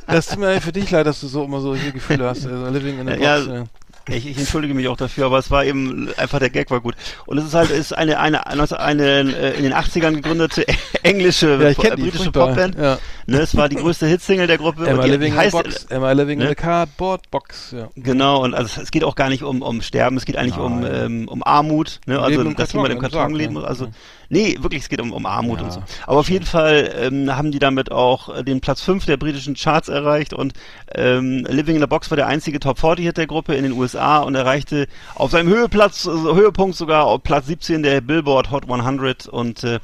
das, 0.07 0.27
tut- 0.29 0.39
mir 0.39 0.61
für 0.61 0.73
dich 0.73 0.91
leid, 0.91 1.07
dass 1.07 1.21
du 1.21 1.27
so 1.29 1.45
immer 1.45 1.61
solche 1.61 1.93
Gefühle 1.93 2.27
hast. 2.29 2.47
Also, 2.47 2.67
living 2.71 2.99
in 2.99 3.09
a 3.11 3.17
Ja, 3.17 3.37
box. 3.37 3.47
Ja, 3.49 3.65
Ich, 4.09 4.27
ich 4.27 4.39
entschuldige 4.39 4.75
mich 4.75 4.89
auch 4.89 4.97
dafür, 4.97 5.27
aber 5.27 5.39
es 5.39 5.51
war 5.51 5.65
eben 5.65 6.09
einfach 6.17 6.39
der 6.39 6.51
Gag 6.51 6.71
war 6.71 6.81
gut. 6.81 6.95
Und 7.27 7.39
es 7.39 7.45
ist 7.47 7.55
halt 7.55 7.71
ist 7.71 7.93
eine 7.93 8.19
eine 8.19 8.47
eine, 8.47 8.81
eine 8.81 9.05
äh, 9.05 9.57
in 9.57 9.63
den 9.63 9.75
80ern 9.75 10.15
gegründete 10.15 10.67
englische 11.03 11.59
ja 11.61 11.69
äh, 11.69 11.97
die. 11.97 12.03
britische. 12.03 12.33
Popband. 12.33 12.77
Ja. 12.77 12.99
Ne, 13.27 13.41
es 13.41 13.57
war 13.57 13.69
die 13.69 13.77
größte 13.77 14.07
Hitsingle 14.07 14.47
der 14.47 14.59
Gruppe. 14.59 14.89
Am 14.89 15.01
I 15.01 15.09
living 15.09 15.21
die 15.21 15.27
in 15.27 15.33
a 15.35 15.37
heißt, 15.37 15.53
box? 15.53 15.87
Am 15.91 16.05
I 16.05 16.13
living 16.13 16.41
in 16.41 16.47
ne? 16.47 16.51
a 16.51 16.55
cardboard 16.55 17.31
box? 17.31 17.73
Ja. 17.77 17.89
Genau, 17.97 18.43
und 18.43 18.55
also 18.55 18.81
es 18.81 18.91
geht 18.91 19.05
auch 19.05 19.15
gar 19.15 19.29
nicht 19.29 19.43
um, 19.43 19.63
um 19.63 19.83
Sterben, 19.83 20.17
es 20.17 20.25
geht 20.25 20.37
eigentlich 20.37 20.59
um, 20.59 20.81
Nein. 20.81 20.95
ähm, 20.95 21.29
um 21.29 21.43
Armut, 21.43 22.01
ne? 22.07 22.21
Also 22.21 22.43
dass 22.45 22.73
jemand 22.73 22.93
im 22.93 23.01
Karton 23.01 23.35
leben 23.35 23.55
ne? 23.55 23.61
muss. 23.61 23.69
Also. 23.69 23.89
Nee, 24.29 24.57
wirklich, 24.61 24.83
es 24.83 24.89
geht 24.89 25.01
um, 25.01 25.13
um 25.13 25.27
Armut 25.27 25.59
Ja, 25.61 25.65
und 25.67 25.73
so. 25.73 25.83
Aber 26.07 26.19
auf 26.21 26.31
jeden 26.31 26.45
Fall 26.47 26.93
ähm, 26.99 27.35
haben 27.37 27.51
die 27.53 27.59
damit 27.59 27.91
auch 27.93 28.29
äh, 28.35 28.43
den 28.45 28.61
Platz 28.61 28.81
5 28.83 29.05
der 29.07 29.17
britischen 29.17 29.55
Charts 29.55 29.89
erreicht 29.89 30.33
und 30.35 30.53
ähm, 30.95 31.47
Living 31.49 31.77
in 31.77 31.83
a 31.83 31.87
Box 31.87 32.11
war 32.11 32.17
der 32.17 32.27
einzige 32.27 32.61
Top 32.61 32.79
40 32.79 33.05
Hit 33.07 33.17
der 33.17 33.27
Gruppe 33.27 33.55
in 33.55 33.63
den 33.65 33.73
USA 33.73 34.19
und 34.19 34.35
erreichte 34.35 34.87
auf 35.15 35.31
seinem 35.31 35.49
Höheplatz, 35.49 36.07
also 36.07 36.35
Höhepunkt 36.35 36.77
sogar 36.77 37.05
auf 37.05 37.23
Platz 37.23 37.47
17 37.47 37.83
der 37.83 38.01
Billboard 38.01 38.51
Hot 38.51 38.71
100 38.71 39.27
und 39.29 39.65
äh, 39.65 39.81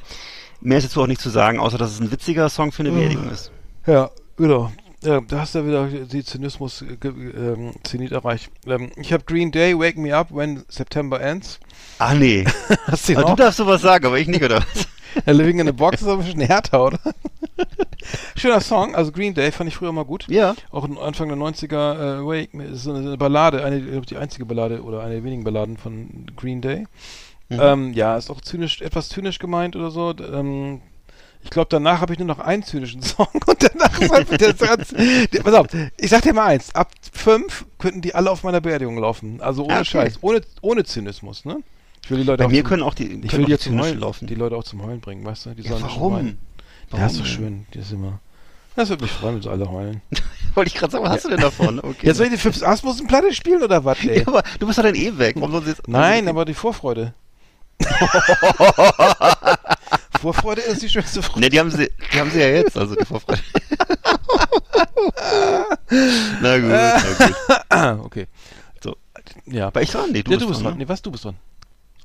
mehr 0.61 0.77
ist 0.77 0.83
jetzt 0.85 0.97
auch 0.97 1.07
nicht 1.07 1.21
zu 1.21 1.29
sagen, 1.29 1.59
außer 1.59 1.77
dass 1.77 1.91
es 1.91 1.99
ein 1.99 2.11
witziger 2.11 2.49
Song 2.49 2.71
für 2.71 2.83
eine 2.83 2.91
Beerdigung 2.91 3.29
ist. 3.29 3.51
Ja, 3.85 4.09
genau. 4.37 4.71
Ja, 5.03 5.21
da 5.21 5.41
hast 5.41 5.53
du 5.53 5.67
wieder 5.67 5.87
die 5.87 6.23
Zynismus 6.23 6.81
äh, 6.81 6.97
ge- 6.97 7.11
ähm, 7.13 7.73
erreicht. 8.11 8.49
Ähm, 8.65 8.91
ich 8.95 9.13
habe 9.13 9.23
Green 9.23 9.51
Day, 9.51 9.77
Wake 9.77 9.97
Me 9.97 10.15
Up 10.15 10.29
When 10.35 10.63
September 10.67 11.21
Ends. 11.21 11.59
Ach 11.99 12.13
nee, 12.13 12.45
Hast 12.87 13.07
du 13.09 13.13
aber 13.13 13.21
du 13.23 13.27
auch? 13.33 13.35
darfst 13.35 13.57
sowas 13.57 13.81
sagen, 13.81 14.05
aber 14.05 14.19
ich 14.19 14.27
nicht, 14.27 14.43
oder 14.43 14.57
was? 14.57 14.87
Ja, 15.25 15.31
Living 15.31 15.59
in 15.59 15.69
a 15.69 15.71
Box 15.71 16.01
ist 16.01 16.07
aber 16.07 16.19
ein 16.21 16.25
bisschen 16.25 16.41
härter, 16.41 16.83
oder? 16.85 16.99
Schöner 18.35 18.59
Song, 18.59 18.95
also 18.95 19.11
Green 19.13 19.33
Day 19.33 19.51
fand 19.51 19.69
ich 19.69 19.77
früher 19.77 19.93
mal 19.93 20.03
gut. 20.03 20.25
Ja. 20.27 20.55
Auch 20.71 20.83
Anfang 20.99 21.29
der 21.29 21.37
90er, 21.37 22.19
äh, 22.19 22.25
Wake 22.25 22.53
ist 22.53 22.83
so 22.83 22.93
eine 22.93 23.15
Ballade, 23.17 23.63
eine, 23.63 23.77
ich 23.79 23.91
glaub, 23.91 24.05
die 24.05 24.17
einzige 24.17 24.45
Ballade 24.45 24.83
oder 24.83 25.01
eine 25.01 25.15
der 25.15 25.23
wenigen 25.23 25.45
Balladen 25.45 25.77
von 25.77 26.25
Green 26.35 26.61
Day. 26.61 26.85
Mhm. 27.47 27.59
Ähm, 27.61 27.93
ja, 27.93 28.17
ist 28.17 28.29
auch 28.29 28.41
zynisch, 28.41 28.81
etwas 28.81 29.07
zynisch 29.09 29.39
gemeint 29.39 29.75
oder 29.77 29.89
so. 29.89 30.13
Ähm, 30.19 30.81
ich 31.43 31.49
glaube, 31.51 31.67
danach 31.69 32.01
habe 32.01 32.11
ich 32.11 32.19
nur 32.19 32.27
noch 32.27 32.39
einen 32.39 32.63
zynischen 32.63 33.01
Song 33.03 33.27
und 33.45 33.57
danach 33.63 34.01
ist 34.01 34.11
halt 34.11 34.29
der 34.41 34.53
der, 34.53 35.43
Pass 35.43 35.53
auf, 35.53 35.67
ich 35.97 36.09
sag 36.09 36.23
dir 36.23 36.33
mal 36.33 36.47
eins, 36.47 36.73
ab 36.75 36.91
fünf 37.13 37.65
könnten 37.79 38.01
die 38.01 38.13
alle 38.15 38.31
auf 38.31 38.43
meiner 38.43 38.59
Beerdigung 38.61 38.97
laufen. 38.97 39.39
Also 39.41 39.63
ohne 39.63 39.73
Ah, 39.75 39.77
okay. 39.77 39.85
Scheiß, 39.85 40.17
ohne, 40.21 40.41
ohne 40.61 40.83
Zynismus, 40.83 41.45
ne? 41.45 41.59
Ich 42.05 42.11
will 42.11 42.19
die 42.19 42.23
Leute 42.23 42.43
Bei 42.43 42.49
mir 42.49 42.61
zum- 42.61 42.69
können 42.69 42.83
auch 42.83 42.93
die, 42.93 43.19
ich 43.23 43.35
will 43.35 43.45
die 43.45 43.57
zum 43.57 43.81
Heulen 43.81 43.99
laufen. 43.99 44.27
die 44.27 44.35
Leute 44.35 44.55
auch 44.55 44.63
zum 44.63 44.83
Heulen 44.83 45.01
bringen, 45.01 45.25
weißt 45.25 45.47
du? 45.47 45.55
Die 45.55 45.63
Ja, 45.63 45.69
sollen 45.71 45.81
schon 45.81 45.89
warum? 45.89 46.13
weinen. 46.13 46.37
Warum 46.91 46.99
Ja, 47.01 47.07
ist 47.07 47.19
doch 47.19 47.25
schön, 47.25 47.65
die 47.73 47.79
ist 47.79 47.91
immer. 47.91 48.19
Das 48.75 48.89
würde 48.89 49.03
mich 49.03 49.11
freuen, 49.11 49.35
wenn 49.35 49.41
sie 49.41 49.49
alle 49.49 49.67
heulen. 49.71 50.01
Wollte 50.53 50.67
ich 50.67 50.75
gerade 50.75 50.91
sagen, 50.91 51.03
was 51.03 51.13
hast 51.13 51.25
du 51.25 51.29
denn 51.29 51.39
davon? 51.39 51.79
Okay. 51.79 51.95
Jetzt 52.07 52.17
soll 52.17 52.27
ich 52.27 52.33
die 52.33 52.37
Fips 52.37 52.61
Asmussen-Platte 52.61 53.33
spielen 53.33 53.63
oder 53.63 53.83
was, 53.85 53.97
ey? 54.03 54.19
ja, 54.21 54.27
aber 54.27 54.43
du 54.59 54.67
bist 54.67 54.77
doch 54.77 54.83
dann 54.83 54.93
eh 54.95 55.17
weg. 55.17 55.35
Jetzt, 55.65 55.87
Nein, 55.87 56.27
aber 56.27 56.45
die 56.45 56.53
Vorfreude. 56.53 57.13
Vorfreude 60.21 60.61
ist 60.61 60.81
die 60.81 60.89
schönste 60.89 61.21
Freude. 61.23 61.39
Ne, 61.41 61.49
die 61.49 61.59
haben 61.59 61.71
sie, 61.71 61.89
die 62.13 62.19
haben 62.19 62.29
sie 62.31 62.39
ja 62.39 62.47
jetzt, 62.49 62.77
also 62.77 62.95
die 62.95 63.05
Vorfreude. 63.05 63.41
na 66.41 66.57
gut, 66.59 66.69
na 67.69 67.93
gut. 67.93 68.05
Okay. 68.05 68.27
So. 68.83 68.95
Ja. 69.45 69.73
War 69.73 69.81
ich 69.81 69.89
dran? 69.91 70.11
Nee, 70.11 70.23
du 70.23 70.31
ja, 70.31 70.37
bist 70.37 70.41
du 70.43 70.47
bist 70.49 70.59
dran, 70.59 70.63
dran. 70.71 70.77
ne? 70.77 70.83
Nee, 70.85 70.89
was? 70.89 71.01
Du 71.01 71.11
bist 71.11 71.25
dran. 71.25 71.35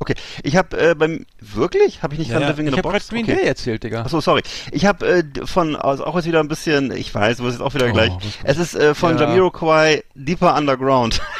Okay, 0.03 0.15
ich 0.43 0.57
habe 0.57 0.79
äh, 0.81 0.95
beim 0.95 1.27
wirklich, 1.41 2.03
habe 2.03 2.15
ich 2.15 2.19
nicht 2.21 2.31
Ja, 2.31 2.41
ja. 2.41 2.49
Living 2.49 2.67
in 2.69 2.73
ich 2.73 2.79
a 2.79 2.83
Box? 2.83 3.09
Green 3.11 3.25
okay. 3.25 3.37
Day 3.37 3.45
erzählt, 3.47 3.83
Digga. 3.85 4.01
Achso, 4.01 4.21
sorry. 4.23 4.41
Ich 4.73 4.87
habe 4.87 5.07
äh, 5.07 5.23
von, 5.45 5.77
also 5.77 6.05
auch 6.07 6.17
jetzt 6.17 6.25
wieder 6.27 6.41
ein 6.41 6.49
bisschen, 6.49 6.91
ich 6.91 7.15
weiß, 7.15 7.37
du 7.37 7.45
wirst 7.45 7.59
jetzt 7.59 7.63
auch 7.67 7.75
wieder 7.75 7.89
Oh, 7.89 7.93
gleich. 7.93 8.13
Es 8.43 8.57
ist 8.57 8.75
äh, 8.75 8.95
von 8.95 9.19
Ja. 9.19 9.25
Jamiroquai 9.29 10.03
Deeper 10.15 10.57
Underground. 10.57 11.21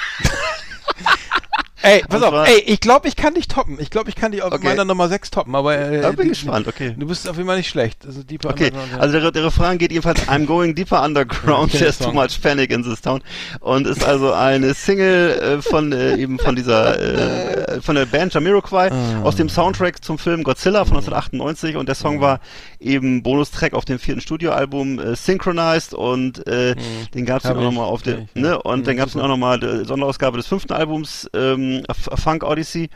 Ey, 1.83 2.03
pass 2.09 2.23
auf, 2.23 2.35
ey, 2.47 2.59
ich 2.67 2.81
glaube, 2.81 3.09
ich 3.09 3.17
kann 3.17 3.35
dich 3.35 3.49
toppen. 3.49 3.79
Ich 3.81 3.91
glaube, 3.91 4.11
ich 4.11 4.17
kann 4.17 4.33
dich 4.33 4.43
auf 4.43 4.53
Okay. 4.53 4.65
meiner 4.65 4.85
Nummer 4.85 5.09
6 5.09 5.31
toppen, 5.31 5.55
aber 5.55 5.79
äh, 5.79 6.03
Da 6.03 6.11
bin 6.13 6.25
die- 6.25 6.29
gespannt, 6.31 6.69
okay. 6.69 6.95
Du 6.99 7.07
bist 7.07 7.29
auf 7.29 7.37
jeden 7.37 7.49
Fall 7.49 7.57
nicht 7.57 7.71
schlecht. 7.71 8.05
Also 8.07 8.23
Deeper 8.23 8.51
Okay, 8.51 8.67
Underground, 8.67 9.01
also 9.01 9.21
der, 9.21 9.31
der 9.33 9.45
Refrain 9.45 9.79
geht 9.79 9.91
jedenfalls 9.93 10.21
I'm 10.29 10.45
going 10.47 10.75
deeper 10.75 11.03
underground, 11.03 11.73
there's 11.79 11.99
too 11.99 12.13
much 12.13 12.41
panic 12.43 12.71
in 12.71 12.83
this 12.83 13.01
town 13.01 13.23
und 13.61 13.87
ist 13.87 14.05
also 14.05 14.33
eine 14.33 14.75
Single 14.75 15.31
äh, 15.59 15.63
von 15.63 15.93
äh, 15.93 16.17
eben 16.17 16.39
von 16.39 16.55
dieser 16.57 16.99
äh, 17.01 17.81
von 17.81 17.95
der 17.95 18.07
Band 18.07 18.35
Jamiroquai 18.35 18.91
Ah. 18.91 19.23
aus 19.23 19.37
dem 19.37 19.49
Soundtrack 19.49 20.05
zum 20.05 20.19
Film 20.19 20.43
Godzilla 20.43 20.85
von 20.85 20.97
1998 20.99 21.77
und 21.77 21.87
der 21.89 21.95
Song 21.95 22.21
war 22.21 22.41
eben 22.79 23.23
Bonustrack 23.23 23.73
auf 23.75 23.85
dem 23.85 23.99
vierten 23.99 24.21
Studioalbum 24.21 24.99
äh, 24.99 25.17
Synchronized 25.17 25.95
und 25.95 26.47
äh, 26.47 26.75
den 27.15 27.25
gab's 27.27 27.45
dann 27.45 27.57
auch 27.57 27.63
nochmal 27.63 27.87
auf 27.87 28.05
ja. 28.05 28.17
ne 28.35 28.61
und 28.63 28.81
Mhm, 28.81 28.85
dann 28.85 28.97
gab's 28.97 29.13
dann 29.13 29.23
auch 29.23 29.29
nochmal 29.29 29.59
die 29.61 29.85
Sonderausgabe 29.85 30.37
des 30.37 30.47
fünften 30.47 30.73
Albums 30.73 31.29
ähm, 31.35 31.70
Funk 31.91 32.43
Odyssey 32.45 32.91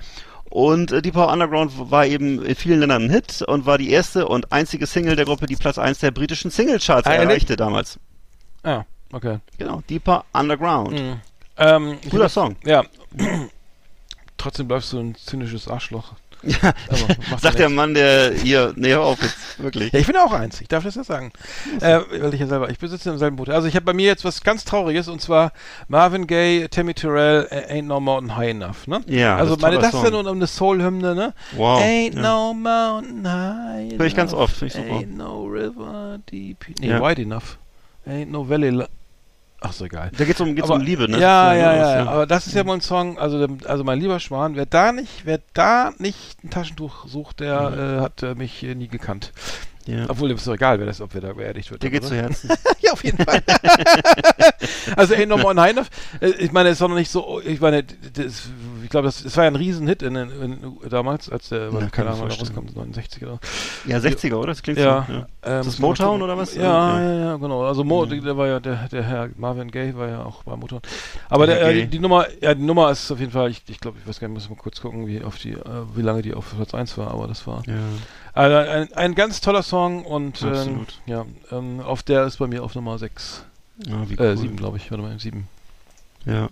und 0.51 0.93
äh, 0.93 1.03
Deep 1.03 1.15
Power 1.15 1.33
Underground 1.33 1.73
war 1.91 2.07
eben 2.07 2.43
in 2.45 2.55
vielen 2.55 2.81
Ländern 2.81 3.05
ein 3.05 3.11
Hit 3.11 3.43
und 3.43 3.67
war 3.67 3.79
die 3.79 3.91
erste 3.91 4.29
und 4.29 4.53
einzige 4.53 4.87
Single 4.87 5.17
der 5.17 5.25
Gruppe, 5.25 5.47
die 5.47 5.57
Platz 5.57 5.79
1 5.79 5.99
der 6.01 6.11
britischen 6.11 6.51
Singlecharts 6.51 7.07
Ah, 7.09 7.15
erreichte 7.15 7.57
damals. 7.57 7.99
Ah, 8.63 8.85
okay. 9.13 9.39
Genau, 9.59 9.83
Deeper 9.89 10.25
Underground. 10.33 10.93
Mhm. 10.93 11.21
Ähm, 11.57 11.99
hab- 12.13 12.31
Song. 12.31 12.57
Ja. 12.65 12.85
Trotzdem 14.37 14.69
bleibst 14.69 14.93
du 14.93 14.99
ein 14.99 15.15
zynisches 15.15 15.69
Arschloch. 15.69 16.13
Ja, 17.31 17.39
sagt 17.39 17.59
der. 17.59 17.69
Mann, 17.69 17.95
der 17.95 18.33
hier, 18.35 18.73
nee, 18.77 18.91
hör 18.91 19.03
auf 19.03 19.23
jetzt, 19.23 19.63
wirklich. 19.63 19.93
Ja, 19.93 19.99
ich 19.99 20.07
bin 20.07 20.17
auch 20.17 20.33
eins. 20.33 20.61
Ich 20.61 20.69
darf 20.69 20.85
das 20.85 20.95
ja 20.95 21.05
sagen. 21.05 21.33
Äh, 21.81 22.01
weil 22.21 22.33
ich 22.35 22.41
ja 22.41 22.47
selber, 22.47 22.71
ich 22.71 22.79
besitze 22.79 23.11
im 23.11 23.19
selben 23.19 23.37
Boot. 23.37 23.49
Also 23.51 23.67
ich 23.69 23.75
habe 23.75 23.85
bei 23.85 23.93
mir 23.93 24.07
jetzt 24.07 24.25
was 24.25 24.43
ganz 24.43 24.65
Trauriges 24.65 25.09
und 25.09 25.21
zwar 25.21 25.53
Marvin 25.89 26.27
Gaye, 26.27 26.69
Tammy 26.69 26.95
Terrell, 26.95 27.49
Ain't 27.51 27.87
No 27.89 28.01
Mountain 28.01 28.37
High 28.37 28.51
Enough, 28.51 28.87
ne? 28.87 29.01
Ja, 29.07 29.37
Also 29.37 29.55
das 29.57 29.63
meine, 29.63 29.79
das 29.79 29.95
ist 29.95 30.05
ja 30.05 30.11
nun 30.11 30.27
eine 30.27 30.47
Soul-Hymne, 30.47 31.15
ne? 31.15 31.35
Wow, 31.57 31.81
Ain't 31.83 32.15
ja. 32.15 32.23
no 32.23 32.55
mountain 32.55 33.27
high 33.27 33.81
enough. 33.89 33.99
Hör 33.99 34.07
ich 34.07 34.15
ganz 34.17 34.33
oft, 34.33 34.57
finde 34.57 34.75
ich 34.75 34.83
super. 34.83 34.99
Ain't 34.99 35.17
no 35.17 35.45
river 35.45 36.19
deep. 36.31 36.65
Nee, 36.79 36.89
Ja. 36.89 37.01
wide 37.03 37.21
enough. 37.23 37.59
Ain't 38.07 38.31
no 38.31 38.49
valley. 38.49 38.85
Ach 39.67 39.73
so, 39.73 39.87
egal. 39.87 40.11
Da 40.15 40.25
geht's 40.27 40.41
um, 40.43 40.55
geht's 40.55 40.69
Aber- 40.69 40.79
um 40.79 40.83
Liebe, 40.85 41.09
ne? 41.09 41.19
Ja, 41.19 41.55
ja, 41.55 41.69
was, 41.69 41.77
ja, 41.77 41.97
ja, 41.97 42.07
aber 42.07 42.27
das 42.27 42.47
ist 42.47 42.55
ja 42.55 42.65
mal 42.65 42.75
ein 42.75 42.81
Song, 42.83 43.19
also, 43.19 43.47
also 43.65 43.83
mein 43.83 43.99
lieber 43.99 44.21
Schwan, 44.21 44.57
wer 44.57 44.67
da 44.67 44.93
nicht, 44.93 45.25
wer 45.25 45.41
da 45.55 45.93
nicht 45.97 46.45
ein 46.45 46.51
Taschentuch 46.51 47.09
sucht, 47.09 47.41
der 47.41 47.99
äh, 47.99 48.03
hat 48.03 48.23
äh, 48.23 48.35
mich 48.35 48.63
äh, 48.63 48.75
nie 48.75 48.89
gekannt. 48.89 49.33
Ja. 49.87 50.05
Obwohl, 50.09 50.31
ist 50.33 50.47
doch 50.47 50.55
egal, 50.55 50.79
wer 50.79 50.87
das, 50.87 51.01
ob 51.01 51.15
wer 51.15 51.23
da 51.23 51.33
beerdigt 51.33 51.71
wird. 51.71 51.83
Der 51.83 51.91
geht 51.91 52.05
zu 52.05 52.15
Herzen. 52.15 52.51
ja, 52.81 52.93
auf 52.93 53.03
jeden 53.05 53.23
Fall. 53.25 53.43
also 54.97 55.15
Ain't 55.15 55.27
No 55.27 55.39
More 55.39 55.55
Nine 55.55 55.71
Enough, 55.71 55.89
äh, 56.21 56.29
ich 56.29 56.53
meine, 56.53 56.69
es 56.69 56.75
ist 56.75 56.81
doch 56.83 56.89
noch 56.89 56.97
nicht 56.97 57.11
so, 57.11 57.41
ich 57.43 57.61
meine, 57.61 57.85
das, 57.85 58.49
glaube, 58.95 59.07
das, 59.09 59.23
das 59.23 59.37
war 59.37 59.45
ja 59.45 59.51
ein 59.51 59.57
Riesenhit 59.57 60.03
in, 60.03 60.15
den- 60.15 60.31
in, 60.43 60.59
damals, 60.89 61.29
als 61.31 61.51
der, 61.51 61.65
Ja, 61.71 61.79
kann 61.81 61.91
keine 61.91 62.11
Ahnung, 62.11 62.29
rauskam, 62.31 62.65
69 62.75 63.23
oder 63.25 63.39
Ja, 63.87 63.99
60er, 63.99 64.35
oder? 64.37 64.47
Das 64.49 64.63
klingt 64.63 64.79
ja, 64.79 65.05
so. 65.07 65.13
Ja. 65.13 65.27
ähm, 65.43 65.61
Ist 65.61 65.67
das 65.67 65.79
Motown 65.79 66.23
oder 66.23 66.37
was? 66.39 66.55
Ja, 66.55 66.63
Ja. 66.63 67.01
ja, 67.01 67.15
ja, 67.25 67.37
genau. 67.37 67.65
Also 67.65 67.85
Mo, 67.85 68.07
Mhm. 68.07 68.23
der 68.25 68.37
war 68.37 68.47
ja 68.47 68.61
der, 68.61 68.89
der 68.89 69.03
Herr 69.03 69.29
Marvin 69.37 69.71
Gaye 69.71 69.95
war 69.97 70.09
ja 70.09 70.25
auch 70.25 70.43
bei 70.45 70.57
Motown. 70.57 70.81
Aber 71.29 71.47
der, 71.47 71.61
äh, 71.63 71.75
die, 71.75 71.87
die 71.89 71.99
Nummer, 71.99 72.27
ja, 72.41 72.55
die 72.55 72.63
Nummer 72.63 72.91
ist 72.91 73.11
auf 73.11 73.21
jeden 73.21 73.33
Fall, 73.33 73.51
ich, 73.51 73.63
ich 73.69 73.81
glaube, 73.81 73.99
ich 74.01 74.09
weiß 74.09 74.21
gar 74.21 74.29
nicht, 74.29 74.35
muss 74.35 74.49
mal 74.49 74.57
kurz 74.57 74.81
gucken, 74.81 75.07
wie 75.07 75.23
auf 75.23 75.37
die, 75.39 75.53
äh, 75.53 75.59
wie 75.95 76.03
lange 76.03 76.23
die 76.23 76.33
auf 76.35 76.55
Platz 76.57 76.73
1 76.75 76.97
war, 76.97 77.11
aber 77.11 77.27
das 77.29 77.47
war 77.47 77.63
Ja. 77.67 77.75
also 78.33 78.57
ein, 78.57 78.93
ein 78.95 79.15
ganz 79.15 79.41
toller 79.41 79.63
Song 79.63 80.05
und 80.05 80.43
ähm, 80.43 80.87
ja, 81.07 81.25
ähm, 81.53 81.81
auf 81.81 82.03
der 82.03 82.25
ist 82.25 82.39
bei 82.39 82.47
mir 82.47 82.63
auf 82.63 82.75
Nummer 82.75 82.99
6. 82.99 83.45
Ja, 83.87 84.09
wie 84.09 84.15
Äh, 84.15 84.19
cool. 84.31 84.37
7, 84.39 84.57
glaube 84.57 84.77
ich. 84.77 84.91
Warte 84.91 85.03
mal, 85.03 85.19
7. 85.19 85.49
Ja. 86.27 86.49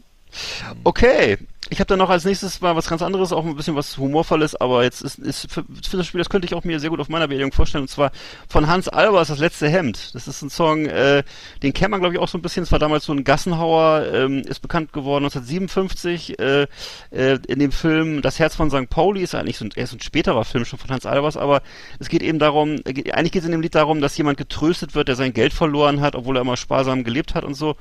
Okay, 0.85 1.39
ich 1.72 1.80
habe 1.80 1.89
dann 1.89 2.01
noch 2.01 2.11
als 2.11 2.26
nächstes 2.26 2.61
mal 2.61 2.76
was 2.76 2.87
ganz 2.87 3.01
anderes, 3.01 3.33
auch 3.33 3.47
ein 3.47 3.57
bisschen 3.57 3.74
was 3.74 3.97
Humorvolles, 3.97 4.55
aber 4.57 4.83
jetzt 4.85 5.01
ist, 5.01 5.18
ist 5.18 5.51
für, 5.51 5.64
für 5.64 5.97
das 5.97 6.07
Spiel, 6.07 6.18
das 6.18 6.28
könnte 6.28 6.45
ich 6.45 6.53
auch 6.53 6.64
mir 6.64 6.78
sehr 6.78 6.91
gut 6.91 7.01
auf 7.01 7.09
meiner 7.09 7.28
Beerdigung 7.28 7.53
vorstellen, 7.53 7.83
und 7.83 7.89
zwar 7.89 8.12
von 8.47 8.66
Hans 8.66 8.89
Albers, 8.89 9.28
das 9.28 9.39
letzte 9.39 9.70
Hemd. 9.70 10.14
Das 10.14 10.28
ist 10.28 10.43
ein 10.43 10.51
Song, 10.51 10.85
äh, 10.85 11.22
den 11.62 11.72
kennt 11.72 11.93
man 11.93 12.01
glaube 12.01 12.14
ich 12.14 12.20
auch 12.20 12.28
so 12.28 12.37
ein 12.37 12.43
bisschen, 12.43 12.64
es 12.64 12.72
war 12.72 12.78
damals 12.78 13.07
so 13.07 13.14
ein 13.14 13.24
Gassenhauer, 13.24 14.07
ähm, 14.12 14.41
ist 14.41 14.61
bekannt 14.61 14.93
geworden 14.93 15.24
1957, 15.24 16.39
äh, 16.39 16.66
äh, 17.11 17.39
in 17.49 17.59
dem 17.59 17.72
Film 17.72 18.20
Das 18.20 18.39
Herz 18.39 18.55
von 18.55 18.70
St. 18.70 18.91
Pauli, 18.91 19.22
ist 19.22 19.35
eigentlich 19.35 19.57
so 19.57 19.64
ein, 19.64 19.70
er 19.74 19.85
ist 19.85 19.95
ein 19.95 20.01
späterer 20.01 20.45
Film 20.45 20.66
schon 20.66 20.78
von 20.78 20.91
Hans 20.91 21.07
Albers, 21.07 21.39
aber 21.39 21.62
es 21.99 22.11
geht 22.11 22.22
eben 22.22 22.39
darum, 22.39 22.80
äh, 22.85 23.12
eigentlich 23.12 23.33
geht 23.33 23.43
es 23.43 23.47
in 23.47 23.53
dem 23.53 23.62
Lied 23.62 23.74
darum, 23.74 24.03
dass 24.03 24.18
jemand 24.18 24.37
getröstet 24.37 24.95
wird, 24.95 25.09
der 25.09 25.16
sein 25.16 25.33
Geld 25.33 25.55
verloren 25.55 26.03
hat, 26.03 26.16
obwohl 26.16 26.37
er 26.37 26.43
immer 26.43 26.59
sparsam 26.59 27.03
gelebt 27.03 27.35
hat 27.35 27.45
und 27.45 27.55
so. 27.55 27.76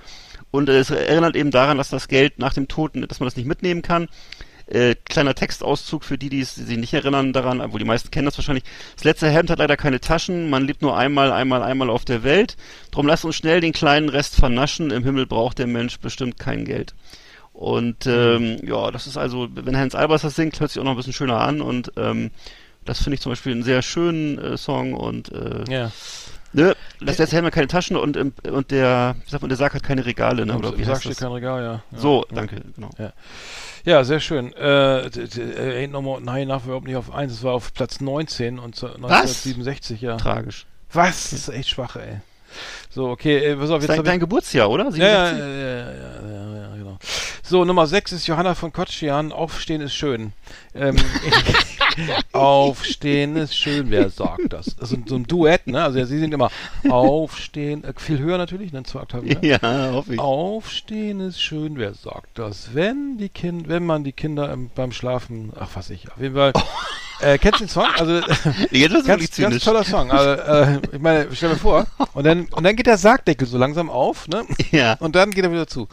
Und 0.52 0.70
äh, 0.70 0.80
es 0.80 0.90
erinnert 0.90 1.36
eben 1.36 1.52
daran, 1.52 1.78
dass 1.78 1.90
das 1.90 2.08
Geld 2.08 2.40
nach 2.40 2.54
dem 2.54 2.68
Toten, 2.68 3.08
dass 3.08 3.20
man 3.20 3.28
das 3.28 3.36
nicht 3.38 3.48
mitnehmen 3.48 3.82
kann. 3.82 4.08
Äh, 4.68 4.96
kleiner 5.04 5.36
Textauszug 5.36 6.06
für 6.06 6.18
die, 6.18 6.30
die 6.30 6.40
es 6.40 6.56
sich 6.56 6.78
nicht 6.78 6.94
erinnern 6.94 7.34
daran, 7.34 7.60
obwohl 7.60 7.80
die 7.80 7.86
meisten 7.86 8.10
kennen 8.10 8.26
das 8.26 8.38
wahrscheinlich. 8.38 8.64
Das 8.96 9.04
letzte 9.04 9.30
Hemd 9.30 9.50
hat 9.50 9.60
leider 9.60 9.76
keine 9.76 10.00
Taschen, 10.00 10.50
man 10.50 10.66
lebt 10.66 10.82
nur 10.82 10.96
einmal, 10.96 11.34
einmal, 11.34 11.62
einmal 11.62 11.90
auf 11.90 12.06
der 12.06 12.24
Welt. 12.24 12.56
Drum 12.92 13.06
lasst 13.08 13.26
uns 13.26 13.36
schnell 13.36 13.60
den 13.60 13.74
kleinen 13.74 14.08
Rest 14.08 14.36
vernaschen, 14.36 14.92
im 14.92 15.04
Himmel 15.04 15.26
braucht 15.26 15.60
der 15.60 15.68
Mensch 15.68 16.00
bestimmt 16.00 16.40
kein 16.40 16.64
Geld. 16.64 16.94
Und 17.52 18.08
ähm, 18.08 18.60
ja, 18.64 18.92
das 18.92 19.08
ist 19.08 19.18
also, 19.18 19.50
wenn 19.52 19.76
Hans 19.76 19.94
Albers 19.94 20.22
das 20.22 20.36
singt, 20.36 20.60
hört 20.62 20.72
sich 20.72 20.80
auch 20.80 20.86
noch 20.86 20.92
ein 20.92 20.98
bisschen 20.98 21.12
schöner 21.12 21.42
an 21.42 21.60
und 21.62 21.92
ähm, 21.98 22.32
das 22.86 23.00
finde 23.04 23.16
ich 23.16 23.22
zum 23.22 23.34
Beispiel 23.34 23.52
einen 23.52 23.64
sehr 23.64 23.82
schönen 23.82 24.40
äh, 24.40 24.58
Song 24.58 24.94
und 24.94 25.32
äh, 25.34 25.66
Ja. 25.70 25.92
Ne, 26.54 26.76
das 27.00 27.18
letzte 27.18 27.36
Hemd 27.36 27.48
hat 27.48 27.54
keine 27.54 27.68
Taschen 27.68 27.96
und, 27.98 28.18
ähm, 28.18 28.34
und 28.44 28.72
der, 28.72 29.16
wie 29.26 29.30
sagt 29.30 29.42
man, 29.42 29.50
der 29.50 29.58
Sarg 29.58 29.74
hat 29.74 29.84
keine 29.84 30.06
Regale, 30.06 30.46
ne? 30.46 30.58
Oder 30.58 30.70
Im 30.70 30.78
heißt 30.78 30.86
Sarg 30.88 31.00
steht 31.02 31.12
das? 31.14 31.20
kein 31.20 31.32
Regal, 31.32 31.62
ja. 31.64 31.74
ja. 31.92 31.98
So, 31.98 32.26
ja. 32.30 32.36
danke, 32.36 32.62
genau. 32.76 32.90
Ja, 33.84 34.04
sehr 34.04 34.20
schön. 34.20 34.54
Äh, 34.54 35.00
äh, 35.08 35.86
Ain't 35.86 35.90
No 35.90 36.02
More 36.02 36.20
Enough 36.22 36.64
war 36.64 36.66
überhaupt 36.66 36.88
nicht 36.88 36.96
auf 36.96 37.14
1, 37.14 37.32
es 37.32 37.44
war 37.44 37.54
auf 37.54 37.74
Platz 37.74 38.00
19 38.00 38.60
und 38.60 38.76
zu- 38.76 38.88
1967, 38.88 40.02
ja. 40.02 40.18
Tragisch. 40.18 40.66
Was? 40.94 41.32
Das 41.32 41.34
ist 41.34 41.50
echt 41.50 41.70
schwach, 41.70 41.96
ey. 41.96 42.18
So, 42.90 43.10
okay, 43.10 43.38
äh, 43.38 43.56
pass 43.56 43.70
auf, 43.70 43.82
jetzt 43.82 43.90
dein, 43.90 44.04
dein 44.04 44.20
Geburtsjahr, 44.20 44.70
oder? 44.70 44.90
ja, 44.96 45.08
ja, 45.08 45.26
67? 45.30 45.40
ja, 45.40 45.48
ja, 45.48 45.56
ja, 45.56 45.78
ja, 45.78 46.12
ja, 46.12 46.54
genau. 46.54 46.61
So, 47.44 47.66
Nummer 47.66 47.88
6 47.88 48.12
ist 48.14 48.28
Johanna 48.28 48.56
von 48.56 48.72
Kotschian. 48.72 49.32
Aufstehen 49.32 49.82
ist 49.82 49.94
schön. 49.94 50.34
Ähm, 50.74 50.96
Aufstehen 52.32 53.36
ist 53.36 53.56
schön, 53.58 53.90
wer 53.90 54.10
sagt 54.10 54.54
das? 54.54 54.68
Ist 54.68 54.94
so 55.08 55.16
ein 55.16 55.26
Duett, 55.26 55.68
ne? 55.68 55.84
Also 55.84 56.04
sie 56.06 56.20
singt 56.20 56.34
immer 56.34 56.50
Aufstehen, 56.90 57.84
äh, 57.84 57.94
viel 57.98 58.20
höher 58.20 58.38
natürlich, 58.38 58.72
ne? 58.72 58.84
Zwei 58.84 59.02
Oktaven, 59.02 59.28
ne? 59.28 59.38
Ja, 59.42 59.92
hoffe 59.92 60.14
ich. 60.14 60.20
Aufstehen 60.20 61.20
ist 61.20 61.42
schön, 61.42 61.78
wer 61.78 61.94
sagt 61.94 62.40
das? 62.40 62.74
Wenn 62.74 63.18
die 63.18 63.30
kind, 63.30 63.68
wenn 63.68 63.86
man 63.86 64.04
die 64.04 64.14
Kinder 64.14 64.52
im, 64.52 64.70
beim 64.74 64.92
Schlafen, 64.92 65.52
ach 65.60 65.70
was 65.74 65.90
ich, 65.90 66.12
auf 66.12 66.22
jeden 66.22 66.36
Fall. 66.36 66.54
Äh, 67.22 67.38
kennst 67.38 67.60
du 67.60 67.66
den 67.66 67.70
Song? 67.70 67.86
Also 67.98 68.14
Jetzt 68.72 69.06
ganz, 69.06 69.36
ganz 69.38 69.64
toller 69.64 69.84
Song. 69.84 70.12
Also, 70.12 70.30
äh, 70.42 70.80
ich 70.92 71.00
meine, 71.00 71.28
stell 71.34 71.50
dir 71.50 71.56
vor. 71.58 71.86
Und 72.14 72.24
dann 72.26 72.46
und 72.52 72.64
dann 72.64 72.76
geht 72.76 72.88
der 72.88 72.98
Sargdeckel 72.98 73.48
so 73.48 73.58
langsam 73.58 73.90
auf, 73.90 74.28
ne? 74.28 74.44
Ja. 74.72 74.96
Und 75.00 75.16
dann 75.16 75.32
geht 75.32 75.44
er 75.44 75.52
wieder 75.52 75.68
zu. 75.68 75.88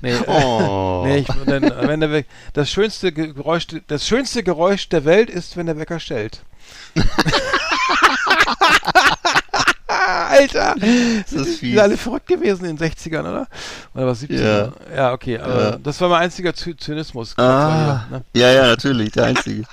Nee, 0.00 0.12
äh, 0.12 0.22
Oh. 0.26 1.02
nee 1.06 1.18
ich, 1.18 1.26
dann, 1.46 1.62
wenn 1.62 2.00
der 2.00 2.10
We 2.10 2.24
das 2.52 2.70
schönste 2.70 3.12
Ge- 3.12 3.32
Geräusch, 3.32 3.66
das 3.86 4.06
schönste 4.06 4.42
Geräusch 4.42 4.88
der 4.88 5.04
Welt 5.04 5.30
ist, 5.30 5.56
wenn 5.56 5.66
der 5.66 5.78
Wecker 5.78 6.00
stellt. 6.00 6.42
Alter! 9.86 10.74
Das 10.78 11.32
ist 11.32 11.58
fies. 11.58 11.70
sind 11.70 11.78
alle 11.78 11.96
verrückt 11.96 12.26
gewesen 12.26 12.64
in 12.64 12.76
den 12.76 12.90
60ern, 12.90 13.20
oder? 13.20 13.46
Oder 13.94 14.06
was 14.06 14.22
70er? 14.22 14.72
Ja, 14.96 15.12
okay, 15.12 15.38
aber 15.38 15.62
Ja. 15.62 15.70
das 15.76 16.00
war 16.00 16.08
mein 16.08 16.22
einziger 16.22 16.54
Zy 16.54 16.76
Zynismus. 16.76 17.34
Ah, 17.38 18.06
Hier, 18.08 18.18
ne? 18.18 18.24
ja, 18.34 18.50
ja, 18.52 18.66
natürlich, 18.68 19.12
der 19.12 19.24
Einzige. 19.26 19.64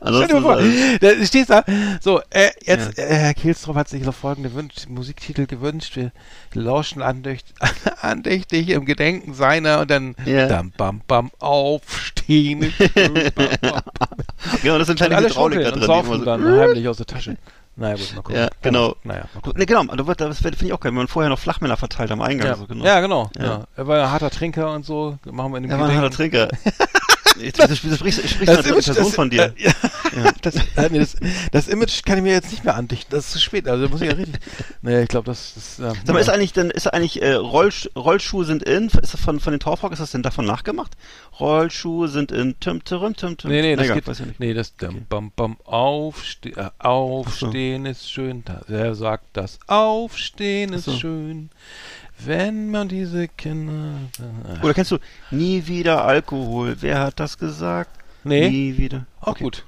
Stell 0.00 0.26
dir 0.28 0.40
vor, 0.42 0.58
da 1.00 1.26
stehst 1.26 1.50
da, 1.50 1.64
so, 2.00 2.20
äh, 2.30 2.50
jetzt, 2.64 2.98
äh, 2.98 3.06
Herr 3.14 3.34
Kehlsdorf 3.34 3.76
hat 3.76 3.88
sich 3.88 4.02
noch 4.04 4.14
folgende 4.14 4.52
Wünsch, 4.54 4.88
Musiktitel 4.88 5.46
gewünscht, 5.46 5.96
wir 5.96 6.12
lauschen 6.54 7.02
andächt, 7.02 7.46
andächtig 8.00 8.68
im 8.70 8.84
Gedenken 8.84 9.34
seiner 9.34 9.80
und 9.80 9.90
dann 9.90 10.14
Ja. 10.24 10.46
dam, 10.46 10.72
bam, 10.76 11.02
bam, 11.06 11.30
aufstehen. 11.38 12.72
genau, 14.62 14.78
das 14.78 14.86
sind 14.86 15.00
Und 15.00 15.06
kleine 15.08 15.26
Hydraulik 15.28 15.60
da 15.60 15.66
und 15.66 15.72
drin. 15.72 15.80
die 15.80 15.86
saufen 15.86 16.24
dann 16.24 16.44
heimlich 16.44 16.88
aus 16.88 16.96
der 16.96 17.06
Tasche. 17.06 17.36
Naja, 17.74 17.94
gut, 17.94 18.12
mal 18.14 18.22
gucken. 18.22 18.36
Ja, 18.36 18.48
genau. 18.60 18.96
Naja, 19.02 19.24
mal 19.34 19.40
gucken. 19.40 19.58
Ne, 19.58 19.64
genau, 19.66 19.82
das 19.84 20.38
finde 20.40 20.58
ich 20.62 20.72
auch 20.74 20.80
geil, 20.80 20.90
wenn 20.92 20.96
man 20.98 21.08
vorher 21.08 21.30
noch 21.30 21.38
Flachmänner 21.38 21.78
verteilt 21.78 22.10
am 22.10 22.20
Eingang. 22.20 22.48
Ja, 22.48 22.54
so, 22.56 22.66
genau. 22.66 22.84
ja, 22.84 23.00
genau. 23.00 23.30
Ja. 23.38 23.44
Ja. 23.44 23.64
Er 23.76 23.86
war 23.86 23.96
ja 23.96 24.10
harter 24.10 24.30
Trinker 24.30 24.72
und 24.74 24.84
so. 24.84 25.16
Machen 25.24 25.52
wir 25.52 25.56
in 25.56 25.62
dem 25.62 25.70
Er 25.72 25.78
war 25.80 25.88
ein 25.88 25.96
harter. 25.96 26.10
Trinker. 26.10 26.48
Du 27.34 27.96
sprichst, 27.96 28.28
sprichst 28.28 28.48
eine 28.48 28.62
dritte 28.62 28.72
Person 28.72 28.94
das, 29.04 29.14
von 29.14 29.30
dir. 29.30 29.54
Äh, 29.56 29.64
ja, 29.64 29.72
Das, 30.42 30.56
äh, 30.56 30.88
nee, 30.90 30.98
das, 30.98 31.16
das 31.50 31.68
Image 31.68 32.04
kann 32.04 32.18
ich 32.18 32.24
mir 32.24 32.32
jetzt 32.32 32.50
nicht 32.50 32.64
mehr 32.64 32.74
andichten. 32.74 33.10
Das 33.10 33.26
ist 33.26 33.32
zu 33.32 33.40
spät. 33.40 33.68
Also 33.68 33.88
muss 33.88 34.00
ich 34.00 34.08
ja 34.08 34.14
richtig. 34.14 34.40
Nee, 34.82 35.02
ich 35.02 35.08
glaube, 35.08 35.26
das 35.26 35.56
ist. 35.56 35.78
Ähm, 35.78 35.92
Sag 36.04 36.12
mal, 36.12 36.20
ist 36.20 36.28
eigentlich 36.28 36.52
denn, 36.52 36.70
ist 36.70 36.86
eigentlich 36.92 37.22
äh, 37.22 37.32
Rollsch 37.34 37.88
Rollschuhe 37.96 38.44
sind 38.44 38.62
in? 38.62 38.86
Ist 38.86 39.14
das 39.14 39.20
von, 39.20 39.40
von 39.40 39.52
den 39.52 39.60
Torfrock, 39.60 39.92
ist 39.92 40.00
das 40.00 40.10
denn 40.10 40.22
davon 40.22 40.44
nachgemacht? 40.44 40.92
Rollschuhe 41.40 42.08
sind 42.08 42.32
in 42.32 42.58
Tim 42.60 42.84
Tim 42.84 43.14
Tim 43.16 43.36
Tim. 43.36 43.50
Nee, 43.50 43.62
nee, 43.62 43.76
das 43.76 43.86
Egal, 43.86 43.96
geht. 43.96 44.06
weiß 44.06 44.20
ich 44.20 44.26
nicht. 44.26 44.40
Nee, 44.40 44.54
das 44.54 44.76
dam, 44.76 45.06
bam, 45.08 45.32
bam, 45.34 45.56
aufste 45.64 46.50
äh, 46.50 46.70
Aufstehen 46.78 47.86
ist 47.86 48.10
schön. 48.10 48.44
Wer 48.66 48.94
sagt 48.94 49.24
das? 49.34 49.58
Aufstehen 49.66 50.72
ist 50.72 50.84
so. 50.84 50.92
schön. 50.96 51.50
Wenn 52.18 52.70
man 52.70 52.88
diese 52.88 53.26
Kinder. 53.28 53.94
Oder 54.62 54.74
kennst 54.74 54.90
du 54.92 54.98
Nie 55.30 55.66
wieder 55.66 56.04
Alkohol? 56.04 56.76
Wer 56.80 57.00
hat 57.00 57.18
das 57.20 57.36
gesagt? 57.38 57.90
nee, 58.24 58.48
Nie 58.48 58.76
wieder. 58.78 59.06
auch 59.20 59.36
gut. 59.36 59.64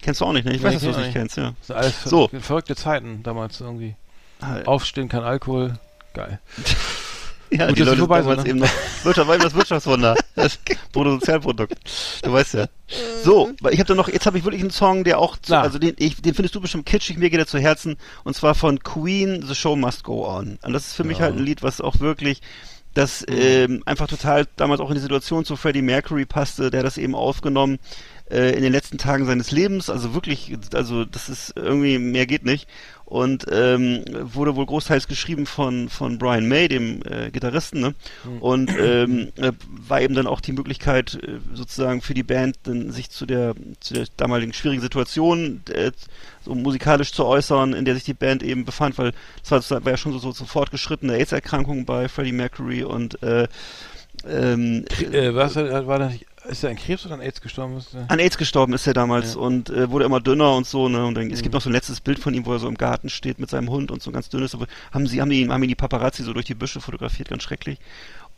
Kennst 0.00 0.20
du 0.20 0.24
auch 0.24 0.32
nicht, 0.32 0.44
ne? 0.44 0.52
Ich 0.52 0.58
Nee, 0.62 0.66
weiß, 0.66 0.74
dass 0.74 0.82
du 0.82 0.90
ich 0.90 0.96
nicht 0.96 1.12
kennst, 1.12 1.36
ja. 1.36 1.52
Das 1.58 1.66
sind 1.68 1.76
alles 1.76 2.02
So. 2.04 2.28
verrückte 2.40 2.74
Zeiten 2.74 3.22
damals 3.22 3.60
irgendwie. 3.60 3.94
Halt. 4.40 4.66
Aufstehen, 4.66 5.08
kein 5.08 5.22
Alkohol. 5.22 5.78
Geil. 6.14 6.40
Ja, 7.52 7.66
Gut, 7.66 7.78
die 7.78 7.82
Leute 7.82 7.98
vorbei 7.98 8.20
damals 8.20 8.44
ne? 8.44 8.50
eben 8.50 8.58
noch 8.60 8.70
Wirtschaft, 9.04 9.28
war 9.28 9.34
eben 9.34 9.44
das 9.44 9.54
Wirtschaftswunder. 9.54 10.16
Das 10.34 10.58
Bruttosozialprodukt. 10.92 11.74
Du 12.22 12.32
weißt 12.32 12.54
ja. 12.54 12.66
So, 13.22 13.52
weil 13.60 13.74
ich 13.74 13.80
habe 13.80 13.88
da 13.88 13.94
noch, 13.94 14.08
jetzt 14.08 14.24
habe 14.24 14.38
ich 14.38 14.44
wirklich 14.44 14.62
einen 14.62 14.70
Song, 14.70 15.04
der 15.04 15.18
auch, 15.18 15.36
zu, 15.36 15.56
also 15.56 15.78
den, 15.78 15.94
ich, 15.98 16.22
den 16.22 16.34
findest 16.34 16.54
du 16.54 16.60
bestimmt 16.60 16.86
kitschig, 16.86 17.18
mir 17.18 17.28
geht 17.28 17.38
er 17.38 17.46
zu 17.46 17.58
Herzen, 17.58 17.96
und 18.24 18.34
zwar 18.34 18.54
von 18.54 18.82
Queen, 18.82 19.44
The 19.46 19.54
Show 19.54 19.76
Must 19.76 20.04
Go 20.04 20.26
On. 20.26 20.58
Und 20.62 20.72
das 20.72 20.86
ist 20.86 20.94
für 20.94 21.04
mich 21.04 21.20
halt 21.20 21.36
ein 21.36 21.44
Lied, 21.44 21.62
was 21.62 21.82
auch 21.82 22.00
wirklich, 22.00 22.40
das 22.94 23.24
ähm, 23.28 23.82
einfach 23.84 24.06
total 24.06 24.46
damals 24.56 24.80
auch 24.80 24.88
in 24.88 24.94
die 24.94 25.02
Situation 25.02 25.44
zu 25.44 25.56
Freddie 25.56 25.82
Mercury 25.82 26.24
passte, 26.24 26.70
der 26.70 26.82
das 26.82 26.98
eben 26.98 27.14
aufgenommen 27.14 27.78
äh, 28.30 28.54
in 28.54 28.62
den 28.62 28.72
letzten 28.72 28.98
Tagen 28.98 29.26
seines 29.26 29.50
Lebens, 29.50 29.90
also 29.90 30.14
wirklich, 30.14 30.56
also 30.74 31.04
das 31.04 31.28
ist 31.28 31.54
irgendwie, 31.56 31.98
mehr 31.98 32.26
geht 32.26 32.44
nicht. 32.44 32.68
Und 33.12 33.44
ähm, 33.52 34.04
wurde 34.22 34.56
wohl 34.56 34.64
großteils 34.64 35.06
geschrieben 35.06 35.44
von 35.44 35.90
von 35.90 36.16
Brian 36.16 36.48
May, 36.48 36.66
dem 36.68 37.02
äh, 37.02 37.30
Gitarristen, 37.30 37.80
ne? 37.82 37.94
Und 38.40 38.70
ähm, 38.70 39.28
äh, 39.36 39.52
war 39.86 40.00
eben 40.00 40.14
dann 40.14 40.26
auch 40.26 40.40
die 40.40 40.52
Möglichkeit 40.52 41.20
äh, 41.22 41.38
sozusagen 41.52 42.00
für 42.00 42.14
die 42.14 42.22
Band 42.22 42.56
dann 42.62 42.90
sich 42.90 43.10
zu 43.10 43.26
der 43.26 43.54
zu 43.80 43.92
der 43.92 44.06
damaligen 44.16 44.54
schwierigen 44.54 44.80
Situation 44.80 45.60
äh, 45.68 45.92
so 46.42 46.54
musikalisch 46.54 47.12
zu 47.12 47.26
äußern, 47.26 47.74
in 47.74 47.84
der 47.84 47.96
sich 47.96 48.04
die 48.04 48.14
Band 48.14 48.42
eben 48.42 48.64
befand, 48.64 48.96
weil 48.96 49.12
das 49.42 49.50
war, 49.50 49.58
das 49.58 49.70
war 49.70 49.92
ja 49.92 49.98
schon 49.98 50.12
so, 50.12 50.18
so, 50.18 50.32
so 50.32 50.46
fortgeschrittene 50.46 51.12
AIDS-Erkrankung 51.12 51.84
bei 51.84 52.08
Freddie 52.08 52.32
Mercury 52.32 52.82
und 52.82 53.22
äh, 53.22 53.46
ähm, 54.26 54.86
Äh, 55.12 55.34
was, 55.34 55.56
war 55.56 55.86
war 55.86 55.98
da 55.98 56.08
nicht, 56.08 56.26
ist 56.48 56.64
er 56.64 56.70
an 56.70 56.76
Krebs 56.76 57.04
oder 57.06 57.14
an 57.14 57.20
AIDS 57.20 57.40
gestorben? 57.40 57.76
Ist 57.76 57.94
an 58.08 58.18
AIDS 58.18 58.36
gestorben 58.38 58.72
ist 58.72 58.86
er 58.86 58.94
damals 58.94 59.34
Ja. 59.34 59.40
und 59.40 59.70
äh, 59.70 59.90
wurde 59.90 60.04
immer 60.04 60.20
dünner 60.20 60.54
und 60.56 60.66
so, 60.66 60.88
ne? 60.88 61.04
Und 61.06 61.14
dann, 61.14 61.30
es 61.30 61.42
gibt 61.42 61.54
noch 61.54 61.62
so 61.62 61.68
ein 61.70 61.72
letztes 61.72 62.00
Bild 62.00 62.18
von 62.18 62.34
ihm, 62.34 62.46
wo 62.46 62.52
er 62.52 62.58
so 62.58 62.68
im 62.68 62.76
Garten 62.76 63.08
steht 63.08 63.38
mit 63.38 63.50
seinem 63.50 63.70
Hund 63.70 63.90
und 63.90 64.02
so 64.02 64.10
ganz 64.12 64.28
dünn 64.28 64.42
ist. 64.42 64.54
Aber 64.54 64.66
haben 64.92 65.06
sie, 65.06 65.20
haben 65.20 65.30
die, 65.30 65.48
haben 65.48 65.62
ihn 65.62 65.68
die 65.68 65.74
Paparazzi 65.74 66.22
so 66.22 66.32
durch 66.32 66.46
die 66.46 66.54
Büsche 66.54 66.80
fotografiert, 66.80 67.28
ganz 67.28 67.42
schrecklich. 67.42 67.78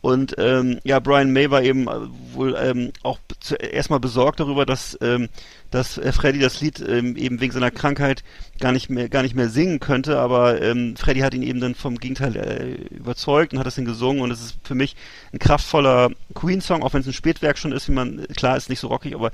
Und 0.01 0.35
ähm, 0.37 0.79
ja, 0.83 0.99
Brian 0.99 1.33
May 1.33 1.49
war 1.49 1.63
eben 1.63 1.87
äh, 1.87 1.91
wohl 2.33 2.55
ähm, 2.59 2.91
auch 3.01 3.17
erstmal 3.59 3.99
besorgt 3.99 4.39
darüber, 4.39 4.65
dass 4.65 4.95
ähm, 5.01 5.29
dass 5.75 5.97
äh, 5.97 6.11
Freddy 6.11 6.39
das 6.39 6.61
Lied 6.61 6.79
ähm, 6.87 7.15
eben 7.17 7.39
wegen 7.41 7.51
seiner 7.53 7.71
Krankheit 7.71 8.23
gar 8.59 8.71
nicht 8.71 8.89
mehr 8.89 9.09
gar 9.09 9.21
nicht 9.21 9.35
mehr 9.35 9.49
singen 9.49 9.79
könnte, 9.81 10.17
aber 10.17 10.61
ähm, 10.61 10.95
Freddy 10.95 11.19
hat 11.19 11.33
ihn 11.33 11.43
eben 11.43 11.59
dann 11.59 11.75
vom 11.75 11.97
Gegenteil 11.97 12.35
äh, 12.37 12.95
überzeugt 12.95 13.51
und 13.53 13.59
hat 13.59 13.67
das 13.67 13.75
dann 13.75 13.83
gesungen 13.85 14.21
und 14.21 14.31
es 14.31 14.39
ist 14.41 14.57
für 14.63 14.75
mich 14.75 14.95
ein 15.33 15.39
kraftvoller 15.39 16.09
Queen-Song, 16.33 16.81
auch 16.81 16.93
wenn 16.93 17.01
es 17.01 17.07
ein 17.07 17.13
Spätwerk 17.13 17.57
schon 17.57 17.73
ist, 17.73 17.89
wie 17.89 17.93
man 17.93 18.25
klar 18.35 18.55
ist 18.55 18.69
nicht 18.69 18.79
so 18.79 18.87
rockig, 18.87 19.13
aber 19.13 19.31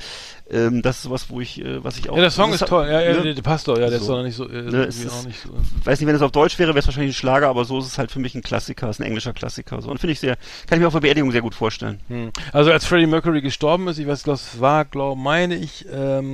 ähm, 0.50 0.82
das 0.82 1.00
ist 1.06 1.10
was, 1.12 1.30
wo 1.30 1.40
ich 1.40 1.62
äh, 1.64 1.84
was 1.84 1.98
ich 1.98 2.10
auch 2.10 2.16
Ja, 2.16 2.22
der 2.24 2.32
Song 2.32 2.52
ist 2.52 2.66
toll. 2.66 2.88
Ja, 2.88 3.00
ja, 3.02 3.22
ne? 3.24 3.34
der, 3.36 3.42
passt 3.44 3.68
doch. 3.68 3.78
Ja, 3.78 3.88
der 3.90 4.00
ist 4.00 4.06
So. 4.06 4.14
doch 4.14 4.18
noch 4.18 4.26
nicht 4.26 4.36
so. 4.36 4.50
Äh, 4.50 4.64
Ne, 4.64 4.84
es 4.86 5.04
ist- 5.04 5.12
auch 5.14 5.26
nicht 5.26 5.40
so. 5.42 5.50
weiß 5.86 6.00
nicht, 6.00 6.08
wenn 6.08 6.16
es 6.16 6.22
auf 6.24 6.32
Deutsch 6.32 6.58
wäre, 6.58 6.70
wäre 6.70 6.80
es 6.80 6.88
wahrscheinlich 6.88 7.12
ein 7.16 7.20
Schlager, 7.20 7.48
aber 7.48 7.64
so 7.66 7.78
ist 7.80 7.86
es 7.86 7.98
halt 8.00 8.12
für 8.12 8.20
mich 8.20 8.34
ein 8.34 8.42
Klassiker, 8.42 8.90
ist 8.90 9.00
ein 9.00 9.04
englischer 9.06 9.34
Klassiker. 9.34 9.82
So. 9.82 9.90
Und 9.92 10.00
finde 10.00 10.14
ich 10.14 10.20
sehr, 10.20 10.36
kann 10.68 10.78
ich 10.78 10.80
mir 10.80 10.88
auf 10.88 10.94
der 10.94 11.02
Beerdigung 11.02 11.32
sehr 11.32 11.42
gut 11.42 11.54
vorstellen. 11.56 12.00
Hm. 12.08 12.32
Also 12.54 12.72
als 12.72 12.86
Freddie 12.86 13.06
Mercury 13.08 13.42
gestorben 13.42 13.88
ist, 13.88 14.00
ich 14.00 14.08
weiß, 14.08 14.24
das 14.24 14.60
war, 14.60 14.86
glaube 14.86 15.22
meine 15.22 15.56
ich, 15.56 15.86
ähm, 15.94 16.31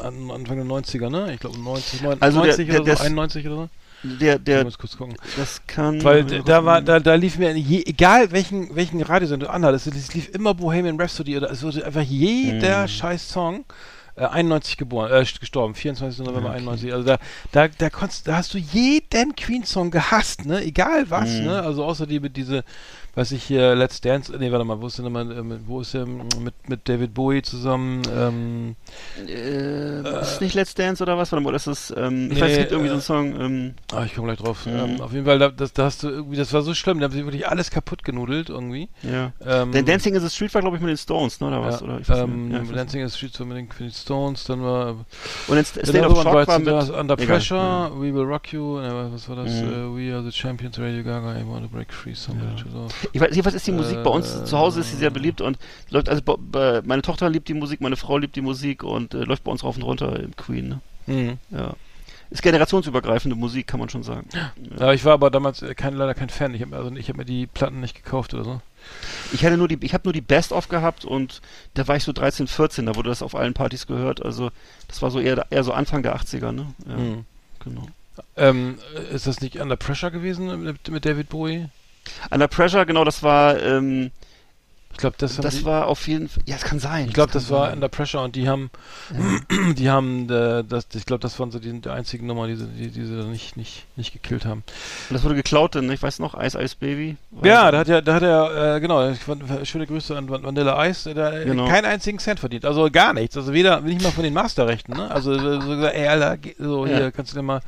an, 0.00 0.30
Anfang 0.30 0.56
der 0.56 0.66
90er, 0.66 1.10
ne? 1.10 1.32
Ich 1.34 1.40
glaube 1.40 1.58
90, 1.58 2.02
90 2.02 2.22
Also 2.22 2.42
der- 2.42 2.56
der- 2.56 2.66
oder 2.68 2.76
so, 2.78 2.84
das- 2.84 3.00
91 3.02 3.46
oder 3.46 3.56
so. 3.56 3.68
Der, 4.04 4.36
Ich 4.36 4.44
der, 4.44 4.62
muss 4.64 4.78
kurz 4.78 4.96
gucken. 4.96 5.16
das 5.36 5.60
kann. 5.66 6.02
Weil 6.04 6.22
da 6.24 6.64
war, 6.64 6.80
da, 6.80 7.00
da 7.00 7.14
lief 7.14 7.36
mir, 7.36 7.52
je, 7.56 7.82
egal 7.84 8.30
welchen, 8.30 8.74
welchen 8.76 9.02
Radiosender 9.02 9.46
du 9.46 9.52
anhattest, 9.52 9.88
es 9.88 10.14
lief 10.14 10.28
immer 10.28 10.54
Bohemian 10.54 11.00
Rhapsody 11.00 11.36
oder 11.36 11.50
es 11.50 11.62
wurde 11.64 11.84
einfach 11.84 12.02
jeder 12.02 12.82
Mhm. 12.84 12.88
scheiß 12.88 13.28
Song. 13.28 13.64
Äh, 14.14 14.24
91 14.26 14.76
geboren, 14.76 15.10
äh, 15.12 15.24
gestorben, 15.40 15.74
24. 15.76 16.24
November 16.24 16.48
Okay. 16.50 16.58
91. 16.58 16.92
Also 16.92 17.06
da, 17.06 17.18
da, 17.52 17.68
da 17.68 17.90
konntest, 17.90 18.26
da 18.28 18.36
hast 18.36 18.52
du 18.54 18.58
jeden 18.58 19.34
Queen-Song 19.36 19.90
gehasst, 19.92 20.44
ne? 20.44 20.62
Egal 20.64 21.08
was, 21.10 21.30
Mhm. 21.30 21.44
ne? 21.46 21.62
Also 21.62 21.84
außer 21.84 22.06
die 22.06 22.18
mit 22.20 22.36
diese, 22.36 22.64
weiß 23.18 23.32
ich 23.32 23.42
hier, 23.42 23.74
Let's 23.74 24.00
Dance, 24.00 24.32
nee, 24.38 24.50
warte 24.52 24.64
mal, 24.64 24.80
wo 24.80 24.86
ist 24.86 24.96
denn 24.98 25.04
nochmal, 25.04 25.30
äh, 25.30 25.42
mit- 25.42 25.60
wo 25.66 25.80
ist 25.80 25.92
der 25.94 26.02
ähm, 26.02 26.22
mit, 26.40 26.54
mit 26.68 26.88
David 26.88 27.12
Bowie 27.14 27.42
zusammen, 27.42 28.02
ähm, 28.16 28.76
Äh, 29.26 30.00
ist 30.20 30.32
es 30.32 30.40
nicht 30.40 30.54
Let's 30.54 30.74
Dance 30.74 31.02
oder 31.02 31.18
was? 31.18 31.32
Warte 31.32 31.44
mal, 31.44 31.52
das 31.52 31.66
ist, 31.66 31.92
ähm, 31.96 32.28
ich 32.30 32.36
Nee, 32.36 32.40
weiß, 32.40 32.52
es 32.52 32.58
gibt 32.58 32.70
irgendwie 32.72 32.90
äh, 32.94 32.98
so 33.00 33.12
einen 33.14 33.32
Song, 33.34 33.40
ähm, 33.40 33.74
ah, 33.92 34.04
ich 34.04 34.14
komme 34.14 34.28
gleich 34.28 34.38
drauf. 34.38 34.64
Mhm. 34.66 34.72
Ähm, 34.76 35.00
auf 35.00 35.12
jeden 35.12 35.24
Fall, 35.26 35.38
da, 35.38 35.48
das, 35.48 35.72
da 35.72 35.84
hast 35.84 36.02
du 36.04 36.08
irgendwie, 36.08 36.36
das 36.36 36.52
war 36.52 36.62
so 36.62 36.74
schlimm, 36.74 37.00
da 37.00 37.04
haben 37.04 37.12
sie 37.12 37.24
wirklich 37.24 37.48
alles 37.48 37.70
kaputt 37.70 38.04
genudelt 38.04 38.48
irgendwie. 38.50 38.88
ja. 39.02 39.32
Ähm, 39.44 39.72
Der 39.72 39.82
Dancing 39.82 40.14
is 40.14 40.22
a 40.22 40.30
Street 40.30 40.54
war, 40.54 40.62
glaube 40.62 40.76
ich, 40.76 40.82
mit 40.82 40.90
den 40.90 40.96
Stones, 40.96 41.40
ne, 41.40 41.48
oder 41.48 41.60
was? 41.62 41.80
Ja, 41.80 41.86
oder? 41.86 42.00
Ich 42.00 42.08
weiß 42.08 42.18
ähm, 42.18 42.48
nicht. 42.48 42.56
Ja, 42.56 42.62
ich 42.62 42.68
weiß 42.68 42.76
Dancing 42.76 43.00
in 43.02 43.08
the 43.08 43.16
Streets 43.16 43.40
war 43.40 43.46
mit 43.46 43.56
den 43.56 43.68
Queen 43.68 43.90
Stones, 43.90 44.44
dann 44.44 44.62
war. 44.62 44.90
Und 45.48 45.54
der 45.56 45.64
State 45.64 46.06
of 46.06 46.22
Shock 46.22 46.32
war 46.32 46.40
jetzt 46.40 46.58
mit, 46.64 46.68
Under 46.98 47.14
egal, 47.14 47.26
Pressure, 47.26 47.56
ja. 47.58 47.90
We 47.94 48.14
Will 48.14 48.24
Rock 48.24 48.52
You, 48.52 48.76
was 48.76 49.28
war 49.28 49.36
das? 49.36 49.52
Mhm. 49.52 49.96
Äh, 49.96 50.08
We 50.10 50.14
Are 50.14 50.22
the 50.22 50.32
Champions, 50.32 50.78
Radio 50.78 51.02
Gaga, 51.02 51.36
I 51.38 51.44
Want 51.46 51.64
to 51.64 51.68
Break 51.68 51.92
Free, 51.92 52.14
Somebody 52.14 52.52
Ja. 52.56 52.62
to. 52.62 53.07
Ich 53.12 53.20
weiß, 53.20 53.30
jedenfalls 53.30 53.54
ist 53.56 53.66
die 53.66 53.72
Musik 53.72 54.02
bei 54.02 54.10
uns 54.10 54.34
Äh, 54.34 54.44
zu 54.44 54.58
Hause 54.58 54.80
ist 54.80 54.90
sie 54.90 54.96
sehr 54.96 55.10
beliebt 55.10 55.40
und 55.40 55.58
läuft, 55.90 56.08
also 56.08 56.22
bei- 56.22 56.82
meine 56.84 57.02
Tochter 57.02 57.28
liebt 57.30 57.48
die 57.48 57.54
Musik, 57.54 57.80
meine 57.80 57.96
Frau 57.96 58.18
liebt 58.18 58.36
die 58.36 58.40
Musik 58.42 58.82
und 58.82 59.14
äh, 59.14 59.24
läuft 59.24 59.44
bei 59.44 59.50
uns 59.52 59.64
rauf 59.64 59.76
und 59.76 59.82
runter 59.82 60.18
im 60.20 60.34
Queen, 60.36 60.68
ne? 60.68 60.80
Mhm. 61.06 61.38
Ja. 61.50 61.74
Ist 62.30 62.42
generationsübergreifende 62.42 63.34
Musik, 63.36 63.66
kann 63.66 63.80
man 63.80 63.88
schon 63.88 64.02
sagen. 64.02 64.28
Ja, 64.78 64.92
ich 64.92 65.02
war 65.06 65.14
aber 65.14 65.30
damals 65.30 65.62
äh, 65.62 65.74
kein, 65.74 65.94
leider 65.94 66.12
kein 66.14 66.28
Fan. 66.28 66.52
Ich 66.54 66.60
habe 66.60 66.76
also, 66.76 66.94
ich 66.94 67.08
hab 67.08 67.16
mir 67.16 67.24
die 67.24 67.46
Platten 67.46 67.80
nicht 67.80 67.94
gekauft 67.94 68.34
oder 68.34 68.44
so. 68.44 68.60
Ich 69.32 69.44
hatte 69.46 69.56
nur 69.56 69.66
die, 69.68 69.78
ich 69.80 69.94
habe 69.94 70.04
nur 70.04 70.12
die 70.12 70.20
Best-of 70.20 70.68
gehabt 70.68 71.04
und 71.06 71.40
da 71.74 71.88
war 71.88 71.96
ich 71.96 72.04
so 72.04 72.12
13, 72.12 72.46
14, 72.46 72.84
da 72.86 72.96
wurde 72.96 73.08
das 73.08 73.22
auf 73.22 73.34
allen 73.34 73.54
Partys 73.54 73.86
gehört. 73.86 74.22
Also 74.22 74.50
das 74.88 75.00
war 75.00 75.10
so 75.10 75.20
eher, 75.20 75.46
eher 75.50 75.64
so 75.64 75.72
Anfang 75.72 76.02
der 76.02 76.14
80er, 76.16 76.52
ne? 76.52 76.66
Ja, 76.86 76.96
Mhm. 76.96 77.24
genau. 77.64 77.86
Ähm, 78.36 78.78
äh, 79.10 79.14
ist 79.14 79.26
das 79.26 79.40
nicht 79.40 79.58
Under 79.58 79.76
Pressure 79.76 80.10
gewesen 80.10 80.62
mit, 80.62 80.88
mit 80.90 81.04
David 81.06 81.30
Bowie? 81.30 81.68
Under 82.30 82.48
Pressure, 82.48 82.84
genau, 82.86 83.04
das 83.04 83.22
war, 83.22 83.60
ähm, 83.62 84.10
Ich 84.92 84.98
glaube, 84.98 85.14
das, 85.18 85.36
das 85.36 85.58
die, 85.58 85.64
war 85.64 85.86
auf 85.86 86.08
jeden 86.08 86.28
Fall, 86.28 86.42
ja, 86.46 86.56
es 86.56 86.62
kann 86.64 86.80
sein. 86.80 87.06
Ich 87.06 87.12
glaube, 87.14 87.30
kann 87.30 87.40
das 87.40 87.50
war 87.50 87.66
sein. 87.66 87.74
Under 87.74 87.88
Pressure 87.88 88.20
und 88.22 88.34
die 88.34 88.48
haben, 88.48 88.70
die 89.76 89.88
haben, 89.88 90.28
äh, 90.28 90.64
das, 90.64 90.88
ich 90.94 91.06
glaube, 91.06 91.20
das 91.20 91.38
waren 91.38 91.50
so 91.52 91.58
die, 91.60 91.80
die 91.80 91.88
einzigen 91.88 92.26
Nummer, 92.26 92.48
die 92.48 92.56
sie, 92.56 92.66
die, 92.66 92.88
die 92.90 93.04
sie 93.04 93.16
da 93.16 93.22
nicht, 93.24 93.56
nicht, 93.56 93.86
nicht 93.96 94.12
gekillt 94.12 94.44
haben. 94.44 94.64
Und 95.08 95.14
das 95.14 95.22
wurde 95.22 95.36
geklaut, 95.36 95.76
denn 95.76 95.88
ich 95.92 96.02
weiß 96.02 96.18
noch, 96.18 96.34
Ice 96.40 96.60
Ice 96.60 96.74
Baby. 96.80 97.16
Ja, 97.44 97.70
da 97.70 97.78
hat 97.78 97.86
ja, 97.88 98.00
da 98.00 98.14
hat 98.14 98.22
er, 98.24 98.76
äh, 98.76 98.80
genau, 98.80 99.12
schöne 99.64 99.86
Grüße 99.86 100.16
an 100.16 100.28
Van- 100.28 100.42
Vanilla 100.42 100.84
Ice, 100.86 101.14
der 101.14 101.44
Genau. 101.44 101.68
keinen 101.68 101.84
einzigen 101.84 102.18
Cent 102.18 102.40
verdient, 102.40 102.64
also 102.64 102.90
gar 102.90 103.12
nichts, 103.12 103.36
also 103.36 103.52
weder, 103.52 103.80
nicht 103.82 104.02
mal 104.02 104.10
von 104.10 104.24
den 104.24 104.34
Masterrechten, 104.34 104.96
ne? 104.96 105.08
Also 105.10 105.38
so, 105.38 105.58
gesagt, 105.76 105.94
ey, 105.94 106.08
Alter, 106.08 106.38
so 106.58 106.86
Ja. 106.86 106.96
hier 106.96 107.12
kannst 107.12 107.32
du 107.32 107.36
dir 107.36 107.42
mal 107.42 107.60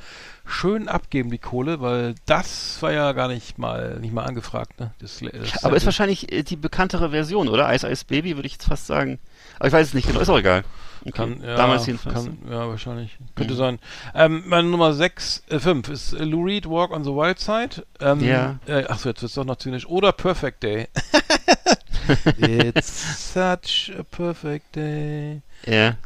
schön 0.47 0.89
abgeben 0.89 1.31
die 1.31 1.39
Kohle, 1.39 1.81
weil 1.81 2.15
das 2.27 2.81
war 2.83 2.93
ja 2.93 3.13
gar 3.13 3.29
nicht 3.29 3.59
mal, 3.59 3.99
nicht 4.01 4.13
mal 4.13 4.25
angefragt, 4.25 4.81
ne? 4.81 4.93
Das, 5.01 5.21
das 5.21 5.65
Aber 5.65 5.77
ist 5.77 5.85
wahrscheinlich 5.85 6.33
äh, 6.33 6.43
die 6.43 6.57
bekanntere 6.57 7.11
Version, 7.11 7.49
oder? 7.49 7.73
Ice 7.75 7.89
Ice 7.89 8.05
Baby, 8.07 8.37
würde 8.37 8.47
ich 8.47 8.55
jetzt 8.55 8.67
fast 8.67 8.87
sagen. 8.87 9.19
Aber 9.59 9.69
ich 9.69 9.73
weiß 9.75 9.89
es 9.89 9.95
nicht 9.95 10.07
genau, 10.09 10.21
ist 10.21 10.29
auch 10.29 10.39
egal. 10.39 10.65
Okay. 11.03 11.13
Kann, 11.13 11.43
ja, 11.43 11.57
Damals 11.57 11.87
jedenfalls. 11.87 12.15
Kann, 12.15 12.39
ja, 12.51 12.69
wahrscheinlich. 12.69 13.17
Könnte 13.35 13.55
Mhm. 13.55 13.59
sein. 13.59 13.79
Ähm, 14.15 14.43
meine 14.47 14.69
Nummer 14.69 14.93
6, 14.93 15.45
äh, 15.49 15.59
5 15.59 15.89
ist 15.89 16.13
äh, 16.13 16.25
Lou 16.25 16.45
Reed, 16.45 16.69
Walk 16.69 16.91
on 16.91 17.05
the 17.05 17.11
Wild 17.11 17.39
Side. 17.39 17.87
Ähm, 18.01 18.21
Ja. 18.21 18.59
Äh, 18.67 18.85
Achso, 18.85 19.09
jetzt 19.09 19.23
wird's 19.23 19.35
doch 19.35 19.45
noch 19.47 19.57
zynisch. 19.57 19.87
Oder 19.87 20.13
Perfect 20.13 20.63
Day. 20.63 20.89
It's 22.39 23.33
such 23.33 23.91
a 23.97 24.03
perfect 24.03 24.75
day 24.75 25.43
Ja. 25.67 25.97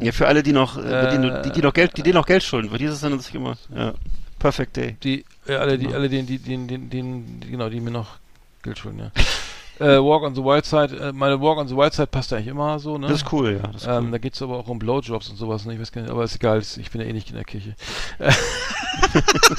Ja, 0.00 0.12
für 0.12 0.26
alle, 0.28 0.42
die 0.42 0.52
noch, 0.52 0.78
äh, 0.78 1.10
die, 1.42 1.50
die, 1.52 1.60
noch 1.60 1.72
Geld, 1.72 1.96
die 1.96 2.02
denen 2.02 2.14
noch 2.14 2.26
Geld 2.26 2.42
schulden, 2.42 2.70
weil 2.70 2.78
dieses 2.78 3.00
dann 3.00 3.18
sich 3.18 3.34
immer, 3.34 3.56
ja. 3.74 3.94
Perfect 4.38 4.76
Day. 4.76 4.96
Die, 5.02 5.24
äh, 5.46 5.54
alle, 5.54 5.78
die, 5.78 5.86
Genau. 5.86 5.96
alle, 5.96 6.08
die, 6.08 6.22
die, 6.22 6.38
die, 6.38 6.66
die, 6.66 6.78
die, 6.78 7.50
genau, 7.50 7.68
die 7.68 7.80
mir 7.80 7.90
noch 7.90 8.18
Geld 8.62 8.78
schulden, 8.78 8.98
ja. 9.00 9.10
äh, 9.80 9.98
Walk 9.98 10.22
on 10.22 10.34
the 10.34 10.42
Wild 10.42 10.64
Side, 10.64 10.96
äh, 10.96 11.12
meine 11.12 11.40
Walk 11.40 11.58
on 11.58 11.68
the 11.68 11.76
Wild 11.76 11.92
Side 11.94 12.08
passt 12.08 12.32
eigentlich 12.32 12.46
immer 12.48 12.78
so, 12.78 12.98
ne? 12.98 13.08
Das 13.08 13.22
ist 13.22 13.32
cool, 13.32 13.60
ja. 13.62 13.70
Ist 13.74 13.86
Ähm, 13.86 14.06
cool. 14.06 14.10
da 14.12 14.18
geht 14.18 14.34
es 14.34 14.42
aber 14.42 14.58
auch 14.58 14.68
um 14.68 14.78
Blowjobs 14.78 15.28
und 15.28 15.36
sowas, 15.36 15.64
ne? 15.66 15.74
ich 15.74 15.80
weiß 15.80 15.92
gar 15.92 16.02
nicht, 16.02 16.10
aber 16.10 16.24
ist 16.24 16.34
egal, 16.36 16.60
ich 16.60 16.90
bin 16.90 17.00
ja 17.00 17.06
eh 17.06 17.12
nicht 17.12 17.28
in 17.30 17.36
der 17.36 17.44
Kirche. 17.44 17.74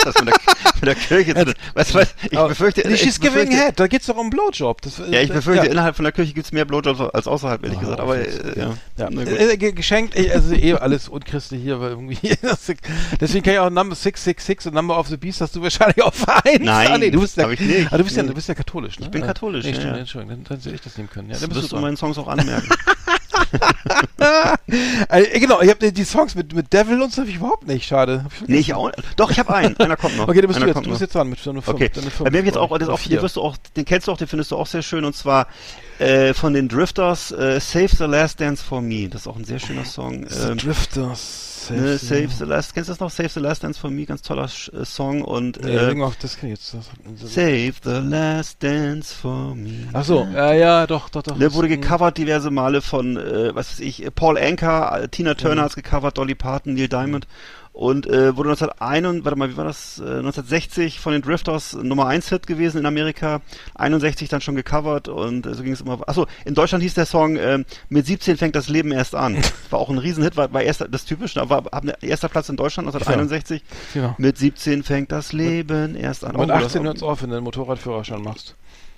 das 0.04 0.16
mit 0.20 0.28
der, 0.28 0.36
mit 0.76 0.84
der 0.88 0.96
Kirche 0.96 1.34
zu 1.36 1.54
Weißt 1.74 1.94
du 1.94 2.00
was? 2.00 2.16
Ich 2.30 2.38
Aber 2.38 2.50
befürchte, 2.50 2.82
She's 2.98 3.16
ich 3.16 3.20
befürchte, 3.20 3.56
Head, 3.56 3.80
da 3.80 3.88
geht 3.88 4.02
es 4.02 4.08
doch 4.08 4.18
um 4.18 4.30
Blowjob. 4.30 4.82
Das, 4.82 4.98
ja, 5.10 5.22
ich 5.22 5.32
befürchte, 5.32 5.66
ja. 5.66 5.72
innerhalb 5.72 5.96
von 5.96 6.04
der 6.04 6.12
Kirche 6.12 6.34
gibt's 6.34 6.52
mehr 6.52 6.66
Blowjobs 6.66 7.00
als 7.00 7.28
außerhalb, 7.28 7.64
ehrlich 7.64 7.78
Ah, 7.78 7.82
gesagt. 7.82 8.00
Aber, 8.00 8.18
äh, 8.18 8.60
ja. 8.60 8.74
Ja, 8.98 9.10
äh, 9.10 9.58
ge- 9.58 9.72
geschenkt, 9.74 10.18
ich, 10.18 10.32
also 10.34 10.54
eh 10.54 10.74
alles 10.74 11.08
unchristlich 11.10 11.62
hier, 11.62 11.80
weil 11.80 11.92
irgendwie, 11.92 12.18
deswegen 13.22 13.44
kann 13.44 13.54
ich 13.54 13.60
auch 13.60 13.70
Number 13.70 13.96
666 13.96 14.68
und 14.68 14.74
Number 14.76 14.98
of 15.00 15.08
the 15.08 15.18
Beast 15.18 15.42
hast 15.42 15.56
du 15.56 15.62
wahrscheinlich 15.62 16.02
auch 16.04 16.14
vereint. 16.14 16.62
Nein, 16.64 16.88
ah, 16.92 16.98
nee, 16.98 17.12
du 17.12 17.22
bist 17.22 17.38
ja, 17.38 17.50
ich 17.50 17.60
nicht. 17.60 17.92
Ah, 17.92 17.98
du 17.98 18.04
bist 18.04 18.16
ja, 18.18 18.24
du 18.24 18.34
bist 18.34 18.48
ja 18.48 18.56
katholisch, 18.56 19.00
ne? 19.00 19.06
Ich 19.06 19.12
bin 19.12 19.24
Ah, 19.24 19.28
katholisch, 19.28 19.66
Nee, 19.66 19.72
ja. 19.72 20.06
Entschuldigung, 20.08 20.46
dann, 20.46 20.46
dann 20.46 20.60
hätte 20.60 20.74
ich 20.74 20.82
das 20.82 20.98
nehmen 20.98 21.10
können. 21.10 21.30
Ja, 21.30 21.38
Das 21.38 21.54
wirst 21.54 21.74
du 21.74 21.78
meinen 21.78 21.98
Songs 21.98 22.18
auch 22.18 22.30
anmerken. 22.30 22.70
äh, 25.10 25.40
genau, 25.40 25.62
ich 25.62 25.70
habe 25.70 25.92
die 25.92 26.04
Songs 26.06 26.34
mit, 26.34 26.54
mit 26.54 26.72
Devil 26.72 27.02
und 27.02 27.12
so 27.12 27.24
hab 27.24 27.30
ich 27.30 27.36
überhaupt 27.36 27.68
nicht, 27.68 27.86
schade. 27.86 28.26
Ich 28.42 28.48
nee, 28.48 28.58
ich 28.58 28.74
auch. 28.74 28.90
Doch, 29.18 29.32
ich 29.32 29.38
habe 29.38 29.54
einen. 29.54 29.76
Einer 29.78 29.98
kommt 29.98 30.16
noch. 30.16 30.30
Okay, 30.30 30.40
dann 30.40 30.48
bist 30.48 30.62
du 30.62 30.66
jetzt, 30.66 30.78
du 30.78 30.90
bist 30.90 31.02
jetzt 31.02 31.14
dran 31.14 31.30
mit 31.30 31.46
deiner 31.46 31.62
fünf. 31.62 31.76
Okay, 31.76 31.92
deine 31.94 32.10
bei 32.10 32.32
mir 32.32 32.40
ich 32.40 32.46
jetzt 32.46 32.58
auch, 32.58 32.78
das 32.78 32.88
auch 32.88 33.02
den 33.02 33.22
wirst 33.22 33.36
du 33.36 33.42
auch, 33.42 33.58
den 33.76 33.84
kennst 33.84 34.08
du 34.08 34.14
auch, 34.14 34.18
den 34.18 34.28
findest 34.28 34.52
du 34.52 34.56
auch 34.56 34.68
sehr 34.68 34.82
schön 34.82 35.04
und 35.04 35.14
zwar 35.14 35.48
äh, 36.00 36.34
von 36.34 36.54
den 36.54 36.70
Drifters 36.70 37.34
äh, 37.34 37.60
Save 37.60 37.90
the 37.90 38.06
Last 38.06 38.40
Dance 38.40 38.64
for 38.64 38.82
Me. 38.82 39.10
Das 39.10 39.22
ist 39.22 39.28
auch 39.28 39.36
ein 39.36 39.44
sehr 39.44 39.60
schöner 39.60 39.84
Song. 39.84 40.26
Ähm, 40.42 40.58
Drifters. 40.58 41.57
Ne, 41.74 41.98
Save 41.98 42.30
the 42.30 42.44
Last, 42.46 42.74
kennst 42.74 42.90
du 42.90 42.92
das 42.94 43.00
noch? 43.00 43.10
Save 43.12 43.30
the 43.30 43.40
Last 43.40 43.64
Dance 43.64 43.80
for 43.80 43.90
Me, 43.90 44.06
ganz 44.06 44.22
toller 44.22 44.46
äh, 44.46 44.86
Song 44.86 45.22
und 45.22 45.64
Nee, 45.64 45.72
äh, 45.72 45.88
irgendwas, 45.88 46.18
das 46.20 46.38
kenn 46.38 46.52
ich 46.52 46.60
jetzt. 46.60 46.74
Das, 46.74 47.34
Save 47.34 47.74
the 47.84 48.08
Last 48.10 48.62
Dance 48.64 49.14
for 49.14 49.56
Me. 49.56 49.88
Ach 49.94 50.04
so, 50.06 50.28
ja, 50.34 50.54
ja, 50.54 50.88
doch, 50.88 51.10
doch, 51.10 51.24
doch. 51.24 51.38
Ne, 51.38 51.54
wurde 51.54 51.70
Das- 51.70 51.80
gecovert 51.80 52.18
diverse 52.18 52.52
Male 52.52 52.82
von, 52.82 53.18
äh, 53.18 53.54
was 53.56 53.72
weiß 53.72 53.80
ich, 53.82 54.08
Paul 54.16 54.38
Anka, 54.38 54.98
äh, 55.00 55.08
Tina 55.10 55.34
Turner 55.34 55.62
Mhm. 55.62 55.66
hat's 55.66 55.76
gecovert, 55.76 56.18
Dolly 56.18 56.36
Parton, 56.36 56.74
Neil 56.74 56.88
Diamond 56.88 57.28
und 57.78 58.08
äh, 58.08 58.36
wurde 58.36 58.50
1961, 58.50 59.24
warte 59.24 59.38
mal, 59.38 59.52
wie 59.52 59.56
war 59.58 59.66
das? 59.66 60.00
Äh, 60.00 60.04
1960 60.18 61.00
von 61.00 61.14
den 61.14 61.22
Drifters 61.22 61.74
Nummer 61.74 62.08
1 62.08 62.28
Hit 62.30 62.48
gewesen 62.48 62.80
in 62.80 62.86
Amerika, 62.88 63.42
61 63.76 64.30
dann 64.30 64.42
schon 64.42 64.56
gecovert 64.56 65.08
und 65.10 65.46
äh, 65.46 65.54
so 65.54 65.62
ging 65.62 65.74
es 65.74 65.82
immer. 65.82 66.00
Achso, 66.08 66.26
in 66.46 66.56
Deutschland 66.56 66.82
hieß 66.84 66.96
der 66.96 67.06
Song 67.06 67.36
äh, 67.36 67.64
mit 67.90 68.08
17 68.08 68.38
fängt 68.38 68.56
das 68.56 68.68
Leben 68.68 68.92
erst 68.92 69.14
an. 69.14 69.38
War 69.70 69.80
auch 69.80 69.90
ein 69.92 70.00
Riesenhit, 70.00 70.36
war, 70.38 70.52
war 70.54 70.64
erster, 70.64 70.88
das 70.88 71.06
typische, 71.06 71.40
war, 71.50 71.66
war 71.66 71.72
erster 72.02 72.30
Platz 72.30 72.50
in 72.50 72.56
Deutschland 72.58 72.88
1961. 72.88 73.62
Genau. 73.94 74.16
Mit 74.18 74.38
17 74.40 74.82
fängt 74.84 75.12
das 75.12 75.32
Leben 75.34 75.96
erst 75.96 76.26
an. 76.26 76.36
Und 76.36 76.46
Oh, 76.46 76.48
das 76.48 76.66
18 76.66 76.82
auch- 76.82 76.86
hört 76.86 76.98
es 76.98 77.04
auf, 77.04 77.22
wenn 77.22 77.30
du 77.30 77.36
einen 77.36 77.44
Motorradführerschein 77.44 78.24
machst. 78.24 78.56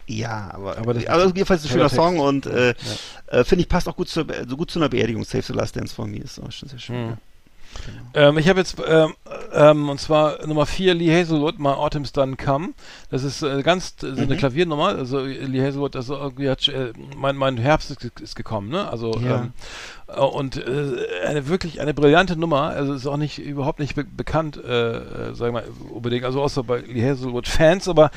ja, 0.07 0.51
aber, 0.53 0.77
Aber 0.77 0.93
das- 0.93 1.05
aber 1.07 1.25
jedenfalls 1.25 1.63
ein 1.65 1.69
schöner 1.69 1.89
toller 1.89 2.15
Song 2.15 2.41
Text. 2.41 2.47
und 2.47 2.55
äh, 2.57 2.73
äh, 3.27 3.43
finde 3.43 3.63
ich 3.63 3.67
passt 3.69 3.89
auch 3.89 3.95
gut 3.97 4.07
zu, 4.07 4.23
so 4.47 4.55
gut 4.57 4.71
zu 4.71 4.79
einer 4.79 4.87
Beerdigung. 4.89 5.23
Save 5.25 5.41
the 5.43 5.53
Last 5.53 5.75
Dance 5.75 5.93
for 5.93 6.07
Me 6.07 6.17
ist 6.19 6.39
auch 6.39 6.49
schon 6.51 6.69
sehr 6.69 6.79
schön. 6.79 6.95
Mhm. 7.03 7.09
Ja. 7.09 7.17
Ähm, 8.13 8.37
ich 8.39 8.49
habe 8.49 8.59
jetzt, 8.59 8.77
ähm, 8.87 9.13
ähm, 9.53 9.89
und 9.89 9.99
zwar 9.99 10.45
Nummer 10.47 10.65
4, 10.65 10.93
Lee 10.95 11.11
Hazelwood, 11.15 11.59
My 11.59 11.69
Autumn's 11.69 12.11
Done 12.11 12.35
Come. 12.37 12.69
Das 13.11 13.23
ist 13.23 13.43
äh, 13.43 13.61
ganz 13.61 13.95
äh, 14.03 14.15
so 14.15 14.21
eine 14.23 14.33
Mhm. 14.33 14.37
Klaviernummer. 14.39 14.87
Also 14.89 15.19
Lee 15.21 15.61
Hazelwood, 15.61 15.95
also 15.95 16.15
irgendwie 16.15 16.49
hat, 16.49 16.67
äh, 16.67 16.91
mein, 17.15 17.37
mein 17.37 17.57
Herbst 17.57 17.91
ist, 17.91 18.03
ist 18.19 18.35
gekommen, 18.35 18.69
ne? 18.69 18.89
Also, 18.89 19.13
Ja. 19.19 19.49
Äh, 20.15 20.19
und 20.19 20.57
äh, 20.57 21.05
eine 21.25 21.47
wirklich, 21.47 21.81
eine 21.81 21.93
brillante 21.93 22.35
Nummer. 22.35 22.69
Also 22.69 22.93
ist 22.93 23.07
auch 23.07 23.17
nicht, 23.17 23.39
überhaupt 23.39 23.79
nicht 23.79 23.95
be 23.95 24.03
bekannt, 24.03 24.57
äh, 24.57 24.97
äh, 24.97 25.35
sagen 25.35 25.53
wir 25.53 25.61
mal, 25.61 25.63
unbedingt, 25.91 26.25
also 26.25 26.41
außer 26.41 26.63
bei 26.63 26.79
Lee 26.79 27.03
Hazelwood 27.07 27.47
Fans, 27.47 27.87
aber 27.87 28.11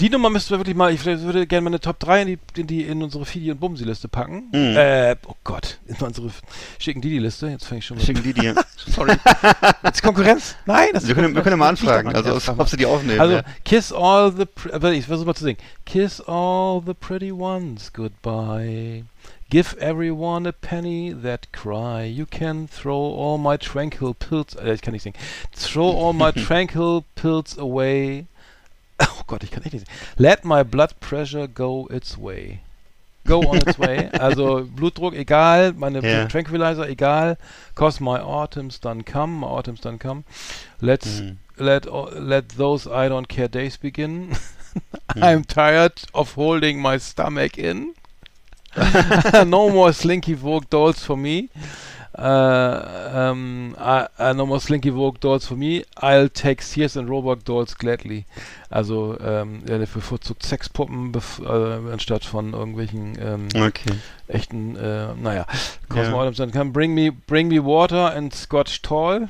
die 0.00 0.10
Nummer 0.10 0.30
müssten 0.30 0.50
wir 0.50 0.58
wirklich 0.58 0.76
mal, 0.76 0.92
ich 0.92 1.04
würde 1.04 1.46
gerne 1.46 1.64
meine 1.64 1.80
Top 1.80 1.98
3 1.98 2.22
in, 2.22 2.26
die, 2.28 2.38
in, 2.60 2.66
die, 2.66 2.82
in 2.82 3.02
unsere 3.02 3.24
Fidi- 3.24 3.50
und 3.50 3.60
Bumsi-Liste 3.60 4.08
packen. 4.08 4.48
Mhm. 4.52 4.76
Äh, 4.76 5.16
oh 5.26 5.34
Gott, 5.44 5.78
in 5.86 5.96
unsere 5.96 6.30
schicken 6.78 7.00
die 7.00 7.10
die 7.10 7.18
Liste. 7.18 7.48
Jetzt 7.48 7.66
fange 7.66 7.80
ich 7.80 7.86
schon 7.86 7.96
mal 7.96 8.04
Schicken 8.04 8.22
die 8.22 8.32
dir. 8.32 8.54
Sorry. 8.86 9.16
Jetzt 9.82 10.02
Konkurrenz? 10.02 10.56
Nein, 10.66 10.88
das 10.92 11.06
Wir 11.06 11.14
können, 11.14 11.34
wir 11.34 11.42
können 11.42 11.58
mal 11.58 11.68
anfragen, 11.68 12.14
also 12.14 12.38
Ja, 12.38 12.58
ob 12.58 12.68
sie 12.68 12.76
die 12.76 12.86
aufnehmen. 12.86 13.20
also, 13.20 13.36
ja. 13.36 13.42
kiss 13.64 13.92
all 13.92 14.32
the, 14.32 14.46
ich 14.92 15.06
versuche 15.06 15.26
mal 15.26 15.34
zu 15.34 15.44
singen. 15.44 15.58
Kiss 15.84 16.20
all 16.20 16.82
the 16.84 16.94
pretty 16.94 17.32
ones 17.32 17.92
goodbye. 17.92 19.04
Give 19.50 19.74
everyone 19.80 20.46
a 20.46 20.52
penny 20.52 21.10
that 21.10 21.50
cry. 21.52 22.04
You 22.04 22.26
can 22.26 22.68
throw 22.68 22.96
all 22.96 23.38
my 23.38 23.56
tranquil 23.56 24.12
pills. 24.14 24.54
Äh, 24.56 24.74
ich 24.74 24.82
kann 24.82 24.92
nicht 24.92 25.02
singen. 25.04 25.16
Throw 25.52 25.88
all 25.90 26.12
my 26.12 26.30
tranquil 26.46 27.04
pills 27.14 27.56
away. 27.56 28.26
Oh 29.00 29.22
Gott, 29.26 29.42
ich 29.42 29.50
kann 29.50 29.62
echt 29.64 29.72
nicht 29.72 29.86
singen. 29.86 29.98
Let 30.18 30.44
my 30.44 30.62
blood 30.62 31.00
pressure 31.00 31.48
go 31.48 31.86
its 31.90 32.18
way. 32.18 32.60
Go 33.26 33.40
on 33.40 33.56
its 33.58 33.78
way. 33.78 34.10
Also 34.20 34.64
Blutdruck 34.66 35.14
egal, 35.14 35.72
meine 35.72 36.00
Ja. 36.02 36.26
Tranquilizer 36.26 36.86
egal. 36.88 37.36
Cause 37.74 38.00
my 38.00 38.18
autumn's 38.20 38.78
done 38.78 39.02
come. 39.02 39.40
My 39.40 39.46
autumn's 39.46 39.80
done 39.80 39.98
come. 39.98 40.24
Let's 40.80 41.20
Mhm. 41.20 41.36
let 41.58 41.86
let 42.14 42.50
those 42.58 42.86
I 42.86 43.08
don't 43.08 43.28
care 43.28 43.48
days 43.48 43.78
begin. 43.78 44.36
I'm 45.16 45.44
tired 45.44 46.02
of 46.12 46.34
holding 46.36 46.80
my 46.82 46.98
stomach 46.98 47.56
in. 47.58 47.94
no 49.46 49.70
more 49.70 49.92
slinky 49.92 50.34
Vogue 50.34 50.68
dolls 50.70 51.04
for 51.04 51.16
me. 51.16 51.48
Uh, 52.16 53.10
um, 53.14 53.76
I, 53.78 54.08
uh, 54.18 54.32
no 54.32 54.44
more 54.44 54.60
slinky 54.60 54.90
Vogue 54.90 55.20
dolls 55.20 55.46
for 55.46 55.54
me. 55.54 55.84
I'll 55.98 56.28
take 56.28 56.62
Sears 56.62 56.96
and 56.96 57.08
Roebuck 57.08 57.44
dolls 57.44 57.76
gladly. 57.76 58.24
Also 58.70 59.16
ähm, 59.20 59.62
er 59.68 59.78
bevorzugt 59.78 60.42
Sexpuppen 60.42 61.12
bef 61.12 61.40
äh, 61.40 61.92
anstatt 61.92 62.24
von 62.24 62.54
irgendwelchen 62.54 63.16
ähm, 63.20 63.48
Okay. 63.54 63.92
echten, 64.26 64.76
äh, 64.76 65.14
naja. 65.14 65.46
Cosmo. 65.88 66.20
Adams 66.20 66.38
dann 66.38 66.50
kann 66.50 66.72
Bring 66.72 66.92
Me, 66.92 67.12
Bring 67.12 67.48
Me 67.48 67.64
Water 67.64 68.12
and 68.14 68.34
Scotch 68.34 68.82
Tall. 68.82 69.28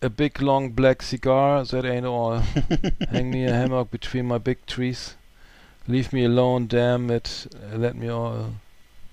A 0.00 0.08
big 0.08 0.40
long 0.40 0.74
black 0.74 1.02
cigar, 1.02 1.64
that 1.66 1.84
ain't 1.84 2.06
all. 2.06 2.42
Hang 3.10 3.30
me 3.30 3.46
a 3.46 3.52
hammock 3.52 3.90
between 3.90 4.26
my 4.26 4.38
big 4.38 4.66
trees. 4.66 5.16
Leave 5.86 6.08
me 6.12 6.24
alone, 6.24 6.68
damn 6.68 7.10
it. 7.10 7.48
Let 7.76 7.94
me 7.94 8.10
all 8.10 8.46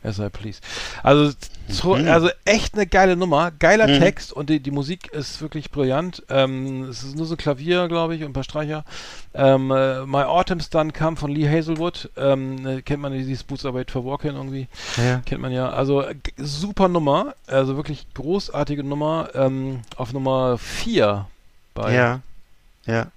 as 0.03 0.17
I 0.19 0.29
please. 0.29 0.61
Also, 1.03 1.33
so, 1.67 1.95
Mhm. 1.95 2.07
also 2.07 2.29
echt 2.45 2.73
eine 2.73 2.87
geile 2.87 3.15
Nummer, 3.17 3.51
geiler 3.51 3.87
Mhm. 3.87 3.99
Text 3.99 4.31
und 4.31 4.49
die, 4.49 4.59
die 4.61 4.71
Musik 4.71 5.07
ist 5.11 5.41
wirklich 5.41 5.71
brillant. 5.71 6.23
Ähm, 6.29 6.83
es 6.85 7.03
ist 7.03 7.15
nur 7.17 7.25
so 7.25 7.35
Klavier, 7.35 7.87
glaube 7.89 8.15
ich, 8.15 8.21
und 8.23 8.29
ein 8.29 8.33
paar 8.33 8.43
Streicher. 8.45 8.85
Ähm, 9.33 9.69
äh, 9.71 10.05
My 10.05 10.23
Autumn's 10.23 10.69
Done 10.69 10.93
Come 10.93 11.17
von 11.17 11.29
Lee 11.31 11.49
Hazelwood. 11.49 12.09
Ähm, 12.15 12.65
äh, 12.65 12.81
kennt 12.81 13.01
man 13.01 13.11
dieses 13.11 13.43
Boots 13.43 13.65
Away 13.65 13.83
for 13.87 14.05
Walking 14.05 14.35
irgendwie? 14.35 14.67
Ja. 14.97 15.21
Kennt 15.25 15.41
man 15.41 15.51
ja. 15.51 15.69
Also 15.69 16.05
super 16.37 16.87
Nummer, 16.87 17.35
also 17.47 17.75
wirklich 17.75 18.07
großartige 18.13 18.83
Nummer. 18.83 19.29
Ähm, 19.35 19.81
auf 19.97 20.13
Nummer 20.13 20.57
4 20.57 21.27
bei 21.73 21.93
Ja. 21.93 22.21
Ja. 22.85 23.07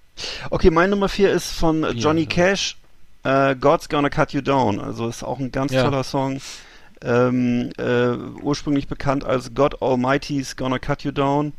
Okay, 0.51 0.71
meine 0.71 0.91
Nummer 0.91 1.09
4 1.09 1.31
ist 1.31 1.53
von 1.53 1.87
Johnny. 1.97 2.27
Cash. 2.27 2.77
Äh, 3.25 3.55
God's 3.57 3.89
Gonna 3.89 4.11
Cut 4.11 4.33
You 4.33 4.41
Down. 4.41 4.81
Also 4.81 5.09
ist 5.09 5.23
auch 5.23 5.39
ein 5.39 5.53
ganz 5.53 5.73
Ja. 5.73 5.85
toller 5.85 6.05
Song. 6.05 6.41
Ähm, 7.05 7.71
äh, 7.79 8.17
ursprünglich 8.43 8.87
bekannt 8.87 9.25
als 9.25 9.55
God 9.55 9.83
Almighty's 9.83 10.57
Gonna 10.57 10.79
Cut 10.79 11.03
You 11.03 11.11
Down. 11.13 11.53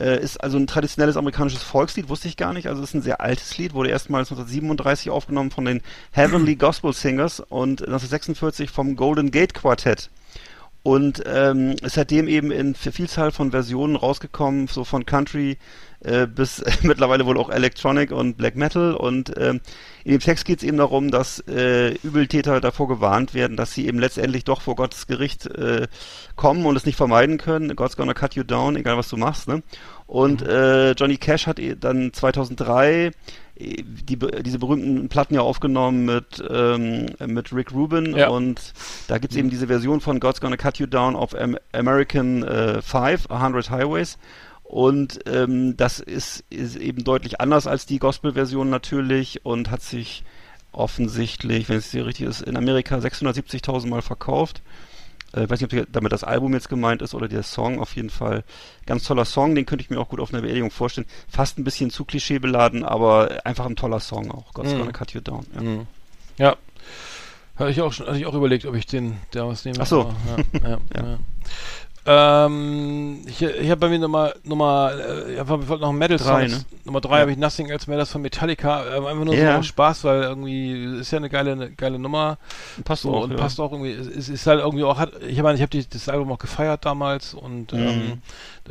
Äh, 0.00 0.22
ist 0.22 0.36
also 0.42 0.56
ein 0.58 0.66
traditionelles 0.68 1.16
amerikanisches 1.16 1.62
Volkslied, 1.62 2.08
wusste 2.08 2.28
ich 2.28 2.36
gar 2.36 2.52
nicht. 2.52 2.68
Also 2.68 2.82
ist 2.82 2.94
ein 2.94 3.02
sehr 3.02 3.20
altes 3.20 3.58
Lied, 3.58 3.74
wurde 3.74 3.90
erstmals 3.90 4.30
1937 4.30 5.10
aufgenommen 5.10 5.50
von 5.50 5.64
den 5.64 5.82
Heavenly 6.12 6.54
Gospel 6.56 6.92
Singers 6.92 7.40
und 7.40 7.82
1946 7.82 8.70
vom 8.70 8.94
Golden 8.96 9.30
Gate 9.30 9.54
Quartet. 9.54 10.08
Und 10.84 11.22
ähm, 11.26 11.72
ist 11.82 11.94
seitdem 11.96 12.28
eben 12.28 12.50
in 12.52 12.74
Vielzahl 12.74 13.32
von 13.32 13.50
Versionen 13.50 13.96
rausgekommen, 13.96 14.68
so 14.68 14.84
von 14.84 15.04
Country 15.04 15.58
äh, 16.00 16.26
bis 16.26 16.62
mittlerweile 16.82 17.26
wohl 17.26 17.38
auch 17.38 17.50
Electronic 17.50 18.12
und 18.12 18.36
Black 18.36 18.56
Metal. 18.56 18.94
Und 18.94 19.32
ähm, 19.38 19.60
in 20.04 20.12
dem 20.12 20.20
Text 20.20 20.44
geht 20.44 20.58
es 20.58 20.64
eben 20.64 20.76
darum, 20.76 21.10
dass 21.10 21.40
äh, 21.48 21.94
Übeltäter 22.02 22.60
davor 22.60 22.88
gewarnt 22.88 23.34
werden, 23.34 23.56
dass 23.56 23.72
sie 23.74 23.86
eben 23.86 23.98
letztendlich 23.98 24.44
doch 24.44 24.62
vor 24.62 24.76
Gottes 24.76 25.06
Gericht 25.06 25.46
äh, 25.46 25.88
kommen 26.36 26.66
und 26.66 26.76
es 26.76 26.86
nicht 26.86 26.96
vermeiden 26.96 27.38
können. 27.38 27.74
God's 27.74 27.96
gonna 27.96 28.14
cut 28.14 28.34
you 28.34 28.44
down, 28.44 28.76
egal 28.76 28.96
was 28.96 29.08
du 29.08 29.16
machst. 29.16 29.48
Ne? 29.48 29.62
Und 30.06 30.40
äh, 30.42 30.92
Johnny 30.92 31.18
Cash 31.18 31.46
hat 31.46 31.58
eh 31.58 31.74
dann 31.74 32.12
2003 32.12 33.10
eh, 33.56 33.82
die, 33.82 34.16
diese 34.16 34.58
berühmten 34.58 35.08
Platten 35.10 35.34
ja 35.34 35.42
aufgenommen 35.42 36.06
mit, 36.06 36.42
ähm, 36.48 37.06
mit 37.26 37.52
Rick 37.52 37.72
Rubin 37.72 38.16
Ja. 38.16 38.28
und 38.28 38.72
da 39.08 39.18
gibt's 39.18 39.36
eben 39.36 39.50
diese 39.50 39.66
Version 39.66 40.00
von 40.00 40.18
God's 40.20 40.40
Gonna 40.40 40.56
Cut 40.56 40.78
You 40.78 40.86
Down 40.86 41.14
auf 41.14 41.34
Am 41.34 41.58
American 41.72 42.42
äh, 42.42 42.80
5, 42.80 43.30
100 43.30 43.68
Highways 43.68 44.16
und 44.68 45.20
ähm, 45.26 45.76
das 45.76 45.98
ist, 45.98 46.44
ist 46.50 46.76
eben 46.76 47.02
deutlich 47.04 47.40
anders 47.40 47.66
als 47.66 47.86
die 47.86 47.98
Gospel-Version 47.98 48.68
natürlich 48.70 49.44
und 49.44 49.70
hat 49.70 49.82
sich 49.82 50.24
offensichtlich, 50.72 51.68
wenn 51.68 51.78
es 51.78 51.90
hier 51.90 52.06
richtig 52.06 52.26
ist, 52.26 52.42
in 52.42 52.56
Amerika 52.56 52.96
670.000 52.98 53.88
Mal 53.88 54.02
verkauft. 54.02 54.62
Äh, 55.34 55.44
Ich 55.44 55.50
weiß 55.50 55.60
nicht, 55.60 55.74
ob 55.74 55.86
damit 55.92 56.12
das 56.12 56.22
Album 56.24 56.52
jetzt 56.52 56.68
gemeint 56.68 57.02
ist 57.02 57.14
oder 57.14 57.28
der 57.28 57.42
Song. 57.42 57.80
Auf 57.80 57.96
jeden 57.96 58.10
Fall 58.10 58.44
ganz 58.86 59.04
toller 59.04 59.24
Song, 59.24 59.54
den 59.54 59.66
könnte 59.66 59.82
ich 59.82 59.90
mir 59.90 59.98
auch 59.98 60.08
gut 60.10 60.20
auf 60.20 60.32
einer 60.32 60.42
Beerdigung 60.42 60.70
vorstellen. 60.70 61.06
Fast 61.28 61.58
ein 61.58 61.64
bisschen 61.64 61.90
zu 61.90 62.04
klischeebeladen, 62.04 62.84
aber 62.84 63.40
einfach 63.44 63.66
ein 63.66 63.76
toller 63.76 64.00
Song 64.00 64.30
auch. 64.30 64.52
God's 64.54 64.72
Mhm. 64.72 64.78
Gonna 64.78 64.92
Cut 64.92 65.12
You 65.14 65.20
Down. 65.20 65.46
Ja. 65.54 65.60
Mhm. 65.62 65.86
Ja. 66.36 66.56
Hatte 67.56 67.70
ich 67.70 67.80
auch 67.80 67.92
schon, 67.92 68.06
hatte 68.06 68.18
ich 68.18 68.26
auch 68.26 68.34
überlegt, 68.34 68.66
ob 68.66 68.74
ich 68.76 68.86
den 68.86 69.16
damals 69.32 69.64
nehme. 69.64 69.78
Ach 69.80 69.86
so. 69.86 70.00
aber, 70.02 70.68
Ja. 70.68 70.78
ja. 70.94 71.18
Ähm, 72.10 73.20
ich 73.26 73.42
ich 73.42 73.68
habe 73.70 73.76
bei 73.76 73.88
mir 73.90 73.98
Nummer, 73.98 74.32
Nummer, 74.42 74.92
äh, 74.98 75.34
ich 75.42 75.46
wollte 75.46 75.78
noch 75.78 75.90
einen 75.90 75.98
Metal 75.98 76.16
Drei, 76.16 76.46
ne? 76.48 76.64
Nummer 76.84 77.02
3 77.02 77.16
Ja. 77.16 77.20
habe 77.20 77.32
ich 77.32 77.36
Nothing 77.36 77.68
Else 77.68 77.90
Matters 77.90 78.12
von 78.12 78.22
Metallica. 78.22 78.96
Ähm, 78.96 79.04
einfach 79.04 79.24
nur 79.26 79.34
Ja. 79.34 79.56
so 79.58 79.62
Spaß, 79.62 80.04
weil 80.04 80.22
irgendwie 80.22 81.00
ist 81.00 81.10
ja 81.10 81.18
eine 81.18 81.28
geile, 81.28 81.52
eine 81.52 81.70
geile 81.70 81.98
Nummer. 81.98 82.38
Passt 82.84 83.02
So, 83.02 83.12
auch. 83.12 83.24
und 83.24 83.32
ja. 83.32 83.36
passt 83.36 83.60
auch 83.60 83.72
irgendwie, 83.72 83.90
ist, 83.90 84.28
ist 84.30 84.46
halt 84.46 84.60
irgendwie 84.60 84.84
auch, 84.84 84.96
hat, 84.98 85.22
ich 85.22 85.42
meine, 85.42 85.56
ich 85.56 85.62
habe 85.62 85.84
das 85.84 86.08
Album 86.08 86.32
auch 86.32 86.38
gefeiert 86.38 86.86
damals 86.86 87.34
und 87.34 87.74
Mhm. 87.74 87.78
ähm, 87.78 88.22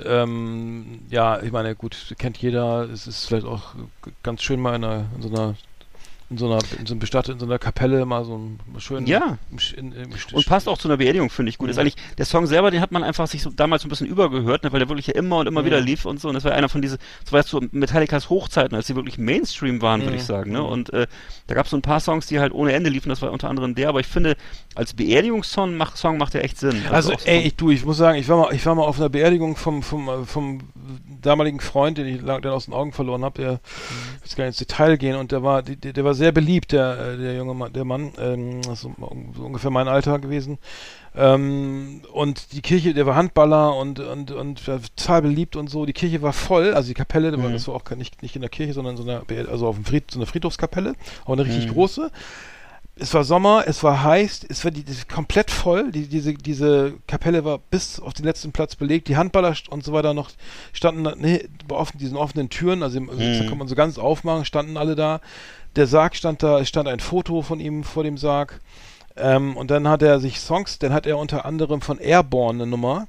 ähm, 0.04 1.00
ja, 1.12 1.40
ich 1.42 1.52
meine, 1.52 1.76
gut, 1.76 2.16
kennt 2.18 2.38
jeder, 2.40 2.90
es 2.92 3.06
ist 3.06 3.26
vielleicht 3.28 3.46
auch 3.46 3.76
ganz 4.24 4.42
schön 4.42 4.60
mal 4.60 4.76
in, 4.76 4.84
einer, 4.84 5.06
in 5.16 5.22
so 5.22 5.30
einer 5.30 5.54
in 6.30 6.38
so 6.38 6.46
einer, 6.46 6.60
in 6.78 6.86
so 6.86 6.94
einem 6.94 7.00
Bestattet, 7.00 7.36
in 7.36 7.40
so 7.40 7.46
einer 7.46 7.58
Kapelle 7.58 8.06
mal 8.06 8.26
so 8.26 8.38
ein 8.38 8.60
schön 8.80 9.06
Ja. 9.08 9.38
in, 9.78 9.94
Sch- 9.94 10.34
Und 10.34 10.46
passt 10.46 10.68
auch 10.68 10.78
zu 10.78 10.90
einer 10.90 10.98
Beerdigung, 10.98 11.30
finde 11.30 11.50
ich 11.50 11.58
gut. 11.58 11.70
Ist 11.70 11.78
Mhm. 11.78 11.82
eigentlich, 11.82 11.96
der 12.18 12.26
Song 12.26 12.46
selber, 12.48 12.70
den 12.70 12.82
hat 12.82 12.92
man 12.92 13.02
einfach 13.04 13.28
sich 13.28 13.42
so 13.42 13.50
damals 13.50 13.84
so 13.84 13.88
ein 13.88 13.90
bisschen 13.90 14.08
übergehört, 14.08 14.64
ne, 14.64 14.72
weil 14.74 14.80
der 14.80 14.90
wirklich 14.90 15.08
ja 15.08 15.16
immer 15.16 15.38
und 15.38 15.48
immer 15.48 15.62
Mhm. 15.62 15.66
wieder 15.68 15.80
lief 15.80 16.06
und 16.06 16.20
so. 16.20 16.28
Und 16.28 16.34
das 16.34 16.44
war 16.44 16.52
einer 16.52 16.68
von 16.68 16.82
diese, 16.82 16.98
das 17.24 17.32
war 17.32 17.40
jetzt 17.40 17.50
so 17.50 17.62
Metallicas 17.72 18.30
Hochzeiten, 18.30 18.76
als 18.76 18.88
sie 18.88 18.96
wirklich 18.96 19.18
Mainstream 19.18 19.82
waren, 19.82 20.02
würde 20.02 20.12
Mhm. 20.12 20.18
ich 20.18 20.24
sagen. 20.26 20.52
Ne? 20.52 20.60
Mhm. 20.60 20.66
Und 20.66 20.92
äh, 20.94 21.08
da 21.48 21.56
gab 21.56 21.66
es 21.66 21.72
so 21.72 21.78
ein 21.78 21.82
paar 21.82 22.02
Songs, 22.02 22.28
die 22.28 22.40
halt 22.42 22.52
ohne 22.54 22.74
Ende 22.74 22.90
liefen, 22.90 23.08
das 23.08 23.22
war 23.22 23.32
unter 23.32 23.50
anderem 23.50 23.74
der, 23.76 23.88
aber 23.88 24.02
ich 24.02 24.08
finde, 24.08 24.36
als 24.76 24.94
Beerdigungssong 24.94 25.78
macht, 25.78 25.98
Song 25.98 26.18
macht 26.18 26.34
der 26.34 26.44
echt 26.44 26.60
Sinn. 26.60 26.82
Also, 26.92 27.14
auch 27.14 27.20
so 27.20 27.26
ey, 27.26 27.40
ich, 27.48 27.56
du, 27.56 27.72
ich 27.72 27.86
muss 27.86 27.96
sagen, 27.98 28.20
ich 28.20 28.28
war 28.28 28.38
mal, 28.38 28.54
ich 28.54 28.66
war 28.66 28.76
mal 28.76 28.84
auf 28.84 29.00
einer 29.00 29.10
Beerdigung 29.10 29.56
vom, 29.56 29.82
vom, 29.82 30.10
äh, 30.10 30.26
vom 30.26 30.60
damaligen 31.28 31.60
Freund, 31.60 31.98
den 31.98 32.08
ich 32.08 32.22
lang, 32.22 32.42
den 32.42 32.52
aus 32.52 32.66
den 32.66 32.74
Augen 32.74 32.92
verloren 32.92 33.24
habe, 33.24 33.42
der, 33.42 33.52
Mhm. 33.52 33.58
ich 34.26 34.32
will 34.32 34.38
gar 34.38 34.46
nicht 34.46 34.60
ins 34.60 34.68
Detail 34.68 34.98
gehen, 34.98 35.16
und 35.16 35.32
der 35.32 35.44
war, 35.44 35.62
der, 35.62 35.94
der 35.94 36.04
war 36.04 36.14
sehr 36.16 36.32
beliebt, 36.32 36.72
der, 36.72 36.98
äh, 37.14 37.18
der 37.18 37.36
junge 37.36 37.54
Mann, 37.54 37.72
der 37.74 37.86
Mann, 37.86 38.12
ähm, 38.20 38.62
das 38.64 38.74
ist 38.74 38.82
so, 38.82 38.94
ungefähr 39.44 39.70
mein 39.72 39.88
Alter 39.88 40.18
gewesen. 40.20 40.58
Ähm, 41.16 42.02
und 42.14 42.54
die 42.54 42.62
Kirche, 42.62 42.94
der 42.94 43.06
war 43.06 43.16
Handballer 43.16 43.76
und, 43.76 44.00
und, 44.00 44.32
und 44.32 44.64
total 44.66 45.22
beliebt 45.24 45.56
und 45.56 45.68
so. 45.70 45.86
Die 45.86 45.94
Kirche 45.94 46.22
war 46.22 46.34
voll, 46.34 46.74
also 46.74 46.88
die 46.90 46.94
Kapelle, 46.94 47.36
Mhm. 47.36 47.54
das 47.54 47.68
war 47.68 47.76
auch 47.76 47.84
nicht, 47.96 48.22
nicht 48.22 48.36
in 48.36 48.42
der 48.42 48.50
Kirche, 48.52 48.74
sondern 48.74 48.96
in 48.96 49.04
so 49.04 49.10
einer, 49.10 49.22
Be- 49.26 49.48
also 49.50 49.68
auf 49.68 49.76
dem 49.76 49.86
Fried, 49.86 50.12
so 50.12 50.20
einer 50.20 50.28
Friedhofskapelle, 50.28 50.94
auch 51.26 51.34
eine 51.34 51.46
richtig 51.46 51.68
Mhm. 51.68 51.74
große. 51.74 52.12
Es 53.00 53.14
war 53.14 53.24
Sommer, 53.24 53.64
es 53.68 53.84
war 53.84 54.04
heiß, 54.04 54.42
es 54.50 54.64
war 54.64 54.72
die, 54.72 54.84
die, 54.84 54.96
komplett 55.14 55.52
voll. 55.52 55.92
Die, 55.92 56.08
diese, 56.08 56.34
diese 56.34 56.94
Kapelle 57.08 57.46
war 57.46 57.60
bis 57.60 58.00
auf 58.00 58.14
den 58.14 58.26
letzten 58.26 58.52
Platz 58.52 58.76
belegt. 58.76 59.08
Die 59.08 59.18
Handballer 59.18 59.56
und 59.70 59.84
so 59.84 59.94
weiter 59.94 60.14
noch 60.14 60.30
standen 60.74 61.04
da, 61.04 61.14
nee, 61.16 61.48
bei 61.68 61.76
offen, 61.76 61.98
diesen 62.00 62.18
offenen 62.18 62.50
Türen, 62.50 62.82
also, 62.84 63.00
also 63.00 63.14
Mhm. 63.14 63.38
da 63.40 63.50
kann 63.50 63.58
man 63.58 63.68
so 63.68 63.76
ganz 63.76 63.98
aufmachen, 63.98 64.46
standen 64.46 64.78
alle 64.78 64.96
da. 64.96 65.22
Der 65.76 65.86
Sarg 65.88 66.16
stand 66.16 66.42
da, 66.42 66.60
es 66.60 66.70
stand 66.70 66.88
ein 66.88 67.00
Foto 67.00 67.42
von 67.44 67.60
ihm 67.60 67.84
vor 67.84 68.04
dem 68.04 68.18
Sarg. 68.18 68.60
Ähm, 69.16 69.56
und 69.58 69.70
dann 69.72 69.88
hat 69.88 70.02
er 70.02 70.20
sich 70.20 70.40
Songs, 70.40 70.80
dann 70.80 70.94
hat 70.94 71.06
er 71.06 71.18
unter 71.18 71.46
anderem 71.46 71.82
von 71.82 72.00
Airborne 72.00 72.64
eine 72.64 72.70
Nummer. 72.70 73.08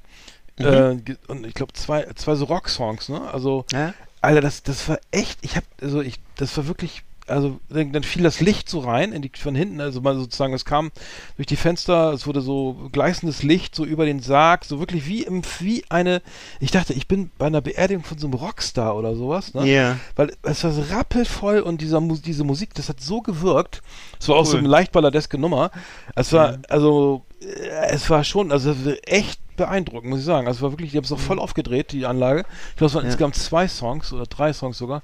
Äh, 0.59 0.97
ge- 0.97 1.17
und 1.29 1.47
ich 1.47 1.55
glaube 1.55 1.73
zwei, 1.75 2.05
zwei 2.15 2.35
so 2.35 2.47
Rock-Songs, 2.47 3.09
ne? 3.11 3.21
Also, 3.33 3.65
Ja? 3.73 3.95
Alter, 4.21 4.41
das, 4.41 4.63
das 4.65 4.89
war 4.89 4.99
echt, 5.13 5.39
ich 5.43 5.57
hab, 5.57 5.65
also 5.81 6.01
ich, 6.01 6.17
das 6.37 6.57
war 6.57 6.67
wirklich, 6.67 7.05
also 7.29 7.61
dann, 7.69 7.93
dann 7.93 8.03
fiel 8.03 8.23
das 8.23 8.41
Licht 8.41 8.69
so 8.69 8.81
rein, 8.81 9.13
in 9.13 9.23
die, 9.23 9.31
von 9.39 9.55
hinten, 9.55 9.81
also 9.81 10.01
mal 10.01 10.17
sozusagen, 10.17 10.55
es 10.55 10.65
kam 10.65 10.91
durch 11.37 11.47
die 11.47 11.57
Fenster, 11.57 12.13
es 12.13 12.27
wurde 12.27 12.41
so 12.41 12.89
gleißendes 12.93 13.43
Licht 13.43 13.75
so 13.75 13.85
über 13.85 14.05
den 14.05 14.21
Sarg, 14.21 14.65
so 14.65 14.79
wirklich 14.81 15.07
wie 15.07 15.23
im, 15.23 15.43
wie 15.61 15.85
eine, 15.89 16.23
ich 16.61 16.71
dachte, 16.71 16.93
ich 16.93 17.09
bin 17.09 17.31
bei 17.39 17.47
einer 17.47 17.61
Beerdigung 17.61 18.05
von 18.05 18.19
so 18.19 18.27
einem 18.27 18.35
Rockstar 18.35 18.97
oder 18.97 19.15
sowas, 19.15 19.55
ne? 19.55 19.67
Ja. 19.67 19.97
Weil 20.17 20.33
es 20.43 20.65
war 20.65 20.73
so 20.73 20.83
rappelvoll 20.91 21.61
und 21.61 21.81
dieser, 21.81 22.01
diese 22.01 22.45
Musik, 22.45 22.75
das 22.75 22.89
hat 22.89 23.01
so 23.01 23.21
gewirkt. 23.21 23.83
Es 24.21 24.29
war 24.29 24.37
auch 24.37 24.47
so 24.47 24.53
Cool. 24.55 24.61
eine 24.61 24.69
leicht 24.69 24.93
balladeske 24.93 25.39
Nummer. 25.39 25.71
Es 26.15 26.33
war, 26.33 26.59
also, 26.69 27.25
äh, 27.41 27.91
es 27.91 28.09
war 28.11 28.25
schon, 28.25 28.53
also 28.53 28.75
echt 29.07 29.41
beeindruckend, 29.59 30.09
muss 30.11 30.21
ich 30.21 30.25
sagen. 30.25 30.47
Also 30.47 30.63
war 30.63 30.73
wirklich, 30.73 30.93
die 30.93 30.97
haben 30.97 31.05
es 31.05 31.13
auch 31.13 31.19
voll 31.19 31.39
aufgedreht, 31.39 31.93
die 31.93 32.07
Anlage. 32.07 32.45
Ich 32.71 32.77
glaube, 32.77 32.89
es 32.89 32.95
waren 32.95 33.03
Ja. 33.05 33.09
insgesamt 33.11 33.35
zwei 33.37 33.69
Songs 33.69 34.13
oder 34.15 34.25
drei 34.25 34.53
Songs 34.55 34.79
sogar. 34.79 35.03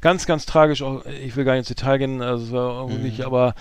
Ganz, 0.00 0.24
ganz 0.24 0.46
tragisch. 0.46 0.80
Auch, 0.82 1.04
ich 1.04 1.36
will 1.36 1.44
gar 1.44 1.52
nicht 1.52 1.68
ins 1.68 1.68
Detail 1.68 1.98
gehen, 1.98 2.22
also 2.22 2.52
war 2.52 2.90
wirklich, 2.90 3.26
aber 3.26 3.54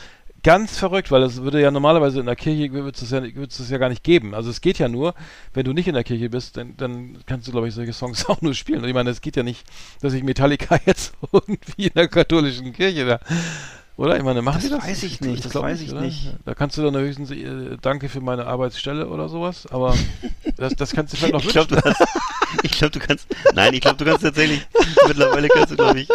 ganz 0.44 0.78
verrückt, 0.78 1.10
weil 1.10 1.24
es 1.24 1.42
würde 1.42 1.60
ja 1.60 1.72
normalerweise 1.72 2.20
in 2.20 2.28
der 2.28 2.36
Kirche 2.36 2.72
wird 2.72 3.02
es 3.02 3.10
ja, 3.10 3.20
es 3.20 3.70
ja 3.72 3.80
gar 3.80 3.90
nicht 3.90 4.04
geben. 4.04 4.36
Also 4.36 4.52
es 4.52 4.62
geht 4.62 4.78
ja 4.78 4.88
nur, 4.88 5.16
wenn 5.56 5.66
du 5.66 5.74
nicht 5.74 5.88
in 5.88 5.96
der 5.96 6.04
Kirche 6.04 6.30
bist, 6.30 6.56
dann, 6.56 6.78
dann 6.78 7.18
kannst 7.26 7.48
du, 7.48 7.52
glaube 7.52 7.68
ich, 7.68 7.74
solche 7.74 7.94
Songs 7.94 8.26
auch 8.30 8.42
nur 8.42 8.54
spielen. 8.54 8.84
Und 8.84 8.88
ich 8.88 8.94
meine, 8.94 9.10
es 9.10 9.22
geht 9.22 9.36
ja 9.38 9.42
nicht, 9.44 9.64
dass 10.02 10.14
ich 10.14 10.24
Metallica 10.24 10.80
jetzt 10.86 11.14
irgendwie 11.32 11.88
in 11.88 11.94
der 11.96 12.08
katholischen 12.08 12.74
Kirche 12.74 13.06
da. 13.06 13.20
Oder? 13.98 14.18
Ich 14.18 14.24
meine, 14.24 14.42
machen 14.42 14.56
Das 14.58 14.64
die 14.66 14.70
das? 14.70 14.84
weiß 14.84 15.04
ich 15.04 15.22
nicht, 15.22 15.46
das 15.46 15.52
glaub 15.54 15.64
weiß 15.64 15.80
ich 15.82 15.92
oder? 15.92 16.02
nicht. 16.02 16.34
Da 16.46 16.54
kannst 16.54 16.78
du 16.78 16.82
dann 16.84 16.96
höchstens 16.98 17.32
äh, 17.32 17.78
Danke 17.82 18.10
für 18.10 18.20
meine 18.22 18.46
Arbeitsstelle 18.46 19.08
oder 19.08 19.30
sowas, 19.30 19.68
aber 19.72 19.96
das, 20.58 20.76
das 20.76 20.92
kannst 20.92 21.14
du 21.14 21.18
vielleicht 21.18 21.34
noch 21.34 21.44
Ich 21.44 21.56
wünschen. 21.56 21.70
du 21.76 21.82
hast, 21.82 22.04
ich 22.64 22.72
glaube, 22.74 22.92
du 22.92 23.00
kannst, 23.00 23.28
nein, 23.54 23.74
ich 23.74 23.82
glaube, 23.82 23.98
du 23.98 24.06
kannst 24.06 24.24
tatsächlich, 24.24 24.66
mittlerweile 25.08 25.48
kannst 25.48 25.72
du, 25.72 25.76
glaube 25.78 26.00
ich, 26.02 26.10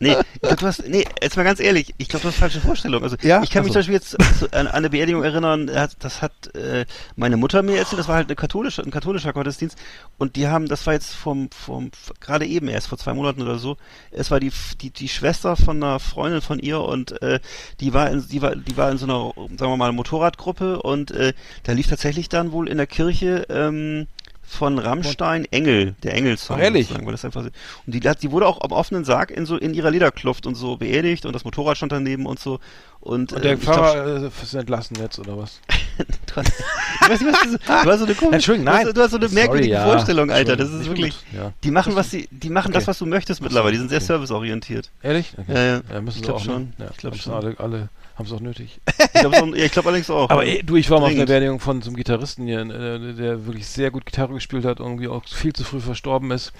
nee, 0.00 0.16
ich 0.34 0.40
glaube, 0.40 0.56
du 0.56 0.66
hast, 0.66 0.88
nee, 0.88 1.04
jetzt 1.22 1.36
mal 1.36 1.42
ganz 1.44 1.60
ehrlich, 1.60 1.94
ich 1.98 2.08
glaube, 2.08 2.22
du 2.22 2.28
hast 2.28 2.36
falsche 2.36 2.60
Vorstellungen. 2.60 3.04
Also, 3.04 3.16
Ja? 3.22 3.42
ich 3.42 3.50
kann 3.50 3.62
mich 3.64 3.70
Ach 3.76 3.80
so. 3.80 3.82
zum 3.82 3.92
Beispiel 3.92 3.94
jetzt 3.94 4.54
an, 4.54 4.66
eine 4.66 4.90
Beerdigung 4.90 5.22
erinnern, 5.22 5.68
er 5.68 5.88
das 6.00 6.22
hat 6.22 6.32
äh, 6.54 6.84
meine 7.16 7.36
Mutter 7.36 7.62
mir 7.62 7.78
erzählt, 7.78 8.00
das 8.00 8.08
war 8.08 8.16
halt 8.16 8.26
eine 8.28 8.36
katholische, 8.36 8.82
ein 8.82 8.90
katholischer 8.90 9.32
Gottesdienst 9.32 9.78
und 10.18 10.34
die 10.36 10.48
haben, 10.48 10.66
das 10.66 10.84
war 10.86 10.94
jetzt 10.94 11.14
vom, 11.14 11.48
vom, 11.50 11.90
gerade 12.20 12.46
eben 12.46 12.68
erst 12.68 12.88
vor 12.88 12.98
zwei 12.98 13.14
Monaten 13.14 13.42
oder 13.42 13.58
so, 13.58 13.76
es 14.10 14.30
war 14.32 14.40
die, 14.40 14.52
die, 14.80 14.90
die 14.90 15.08
Schwester 15.08 15.56
von 15.56 15.76
einer 15.82 16.00
Freundin 16.00 16.40
von 16.42 16.58
ihr 16.58 16.80
und 16.80 17.19
äh, 17.20 17.40
die 17.80 17.92
war 17.94 18.10
in, 18.10 18.26
die 18.28 18.42
war, 18.42 18.56
die 18.56 18.76
war 18.76 18.90
in 18.90 18.98
so 18.98 19.06
einer, 19.06 19.32
sagen 19.56 19.72
wir 19.72 19.76
mal, 19.76 19.92
Motorradgruppe 19.92 20.82
und 20.82 21.10
äh, 21.10 21.32
da 21.62 21.72
lief 21.72 21.88
tatsächlich 21.88 22.28
dann 22.28 22.52
wohl 22.52 22.68
in 22.68 22.76
der 22.76 22.86
Kirche 22.86 23.46
ähm, 23.48 24.06
von 24.42 24.78
Rammstein 24.78 25.44
Engel, 25.52 25.94
der 26.02 26.14
Engelsong. 26.14 26.56
Ach, 26.58 26.62
ehrlich? 26.62 26.92
Weil 26.92 27.12
das 27.12 27.24
einfach 27.24 27.44
und 27.44 27.52
die, 27.86 28.00
die 28.00 28.30
wurde 28.32 28.46
auch 28.46 28.60
am 28.62 28.72
offenen 28.72 29.04
Sarg 29.04 29.30
in 29.30 29.46
so 29.46 29.56
in 29.56 29.74
ihrer 29.74 29.90
Lederkluft 29.90 30.46
und 30.46 30.56
so 30.56 30.76
beerdigt 30.76 31.24
und 31.24 31.34
das 31.34 31.44
Motorrad 31.44 31.76
stand 31.76 31.92
daneben 31.92 32.26
und 32.26 32.40
so. 32.40 32.58
Und, 33.00 33.32
Und 33.32 33.44
der 33.44 33.52
ähm, 33.52 33.60
glaub, 33.60 33.74
Pfarrer 33.76 34.24
äh, 34.24 34.26
ist 34.42 34.54
entlassen 34.54 34.96
jetzt, 35.00 35.18
oder 35.18 35.38
was? 35.38 35.60
du, 35.98 36.36
hast, 36.36 36.52
du, 37.08 37.50
so- 37.50 37.56
du 37.56 37.90
hast 37.90 37.98
so 37.98 38.04
eine 38.04 38.14
komische, 38.14 38.34
Entschuldigung, 38.34 38.66
du 38.66 38.72
hast- 38.72 38.84
nein. 38.84 38.94
Du 38.94 39.00
hast 39.02 39.10
so 39.10 39.16
eine 39.16 39.28
Sorry, 39.28 39.40
merkwürdige 39.40 39.72
ja. 39.74 39.84
Vorstellung, 39.84 40.30
Alter. 40.30 40.56
Das 40.56 40.70
ist 40.70 40.86
wirklich, 40.86 41.16
ja. 41.34 41.52
die 41.64 41.70
machen 41.70 41.94
was 41.96 42.10
sie, 42.10 42.28
die 42.30 42.50
machen 42.50 42.72
das, 42.72 42.82
Okay. 42.82 42.90
was 42.90 42.98
du 42.98 43.06
möchtest 43.06 43.40
mittlerweile. 43.42 43.72
Die 43.72 43.78
sind 43.78 43.88
sehr 43.88 43.98
okay. 43.98 44.06
serviceorientiert. 44.06 44.90
Ehrlich? 45.02 45.32
Okay. 45.38 45.54
Ja, 45.54 45.82
ja. 45.94 46.00
müssen 46.00 46.08
Ich 46.08 46.14
sie 46.16 46.20
glaub 46.22 46.36
auch, 46.36 46.44
schon. 46.44 46.62
Ne? 46.62 46.72
Ja, 46.78 46.86
Ich 46.90 46.96
glaub 46.98 47.12
müssen 47.14 47.22
schon. 47.24 47.34
Alle, 47.34 47.54
alle 47.58 47.88
haben 48.16 48.26
es 48.26 48.32
auch 48.32 48.40
nötig. 48.40 48.80
Ich 49.12 49.20
glaube 49.22 49.58
ja, 49.58 49.64
ich 49.64 49.72
glaub 49.72 49.86
allerdings 49.86 50.08
auch. 50.08 50.30
Aber 50.30 50.44
ey, 50.46 50.62
du, 50.62 50.76
ich 50.76 50.88
war 50.88 50.98
mal 50.98 51.06
auf 51.06 51.08
einer 51.10 51.16
Dringend. 51.26 51.28
Beerdigung 51.28 51.60
von 51.60 51.82
so 51.82 51.88
einem 51.90 51.96
Gitarristen 51.96 52.46
hier, 52.46 52.60
äh, 52.60 53.14
der 53.14 53.44
wirklich 53.46 53.66
sehr 53.66 53.90
gut 53.90 54.06
Gitarre 54.06 54.32
gespielt 54.34 54.64
hat, 54.64 54.78
irgendwie 54.80 55.08
auch 55.08 55.24
viel 55.26 55.52
zu 55.52 55.64
früh 55.64 55.80
verstorben 55.80 56.30
ist. 56.30 56.52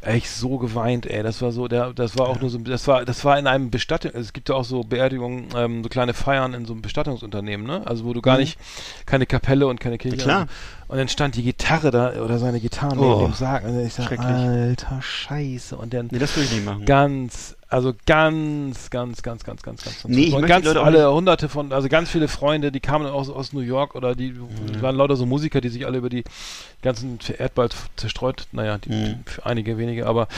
Echt 0.00 0.28
so 0.30 0.58
geweint, 0.58 1.06
ey. 1.06 1.22
Das 1.22 1.40
war 1.42 1.50
so, 1.50 1.66
der, 1.66 1.92
das 1.92 2.16
war 2.18 2.28
auch 2.28 2.40
nur 2.40 2.50
so, 2.50 2.58
das 2.58 2.86
war, 2.86 3.04
das 3.04 3.24
war 3.24 3.38
in 3.38 3.46
einem 3.46 3.70
Bestattung, 3.70 4.12
es 4.14 4.32
gibt 4.32 4.48
ja 4.48 4.54
auch 4.54 4.64
so 4.64 4.84
Beerdigungen, 4.84 5.48
ähm, 5.56 5.83
so 5.84 5.88
kleine 5.88 6.14
Feiern 6.14 6.52
in 6.54 6.64
so 6.66 6.72
einem 6.72 6.82
Bestattungsunternehmen, 6.82 7.64
ne? 7.64 7.82
Also 7.86 8.04
wo 8.04 8.12
du 8.12 8.20
gar 8.20 8.34
Mhm. 8.34 8.40
nicht, 8.40 8.58
keine 9.06 9.26
Kapelle 9.26 9.68
und 9.68 9.78
keine 9.78 9.98
Kirche. 9.98 10.16
Ja, 10.16 10.24
klar. 10.24 10.46
Und 10.88 10.98
dann 10.98 11.08
stand 11.08 11.36
die 11.36 11.42
Gitarre 11.42 11.90
da 11.92 12.12
oder 12.22 12.38
seine 12.38 12.60
Gitarre 12.60 12.98
Oh, 12.98 13.04
neben 13.18 13.30
dem 13.30 13.32
Sarg. 13.34 13.64
Und 13.64 13.78
ich 13.80 13.94
sag, 13.94 14.06
schrecklich. 14.08 14.28
alter 14.28 15.00
Scheiße. 15.00 15.76
Und 15.76 15.94
dann 15.94 16.08
Nee, 16.10 16.18
das 16.18 16.36
will 16.36 16.44
ich 16.44 16.50
nicht 16.52 16.64
machen. 16.64 16.84
ganz, 16.84 17.56
also 17.68 17.94
ganz, 18.06 18.90
ganz, 18.90 19.22
ganz, 19.22 19.44
ganz, 19.44 19.62
ganz, 19.62 19.84
ganz. 19.84 20.04
Nee, 20.04 20.24
ich 20.24 20.34
und 20.34 20.46
ganz 20.46 20.66
alle 20.66 21.10
hunderte 21.12 21.48
von, 21.48 21.72
also 21.72 21.88
ganz 21.88 22.10
viele 22.10 22.28
Freunde, 22.28 22.70
die 22.70 22.80
kamen 22.80 23.06
aus, 23.06 23.30
aus 23.30 23.52
New 23.52 23.60
York 23.60 23.94
oder 23.94 24.14
die 24.14 24.32
Mhm. 24.32 24.80
waren 24.82 24.96
lauter 24.96 25.16
so 25.16 25.26
Musiker, 25.26 25.60
die 25.60 25.68
sich 25.68 25.86
alle 25.86 25.98
über 25.98 26.10
die 26.10 26.24
ganzen 26.82 27.18
Erdball 27.38 27.68
zerstreut, 27.96 28.46
naja, 28.52 28.78
die, 28.78 28.90
Mhm. 28.90 29.24
einige 29.42 29.78
wenige, 29.78 30.06
aber 30.06 30.28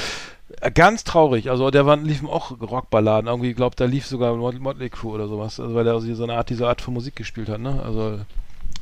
ganz 0.75 1.05
traurig. 1.05 1.51
Also 1.51 1.71
der 1.71 1.87
waren, 1.87 2.05
liefen 2.05 2.29
auch 2.29 2.53
Rockballaden. 2.61 3.29
Irgendwie, 3.29 3.55
glaubt, 3.55 3.81
da 3.81 3.85
lief 3.85 4.07
sogar 4.07 4.35
Mot- 4.37 4.59
Motley 4.61 4.91
Crue 4.91 5.13
oder 5.15 5.29
sowas, 5.29 5.59
also 5.61 5.75
weil 5.75 5.87
er 5.87 6.01
so 6.01 6.23
eine 6.23 6.35
Art, 6.35 6.51
diese 6.51 6.69
Art 6.69 6.81
von 6.81 6.95
Musik 6.95 7.17
gespielt 7.17 7.49
hat, 7.49 7.61
ne? 7.61 7.83
Also 7.83 8.21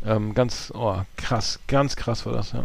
ähm, 0.07 0.35
ganz, 0.35 0.73
oh, 0.75 0.97
krass, 1.17 1.61
ganz 1.67 1.97
krass 1.97 2.27
war 2.27 2.33
das, 2.35 2.53
ja. 2.53 2.65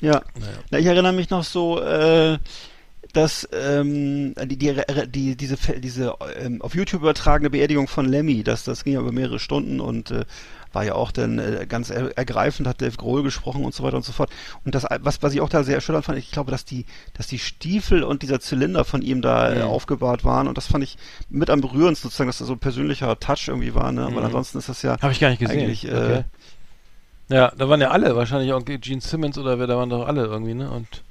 Ja. 0.00 0.22
Naja. 0.38 0.52
Na, 0.70 0.78
ich 0.78 0.86
erinnere 0.86 1.12
mich 1.12 1.30
noch 1.30 1.44
so, 1.44 1.80
äh, 1.80 2.38
dass 3.12 3.48
ähm, 3.52 4.34
die, 4.44 4.56
die, 4.56 4.74
die, 5.08 5.36
diese, 5.36 5.56
diese 5.80 6.14
ähm, 6.38 6.62
auf 6.62 6.74
YouTube 6.74 7.02
übertragene 7.02 7.50
Beerdigung 7.50 7.88
von 7.88 8.06
Lemmy, 8.06 8.42
das, 8.42 8.64
das 8.64 8.84
ging 8.84 8.94
ja 8.94 9.00
über 9.00 9.12
mehrere 9.12 9.38
Stunden 9.38 9.80
und 9.80 10.10
äh, 10.10 10.24
war 10.72 10.84
ja 10.84 10.94
auch 10.94 11.12
dann 11.12 11.38
äh, 11.38 11.66
ganz 11.68 11.90
er, 11.90 12.16
ergreifend, 12.16 12.66
hat 12.68 12.80
Dave 12.80 12.96
Grohl 12.96 13.22
gesprochen 13.22 13.64
und 13.64 13.74
so 13.74 13.82
weiter 13.82 13.96
und 13.96 14.04
so 14.04 14.12
fort. 14.12 14.30
Und 14.64 14.74
das, 14.74 14.86
was, 15.00 15.22
was 15.22 15.32
ich 15.34 15.40
auch 15.40 15.48
da 15.48 15.64
sehr 15.64 15.74
erschütternd 15.76 16.04
fand, 16.04 16.18
ich 16.18 16.30
glaube, 16.30 16.50
dass 16.50 16.64
die, 16.64 16.86
dass 17.14 17.26
die 17.26 17.38
Stiefel 17.38 18.02
und 18.04 18.22
dieser 18.22 18.40
Zylinder 18.40 18.84
von 18.84 19.02
ihm 19.02 19.22
da 19.22 19.50
äh, 19.52 19.56
Mhm. 19.56 19.62
aufgebahrt 19.70 20.24
waren 20.24 20.48
und 20.48 20.56
das 20.58 20.66
fand 20.66 20.82
ich 20.84 20.96
mit 21.30 21.50
am 21.50 21.60
berührendsten 21.60 22.08
sozusagen, 22.10 22.28
dass 22.28 22.38
das 22.38 22.46
so 22.48 22.54
ein 22.54 22.58
persönlicher 22.58 23.18
Touch 23.20 23.48
irgendwie 23.48 23.74
war, 23.74 23.92
ne? 23.92 24.02
Aber 24.02 24.20
Mhm. 24.20 24.24
ansonsten 24.26 24.58
ist 24.58 24.68
das 24.68 24.82
ja 24.82 24.96
Habe 25.00 25.12
ich 25.12 25.20
gar 25.20 25.28
nicht 25.30 25.38
gesehen. 25.40 25.68
äh, 25.68 25.72
okay. 25.94 26.24
Ja, 27.28 27.52
da 27.56 27.68
waren 27.68 27.80
ja 27.80 27.90
alle, 27.90 28.14
wahrscheinlich 28.16 28.52
auch 28.52 28.62
Gene 28.64 29.00
Simmons 29.00 29.38
oder 29.38 29.58
wer, 29.58 29.66
da 29.66 29.76
waren 29.76 29.88
doch 29.88 30.06
alle 30.06 30.24
irgendwie, 30.26 30.54
ne? 30.54 30.70
Und 30.70 31.02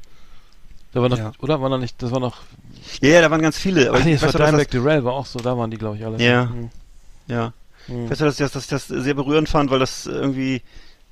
da 0.93 1.01
war 1.01 1.09
noch, 1.09 1.17
Ja. 1.17 1.31
oder? 1.39 1.61
War 1.61 1.69
noch 1.69 1.77
nicht, 1.77 2.01
das 2.03 2.11
war 2.11 2.19
noch, 2.19 2.37
ja, 3.01 3.09
ja, 3.09 3.21
da 3.21 3.31
waren 3.31 3.41
ganz 3.41 3.57
viele. 3.57 3.89
Aber 3.89 3.99
ach 3.99 4.03
nee, 4.03 4.17
das 4.17 4.33
war 4.33 4.45
Dimebag 4.45 4.69
Darrell, 4.71 5.03
war 5.03 5.13
auch 5.13 5.25
so, 5.25 5.39
da 5.39 5.57
waren 5.57 5.71
die, 5.71 5.77
glaube 5.77 5.97
ich, 5.97 6.05
alle. 6.05 6.17
Ja. 6.21 6.45
Mhm. 6.45 6.69
Ja. 7.27 7.53
Mhm. 7.87 8.05
Ich 8.05 8.11
weiß 8.11 8.19
ja, 8.19 8.25
dass 8.25 8.39
ich 8.39 8.39
das, 8.39 8.51
dass 8.53 8.63
ich 8.63 8.69
das 8.69 8.87
sehr 8.87 9.13
berührend 9.13 9.49
fand, 9.49 9.69
weil 9.71 9.79
das 9.79 10.05
irgendwie, 10.05 10.61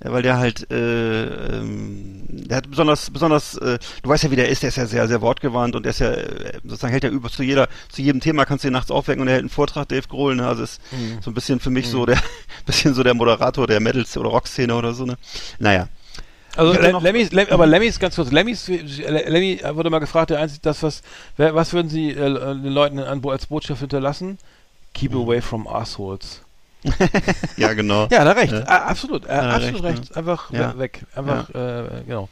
ja, 0.03 0.11
weil 0.13 0.21
der 0.23 0.37
halt, 0.37 0.71
äh, 0.71 1.23
ähm, 1.57 2.23
der 2.29 2.57
hat 2.57 2.69
besonders, 2.69 3.09
besonders, 3.11 3.55
äh, 3.57 3.79
du 4.01 4.09
weißt 4.09 4.23
ja, 4.23 4.31
wie 4.31 4.35
der 4.37 4.49
ist, 4.49 4.63
der 4.63 4.69
ist 4.69 4.77
ja 4.77 4.85
sehr, 4.85 5.07
sehr 5.07 5.21
wortgewandt 5.21 5.75
und 5.75 5.83
der 5.83 5.89
ist 5.91 5.99
ja, 5.99 6.11
äh, 6.11 6.53
sozusagen 6.63 6.91
hält 6.91 7.03
ja 7.03 7.09
über 7.09 7.29
zu 7.29 7.43
jeder, 7.43 7.67
zu 7.91 8.01
jedem 8.01 8.21
Thema 8.21 8.45
kannst 8.45 8.63
du 8.63 8.69
ihn 8.69 8.73
nachts 8.73 8.91
aufwecken 8.91 9.21
und 9.21 9.27
er 9.27 9.33
hält 9.33 9.41
einen 9.43 9.49
Vortrag, 9.49 9.89
Dave 9.89 10.07
Grohl, 10.07 10.35
ne, 10.35 10.47
also 10.47 10.63
ist 10.63 10.79
Mhm. 10.91 11.19
so 11.21 11.31
ein 11.31 11.33
bisschen 11.33 11.59
für 11.59 11.69
mich 11.69 11.87
so 11.89 12.05
der, 12.05 12.17
bisschen 12.65 12.93
so 12.93 13.03
der 13.03 13.13
Moderator 13.13 13.67
der 13.67 13.79
Metal- 13.79 14.05
oder 14.17 14.29
Rock-Szene 14.29 14.73
oder 14.75 14.93
so, 14.93 15.05
ne. 15.05 15.17
Naja. 15.59 15.87
Also 16.55 16.71
Ich 16.71 16.77
hatte 16.77 16.87
Le 16.87 16.93
noch- 16.93 17.03
Lemmys, 17.03 17.31
Lem 17.31 17.47
aber 17.51 17.67
Lemmys, 17.67 17.99
ganz 17.99 18.15
kurz, 18.15 18.31
Lemmys, 18.31 18.67
äh, 18.69 18.81
Lemmy 19.29 19.61
wurde 19.73 19.89
mal 19.89 19.99
gefragt, 19.99 20.31
der 20.31 20.39
einzige, 20.39 20.61
das 20.63 20.81
was, 20.81 21.01
was 21.37 21.73
würden 21.73 21.89
Sie 21.89 22.09
äh, 22.09 22.15
den 22.15 22.73
Leuten 22.73 22.99
als 22.99 23.45
Botschaft 23.47 23.81
hinterlassen? 23.81 24.37
Keep 24.93 25.11
Mhm. 25.13 25.21
away 25.21 25.41
from 25.41 25.67
assholes. 25.67 26.41
Ja, 27.57 27.73
genau. 27.73 28.07
Ja, 28.11 28.23
da 28.23 28.31
recht, 28.31 28.53
Ja. 28.53 28.61
Absolut, 28.63 29.25
äh, 29.25 29.35
Ja, 29.35 29.49
absolut 29.55 29.83
recht, 29.83 29.99
recht, 29.99 30.17
einfach 30.17 30.51
Ja. 30.51 30.73
we- 30.73 30.79
weg, 30.79 31.05
einfach, 31.15 31.49
äh, 31.49 32.03
genau. 32.07 32.29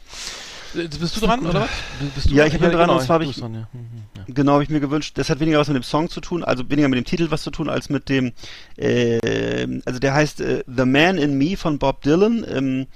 Jetzt 0.74 1.00
Bist 1.00 1.16
du 1.16 1.20
dran, 1.26 1.46
oder 1.46 1.62
was? 1.62 1.70
Bist 2.14 2.28
du 2.30 2.34
Ja, 2.34 2.44
ich 2.44 2.52
bin 2.52 2.60
dran, 2.60 2.72
genau, 2.72 2.94
und 2.98 3.02
zwar 3.02 3.14
hab 3.16 3.22
du 3.22 3.30
ich- 3.30 3.36
dran, 3.38 3.54
ja. 3.54 3.68
Mhm, 3.72 3.88
ja. 4.18 4.22
Genau, 4.28 4.52
habe 4.52 4.62
ich 4.62 4.68
mir 4.68 4.80
gewünscht. 4.80 5.16
Das 5.16 5.30
hat 5.30 5.40
weniger 5.40 5.58
was 5.58 5.68
mit 5.68 5.76
dem 5.76 5.82
Song 5.82 6.10
zu 6.10 6.20
tun, 6.20 6.44
also 6.44 6.68
weniger 6.68 6.88
mit 6.88 6.98
dem 6.98 7.06
Titel 7.06 7.30
was 7.30 7.42
zu 7.42 7.50
tun, 7.50 7.70
als 7.70 7.88
mit 7.88 8.08
dem, 8.10 8.32
äh, 8.76 9.66
also 9.86 9.98
der 9.98 10.12
heißt 10.14 10.40
äh, 10.42 10.64
The 10.66 10.84
Man 10.84 11.16
in 11.18 11.38
Me 11.38 11.56
von 11.56 11.78
Bob 11.78 12.02
Dylan. 12.02 12.44
Ähm, 12.48 12.86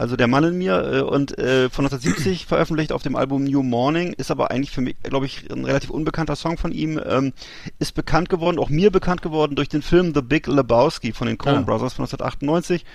Also 0.00 0.16
der 0.16 0.28
Mann 0.28 0.44
in 0.44 0.56
mir 0.56 0.82
äh, 0.92 1.00
und 1.02 1.36
äh, 1.38 1.68
von 1.68 1.84
1970 1.84 2.46
veröffentlicht 2.46 2.90
auf 2.90 3.02
dem 3.02 3.16
Album 3.16 3.44
New 3.44 3.62
Morning, 3.62 4.14
ist 4.14 4.30
aber 4.30 4.50
eigentlich 4.50 4.70
für 4.70 4.80
mich, 4.80 4.96
glaube 5.02 5.26
ich, 5.26 5.50
ein 5.52 5.64
relativ 5.66 5.90
unbekannter 5.90 6.36
Song 6.36 6.56
von 6.56 6.72
ihm. 6.72 6.98
Ähm, 7.06 7.32
ist 7.78 7.94
bekannt 7.94 8.30
geworden, 8.30 8.58
auch 8.58 8.70
mir 8.70 8.90
bekannt 8.90 9.20
geworden 9.20 9.56
durch 9.56 9.68
den 9.68 9.82
Film 9.82 10.14
The 10.14 10.22
Big 10.22 10.46
Lebowski 10.46 11.12
von 11.12 11.26
den 11.26 11.36
Coen 11.36 11.56
Ah. 11.56 11.60
Brothers 11.60 11.92
von 11.92 12.04
1998. 12.06 12.86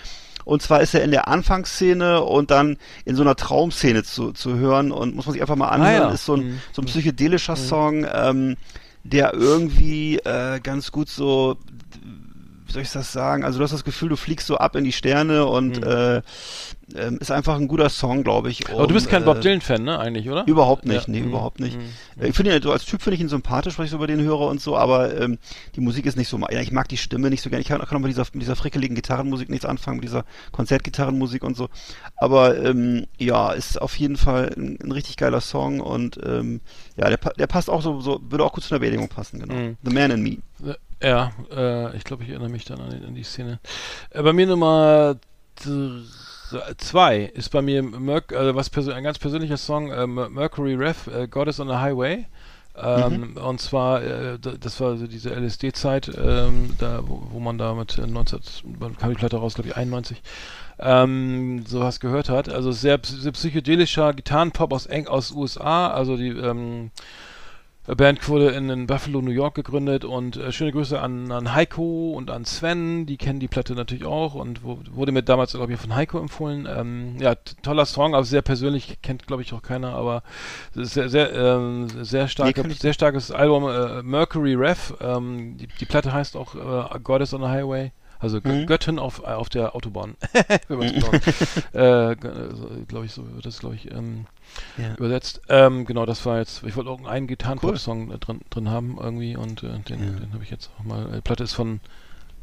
Und 0.45 0.61
zwar 0.63 0.81
ist 0.81 0.95
er 0.95 1.03
in 1.03 1.11
der 1.11 1.27
Anfangsszene 1.27 2.21
und 2.21 2.49
dann 2.51 2.77
in 3.05 3.15
so 3.15 3.21
einer 3.21 3.35
Traumszene 3.35 4.03
zu, 4.03 4.31
zu 4.31 4.55
hören 4.55 4.91
und 4.91 5.15
muss 5.15 5.25
man 5.27 5.33
sich 5.33 5.41
einfach 5.41 5.55
mal 5.55 5.69
anhören. 5.69 6.03
Ah, 6.03 6.07
ja. 6.07 6.11
Ist 6.11 6.25
so 6.25 6.35
ein, 6.35 6.41
Mhm. 6.47 6.59
so 6.71 6.81
ein 6.81 6.85
psychedelischer 6.85 7.55
Song, 7.55 8.05
ähm, 8.11 8.55
der 9.03 9.33
irgendwie 9.35 10.17
äh, 10.17 10.59
ganz 10.59 10.91
gut 10.91 11.09
so, 11.09 11.57
wie 12.67 12.71
soll 12.73 12.81
ich 12.81 12.91
das 12.91 13.11
sagen? 13.13 13.43
Also 13.43 13.59
du 13.59 13.63
hast 13.63 13.71
das 13.73 13.83
Gefühl, 13.83 14.09
du 14.09 14.15
fliegst 14.17 14.47
so 14.47 14.57
ab 14.57 14.75
in 14.75 14.83
die 14.83 14.91
Sterne 14.91 15.45
und 15.45 15.83
äh, 15.83 16.21
ähm, 16.93 17.17
ist 17.19 17.31
einfach 17.31 17.55
ein 17.55 17.67
guter 17.67 17.89
Song, 17.89 18.23
glaube 18.23 18.51
ich. 18.51 18.69
Um, 18.69 18.75
Aber 18.75 18.87
du 18.87 18.93
bist 18.93 19.09
kein 19.09 19.23
äh, 19.23 19.25
Bob 19.25 19.41
Dylan-Fan, 19.41 19.83
ne, 19.83 19.97
eigentlich, 19.97 20.29
oder? 20.29 20.45
Überhaupt 20.45 20.85
nicht, 20.85 21.07
ja. 21.07 21.11
nee, 21.11 21.21
mhm. 21.21 21.29
überhaupt 21.29 21.59
nicht. 21.59 21.77
Mhm. 21.77 22.21
Äh, 22.21 22.27
ich 22.27 22.35
finde 22.35 22.55
ihn, 22.55 22.61
so 22.61 22.71
als 22.71 22.85
Typ 22.85 23.01
finde 23.01 23.15
ich 23.15 23.21
ihn 23.21 23.29
sympathisch, 23.29 23.77
weil 23.79 23.85
ich 23.85 23.91
so 23.91 23.97
über 23.97 24.05
den 24.05 24.21
höre 24.21 24.41
und 24.41 24.61
so, 24.61 24.77
aber 24.77 25.19
ähm, 25.19 25.39
die 25.75 25.81
Musik 25.81 26.05
ist 26.05 26.15
nicht 26.15 26.27
so, 26.27 26.37
ja, 26.37 26.61
ich 26.61 26.71
mag 26.71 26.87
die 26.87 26.97
Stimme 26.97 27.31
nicht 27.31 27.41
so 27.41 27.49
gerne. 27.49 27.61
Ich 27.61 27.67
kann, 27.67 27.81
auch 27.81 27.91
mit 27.91 28.11
dieser, 28.11 28.25
mit 28.33 28.43
dieser 28.43 28.55
frickeligen 28.55 28.95
Gitarrenmusik 28.95 29.49
nichts 29.49 29.65
anfangen, 29.65 29.97
mit 29.97 30.05
dieser 30.05 30.25
Konzertgitarrenmusik 30.51 31.43
und 31.43 31.57
so. 31.57 31.69
Aber 32.17 32.55
ähm, 32.63 33.07
ja, 33.17 33.51
ist 33.51 33.81
auf 33.81 33.95
jeden 33.97 34.17
Fall 34.17 34.53
ein, 34.55 34.77
ein 34.83 34.91
richtig 34.91 35.17
geiler 35.17 35.41
Song 35.41 35.79
und 35.79 36.19
ähm, 36.23 36.61
ja, 36.97 37.09
der, 37.09 37.17
der 37.17 37.47
passt 37.47 37.69
auch 37.69 37.81
so, 37.81 37.99
so, 37.99 38.21
würde 38.29 38.43
auch 38.43 38.53
gut 38.53 38.63
zu 38.63 38.75
einer 38.75 38.81
Beerdigung 38.81 39.07
passen, 39.07 39.39
genau. 39.39 39.55
Mhm. 39.55 39.77
The 39.83 39.93
Man 39.93 40.11
in 40.11 40.21
Me. 40.21 40.37
Äh, 40.63 41.09
ja, 41.09 41.31
äh, 41.51 41.97
ich 41.97 42.03
glaube, 42.03 42.23
ich 42.23 42.29
erinnere 42.29 42.49
mich 42.49 42.65
dann 42.65 42.79
an 42.79 42.91
die, 42.91 43.05
an 43.05 43.15
die 43.15 43.23
Szene. 43.23 43.59
Äh, 44.11 44.21
bei 44.21 44.33
mir 44.33 44.45
Nummer 44.45 45.15
drei 45.55 46.01
2 46.77 47.17
ist 47.33 47.49
bei 47.49 47.61
mir 47.61 47.83
Merc 47.83 48.31
äh, 48.31 48.55
was 48.55 48.71
ein 48.89 49.03
ganz 49.03 49.19
persönlicher 49.19 49.57
Song, 49.57 49.91
äh, 49.91 50.07
Mercury 50.07 50.75
Ref, 50.75 51.07
äh, 51.07 51.27
God 51.27 51.47
is 51.47 51.59
on 51.59 51.67
the 51.67 51.75
Highway. 51.75 52.25
Ähm, 52.77 53.31
mhm. 53.31 53.37
Und 53.37 53.61
zwar, 53.61 54.03
äh, 54.03 54.37
das 54.37 54.81
war 54.81 54.97
so 54.97 55.07
diese 55.07 55.33
LSD-Zeit, 55.33 56.11
ähm, 56.17 56.75
da, 56.77 57.01
wo, 57.07 57.27
wo, 57.31 57.39
man 57.39 57.57
da 57.57 57.73
mit 57.73 57.97
äh, 57.97 58.05
19, 58.05 58.39
kam 58.99 59.09
die 59.09 59.15
Platte 59.15 59.37
raus, 59.37 59.53
glaube 59.53 59.69
ich, 59.69 59.77
91, 59.77 60.21
ähm, 60.79 61.63
sowas 61.65 62.01
gehört 62.01 62.27
hat. 62.27 62.49
Also 62.49 62.73
sehr, 62.73 62.99
sehr 63.01 63.31
psychedelischer 63.31 64.13
Gitarrenpop 64.13 64.73
aus 64.73 64.87
Eng 64.87 65.07
aus 65.07 65.31
USA, 65.31 65.87
also 65.89 66.17
die 66.17 66.29
ähm, 66.29 66.91
Band 67.87 68.27
wurde 68.27 68.49
in, 68.49 68.69
in 68.69 68.87
Buffalo, 68.87 69.21
New 69.21 69.31
York 69.31 69.53
gegründet 69.53 70.05
und 70.05 70.37
äh, 70.37 70.51
schöne 70.51 70.71
Grüße 70.71 70.99
an, 70.99 71.31
an 71.31 71.53
Heiko 71.53 72.13
und 72.13 72.31
an 72.31 72.43
Sven, 72.43 73.05
die 73.05 73.17
kennen 73.17 73.39
die 73.39 73.47
Platte 73.47 73.73
natürlich 73.75 74.05
auch 74.05 74.33
und 74.33 74.63
wo, 74.63 74.79
wurde 74.91 75.11
mir 75.11 75.21
damals, 75.21 75.53
glaube 75.53 75.73
ich, 75.73 75.79
von 75.79 75.93
Heiko 75.93 76.19
empfohlen. 76.19 76.67
Ähm, 76.67 77.17
ja, 77.19 77.35
toller 77.61 77.85
Song, 77.85 78.15
aber 78.15 78.23
sehr 78.23 78.41
persönlich, 78.41 78.97
kennt, 79.03 79.27
glaube 79.27 79.43
ich, 79.43 79.53
auch 79.53 79.61
keiner, 79.61 79.93
aber 79.93 80.23
sehr, 80.73 81.09
sehr, 81.09 81.33
ähm, 81.33 81.87
sehr, 82.01 82.27
starke, 82.27 82.65
ich 82.67 82.79
sehr 82.79 82.93
starkes 82.93 83.29
Album, 83.29 83.69
äh, 83.69 84.01
Mercury 84.01 84.55
Rev. 84.55 84.95
Ähm, 84.99 85.57
die, 85.57 85.67
die 85.67 85.85
Platte 85.85 86.11
heißt 86.11 86.35
auch 86.35 86.55
äh, 86.55 86.99
God 86.99 87.21
is 87.21 87.33
on 87.33 87.41
the 87.41 87.47
Highway. 87.47 87.91
Also 88.19 88.39
Mhm. 88.43 88.65
Göttin 88.65 88.97
auf, 88.97 89.21
äh, 89.23 89.27
auf 89.27 89.49
der 89.49 89.75
Autobahn. 89.75 90.15
Wenn 90.67 90.79
man 90.79 90.87
äh, 91.73 92.15
glaube 92.87 93.05
ich, 93.05 93.11
so 93.11 93.23
wird 93.35 93.45
das, 93.45 93.59
glaube 93.59 93.75
ich, 93.75 93.91
ähm, 93.91 94.25
Ja. 94.77 94.95
übersetzt. 94.95 95.41
Ähm, 95.49 95.85
genau, 95.85 96.05
das 96.05 96.25
war 96.25 96.37
jetzt, 96.39 96.63
ich 96.63 96.75
wollte 96.75 96.89
auch 96.89 97.03
einen 97.05 97.27
Gitarrenpop-Song 97.27 98.11
äh, 98.11 98.17
drin, 98.17 98.41
drin 98.49 98.69
haben 98.69 98.97
irgendwie 98.99 99.35
und 99.35 99.63
äh, 99.63 99.79
den, 99.79 99.99
Ja. 100.13 100.19
den 100.19 100.33
habe 100.33 100.43
ich 100.43 100.49
jetzt 100.51 100.69
auch 100.79 100.83
mal. 100.83 101.11
Die 101.15 101.21
Platte 101.21 101.43
ist 101.43 101.53
von, 101.53 101.79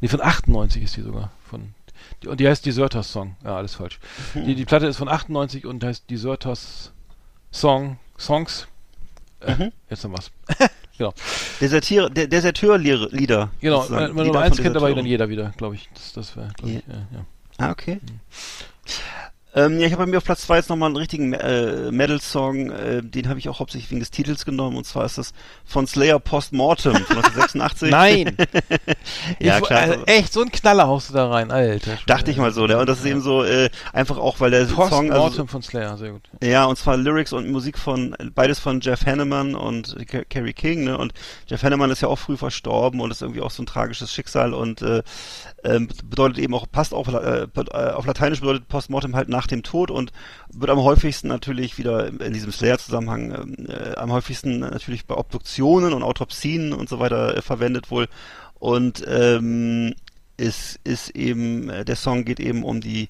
nee, 0.01 0.07
von 0.07 0.21
98 0.21 0.83
ist 0.83 0.95
die 0.97 1.01
sogar. 1.01 1.31
Von, 1.49 1.73
die, 2.21 2.27
und 2.27 2.39
die 2.39 2.47
heißt 2.47 2.65
Deserters 2.65 3.11
Song. 3.11 3.35
Ja, 3.43 3.55
alles 3.57 3.75
falsch. 3.75 3.99
Die, 4.33 4.55
die 4.55 4.65
Platte 4.65 4.87
ist 4.87 4.97
von 4.97 5.07
98 5.07 5.65
und 5.65 5.83
heißt 5.83 6.09
Deserters 6.09 6.91
Song, 7.51 7.97
Songs. 8.17 8.67
Äh, 9.39 9.55
Mhm. 9.55 9.71
Jetzt 9.89 10.03
noch 10.05 10.13
was. 10.13 10.31
Desertier, 11.59 12.09
der 12.09 12.27
Deserteur-Lieder. 12.27 13.49
Genau, 13.59 13.89
wenn 13.89 14.13
man 14.15 14.27
von 14.27 14.37
1 14.37 14.57
kennt, 14.61 14.77
aber 14.77 14.93
dann 14.93 15.05
jeder 15.05 15.27
wieder, 15.29 15.53
glaube 15.57 15.75
ich. 15.75 15.89
Das, 15.93 16.13
das 16.13 16.35
wäre, 16.37 16.49
glaube 16.55 16.73
Ja. 16.73 16.79
ich, 16.79 16.87
äh, 16.87 16.97
ja. 17.15 17.25
Ah, 17.57 17.71
okay. 17.71 17.99
Ähm, 19.55 19.79
ja, 19.79 19.85
ich 19.85 19.93
habe 19.93 20.03
bei 20.05 20.09
mir 20.09 20.17
auf 20.17 20.23
Platz 20.23 20.41
2 20.47 20.57
jetzt 20.57 20.69
nochmal 20.69 20.87
einen 20.87 20.95
richtigen 20.95 21.33
äh, 21.33 21.91
Metal-Song, 21.91 22.71
äh, 22.71 23.03
den 23.03 23.29
habe 23.29 23.37
ich 23.37 23.49
auch 23.49 23.59
hauptsächlich 23.59 23.91
wegen 23.91 23.99
des 23.99 24.09
Titels 24.09 24.45
genommen, 24.45 24.77
und 24.77 24.85
zwar 24.85 25.05
ist 25.05 25.19
das 25.19 25.31
von 25.63 25.85
Slayer 25.85 26.17
Postmortem 26.19 26.93
von 26.95 27.17
1986. 27.23 27.91
Nein! 27.91 28.35
ja, 29.39 29.59
ich, 29.59 29.63
klar. 29.63 29.81
Also 29.81 30.03
echt, 30.05 30.33
so 30.33 30.41
ein 30.41 30.51
Knaller 30.51 30.87
haust 30.87 31.09
du 31.09 31.13
da 31.13 31.29
rein, 31.29 31.51
Alter. 31.51 31.99
Dachte 32.07 32.31
ich 32.31 32.37
mal 32.37 32.51
so, 32.51 32.65
ne? 32.65 32.79
Und 32.79 32.89
das 32.89 32.99
ist 32.99 33.05
eben 33.05 33.21
so, 33.21 33.43
äh, 33.43 33.69
einfach 33.91 34.17
auch, 34.17 34.39
weil 34.39 34.49
der 34.49 34.65
Song, 34.65 34.75
Postmortem 34.75 35.11
also, 35.21 35.45
von 35.45 35.61
Slayer, 35.61 35.97
sehr 35.97 36.13
gut. 36.13 36.23
ja, 36.41 36.65
und 36.65 36.77
zwar 36.77 36.97
Lyrics 36.97 37.31
und 37.31 37.49
Musik 37.51 37.77
von, 37.77 38.15
beides 38.33 38.57
von 38.59 38.81
Jeff 38.81 39.05
Hanneman 39.05 39.53
und 39.53 39.95
Ca- 40.07 40.23
Carrie 40.29 40.53
King, 40.53 40.85
ne? 40.85 40.97
Und 40.97 41.13
Jeff 41.45 41.61
Hanneman 41.61 41.91
ist 41.91 42.01
ja 42.01 42.07
auch 42.07 42.17
früh 42.17 42.37
verstorben 42.37 43.01
und 43.01 43.11
ist 43.11 43.21
irgendwie 43.21 43.41
auch 43.41 43.51
so 43.51 43.61
ein 43.61 43.67
tragisches 43.67 44.11
Schicksal 44.11 44.53
und, 44.55 44.81
äh, 44.81 45.03
ähm, 45.63 45.87
bedeutet 46.05 46.39
eben 46.39 46.53
auch, 46.53 46.65
passt 46.71 46.93
auf, 46.93 47.07
äh, 47.07 47.43
äh, 47.43 47.91
auf 47.91 48.05
Lateinisch 48.05 48.41
bedeutet 48.41 48.67
Postmortem 48.67 49.15
halt 49.15 49.29
nach 49.29 49.47
dem 49.47 49.63
Tod 49.63 49.91
und 49.91 50.11
wird 50.51 50.69
am 50.69 50.81
häufigsten 50.81 51.27
natürlich 51.27 51.77
wieder 51.77 52.07
in 52.07 52.33
diesem 52.33 52.51
Slayer-Zusammenhang 52.51 53.31
ähm, 53.31 53.67
äh, 53.69 53.95
am 53.95 54.11
häufigsten 54.11 54.59
natürlich 54.59 55.05
bei 55.05 55.15
Obduktionen 55.15 55.93
und 55.93 56.03
Autopsien 56.03 56.73
und 56.73 56.89
so 56.89 56.99
weiter 56.99 57.37
äh, 57.37 57.41
verwendet 57.41 57.91
wohl. 57.91 58.07
Und 58.59 59.03
ähm, 59.07 59.93
ist, 60.43 60.79
ist 60.83 61.09
eben, 61.15 61.69
äh, 61.69 61.85
der 61.85 61.95
Song 61.95 62.25
geht 62.25 62.39
eben 62.39 62.63
um 62.63 62.81
die 62.81 63.07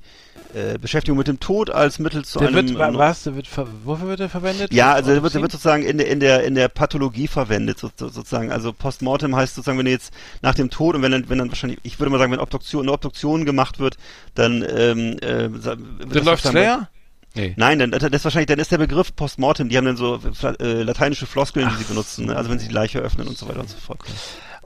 äh, 0.54 0.78
Beschäftigung 0.78 1.18
mit 1.18 1.28
dem 1.28 1.40
Tod 1.40 1.70
als 1.72 1.98
Mittel 2.00 2.24
zu 2.24 2.38
Der 2.40 2.50
einem 2.50 2.56
wird, 2.70 2.78
wa- 2.78 2.92
was, 2.94 3.24
der 3.24 3.36
wird, 3.36 3.48
wofür 3.84 4.08
wird 4.08 4.20
er 4.20 4.30
verwendet? 4.30 4.72
ja, 4.74 4.94
also 4.94 5.12
der 5.12 5.24
wird, 5.24 5.34
der 5.34 5.42
wird 5.42 5.52
sozusagen 5.52 5.84
in 5.84 5.98
der, 5.98 6.08
in 6.08 6.20
der, 6.20 6.44
in 6.44 6.54
der 6.56 6.68
Pathologie 6.68 7.28
verwendet, 7.28 7.80
so, 7.80 7.90
so, 7.98 8.08
sozusagen. 8.10 8.52
Also 8.52 8.72
Postmortem 8.72 9.36
heißt 9.36 9.56
sozusagen, 9.56 9.78
wenn 9.80 9.86
du 9.86 9.92
jetzt 9.92 10.14
nach 10.42 10.54
dem 10.56 10.70
Tod 10.70 10.96
und 10.96 11.02
wenn 11.02 11.12
dann, 11.12 11.28
wenn 11.30 11.40
dann 11.40 11.50
wahrscheinlich, 11.50 11.80
ich 11.84 12.00
würde 12.00 12.12
mal 12.12 12.20
sagen, 12.20 12.32
wenn 12.32 12.40
Obduktion, 12.40 12.84
eine 12.84 12.92
Obduktion 12.94 13.46
gemacht 13.46 13.80
wird, 13.80 13.98
dann, 14.36 14.64
ähm, 14.70 15.18
äh, 15.22 15.50
Dann 15.50 16.24
läuft 16.26 16.44
Slayer? 16.46 16.88
Nee. 17.36 17.56
Nein, 17.58 17.80
dann, 17.80 17.90
das 17.90 18.04
ist 18.04 18.24
wahrscheinlich, 18.26 18.46
dann 18.46 18.60
ist 18.60 18.72
der 18.72 18.78
Begriff 18.78 19.16
Postmortem, 19.16 19.68
die 19.68 19.76
haben 19.78 19.86
dann 19.86 19.98
so 19.98 20.20
äh, 20.60 20.84
lateinische 20.84 21.26
Floskeln, 21.26 21.68
die 21.68 21.78
sie 21.78 21.86
benutzen, 21.86 22.28
ne? 22.28 22.36
also 22.36 22.52
wenn 22.52 22.60
sie 22.60 22.68
die 22.68 22.74
Leiche 22.76 23.00
öffnen 23.00 23.28
und 23.28 23.40
so 23.40 23.48
weiter 23.50 23.62
und 23.62 23.70
so 23.72 23.78
fort. 23.78 23.98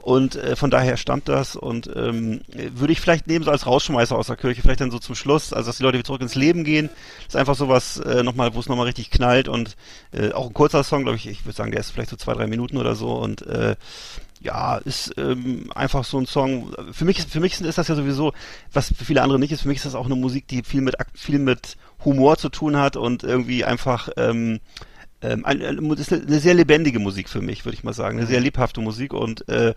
Und 0.00 0.36
äh, 0.36 0.56
von 0.56 0.70
daher 0.70 0.96
stammt 0.96 1.28
das 1.28 1.54
und 1.54 1.90
ähm, 1.94 2.40
würde 2.72 2.92
ich 2.92 3.00
vielleicht 3.00 3.26
nehmen 3.26 3.44
so 3.44 3.50
als 3.50 3.66
Rausschmeißer 3.66 4.16
aus 4.16 4.28
der 4.28 4.36
Kirche, 4.36 4.62
vielleicht 4.62 4.80
dann 4.80 4.90
so 4.90 4.98
zum 4.98 5.14
Schluss, 5.14 5.52
also 5.52 5.68
dass 5.68 5.76
die 5.78 5.82
Leute 5.82 5.98
wieder 5.98 6.06
zurück 6.06 6.22
ins 6.22 6.34
Leben 6.34 6.64
gehen. 6.64 6.88
Das 7.26 7.34
ist 7.34 7.36
einfach 7.36 7.56
sowas 7.56 7.98
äh, 8.00 8.22
nochmal, 8.22 8.54
wo 8.54 8.60
es 8.60 8.68
nochmal 8.68 8.86
richtig 8.86 9.10
knallt 9.10 9.48
und 9.48 9.76
äh, 10.12 10.32
auch 10.32 10.46
ein 10.46 10.54
kurzer 10.54 10.82
Song, 10.84 11.02
glaube 11.02 11.16
ich, 11.16 11.26
ich 11.28 11.44
würde 11.44 11.56
sagen, 11.56 11.72
der 11.72 11.80
ist 11.80 11.90
vielleicht 11.90 12.10
so 12.10 12.16
zwei, 12.16 12.32
drei 12.32 12.46
Minuten 12.46 12.78
oder 12.78 12.94
so 12.94 13.12
und 13.16 13.42
äh, 13.46 13.76
ja, 14.40 14.76
ist 14.78 15.12
ähm, 15.18 15.70
einfach 15.74 16.04
so 16.04 16.16
ein 16.18 16.26
Song. 16.26 16.72
Für 16.92 17.04
mich, 17.04 17.18
ist- 17.18 17.30
für 17.30 17.40
mich 17.40 17.60
ist 17.60 17.76
das 17.76 17.88
ja 17.88 17.94
sowieso, 17.96 18.32
was 18.72 18.94
für 18.96 19.04
viele 19.04 19.20
andere 19.22 19.38
nicht 19.38 19.50
ist, 19.52 19.62
für 19.62 19.68
mich 19.68 19.78
ist 19.78 19.86
das 19.86 19.96
auch 19.96 20.06
eine 20.06 20.14
Musik, 20.14 20.46
die 20.46 20.62
viel 20.62 20.80
mit 20.80 20.94
viel 21.14 21.40
mit 21.40 21.76
Humor 22.04 22.38
zu 22.38 22.48
tun 22.48 22.76
hat 22.76 22.96
und 22.96 23.24
irgendwie 23.24 23.64
einfach 23.64 24.08
ähm, 24.16 24.60
ähm, 25.22 25.44
ein, 25.44 25.60
ein, 25.62 25.88
das 25.90 26.00
ist 26.00 26.12
eine, 26.12 26.38
sehr 26.38 26.54
lebendige 26.54 26.98
Musik 26.98 27.28
für 27.28 27.40
mich, 27.40 27.64
würde 27.64 27.74
ich 27.76 27.84
mal 27.84 27.92
sagen. 27.92 28.18
Eine 28.18 28.26
sehr 28.26 28.40
lebhafte 28.40 28.80
Musik 28.80 29.12
und 29.12 29.48
äh, 29.48 29.74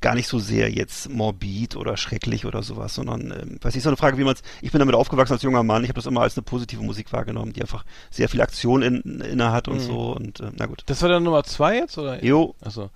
gar 0.00 0.14
nicht 0.14 0.28
so 0.28 0.38
sehr 0.38 0.70
jetzt 0.70 1.10
morbid 1.10 1.76
oder 1.76 1.96
schrecklich 1.96 2.46
oder 2.46 2.62
sowas, 2.62 2.94
sondern 2.94 3.30
ähm, 3.32 3.58
weiß 3.60 3.74
nicht, 3.74 3.82
so 3.84 3.90
eine 3.90 3.96
Frage, 3.96 4.16
wie 4.16 4.24
man 4.24 4.34
es. 4.34 4.42
Ich 4.62 4.70
bin 4.72 4.78
damit 4.78 4.94
aufgewachsen 4.94 5.32
als 5.34 5.42
junger 5.42 5.62
Mann. 5.62 5.82
Ich 5.82 5.88
habe 5.90 5.98
das 5.98 6.06
immer 6.06 6.22
als 6.22 6.36
eine 6.36 6.44
positive 6.44 6.82
Musik 6.82 7.12
wahrgenommen, 7.12 7.52
die 7.52 7.60
einfach 7.60 7.84
sehr 8.10 8.28
viel 8.28 8.40
Aktion 8.40 8.82
in, 8.82 9.20
inne 9.20 9.52
hat 9.52 9.68
und 9.68 9.76
Mhm. 9.78 9.80
so. 9.80 10.12
Und 10.12 10.40
äh, 10.40 10.50
na 10.56 10.66
gut. 10.66 10.82
Das 10.86 11.02
war 11.02 11.08
dann 11.08 11.22
Nummer 11.22 11.44
zwei 11.44 11.76
jetzt, 11.76 11.98
oder? 11.98 12.24
Jo, 12.24 12.54
Achso. 12.62 12.90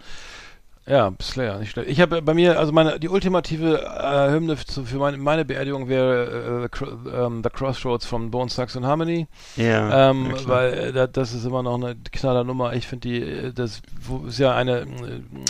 Ja, 0.84 1.12
Slayer, 1.22 1.58
nicht 1.60 1.70
schlecht. 1.70 1.88
Ich 1.88 2.00
habe 2.00 2.22
bei 2.22 2.34
mir, 2.34 2.58
also 2.58 2.72
meine, 2.72 2.98
die 2.98 3.08
ultimative 3.08 3.82
äh, 3.82 4.30
Hymne 4.32 4.56
zu, 4.56 4.84
für 4.84 4.98
meine, 4.98 5.16
meine 5.16 5.44
Beerdigung 5.44 5.88
wäre 5.88 6.64
äh, 6.64 6.68
Cro- 6.68 6.96
ähm, 7.26 7.40
The 7.44 7.50
Crossroads 7.50 8.04
von 8.04 8.32
Bone 8.32 8.50
Thugs 8.50 8.76
and 8.76 8.84
Harmony. 8.84 9.28
ja. 9.56 10.10
ähm, 10.10 10.32
ja, 10.36 10.48
weil 10.48 10.72
äh, 10.72 10.92
da, 10.92 11.06
das 11.06 11.34
ist 11.34 11.44
immer 11.44 11.62
noch 11.62 11.74
eine 11.74 11.94
knaller 12.10 12.42
Nummer. 12.42 12.72
Ich 12.74 12.88
finde 12.88 13.08
die, 13.08 13.22
äh, 13.22 13.52
das 13.52 13.80
ist 14.26 14.38
ja 14.40 14.56
eine, 14.56 14.80
äh, 14.80 14.84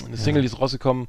eine 0.07 0.17
Single, 0.19 0.43
die 0.43 0.47
ist 0.47 0.61
rausgekommen, 0.61 1.09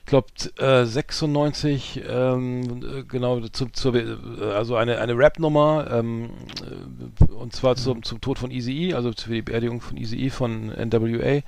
ich 0.00 0.10
glaube 0.10 0.26
äh, 0.58 0.84
96, 0.84 2.02
ähm, 2.06 2.82
äh, 2.84 3.02
genau, 3.04 3.40
zu, 3.40 3.66
äh, 3.94 4.16
also 4.54 4.76
eine, 4.76 4.98
eine 4.98 5.16
Rap-Nummer, 5.16 5.86
ähm, 5.90 6.28
äh, 6.60 7.32
und 7.32 7.54
zwar 7.56 7.76
zum, 7.76 8.02
zum 8.02 8.20
Tod 8.20 8.38
von 8.38 8.50
Easy 8.50 8.92
also 8.94 9.10
für 9.16 9.32
die 9.32 9.40
Beerdigung 9.40 9.80
von 9.80 9.96
Easy 9.96 10.28
von 10.28 10.66
NWA. 10.68 11.40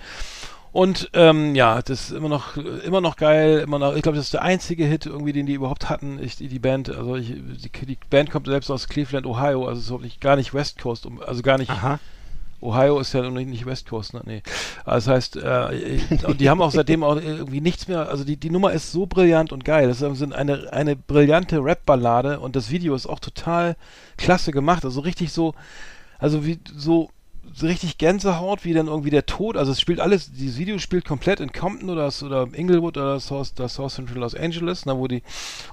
Und 0.77 1.09
ähm, 1.15 1.55
ja, 1.55 1.81
das 1.81 2.03
ist 2.03 2.11
immer 2.11 2.28
noch 2.28 2.59
immer 2.59 3.01
noch 3.01 3.16
geil, 3.16 3.61
immer 3.61 3.78
noch. 3.78 3.97
Ich 3.97 4.03
glaube, 4.03 4.16
das 4.16 4.27
ist 4.27 4.35
der 4.35 4.43
einzige 4.43 4.85
Hit 4.85 5.07
irgendwie, 5.07 5.32
den 5.32 5.47
die 5.47 5.55
überhaupt 5.55 5.89
hatten. 5.89 6.19
Ich, 6.23 6.36
die, 6.36 6.59
Band, 6.59 6.90
also 6.90 7.16
ich, 7.16 7.28
die, 7.28 7.86
die 7.86 7.97
Band 8.11 8.31
kommt 8.31 8.47
selbst 8.47 8.70
aus 8.70 8.86
Cleveland, 8.86 9.24
Ohio, 9.24 9.66
also 9.66 9.97
ist 9.97 10.03
nicht, 10.03 10.20
gar 10.20 10.36
nicht 10.36 10.53
West 10.53 10.78
Coast, 10.78 11.09
also 11.27 11.40
gar 11.40 11.57
nicht 11.57 11.70
Aha. 11.70 11.98
Ohio 12.61 12.98
ist 12.98 13.15
ja 13.15 13.23
noch 13.23 13.31
nicht, 13.31 13.65
West 13.65 13.89
Coast, 13.89 14.12
ne? 14.12 14.20
Nee. 14.27 14.43
Also 14.85 15.12
das 15.12 15.16
heißt, 15.16 15.36
äh, 15.36 15.98
und 16.27 16.43
die 16.43 16.51
haben 16.51 16.61
auch 16.61 16.73
seitdem 16.73 17.05
auch 17.05 17.16
irgendwie 17.16 17.62
nichts 17.62 17.89
mehr, 17.89 18.11
also 18.11 18.24
die, 18.24 18.36
die 18.36 18.51
Nummer 18.51 18.73
ist 18.73 18.93
so 18.93 19.07
brillant 19.07 19.53
und 19.53 19.65
geil. 19.65 19.89
Das 19.89 20.03
ist 20.03 20.23
eine, 20.35 20.70
eine 20.74 20.94
brillante 20.94 21.65
Rap-Ballade 21.65 22.39
und 22.39 22.55
das 22.55 22.69
Video 22.69 22.94
ist 22.94 23.07
auch 23.07 23.20
total 23.20 23.77
klasse 24.19 24.53
gemacht. 24.53 24.85
Also 24.85 25.01
richtig 25.01 25.32
so, 25.32 25.55
also 26.19 26.44
wie 26.44 26.59
so 26.77 27.09
richtig 27.62 27.98
Gänsehaut, 27.98 28.64
wie 28.64 28.74
dann 28.74 28.89
irgendwie 28.89 29.10
der 29.10 29.27
Tod, 29.27 29.56
also 29.56 29.73
es 29.73 29.81
spielt 29.81 30.01
alles, 30.01 30.32
dieses 30.32 30.59
Video 30.59 30.78
spielt 30.78 31.05
komplett 31.05 31.40
in 31.40 31.52
Compton 31.52 31.90
oder, 31.90 32.10
oder 32.23 32.48
Inglewood 32.52 32.97
oder 32.97 33.18
South, 33.20 33.55
das 33.55 33.74
South 33.74 33.94
Central 33.94 34.18
Los 34.18 34.35
Angeles, 34.35 34.85
na, 34.86 34.97
wo 34.97 35.09
die, 35.09 35.23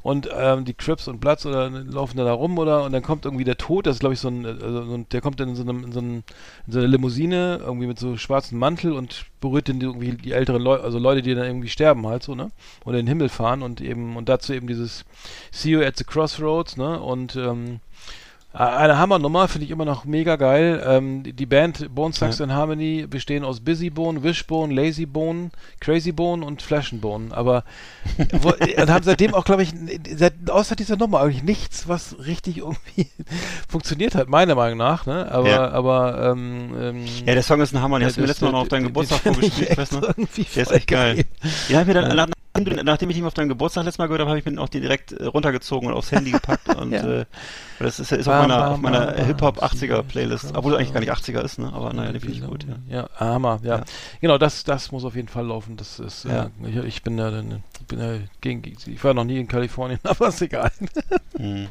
und 0.02 0.30
ähm, 0.34 0.66
die 0.66 0.74
Crips 0.74 1.08
und 1.08 1.20
Bloods 1.20 1.46
oder 1.46 1.70
laufen 1.70 2.18
da, 2.18 2.32
rum 2.32 2.58
oder, 2.58 2.84
und 2.84 2.92
dann 2.92 3.04
kommt 3.04 3.26
irgendwie 3.26 3.44
der 3.44 3.58
Tod, 3.58 3.86
das 3.86 3.98
ist 3.98 4.00
glaube 4.00 4.14
ich 4.14 4.20
so 4.20 4.30
ein, 4.30 4.46
also, 4.46 4.98
der 5.12 5.22
kommt 5.22 5.40
dann 5.40 5.50
in 5.50 5.56
so, 5.56 5.64
einem, 5.64 5.84
in, 5.84 5.92
so 5.92 6.00
einem, 6.00 6.24
in 6.68 6.74
so 6.74 6.80
einer 6.80 6.88
Limousine, 6.88 7.60
irgendwie 7.64 7.88
mit 7.88 8.00
so 8.00 8.18
schwarzem 8.18 8.60
Mantel 8.60 8.94
und 8.94 9.26
berührt 9.42 9.70
dann 9.70 9.82
irgendwie 9.82 10.12
die 10.14 10.32
älteren 10.32 10.62
Leute, 10.62 10.84
also 10.84 11.00
Leute, 11.00 11.22
die 11.22 11.36
dann 11.36 11.46
irgendwie 11.46 11.70
sterben 11.70 12.08
halt 12.08 12.24
so, 12.24 12.36
ne, 12.36 12.52
oder 12.86 13.00
in 13.00 13.06
den 13.06 13.10
Himmel 13.10 13.30
fahren 13.30 13.62
und 13.62 13.82
eben, 13.82 14.16
und 14.16 14.30
dazu 14.30 14.54
eben 14.54 14.68
dieses 14.68 15.06
See 15.52 15.72
you 15.72 15.82
at 15.82 15.98
the 15.98 16.04
Crossroads, 16.04 16.78
ne, 16.78 17.00
und, 17.02 17.36
ähm, 17.36 17.80
eine 18.54 19.00
Hammernummer, 19.00 19.48
finde 19.48 19.66
ich 19.66 19.72
immer 19.72 19.86
noch 19.86 20.06
mega 20.06 20.36
geil. 20.36 20.84
Ähm, 20.86 21.24
die 21.24 21.46
Band 21.48 21.94
Bone 21.96 22.14
Sucks 22.14 22.38
ja. 22.38 22.46
in 22.46 22.54
Harmony 22.54 23.08
bestehen 23.10 23.44
aus 23.44 23.62
Busy 23.62 23.90
Bone, 23.90 24.22
Wishbone, 24.22 24.74
Lazy 24.74 25.08
Bone, 25.08 25.50
Crazy 25.80 26.12
Bone 26.12 26.46
und 26.46 26.62
Flash 26.62 26.92
Bone. 26.94 27.36
Aber 27.36 27.64
wo, 28.42 28.50
und 28.50 28.90
haben 28.92 29.04
seitdem 29.04 29.34
auch, 29.34 29.46
glaube 29.46 29.64
ich, 29.64 29.74
seit, 30.16 30.34
außer 30.50 30.76
dieser 30.76 30.98
Nummer 30.98 31.22
eigentlich 31.22 31.42
nichts, 31.42 31.88
was 31.88 32.16
richtig 32.28 32.58
irgendwie 32.60 33.08
funktioniert 33.68 34.14
hat, 34.14 34.30
meiner 34.30 34.54
Meinung 34.54 34.78
nach. 34.78 35.08
Ne? 35.08 35.32
Aber, 35.32 35.50
ja. 35.50 35.72
aber 35.72 36.32
ähm, 36.32 36.76
ähm, 36.80 37.06
ja, 37.26 37.34
der 37.34 37.44
Song 37.44 37.60
ist 37.60 37.74
ein 37.74 37.82
Hammer. 37.82 37.98
Den 37.98 38.04
ja, 38.04 38.08
hast 38.10 38.18
du 38.18 38.22
mir 38.22 38.28
letztes 38.28 38.44
Mal 38.44 38.52
noch 38.52 38.62
auf 38.62 38.68
deinen 38.68 38.84
Geburtstag 38.84 39.20
vorgespielt. 39.24 39.76
Der 39.78 40.64
ist 40.64 40.72
echt 40.72 40.88
geil. 40.88 41.16
geil. 41.16 41.80
Haben 41.80 41.88
wir 41.88 41.94
dann 41.96 42.16
ja 42.16 42.28
nachdem 42.84 43.10
ich 43.10 43.18
ihn 43.18 43.26
auf 43.26 43.34
deinem 43.34 43.50
Geburtstag 43.50 43.86
letztes 43.86 43.98
Mal 43.98 44.06
gehört 44.06 44.22
habe, 44.22 44.30
habe 44.30 44.40
ich 44.40 44.46
mir 44.46 44.62
auch 44.62 44.70
direkt 44.70 45.12
äh, 45.12 45.26
runtergezogen 45.26 45.90
und 45.90 45.96
aufs 45.96 46.12
Handy 46.12 46.32
gepackt. 46.32 46.70
Und 46.76 46.92
ja. 46.92 47.22
äh, 47.22 47.26
das 47.80 48.00
ist, 48.00 48.12
ist 48.12 48.28
auf 48.28 48.42
meiner, 48.42 48.72
auf 48.72 48.80
meiner 48.80 49.14
Hip-Hop 49.14 49.64
80er 49.64 50.04
Playlist. 50.04 50.56
Obwohl 50.56 50.76
eigentlich 50.76 50.94
gar 50.94 51.00
nicht 51.00 51.12
80er 51.12 51.42
ist, 51.42 51.60
ne? 51.60 51.72
Aber 51.74 51.94
naja, 51.94 52.12
den 52.12 52.22
finde 52.22 52.36
ich 52.36 52.46
gut, 52.46 52.66
ja. 52.68 52.76
Ja, 52.90 53.10
Hammer, 53.20 53.60
ja. 53.64 53.78
ja. 53.78 53.84
Genau, 54.22 54.38
das, 54.38 54.64
das 54.64 54.92
muss 54.92 55.04
auf 55.06 55.16
jeden 55.16 55.28
Fall 55.28 55.46
laufen. 55.46 55.78
Das 55.78 56.00
ist, 56.00 56.26
ja. 56.26 56.50
Äh, 56.64 56.70
ich, 56.70 56.76
ich, 56.78 57.04
bin 57.04 57.18
ja, 57.18 57.30
ich 57.30 57.88
bin 57.88 58.00
ja 58.00 58.18
gegen, 58.42 58.64
ich 58.86 59.04
war 59.04 59.14
noch 59.14 59.24
nie 59.24 59.40
in 59.40 59.48
Kalifornien, 59.48 60.00
aber 60.04 60.28
ist 60.28 60.42
egal. 60.42 60.72
Hm. 61.38 61.68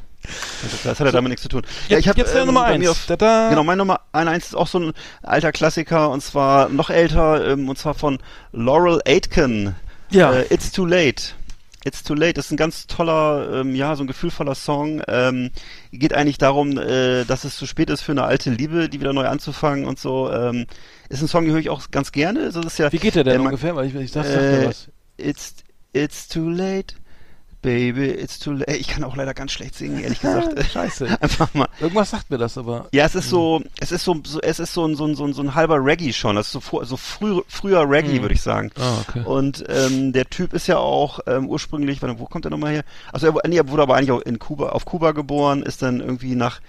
Das 0.84 1.00
hat 1.00 1.06
ja 1.06 1.12
damit 1.12 1.30
nichts 1.30 1.42
zu 1.42 1.48
tun. 1.48 1.62
Ja, 1.88 1.98
ich 1.98 2.08
habe 2.08 2.18
jetzt 2.18 2.34
ähm, 2.34 2.46
Nummer 2.46 2.64
eins. 2.64 2.88
Auf, 2.88 3.06
genau, 3.08 3.64
mein 3.64 3.78
Nummer 3.78 4.00
eins 4.12 4.46
ist 4.46 4.54
auch 4.54 4.68
so 4.68 4.78
ein 4.78 4.92
alter 5.22 5.50
Klassiker 5.50 6.10
und 6.10 6.22
zwar 6.22 6.68
noch 6.68 6.90
älter 6.90 7.48
ähm, 7.48 7.68
und 7.68 7.76
zwar 7.76 7.94
von 7.94 8.18
Laurel 8.52 9.00
Aitken. 9.04 9.74
Ja. 10.12 10.32
Äh, 10.32 10.52
It's 10.52 10.70
Too 10.72 10.84
Late. 10.84 11.34
It's 11.84 12.04
Too 12.04 12.14
Late 12.14 12.38
ist 12.38 12.52
ein 12.52 12.56
ganz 12.56 12.86
toller, 12.86 13.60
ähm, 13.60 13.74
ja, 13.74 13.96
so 13.96 14.04
ein 14.04 14.06
gefühlvoller 14.06 14.54
Song. 14.54 15.02
Ähm, 15.08 15.50
geht 15.90 16.12
eigentlich 16.14 16.38
darum, 16.38 16.78
äh, 16.78 17.24
dass 17.24 17.44
es 17.44 17.56
zu 17.56 17.66
spät 17.66 17.90
ist 17.90 18.02
für 18.02 18.12
eine 18.12 18.24
alte 18.24 18.50
Liebe, 18.50 18.88
die 18.88 19.00
wieder 19.00 19.12
neu 19.12 19.26
anzufangen 19.26 19.84
und 19.84 19.98
so. 19.98 20.30
Ähm, 20.30 20.66
ist 21.08 21.22
ein 21.22 21.28
Song, 21.28 21.44
den 21.44 21.52
höre 21.52 21.60
ich 21.60 21.70
auch 21.70 21.90
ganz 21.90 22.12
gerne. 22.12 22.50
Das 22.52 22.64
ist 22.64 22.78
ja, 22.78 22.92
Wie 22.92 22.98
geht 22.98 23.16
der 23.16 23.24
denn 23.24 23.40
äh, 23.40 23.44
ungefähr? 23.44 23.74
Weil 23.74 23.88
ich, 23.88 23.94
ich 23.96 24.12
sag, 24.12 24.26
äh, 24.26 24.66
was. 24.66 24.88
It's, 25.16 25.54
it's 25.92 26.28
too 26.28 26.48
late. 26.48 26.94
Baby, 27.62 28.06
it's 28.06 28.40
too 28.40 28.52
late. 28.52 28.76
Ich 28.76 28.88
kann 28.88 29.04
auch 29.04 29.14
leider 29.14 29.34
ganz 29.34 29.52
schlecht 29.52 29.76
singen, 29.76 30.02
ehrlich 30.02 30.20
gesagt. 30.20 30.64
Scheiße. 30.72 31.06
Einfach 31.20 31.54
mal. 31.54 31.68
Irgendwas 31.80 32.10
sagt 32.10 32.28
mir 32.28 32.36
das, 32.36 32.58
aber. 32.58 32.88
Ja, 32.92 33.04
es 33.04 33.14
ist 33.14 33.30
so, 33.30 33.62
es 33.78 33.92
ist 33.92 34.04
so, 34.04 34.20
so 34.24 34.40
es 34.40 34.58
ist 34.58 34.74
so 34.74 34.84
ein, 34.84 34.96
so 34.96 35.06
ein, 35.06 35.14
so 35.14 35.24
ein, 35.24 35.32
so 35.32 35.42
ein 35.42 35.54
halber 35.54 35.76
Reggae 35.76 36.12
schon. 36.12 36.34
Das 36.34 36.52
ist 36.52 36.52
so, 36.52 36.84
so 36.84 36.96
früh, 36.96 37.40
früher 37.46 37.88
Reggae, 37.88 38.18
mhm. 38.18 38.22
würde 38.22 38.34
ich 38.34 38.42
sagen. 38.42 38.72
Ah, 38.80 38.98
okay. 39.08 39.22
Und 39.24 39.64
ähm, 39.68 40.12
der 40.12 40.28
Typ 40.28 40.54
ist 40.54 40.66
ja 40.66 40.78
auch 40.78 41.20
ähm, 41.28 41.48
ursprünglich, 41.48 42.02
warte, 42.02 42.18
wo 42.18 42.26
kommt 42.26 42.44
er 42.44 42.50
nochmal 42.50 42.72
her? 42.72 42.84
Also 43.12 43.28
er, 43.28 43.48
nee, 43.48 43.56
er 43.56 43.68
wurde 43.68 43.82
aber 43.82 43.94
eigentlich 43.94 44.10
auch 44.10 44.22
in 44.22 44.40
Kuba, 44.40 44.70
auf 44.70 44.84
Kuba 44.84 45.12
geboren, 45.12 45.62
ist 45.62 45.82
dann 45.82 46.00
irgendwie 46.00 46.34
nach 46.34 46.60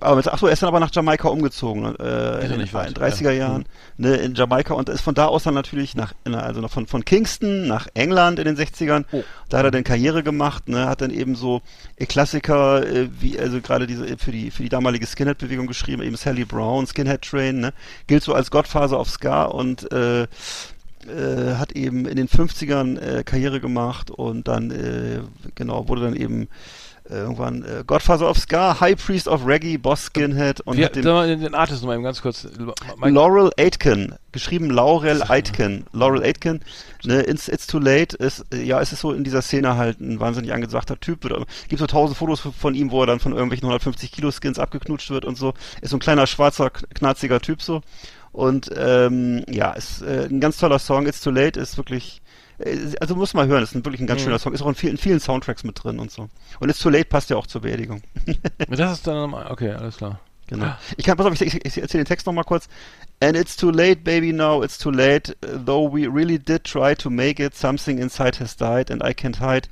aber 0.00 0.16
mit, 0.16 0.28
achso, 0.28 0.46
er 0.46 0.52
ist 0.52 0.62
dann 0.62 0.68
aber 0.68 0.80
nach 0.80 0.90
Jamaika 0.92 1.28
umgezogen, 1.28 1.84
äh, 1.96 2.44
in 2.44 2.58
den 2.58 2.68
30er 2.68 3.30
Jahren, 3.30 3.64
ja. 3.98 4.08
ne, 4.08 4.16
in 4.16 4.34
Jamaika 4.34 4.74
und 4.74 4.88
ist 4.88 5.00
von 5.00 5.14
da 5.14 5.26
aus 5.26 5.44
dann 5.44 5.54
natürlich 5.54 5.94
nach, 5.94 6.14
also 6.24 6.60
noch 6.60 6.70
von, 6.70 6.86
von 6.86 7.04
Kingston 7.04 7.66
nach 7.66 7.88
England 7.94 8.38
in 8.38 8.44
den 8.44 8.56
60ern. 8.56 9.04
Oh. 9.12 9.22
Da 9.48 9.58
hat 9.58 9.64
er 9.64 9.70
dann 9.70 9.84
Karriere 9.84 10.22
gemacht, 10.22 10.68
ne, 10.68 10.86
hat 10.86 11.00
dann 11.00 11.10
eben 11.10 11.34
so 11.34 11.62
Klassiker, 12.08 12.86
äh, 12.86 13.08
wie, 13.20 13.38
also 13.38 13.60
gerade 13.60 13.86
diese, 13.86 14.18
für 14.18 14.32
die, 14.32 14.50
für 14.50 14.62
die 14.62 14.68
damalige 14.68 15.06
Skinhead-Bewegung 15.06 15.66
geschrieben, 15.66 16.02
eben 16.02 16.16
Sally 16.16 16.44
Brown, 16.44 16.86
Skinhead 16.86 17.22
Train, 17.22 17.60
ne, 17.60 17.72
gilt 18.06 18.22
so 18.22 18.34
als 18.34 18.50
Gottfaser 18.50 18.98
of 18.98 19.08
Ska 19.08 19.44
und, 19.44 19.90
äh, 19.92 20.26
äh, 21.06 21.54
hat 21.54 21.72
eben 21.72 22.06
in 22.06 22.16
den 22.16 22.28
50ern 22.28 22.98
äh, 22.98 23.24
Karriere 23.24 23.60
gemacht 23.60 24.10
und 24.10 24.48
dann, 24.48 24.70
äh, 24.70 25.20
genau, 25.54 25.88
wurde 25.88 26.02
dann 26.02 26.16
eben 26.16 26.48
irgendwann 27.10 27.62
äh, 27.62 27.84
Godfather 27.86 28.28
of 28.28 28.38
Ska, 28.38 28.80
High 28.80 28.96
Priest 28.96 29.28
of 29.28 29.46
Reggae, 29.46 29.78
Boss 29.78 30.06
Skinhead 30.06 30.60
und 30.62 30.76
Wir, 30.76 30.88
den, 30.88 31.04
den 31.40 31.54
Artist 31.54 31.82
nochmal 31.82 32.00
ganz 32.02 32.22
kurz. 32.22 32.46
Mike. 32.98 33.14
Laurel 33.14 33.50
Aitken, 33.56 34.14
geschrieben 34.32 34.70
Laurel 34.70 35.22
Aitken. 35.22 35.84
Laurel 35.92 36.22
Aitken, 36.22 36.60
ne, 37.04 37.22
it's, 37.22 37.48
it's 37.48 37.66
Too 37.66 37.78
Late, 37.78 38.16
ist, 38.16 38.44
ja, 38.52 38.80
es 38.80 38.92
ist 38.92 39.00
so 39.00 39.12
in 39.12 39.24
dieser 39.24 39.42
Szene 39.42 39.76
halt 39.76 40.00
ein 40.00 40.20
wahnsinnig 40.20 40.52
angesagter 40.52 40.98
Typ. 40.98 41.24
Wird, 41.24 41.46
gibt 41.68 41.80
so 41.80 41.86
tausend 41.86 42.18
Fotos 42.18 42.40
von 42.40 42.74
ihm, 42.74 42.90
wo 42.90 43.02
er 43.02 43.06
dann 43.06 43.20
von 43.20 43.32
irgendwelchen 43.32 43.66
150 43.66 44.12
Kilo 44.12 44.30
Skins 44.30 44.58
abgeknutscht 44.58 45.10
wird 45.10 45.24
und 45.24 45.36
so. 45.36 45.54
Ist 45.80 45.90
so 45.90 45.96
ein 45.96 46.00
kleiner, 46.00 46.26
schwarzer, 46.26 46.70
knarziger 46.70 47.40
Typ 47.40 47.62
so. 47.62 47.82
Und 48.32 48.70
ähm, 48.76 49.44
ja, 49.48 49.72
ist 49.72 50.02
äh, 50.02 50.26
ein 50.30 50.40
ganz 50.40 50.58
toller 50.58 50.78
Song. 50.78 51.06
It's 51.06 51.22
Too 51.22 51.30
Late 51.30 51.58
ist 51.58 51.78
wirklich 51.78 52.20
äh, 52.20 52.25
also 53.00 53.14
muss 53.14 53.34
man 53.34 53.48
hören, 53.48 53.60
das 53.60 53.72
ist 53.72 53.84
wirklich 53.84 54.00
ein 54.00 54.06
ganz 54.06 54.20
mhm. 54.20 54.24
schöner 54.24 54.38
Song. 54.38 54.52
Ist 54.52 54.62
auch 54.62 54.68
in 54.68 54.74
vielen, 54.74 54.96
vielen 54.96 55.20
Soundtracks 55.20 55.64
mit 55.64 55.82
drin 55.82 55.98
und 55.98 56.10
so. 56.10 56.28
Und 56.60 56.70
It's 56.70 56.78
Too 56.78 56.90
Late 56.90 57.06
passt 57.06 57.30
ja 57.30 57.36
auch 57.36 57.46
zur 57.46 57.62
Beerdigung. 57.62 58.02
das 58.68 58.92
ist 58.92 59.06
dann, 59.06 59.34
okay, 59.34 59.70
alles 59.72 59.98
klar. 59.98 60.20
Genau. 60.48 60.74
Ich 60.96 61.04
kann, 61.04 61.16
pass 61.16 61.26
auf, 61.26 61.40
ich, 61.40 61.42
ich, 61.42 61.64
ich 61.64 61.78
erzähle 61.78 62.04
den 62.04 62.08
Text 62.08 62.26
nochmal 62.26 62.44
kurz. 62.44 62.68
And 63.20 63.36
it's 63.36 63.56
too 63.56 63.70
late, 63.70 64.02
baby, 64.02 64.32
now 64.32 64.62
it's 64.62 64.78
too 64.78 64.90
late. 64.90 65.36
Though 65.40 65.92
we 65.92 66.06
really 66.06 66.38
did 66.38 66.64
try 66.64 66.94
to 66.94 67.10
make 67.10 67.42
it, 67.42 67.56
something 67.56 67.98
inside 67.98 68.36
has 68.38 68.54
died 68.54 68.90
and 68.90 69.02
I 69.02 69.12
can't 69.12 69.38
hide. 69.40 69.68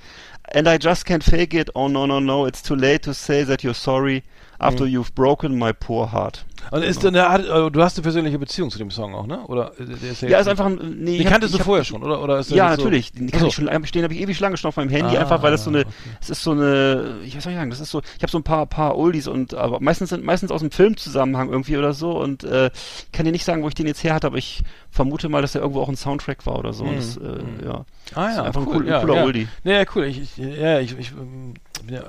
And 0.53 0.69
I 0.69 0.79
just 0.79 1.05
can't 1.05 1.23
fake 1.23 1.55
it. 1.55 1.71
Oh 1.75 1.87
no, 1.87 2.07
no, 2.07 2.19
no, 2.19 2.45
it's 2.45 2.61
too 2.61 2.75
late 2.75 3.03
to 3.03 3.15
say 3.15 3.45
that 3.45 3.63
you're 3.63 3.75
sorry 3.75 4.25
after 4.65 4.85
mhm. 4.85 4.99
you've 4.99 5.15
broken 5.15 5.59
my 5.59 5.73
poor 5.73 6.13
heart. 6.13 6.45
Und 6.71 6.83
ist 6.83 7.03
genau. 7.03 7.29
dann, 7.29 7.51
also 7.51 7.71
du 7.71 7.83
hast 7.83 7.97
eine 7.99 8.03
persönliche 8.03 8.39
Beziehung 8.39 8.71
zu 8.71 8.79
dem 8.79 8.91
Song 8.91 9.15
auch, 9.15 9.27
ne? 9.27 9.47
Oder 9.47 9.73
äh, 9.79 9.85
der 9.85 10.13
ist 10.13 10.23
ja, 10.23 10.29
ja 10.29 10.39
ist 10.39 10.49
einfach 10.49 10.67
ein, 10.67 10.97
nee, 11.01 11.19
Den 11.19 11.29
kanntest 11.29 11.53
hab, 11.53 11.59
du 11.59 11.65
vorher 11.65 11.85
schon, 11.85 12.03
oder? 12.03 12.23
oder 12.23 12.39
ist 12.39 12.51
ja, 12.51 12.71
natürlich. 12.71 13.09
So? 13.09 13.19
Den 13.19 13.31
kann 13.31 13.41
so. 13.41 13.47
ich 13.49 13.55
schon 13.55 13.69
stehen, 13.85 14.03
habe 14.03 14.15
ich 14.15 14.21
ewig 14.21 14.41
lange 14.41 14.57
schon 14.57 14.69
auf 14.69 14.77
meinem 14.77 14.89
Handy, 14.89 15.17
ah, 15.17 15.21
einfach 15.21 15.43
weil 15.43 15.51
das 15.51 15.65
so 15.65 15.71
eine, 15.71 15.81
okay. 15.81 15.89
es 16.21 16.31
ist 16.31 16.43
so 16.43 16.53
eine, 16.53 17.17
ich 17.23 17.37
weiß 17.37 17.47
nicht 17.47 17.57
sagen, 17.57 17.71
das 17.71 17.81
ist 17.81 17.91
so, 17.91 18.01
ich 18.17 18.23
habe 18.23 18.31
so 18.31 18.39
ein 18.39 18.43
paar, 18.43 18.67
paar 18.67 18.97
Oldies 18.97 19.29
und, 19.29 19.55
aber 19.55 19.81
meistens 19.81 20.11
sind, 20.11 20.25
meistens 20.25 20.51
aus 20.51 20.61
dem 20.61 20.71
Filmzusammenhang 20.71 21.51
irgendwie 21.51 21.77
oder 21.77 21.93
so 21.93 22.19
und, 22.19 22.45
äh, 22.45 22.71
kann 23.13 23.27
dir 23.27 23.33
nicht 23.33 23.45
sagen, 23.45 23.63
wo 23.63 23.69
ich 23.69 23.75
den 23.75 23.87
jetzt 23.87 24.03
her 24.03 24.15
hatte, 24.15 24.27
aber 24.27 24.39
ich 24.39 24.63
vermute 24.91 25.29
mal, 25.29 25.43
dass 25.43 25.53
der 25.53 25.61
irgendwo 25.61 25.83
auch 25.83 25.89
ein 25.89 25.97
Soundtrack 25.97 26.47
war 26.47 26.59
oder 26.59 26.73
so. 26.73 26.85
Mhm. 26.85 26.97
Das, 26.97 27.17
äh, 27.17 27.21
mhm. 27.21 27.65
ja. 27.65 27.85
Ah 28.15 28.31
ja, 28.31 28.43
einfach 28.43 28.67
cool, 28.67 28.75
ein, 28.75 28.81
cool, 28.81 28.89
ja, 28.89 29.01
cooler 29.01 29.17
ja. 29.17 29.25
Oldie. 29.25 29.49
Ja, 29.65 29.85
cool. 29.95 30.05
Ich, 30.05 30.21
ich, 30.21 30.37
ja, 30.37 30.81
ich, 30.81 30.99
ich, 30.99 31.13
bin 31.15 31.55
ja 31.89 32.05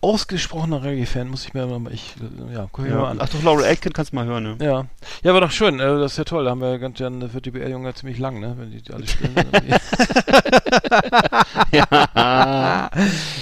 ausgesprochener 0.00 0.82
Reggae-Fan, 0.82 1.28
muss 1.28 1.46
ich 1.46 1.54
mir 1.54 1.66
mal, 1.66 1.92
ich, 1.92 2.14
ja, 2.52 2.68
guck 2.72 2.86
ja. 2.86 2.96
mal 2.96 3.10
an. 3.10 3.18
Ach 3.20 3.28
doch, 3.28 3.42
Laurel 3.42 3.64
Aitken 3.64 3.92
kannst 3.92 4.12
du 4.12 4.16
mal 4.16 4.24
hören, 4.24 4.44
ne? 4.44 4.56
Ja. 4.60 4.86
Ja, 5.22 5.34
war 5.34 5.40
doch 5.40 5.50
schön, 5.50 5.80
äh, 5.80 5.98
das 5.98 6.12
ist 6.12 6.18
ja 6.18 6.24
toll, 6.24 6.44
da 6.44 6.50
haben 6.50 6.60
wir 6.60 6.78
ganz, 6.78 6.98
dann 6.98 7.32
wird 7.32 7.46
die 7.46 7.50
Beerdigung 7.50 7.84
ja 7.84 7.94
ziemlich 7.94 8.18
lang, 8.18 8.40
ne, 8.40 8.54
wenn 8.58 8.70
die 8.70 8.82
alle 8.92 9.06
spielen. 9.06 9.34
ja. 11.72 12.90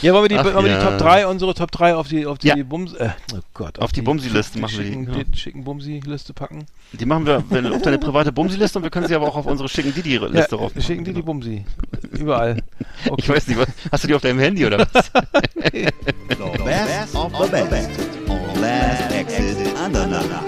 ja, 0.02 0.12
wollen 0.12 0.24
wir 0.24 0.28
die, 0.28 0.38
Ach, 0.38 0.44
wollen 0.44 0.64
wir 0.64 0.78
die 0.78 0.84
Top 0.84 0.98
3, 0.98 1.26
unsere 1.26 1.54
Top 1.54 1.70
3 1.70 1.94
auf 1.94 2.08
die, 2.08 2.26
auf 2.26 2.38
die 2.38 2.48
ja. 2.48 2.56
Bums, 2.56 2.94
äh, 2.94 3.10
oh 3.34 3.38
Gott. 3.54 3.78
Auf, 3.78 3.84
auf 3.84 3.92
die, 3.92 4.00
die 4.00 4.06
Bumsi-Liste 4.06 4.58
machen 4.58 4.70
schicken, 4.74 5.06
wir 5.06 5.24
die. 5.24 5.30
Die 5.30 5.38
schicken 5.38 5.64
Bumsi-Liste 5.64 6.32
packen. 6.32 6.66
Die 6.92 7.06
machen 7.06 7.26
wir 7.26 7.44
wenn, 7.50 7.66
auf 7.72 7.82
deine 7.82 7.98
private 7.98 8.32
Bumsi-Liste 8.32 8.78
und 8.78 8.82
wir 8.82 8.90
können 8.90 9.06
sie 9.06 9.14
aber 9.14 9.28
auch 9.28 9.36
auf 9.36 9.46
unsere 9.46 9.68
schicken 9.68 9.94
Didi-Liste 9.94 10.56
ja, 10.56 10.60
rauf. 10.60 10.72
Schicken 10.78 11.04
Didi 11.04 11.22
Bumsi. 11.22 11.64
Überall. 12.12 12.62
Okay. 13.06 13.14
Ich 13.18 13.28
weiß 13.28 13.46
nicht, 13.48 13.58
was, 13.58 13.68
hast 13.92 14.04
du 14.04 14.08
die 14.08 14.14
auf 14.14 14.22
deinem 14.22 14.38
Handy 14.38 14.66
oder 14.66 14.78
was? 14.92 15.10
the 16.04 16.62
best 16.64 17.14
of 17.14 17.32
the 17.32 17.48
best 17.48 18.00
on 18.28 18.60
Last 18.60 19.12
Exit 19.12 19.56
Andernach. 19.76 20.42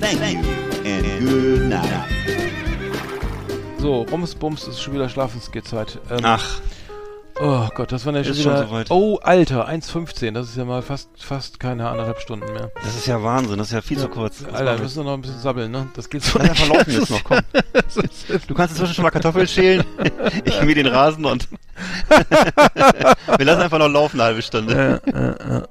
Thank 0.00 0.44
you 0.44 0.58
and 0.84 1.28
good 1.28 1.68
night. 1.68 2.04
So, 3.78 4.02
Rums 4.10 4.34
Bums 4.34 4.66
ist 4.66 4.80
schon 4.80 4.94
wieder 4.94 5.08
Schlafensgehzeit. 5.08 6.00
Ähm, 6.10 6.20
Ach. 6.22 6.60
Oh 7.40 7.68
Gott, 7.74 7.92
das 7.92 8.04
war 8.04 8.14
ja 8.14 8.24
schon 8.24 8.32
ist 8.32 8.40
wieder. 8.40 8.58
Schon 8.58 8.68
soweit. 8.68 8.90
Oh, 8.90 9.18
Alter, 9.22 9.68
1,15. 9.68 10.32
Das 10.32 10.48
ist 10.48 10.56
ja 10.56 10.64
mal 10.64 10.82
fast, 10.82 11.10
fast 11.22 11.60
keine 11.60 11.88
anderthalb 11.88 12.20
Stunden 12.20 12.52
mehr. 12.52 12.70
Das 12.82 12.96
ist 12.96 13.06
ja 13.06 13.22
Wahnsinn, 13.22 13.58
das 13.58 13.68
ist 13.68 13.72
ja 13.72 13.80
viel 13.80 13.96
ja, 13.96 14.04
zu 14.04 14.08
kurz. 14.08 14.42
Das 14.42 14.54
Alter, 14.54 14.76
wir 14.76 14.82
müssen 14.82 15.04
noch 15.04 15.14
ein 15.14 15.20
bisschen 15.20 15.38
sabbeln, 15.38 15.70
ne? 15.70 15.88
Das 15.94 16.10
geht 16.10 16.24
so. 16.24 16.38
Ja, 16.38 16.54
verlaufen 16.54 16.92
jetzt 16.92 17.10
noch, 17.10 17.22
komm. 17.22 17.38
du 17.52 18.54
kannst 18.54 18.74
inzwischen 18.74 18.94
schon 18.94 19.04
mal 19.04 19.10
Kartoffeln 19.10 19.46
schälen. 19.46 19.84
ich 20.44 20.62
mir 20.62 20.74
den 20.74 20.86
Rasen 20.86 21.24
und 21.24 21.48
wir 23.38 23.46
lassen 23.46 23.62
einfach 23.62 23.78
noch 23.78 23.88
laufen 23.88 24.20
eine 24.20 24.30
halbe 24.30 24.42
Stunde. 24.42 25.00
Ja, 25.06 25.20
ja, 25.20 25.36
ja. 25.48 25.68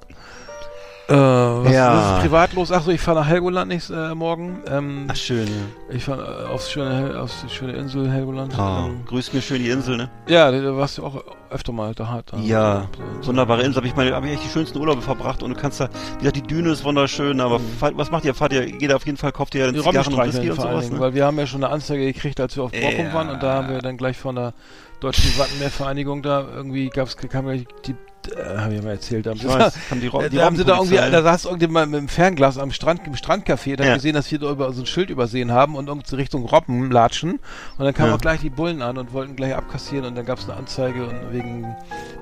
Was, 1.16 1.72
Ja. 1.74 2.16
ist 2.18 2.22
privat 2.24 2.54
los? 2.54 2.72
Achso, 2.72 2.92
ich 2.92 3.00
fahre 3.02 3.20
nach 3.22 3.28
Helgoland 3.28 3.70
nächsten 3.70 3.94
äh, 3.94 4.14
Morgen. 4.16 4.60
Ähm, 4.70 5.08
Ach, 5.10 5.16
schön, 5.16 5.48
ja. 5.48 5.96
ich 5.96 6.04
fahre 6.04 6.46
äh, 6.46 6.54
aufs 6.54 6.70
schöne, 6.72 7.18
aufs 7.20 7.44
die 7.44 7.50
schöne 7.54 7.74
Insel 7.74 8.10
Helgoland. 8.12 8.54
Oh, 8.58 8.88
Ähm, 8.88 9.06
grüß 9.06 9.32
mir 9.34 9.42
schön 9.42 9.64
die 9.64 9.70
Insel, 9.70 9.98
ne? 9.98 10.10
ja, 10.28 10.52
da 10.52 10.60
da 10.60 10.76
warst 10.76 10.98
du 10.98 11.06
auch 11.06 11.24
öfter 11.50 11.72
mal 11.72 11.94
da. 11.96 12.10
Halt, 12.10 12.26
da 12.32 12.38
Ja, 12.40 12.88
so, 13.22 13.28
wunderbare 13.30 13.62
Insel. 13.64 13.78
Habe 13.78 13.88
ich 13.88 13.96
meine, 13.96 14.14
habe 14.14 14.28
ich 14.28 14.34
echt 14.34 14.44
die 14.46 14.50
schönsten 14.50 14.78
Urlaube 14.80 15.02
verbracht 15.02 15.42
und 15.44 15.52
du 15.54 15.56
kannst 15.60 15.80
da, 15.80 15.88
wie 16.16 16.20
gesagt, 16.20 16.36
die 16.36 16.42
Düne 16.42 16.72
ist 16.72 16.84
wunderschön, 16.84 17.40
aber 17.40 17.60
fahrt- 17.80 17.98
was 17.98 18.12
macht 18.12 18.26
ihr? 18.26 18.34
Fahrt 18.36 18.52
ihr, 18.54 18.66
geht 18.66 18.92
auf 18.92 19.06
jeden 19.06 19.18
Fall, 19.18 19.32
kauft 19.32 19.56
ihr 19.56 19.68
Mhm. 19.68 19.74
Die 19.76 19.82
Zigarren 19.82 20.14
und 20.14 20.26
Whisky 20.28 20.50
und 20.52 20.60
sowas, 20.62 20.92
ne? 20.92 21.00
weil 21.00 21.14
wir 21.14 21.26
haben 21.26 21.38
ja 21.40 21.48
schon 21.48 21.64
eine 21.64 21.72
Anzeige 21.74 22.06
gekriegt, 22.06 22.40
als 22.42 22.56
wir 22.58 22.64
auf 22.64 22.72
Borkum 22.72 23.06
Ja. 23.06 23.14
waren 23.14 23.30
und 23.30 23.42
da 23.42 23.54
haben 23.54 23.70
wir 23.70 23.80
dann 23.80 23.96
gleich 23.98 24.18
von 24.18 24.36
der 24.36 24.54
Deutschen 25.00 25.38
Wattenmeervereinigung 25.38 26.22
da 26.24 26.46
irgendwie 26.56 26.90
gab's 26.90 27.16
kam 27.16 27.46
gleich 27.46 27.66
die 27.86 27.96
äh, 28.36 28.58
habe 28.58 28.76
ich 28.76 28.82
mal 28.84 28.92
erzählt, 28.92 29.26
da 29.26 29.32
haben 29.32 29.44
weiß, 29.44 29.74
haben 29.92 30.02
die, 30.02 30.08
Ro- 30.08 30.22
äh, 30.22 30.30
die 30.30 30.38
da 30.38 30.46
haben 30.46 30.56
sie 30.58 30.66
da 30.66 30.78
irgendwie, 30.78 30.96
da 30.96 31.22
saß 31.24 31.46
irgendjemand 31.46 31.92
mit 31.92 32.00
dem 32.02 32.08
Fernglas 32.08 32.58
am 32.58 32.72
Strand, 32.72 33.02
im 33.06 33.14
Strandcafé, 33.16 33.76
da 33.76 33.84
Ja. 33.84 33.90
hat 33.92 33.98
gesehen, 33.98 34.14
dass 34.16 34.32
wir 34.32 34.40
da 34.40 34.50
über 34.52 34.72
so 34.74 34.82
ein 34.82 34.86
Schild 34.86 35.10
übersehen 35.10 35.52
haben 35.52 35.76
und 35.76 35.88
irgendwie 35.88 36.16
Richtung 36.16 36.46
Robben 36.46 36.92
latschen. 36.92 37.40
Und 37.78 37.86
dann 37.86 37.94
kamen 37.94 38.10
Ja. 38.10 38.16
auch 38.16 38.22
gleich 38.22 38.42
die 38.42 38.50
Bullen 38.50 38.82
an 38.82 38.98
und 38.98 39.14
wollten 39.14 39.36
gleich 39.36 39.56
abkassieren 39.56 40.06
und 40.06 40.16
dann 40.16 40.26
gab 40.26 40.40
es 40.40 40.46
eine 40.50 40.58
Anzeige 40.58 41.06
und 41.06 41.32
wegen 41.34 41.76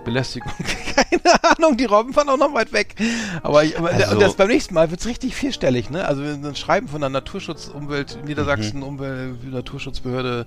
Belästigung. 0.03 0.51
Keine 0.95 1.43
Ahnung, 1.57 1.77
die 1.77 1.85
Robben 1.85 2.15
waren 2.15 2.29
auch 2.29 2.37
noch 2.37 2.53
weit 2.53 2.71
weg. 2.73 2.95
Aber, 3.43 3.63
ich, 3.63 3.77
aber 3.77 3.89
Also- 3.89 4.11
und 4.13 4.21
das 4.21 4.35
beim 4.35 4.47
nächsten 4.47 4.73
Mal 4.73 4.91
wird's 4.91 5.05
richtig 5.05 5.35
vierstellig, 5.35 5.89
ne? 5.89 6.05
Also 6.05 6.23
wenn 6.23 6.45
ein 6.45 6.55
Schreiben 6.55 6.87
von 6.87 7.01
der 7.01 7.09
Naturschutz, 7.09 7.67
Umwelt, 7.67 8.19
Niedersachsen, 8.25 8.77
Mhm. 8.79 8.83
Umwelt, 8.83 9.43
Naturschutzbehörde, 9.51 10.45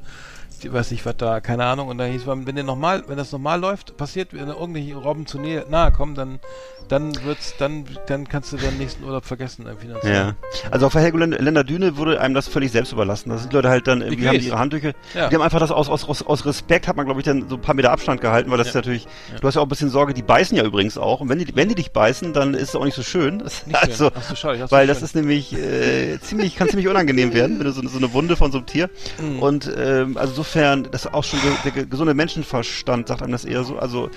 weiß 0.64 0.90
nicht 0.90 1.04
was 1.06 1.16
da, 1.16 1.40
keine 1.40 1.64
Ahnung. 1.64 1.88
Und 1.88 1.98
da 1.98 2.04
hieß 2.04 2.26
man, 2.26 2.46
wenn 2.46 2.54
der 2.54 2.64
normal, 2.64 3.04
wenn 3.06 3.16
das 3.16 3.32
normal 3.32 3.60
läuft, 3.60 3.96
passiert, 3.96 4.32
wenn 4.32 4.48
irgendwelche 4.48 4.96
Robben 4.96 5.26
zu 5.26 5.38
nähe, 5.38 5.64
nahe 5.68 5.92
kommen, 5.92 6.14
dann, 6.14 6.40
dann 6.88 7.14
wird's, 7.24 7.54
dann, 7.58 7.84
dann 8.06 8.26
kannst 8.28 8.52
du 8.52 8.56
deinen 8.56 8.78
nächsten 8.78 9.04
Urlaub 9.04 9.24
vergessen, 9.24 9.66
äh, 9.66 9.74
finanziell. 9.76 10.14
Ja. 10.14 10.34
Also 10.70 10.86
auf 10.86 10.92
der 10.92 11.02
Helgoländer 11.02 11.64
Düne 11.64 11.96
wurde 11.96 12.20
einem 12.20 12.34
das 12.34 12.48
völlig 12.48 12.72
selbst 12.72 12.92
überlassen. 12.92 13.30
Da 13.30 13.38
sind 13.38 13.52
Leute 13.52 13.68
halt 13.68 13.86
dann, 13.86 14.00
irgendwie 14.00 14.28
haben 14.28 14.38
die 14.38 14.46
ihre 14.46 14.58
Handtücher. 14.58 14.92
Ja. 15.14 15.28
Die 15.28 15.34
haben 15.34 15.42
einfach 15.42 15.60
das 15.60 15.70
aus, 15.70 15.88
aus, 15.88 16.08
aus, 16.08 16.22
aus 16.22 16.46
Respekt, 16.46 16.88
hat 16.88 16.96
man 16.96 17.04
glaube 17.06 17.20
ich 17.20 17.24
dann 17.26 17.48
so 17.48 17.56
ein 17.56 17.60
paar 17.60 17.74
Meter 17.74 17.90
Abstand 17.90 18.20
gehalten, 18.20 18.50
weil 18.50 18.58
das 18.58 18.68
Ja. 18.68 18.70
ist 18.70 18.74
natürlich, 18.76 19.06
du 19.40 19.46
hast 19.46 19.54
ja 19.56 19.60
auch 19.60 19.66
ein 19.66 19.68
bisschen 19.68 19.90
Sorge, 19.90 20.14
die 20.14 20.22
beißen 20.22 20.56
ja 20.56 20.64
übrigens 20.64 20.96
auch. 20.98 21.20
Und 21.20 21.28
wenn 21.28 21.38
die, 21.38 21.54
wenn 21.54 21.68
die 21.68 21.74
dich 21.74 21.92
beißen, 21.92 22.32
dann 22.32 22.54
ist 22.54 22.70
es 22.70 22.76
auch 22.76 22.84
nicht 22.84 22.94
so 22.94 23.02
schön. 23.02 23.36
Nicht 23.38 23.52
schön. 23.66 23.74
also, 23.74 24.10
Ach 24.14 24.22
so, 24.22 24.34
schade, 24.34 24.58
weil 24.70 24.86
nicht 24.86 24.90
das 24.90 24.98
schön. 24.98 25.04
ist 25.04 25.14
nämlich 25.14 25.52
äh, 25.52 26.18
ziemlich, 26.20 26.56
kann 26.56 26.68
ziemlich 26.68 26.88
unangenehm 26.88 27.34
werden, 27.34 27.58
wenn 27.58 27.66
du 27.66 27.72
so, 27.72 27.86
so 27.86 27.98
eine 27.98 28.12
Wunde 28.14 28.36
von 28.36 28.50
so 28.50 28.58
einem 28.58 28.66
Tier. 28.66 28.88
Mhm. 29.20 29.38
Und 29.42 29.70
ähm, 29.76 30.16
also 30.16 30.32
insofern, 30.48 30.88
das 30.90 31.06
auch 31.06 31.24
schon 31.24 31.40
der 31.64 31.72
ge- 31.72 31.86
gesunde 31.86 32.14
Menschenverstand 32.14 33.08
sagt 33.08 33.22
einem 33.22 33.32
das 33.32 33.44
eher 33.44 33.64
so. 33.64 33.78
Also, 33.78 34.10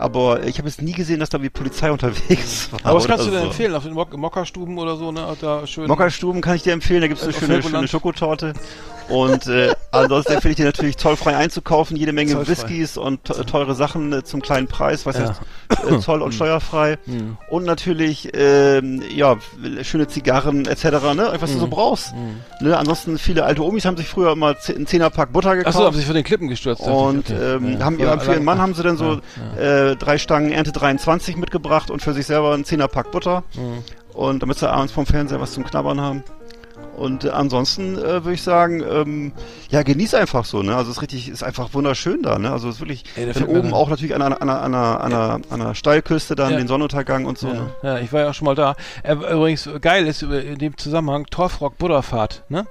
aber 0.00 0.44
ich 0.44 0.58
habe 0.58 0.68
jetzt 0.68 0.82
nie 0.82 0.92
gesehen, 0.92 1.20
dass 1.20 1.28
da 1.30 1.42
wie 1.42 1.50
Polizei 1.50 1.90
unterwegs 1.92 2.68
war. 2.72 2.80
Aber 2.84 2.98
was 2.98 3.06
kannst 3.06 3.26
du 3.26 3.30
denn 3.30 3.40
so. 3.40 3.46
empfehlen? 3.46 3.74
Auf 3.74 3.84
den 3.84 3.92
Mok 3.94 4.16
Mokkastuben 4.16 4.78
oder 4.78 4.96
so, 4.96 5.12
ne? 5.12 5.24
Da 5.40 5.66
schön. 5.66 5.86
Mokkastuben 5.86 6.40
kann 6.40 6.56
ich 6.56 6.62
dir 6.62 6.72
empfehlen, 6.72 7.00
da 7.02 7.08
gibt's 7.08 7.22
eine 7.22 7.32
Auf 7.32 7.38
schöne, 7.38 7.62
schöne 7.62 7.88
Schokotorte. 7.88 8.52
Und 9.08 9.48
äh, 9.48 9.72
ansonsten 9.90 10.34
empfehle 10.34 10.52
ich 10.52 10.56
dir 10.56 10.66
natürlich 10.66 10.96
zollfrei 10.96 11.36
einzukaufen, 11.36 11.96
jede 11.96 12.12
Menge 12.12 12.30
Zollfrei. 12.32 12.52
Whiskys 12.52 12.96
und 12.96 13.24
te- 13.24 13.44
teure 13.44 13.74
Sachen 13.74 14.12
äh, 14.12 14.22
zum 14.22 14.40
kleinen 14.40 14.68
Preis, 14.68 15.04
was 15.04 15.16
Ja. 15.18 15.34
heißt 15.70 15.90
äh, 15.90 15.98
Zoll 16.00 16.22
und 16.22 16.32
steuerfrei. 16.32 16.96
Mhm. 17.06 17.36
Und 17.50 17.64
natürlich 17.64 18.28
ähm, 18.34 19.02
ja 19.12 19.34
schöne 19.82 20.06
Zigarren 20.06 20.64
etc. 20.66 20.84
Ne, 21.16 21.32
was 21.40 21.52
du 21.52 21.58
so 21.58 21.66
brauchst. 21.66 22.14
Ne, 22.60 22.76
ansonsten 22.78 23.18
viele 23.18 23.44
alte 23.44 23.64
Omis 23.64 23.84
haben 23.84 23.96
sich 23.96 24.06
früher 24.06 24.30
immer 24.30 24.54
einen 24.68 24.86
Zehnerpack 24.86 25.32
Butter 25.32 25.56
gekauft. 25.56 25.74
Achso, 25.74 25.86
haben 25.86 25.96
sich 25.96 26.06
von 26.06 26.14
den 26.14 26.22
Klippen 26.24 26.46
gestürzt. 26.46 26.82
Und 26.82 27.30
okay. 27.30 27.54
ähm, 27.56 27.78
Ja. 27.80 27.84
haben 27.84 27.98
Ja, 27.98 28.16
für 28.20 28.34
ihren 28.34 28.44
Mann 28.44 28.60
haben 28.60 28.74
sie 28.74 28.84
dann 28.84 28.96
so 28.96 29.20
Ja, 29.60 29.89
Äh, 29.92 29.96
drei 29.96 30.18
Stangen 30.18 30.52
Ernte 30.52 30.72
23 30.72 31.36
mitgebracht 31.36 31.90
und 31.90 32.02
für 32.02 32.12
sich 32.12 32.26
selber 32.26 32.52
einen 32.54 32.64
Zehnerpack 32.64 33.10
Butter. 33.10 33.42
Mhm. 33.54 33.82
Und 34.14 34.42
damit 34.42 34.58
sie 34.58 34.70
abends 34.70 34.92
vom 34.92 35.06
Fernseher 35.06 35.40
was 35.40 35.52
zum 35.52 35.64
Knabbern 35.64 36.00
haben. 36.00 36.24
Und 36.96 37.24
äh, 37.24 37.30
ansonsten 37.30 37.96
äh, 37.96 38.24
würde 38.24 38.32
ich 38.34 38.42
sagen, 38.42 38.82
ähm, 38.82 39.32
ja, 39.70 39.82
genieß 39.82 40.14
einfach 40.14 40.44
so, 40.44 40.62
ne? 40.62 40.74
Also 40.76 40.90
es 40.90 40.96
ist 40.96 41.02
richtig, 41.02 41.28
ist 41.28 41.42
einfach 41.42 41.72
wunderschön 41.72 42.22
da, 42.22 42.38
ne? 42.38 42.50
Also 42.50 42.68
es 42.68 42.74
ist 42.76 42.80
wirklich, 42.80 43.04
Ey, 43.16 43.26
mir 43.26 43.48
oben 43.48 43.72
auch 43.72 43.88
natürlich 43.88 44.14
an 44.14 44.20
einer, 44.22 44.42
an 44.42 44.50
einer, 44.50 44.60
an 44.62 44.74
einer, 44.74 45.00
an 45.00 45.12
einer, 45.12 45.40
an 45.50 45.60
einer 45.62 45.74
Steilküste 45.74 46.34
dann 46.34 46.52
Ja. 46.52 46.58
den 46.58 46.68
Sonnenuntergang 46.68 47.24
und 47.26 47.38
so, 47.38 47.48
ja. 47.48 47.54
ne? 47.54 47.70
ja, 47.82 47.98
ich 47.98 48.12
war 48.12 48.20
ja 48.22 48.30
auch 48.30 48.34
schon 48.34 48.46
mal 48.46 48.54
da. 48.54 48.74
Äh, 49.02 49.12
übrigens, 49.14 49.68
geil 49.80 50.06
ist 50.06 50.22
über- 50.22 50.42
in 50.42 50.58
dem 50.58 50.76
Zusammenhang 50.76 51.26
Torfrock 51.26 51.78
Butterfahrt, 51.78 52.42
ne? 52.48 52.66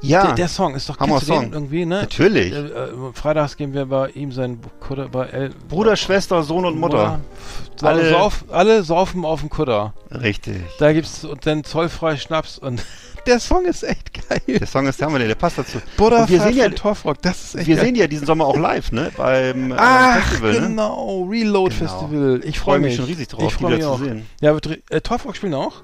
Ja, 0.00 0.26
Der, 0.26 0.34
der 0.34 0.48
Song 0.48 0.74
ist 0.74 0.88
doch 0.90 0.98
Hammer 0.98 1.18
Song. 1.20 1.50
irgendwie, 1.52 1.86
ne? 1.86 2.02
natürlich. 2.02 2.52
Äh, 2.52 2.58
äh, 2.66 2.88
freitags 3.14 3.56
gehen 3.56 3.72
wir 3.72 3.86
bei 3.86 4.10
ihm 4.10 4.32
sein 4.32 4.60
Kutter 4.80 5.08
bei 5.08 5.26
El 5.28 5.50
Bruder, 5.68 5.96
Schwester, 5.96 6.42
Sohn 6.42 6.66
und 6.66 6.78
Mutter. 6.78 7.20
Alle, 7.80 8.00
Alle- 8.02 8.10
sauf, 8.10 8.44
alle 8.50 8.82
saufen 8.82 9.24
auf 9.24 9.40
dem 9.40 9.48
Kutter. 9.48 9.94
Richtig. 10.10 10.62
Da 10.78 10.92
gibt's 10.92 11.24
und 11.24 11.46
dann 11.46 11.64
zollfrei 11.64 12.16
Schnaps 12.18 12.58
und 12.58 12.84
der 13.26 13.40
Song 13.40 13.64
ist 13.64 13.82
echt 13.82 14.12
geil. 14.28 14.42
Der 14.46 14.66
Song 14.66 14.86
ist 14.86 15.00
der 15.00 15.06
Hammer, 15.08 15.20
der 15.20 15.34
passt 15.36 15.56
dazu. 15.56 15.78
Butterfahrt 15.96 16.28
und 16.28 16.34
wir 16.34 16.40
sehen 16.42 16.56
ja, 16.58 16.68
Torfrock, 16.68 17.22
das 17.22 17.42
ist 17.42 17.54
echt 17.54 17.66
wir 17.68 17.76
geil. 17.76 17.84
sehen 17.86 17.94
ja 17.94 18.06
diesen 18.06 18.26
Sommer 18.26 18.44
auch 18.44 18.58
live, 18.58 18.92
ne? 18.92 19.10
Beim 19.16 19.72
äh, 19.72 19.76
Ach, 19.78 20.20
Festival, 20.22 20.52
ne? 20.52 20.60
genau, 20.68 21.22
Reload 21.30 21.74
Genau. 21.74 21.88
Festival. 21.90 22.40
Ich 22.44 22.58
freue 22.58 22.74
freue 22.74 22.78
mich. 22.80 22.86
mich 22.88 22.96
schon 22.96 23.04
riesig 23.06 23.28
drauf, 23.28 23.42
ich 23.44 23.56
die 23.56 23.62
freue 23.64 23.76
wieder 23.78 23.88
mich 23.90 23.98
zu 23.98 24.04
sehen. 24.04 24.26
Ja, 24.42 24.52
wird, 24.52 24.82
äh, 24.90 25.00
Torfrock 25.00 25.34
spielen 25.36 25.54
auch? 25.54 25.76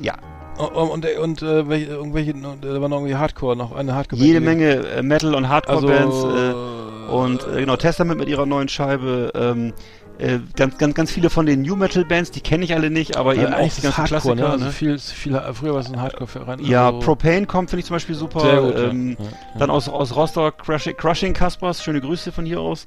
Ja. 0.00 0.14
Oh, 0.60 0.70
oh, 0.74 0.84
Und, 0.84 1.06
und, 1.18 1.42
äh, 1.42 1.68
welche, 1.68 1.86
irgendwelche, 1.86 2.30
äh, 2.30 2.34
da 2.60 2.80
war 2.80 2.88
noch 2.88 2.98
irgendwie 2.98 3.16
Hardcore, 3.16 3.56
noch 3.56 3.72
eine 3.72 3.94
Hardcore. 3.94 4.20
Jede 4.20 4.40
Menge 4.40 4.86
äh, 4.88 5.02
Metal- 5.02 5.34
und 5.34 5.44
also, 5.44 5.54
Hardcore-Bands 5.54 6.24
äh, 6.24 7.12
und 7.12 7.46
äh, 7.56 7.60
genau, 7.60 7.76
Testament 7.76 8.20
mit 8.20 8.28
ihrer 8.28 8.46
neuen 8.46 8.68
Scheibe. 8.68 9.32
Ähm, 9.34 9.72
äh, 10.18 10.38
ganz, 10.54 10.76
ganz, 10.76 10.94
ganz 10.94 11.10
viele 11.10 11.30
von 11.30 11.46
den 11.46 11.62
New 11.62 11.76
Metal 11.76 12.04
Bands, 12.04 12.30
die 12.30 12.42
kenne 12.42 12.64
ich 12.64 12.74
alle 12.74 12.90
nicht, 12.90 13.16
aber 13.16 13.34
äh, 13.34 13.42
eben 13.42 13.54
auch 13.54 13.72
die 13.72 13.80
ganzen 13.80 13.96
Hardcore, 13.96 14.08
Klassiker. 14.08 14.34
ne? 14.34 14.48
Also 14.50 14.64
ne? 14.66 14.70
viel, 14.70 14.98
viel, 14.98 15.40
früher 15.54 15.72
war 15.72 15.80
es 15.80 15.90
ein 15.90 16.00
Hardcore-Verein. 16.00 16.58
Ja, 16.62 16.88
also, 16.88 16.98
Propane 17.00 17.46
kommt, 17.46 17.70
finde 17.70 17.80
ich 17.80 17.86
zum 17.86 17.96
Beispiel 17.96 18.14
super. 18.14 18.40
Sehr 18.40 18.60
gut, 18.60 18.74
ja. 18.74 18.88
ähm, 18.90 19.16
Ja, 19.18 19.24
ja. 19.24 19.30
Dann 19.58 19.70
aus, 19.70 19.88
aus 19.88 20.14
Rostock 20.14 20.58
Crushing, 20.58 20.94
Crushing 20.96 21.32
Caspers, 21.32 21.82
schöne 21.82 22.02
Grüße 22.02 22.32
von 22.32 22.44
hier 22.44 22.60
aus. 22.60 22.86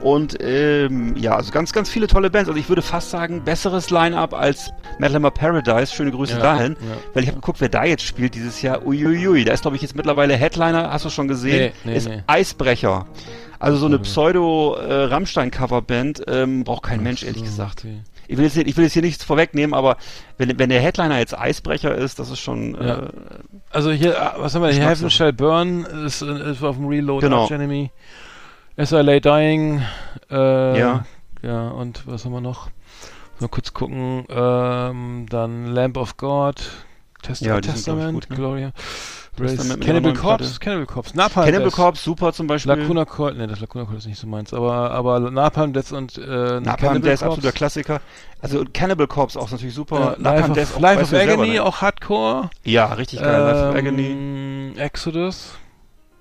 Und 0.00 0.38
ähm, 0.40 1.14
ja, 1.16 1.36
also 1.36 1.52
ganz, 1.52 1.72
ganz 1.74 1.90
viele 1.90 2.06
tolle 2.06 2.30
Bands. 2.30 2.48
Also 2.48 2.58
ich 2.58 2.68
würde 2.70 2.80
fast 2.80 3.10
sagen, 3.10 3.42
besseres 3.44 3.90
Line-Up 3.90 4.32
als 4.32 4.70
Metal 4.98 5.16
Hammer 5.16 5.30
Paradise. 5.30 5.94
Schöne 5.94 6.10
Grüße 6.10 6.34
Ja, 6.34 6.38
dahin. 6.40 6.72
ja. 6.80 6.96
Weil 7.12 7.22
ich 7.24 7.28
habe 7.28 7.38
geguckt, 7.40 7.60
wer 7.60 7.68
da 7.68 7.84
jetzt 7.84 8.02
spielt 8.04 8.34
dieses 8.34 8.62
Jahr. 8.62 8.86
Uiuiui, 8.86 9.44
da 9.44 9.52
ist 9.52 9.60
glaube 9.62 9.76
ich 9.76 9.82
jetzt 9.82 9.94
mittlerweile 9.94 10.34
Headliner, 10.36 10.90
hast 10.90 11.04
du 11.04 11.10
schon 11.10 11.28
gesehen? 11.28 11.72
Nee, 11.84 11.90
nee, 11.92 11.96
ist 11.98 12.08
nee. 12.08 12.22
Eisbrecher. 12.26 13.06
Also 13.58 13.76
so 13.76 13.84
eine 13.86 13.98
Mhm. 13.98 14.02
Pseudo-Rammstein-Coverband 15.10 16.22
ähm, 16.28 16.64
braucht 16.64 16.84
kein 16.84 17.02
Mensch, 17.02 17.22
ehrlich 17.22 17.42
gesagt. 17.44 17.80
okay. 17.84 18.00
Ich 18.28 18.36
will, 18.36 18.44
jetzt, 18.44 18.54
hier- 18.54 18.66
ich 18.66 18.76
will 18.76 18.84
jetzt 18.84 18.92
hier 18.92 19.02
nichts 19.02 19.24
vorwegnehmen, 19.24 19.74
aber 19.74 19.96
wenn, 20.38 20.56
wenn 20.58 20.70
der 20.70 20.80
Headliner 20.80 21.18
jetzt 21.18 21.36
Eisbrecher 21.36 21.92
ist, 21.96 22.20
das 22.20 22.30
ist 22.30 22.38
schon... 22.38 22.74
Ja. 22.80 22.98
Äh, 23.00 23.08
Also 23.70 23.90
hier, 23.90 24.12
äh, 24.14 24.20
was 24.38 24.54
haben 24.54 24.62
wir 24.62 24.70
hier? 24.70 24.88
Heaven 24.88 25.10
Shall 25.10 25.32
Burn 25.32 25.84
ist, 26.06 26.22
äh, 26.22 26.52
ist 26.52 26.62
auf 26.62 26.76
dem 26.76 26.86
Reload 26.86 27.26
Genau. 27.26 27.42
Arch 27.42 27.50
Enemy. 27.50 27.90
As 27.90 28.29
I 28.92 28.96
Lay 29.02 29.20
Dying. 29.20 29.82
Äh, 30.30 30.78
Ja. 30.78 31.04
Ja, 31.42 31.68
und 31.68 32.06
was 32.06 32.24
haben 32.24 32.32
wir 32.32 32.40
noch? 32.40 32.68
Mal 33.38 33.48
kurz 33.48 33.72
gucken. 33.72 34.24
Ähm, 34.28 35.26
dann 35.28 35.66
Lamp 35.66 35.96
of 35.96 36.16
God. 36.16 36.56
Test 37.22 37.42
Ja, 37.42 37.56
ich, 37.56 37.62
Testament, 37.66 38.14
gut, 38.14 38.30
ne? 38.30 38.36
Gloria. 38.36 38.72
Cannibal 39.36 40.12
Corpse, 40.12 40.48
Platte. 40.48 40.60
Cannibal 40.60 40.86
Corpse, 40.86 41.16
Napalm 41.16 41.46
Cannibal 41.46 41.70
Corpse, 41.70 42.02
super 42.02 42.32
zum 42.32 42.46
Beispiel. 42.46 42.74
Lacuna 42.74 43.04
Coil, 43.06 43.34
ne, 43.34 43.46
das 43.46 43.60
Lacuna 43.60 43.84
Coil 43.86 43.96
ist 43.96 44.06
nicht 44.06 44.18
so 44.18 44.26
meins, 44.26 44.52
aber, 44.52 44.90
aber 44.90 45.18
Napalm 45.30 45.72
Death 45.72 45.92
und 45.92 46.18
äh, 46.18 46.60
Napalm 46.60 47.00
Death, 47.00 47.20
Corpse. 47.20 47.24
absoluter 47.26 47.52
Klassiker. 47.52 48.00
Also 48.42 48.64
Cannibal 48.74 49.06
Corpse 49.06 49.38
auch 49.40 49.50
natürlich 49.50 49.74
super. 49.74 50.16
Life 50.18 50.22
Napalm 50.22 50.50
of, 50.50 50.56
Death 50.56 50.76
auch, 50.76 50.80
Life 50.80 51.02
of 51.02 51.12
ja 51.12 51.18
selber, 51.18 51.32
Agony, 51.34 51.52
ne? 51.54 51.62
auch 51.62 51.80
Hardcore. 51.80 52.50
Ja, 52.64 52.92
richtig 52.94 53.20
geil. 53.20 53.40
Life 53.42 53.68
of 53.70 53.76
Agony. 53.76 54.06
Ähm, 54.06 54.72
Exodus. 54.76 55.54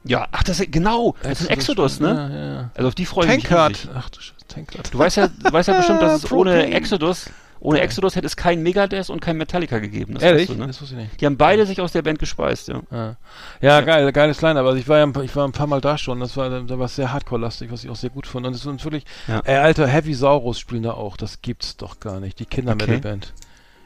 Ja, 0.06 0.28
ach, 0.32 0.44
das 0.44 0.60
ist, 0.60 0.72
genau. 0.72 1.16
Das 1.24 1.42
ist 1.42 1.48
ein 1.50 1.54
Exodus, 1.54 2.00
ne? 2.00 2.08
Ja, 2.34 2.54
ja. 2.54 2.70
Also 2.76 2.88
auf 2.88 2.96
die 2.96 3.06
freue 3.06 3.28
ich 3.28 3.36
mich 3.36 3.44
Tankard. 3.44 3.90
Ach 3.96 4.10
du 4.10 4.22
Scheiße, 4.22 4.48
Tankard. 4.48 4.94
Du 4.94 4.98
weißt 5.00 5.18
ja, 5.18 5.28
du 5.28 5.52
weißt 5.52 5.68
ja 5.68 5.78
bestimmt, 5.78 6.02
dass 6.02 6.24
es 6.24 6.32
ohne. 6.32 6.68
Exodus, 6.74 7.30
ohne 7.60 7.82
Exodus 7.82 8.16
hätte 8.16 8.26
es 8.26 8.38
kein 8.38 8.64
Megadeth 8.64 9.10
und 9.10 9.20
kein 9.20 9.36
Metallica 9.36 9.80
gegeben. 9.80 10.14
Das 10.14 10.24
Ehrlich? 10.24 10.48
weißt 10.48 10.58
du, 10.58 10.62
ne? 10.62 10.68
Das 10.68 10.82
wusste 10.82 10.96
ich 10.96 11.02
nicht. 11.02 11.20
Die 11.20 11.26
haben 11.26 11.36
beide 11.36 11.66
sich 11.66 11.82
aus 11.82 11.92
der 11.92 12.02
Band 12.02 12.18
gespeist, 12.18 12.70
ja. 12.70 12.82
Ja, 12.90 13.16
ja 13.60 13.82
geil, 13.82 14.10
geiles 14.14 14.42
Line, 14.42 14.58
aber 14.58 14.74
ich 14.78 14.88
war 14.88 15.00
ja 15.00 15.04
ein, 15.04 15.12
paar- 15.12 15.24
ich 15.24 15.36
war 15.36 15.46
ein 15.46 15.52
paar 15.52 15.68
Mal 15.68 15.82
da 15.82 15.98
schon, 15.98 16.22
das 16.22 16.38
war, 16.38 16.50
da 16.62 16.80
war 16.80 16.86
es 16.86 16.96
sehr 16.96 17.12
Hardcore-lastig, 17.12 17.70
was 17.70 17.84
ich 17.84 17.90
auch 17.90 17.98
sehr 17.98 18.10
gut 18.12 18.26
fand. 18.26 18.48
Und 18.48 18.54
es 18.56 18.66
ist 18.66 18.82
Ja. 19.28 19.42
ey, 19.44 19.58
alter, 19.58 19.86
Heavy 19.88 20.14
Saurus 20.14 20.58
spielen 20.58 20.84
da 20.84 20.92
auch, 20.94 21.18
das 21.18 21.42
gibt's 21.42 21.76
doch 21.76 22.00
gar 22.00 22.22
nicht. 22.22 22.40
Die 22.40 22.46
Kinder-Metal-Band. 22.46 23.34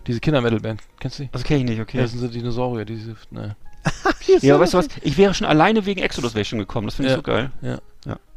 Diese 0.05 0.19
Kinder-Metal-Band, 0.19 0.81
kennst 0.99 1.17
du 1.17 1.23
die? 1.23 1.29
Also 1.33 1.43
kenne 1.43 1.61
ich 1.61 1.65
nicht, 1.65 1.77
Ja, 1.77 1.83
okay. 1.83 1.97
das 1.97 2.11
sind 2.11 2.19
so 2.19 2.27
Dinosaurier, 2.27 2.85
diese, 2.85 3.15
ne. 3.31 3.55
Ja, 4.41 4.59
weißt 4.59 4.73
du 4.73 4.77
was? 4.79 4.87
Ich 5.01 5.17
wäre 5.17 5.33
schon 5.33 5.45
alleine 5.47 5.85
wegen 5.85 6.01
Exodus 6.01 6.33
wäre 6.33 6.41
ich 6.41 6.47
schon 6.49 6.59
gekommen. 6.59 6.87
Das 6.87 6.95
finde 6.95 7.09
ich 7.09 7.13
Ja. 7.13 7.17
so 7.17 7.23
geil. 7.23 7.51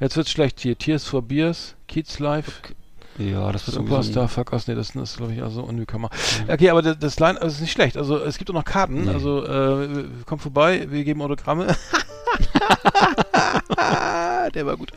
Jetzt 0.00 0.16
wird's 0.16 0.30
schlecht 0.30 0.60
hier. 0.60 0.76
Tears 0.76 1.04
for 1.04 1.22
Beers, 1.22 1.74
Kids 1.88 2.18
Life, 2.18 2.52
Ja, 3.18 3.50
das 3.52 3.66
wird 3.66 3.76
irgendwie 3.76 3.94
so 3.94 4.02
Superstar, 4.02 4.22
ein- 4.24 4.28
fuck 4.28 4.52
us, 4.52 4.66
nee, 4.68 4.74
das 4.74 4.90
ist, 4.94 5.16
glaube 5.16 5.32
ich, 5.32 5.42
also 5.42 5.62
Unnewcomer. 5.62 6.10
Okay, 6.48 6.68
aber 6.70 6.82
das, 6.82 6.98
das 6.98 7.18
Line 7.18 7.40
also 7.40 7.54
ist 7.54 7.60
nicht 7.62 7.72
schlecht. 7.72 7.96
Also 7.96 8.18
es 8.18 8.36
gibt 8.38 8.50
auch 8.50 8.54
noch 8.54 8.64
Karten, 8.64 9.04
Nee. 9.04 9.10
also 9.10 9.44
äh, 9.44 10.04
kommt 10.26 10.42
vorbei, 10.42 10.86
wir 10.90 11.02
geben 11.04 11.22
Autogramme. 11.22 11.66
Der 14.54 14.66
war 14.66 14.76
gut. 14.76 14.92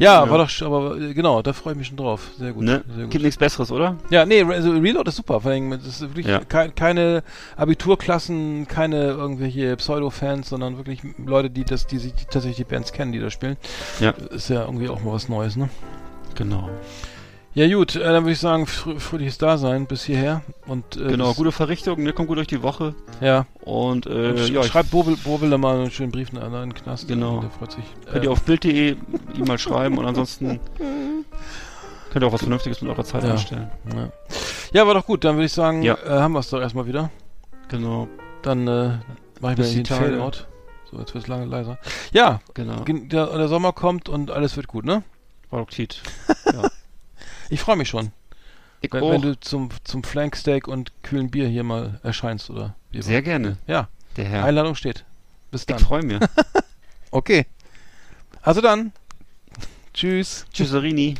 Ja, 0.00 0.24
Ja. 0.24 0.30
war 0.30 0.38
doch, 0.38 0.62
aber 0.62 0.96
äh, 0.98 1.12
genau, 1.14 1.42
da 1.42 1.52
freue 1.52 1.74
ich 1.74 1.78
mich 1.78 1.86
schon 1.88 1.96
drauf. 1.98 2.30
Sehr 2.38 2.52
gut. 2.52 2.64
Ne? 2.64 2.82
Sehr 2.94 3.02
gut. 3.04 3.10
Gibt 3.12 3.22
nichts 3.22 3.38
Besseres, 3.38 3.70
oder? 3.70 3.96
Ja, 4.10 4.24
nee, 4.26 4.42
also 4.42 4.70
Reload 4.72 5.08
ist 5.08 5.16
super. 5.16 5.40
Vor 5.42 5.50
allem, 5.50 5.70
das 5.70 5.86
ist 5.86 6.00
wirklich 6.00 6.26
Ja. 6.26 6.40
kei- 6.40 6.70
keine 6.70 7.22
Abiturklassen, 7.56 8.66
keine 8.66 9.10
irgendwelche 9.10 9.76
Pseudo-Fans, 9.76 10.48
sondern 10.48 10.76
wirklich 10.78 11.00
Leute, 11.24 11.50
die 11.50 11.64
das, 11.64 11.86
die 11.86 11.98
sich 11.98 12.14
die 12.14 12.24
tatsächlich 12.24 12.56
die 12.56 12.64
Bands 12.64 12.92
kennen, 12.92 13.12
die 13.12 13.20
da 13.20 13.30
spielen. 13.30 13.56
Ja. 14.00 14.10
Ist 14.30 14.48
ja 14.50 14.64
irgendwie 14.64 14.88
auch 14.88 15.02
mal 15.02 15.12
was 15.12 15.28
Neues, 15.28 15.56
ne? 15.56 15.68
Genau. 16.34 16.68
Ja 17.52 17.68
gut, 17.74 17.96
äh, 17.96 17.98
dann 18.00 18.22
würde 18.24 18.32
ich 18.32 18.38
sagen, 18.38 18.66
frö 18.66 18.98
fröhliches 19.00 19.36
Dasein 19.38 19.86
bis 19.86 20.04
hierher. 20.04 20.42
Und, 20.68 20.96
äh, 20.96 21.08
Genau, 21.08 21.34
gute 21.34 21.50
Verrichtung, 21.50 22.00
ne? 22.02 22.12
Kommt 22.12 22.28
gut 22.28 22.38
durch 22.38 22.46
die 22.46 22.62
Woche. 22.62 22.94
Ja. 23.20 23.46
Und, 23.62 24.06
äh, 24.06 24.30
Und 24.30 24.38
sch 24.38 24.50
ja, 24.50 24.62
schreibt 24.62 24.90
Bobel, 24.92 25.16
Bobel 25.16 25.50
da 25.50 25.58
mal 25.58 25.74
einen 25.80 25.90
schönen 25.90 26.12
Brief 26.12 26.32
in 26.32 26.38
einen 26.38 26.74
Knast. 26.74 27.08
Genau. 27.08 27.40
Der 27.40 27.50
freut 27.50 27.72
sich. 27.72 27.84
könnt 28.10 28.24
ihr 28.24 28.30
auf 28.30 28.42
Bild.de 28.42 28.96
ihm 29.34 29.44
mal 29.46 29.58
schreiben 29.58 29.98
und 29.98 30.06
ansonsten 30.06 30.60
könnt 32.12 32.24
ihr 32.24 32.28
auch 32.28 32.32
was 32.32 32.40
Vernünftiges 32.42 32.82
mit 32.82 32.90
eurer 32.92 33.04
Zeit 33.04 33.24
Ja. 33.24 33.32
anstellen. 33.32 33.70
ja. 33.96 34.08
ja, 34.72 34.86
war 34.86 34.94
doch 34.94 35.06
gut. 35.06 35.24
Dann 35.24 35.34
würde 35.34 35.46
ich 35.46 35.52
sagen, 35.52 35.82
Ja. 35.82 35.94
äh, 36.04 36.08
haben 36.20 36.32
wir 36.32 36.40
es 36.40 36.50
doch 36.50 36.60
erstmal 36.60 36.86
wieder. 36.86 37.10
Genau, 37.68 38.06
Dann 38.42 38.68
äh, 38.68 38.98
mache 39.40 39.52
ich 39.52 39.56
Bis 39.58 39.70
die 39.70 39.82
den. 39.82 39.86
Fade-Out. 39.86 40.46
So, 40.90 40.98
jetzt 40.98 41.14
wird 41.14 41.24
es 41.24 41.28
lange 41.28 41.46
leiser. 41.46 41.78
Ja, 42.12 42.40
genau. 42.54 42.82
gen- 42.84 43.08
der, 43.08 43.26
der 43.26 43.48
Sommer 43.48 43.72
kommt 43.72 44.08
und 44.08 44.30
alles 44.30 44.56
wird 44.56 44.66
gut, 44.68 44.84
ne? 44.84 45.02
Produktiv. 45.50 46.02
Ich 47.50 47.60
freue 47.60 47.76
mich 47.76 47.88
schon, 47.88 48.12
Ich 48.80 48.92
wenn, 48.92 49.02
auch. 49.02 49.10
wenn 49.12 49.22
du 49.22 49.38
zum, 49.40 49.68
zum 49.84 50.02
Flanksteak 50.04 50.66
und 50.68 50.92
kühlen 51.02 51.30
Bier 51.30 51.48
hier 51.48 51.64
mal 51.64 52.00
erscheinst, 52.02 52.48
oder? 52.50 52.74
wie 52.90 53.02
Sehr 53.02 53.22
gerne, 53.22 53.58
Ja, 53.66 53.88
der 54.16 54.24
Herr. 54.24 54.44
Einladung 54.44 54.74
steht. 54.74 55.04
Bis 55.50 55.62
ich 55.62 55.66
dann. 55.66 55.78
freue 55.80 56.02
mich. 56.02 56.20
Okay. 57.12 57.44
Also 58.40 58.60
dann. 58.60 58.92
Tschüss. 59.92 60.46
Tschüsserini. 60.52 61.16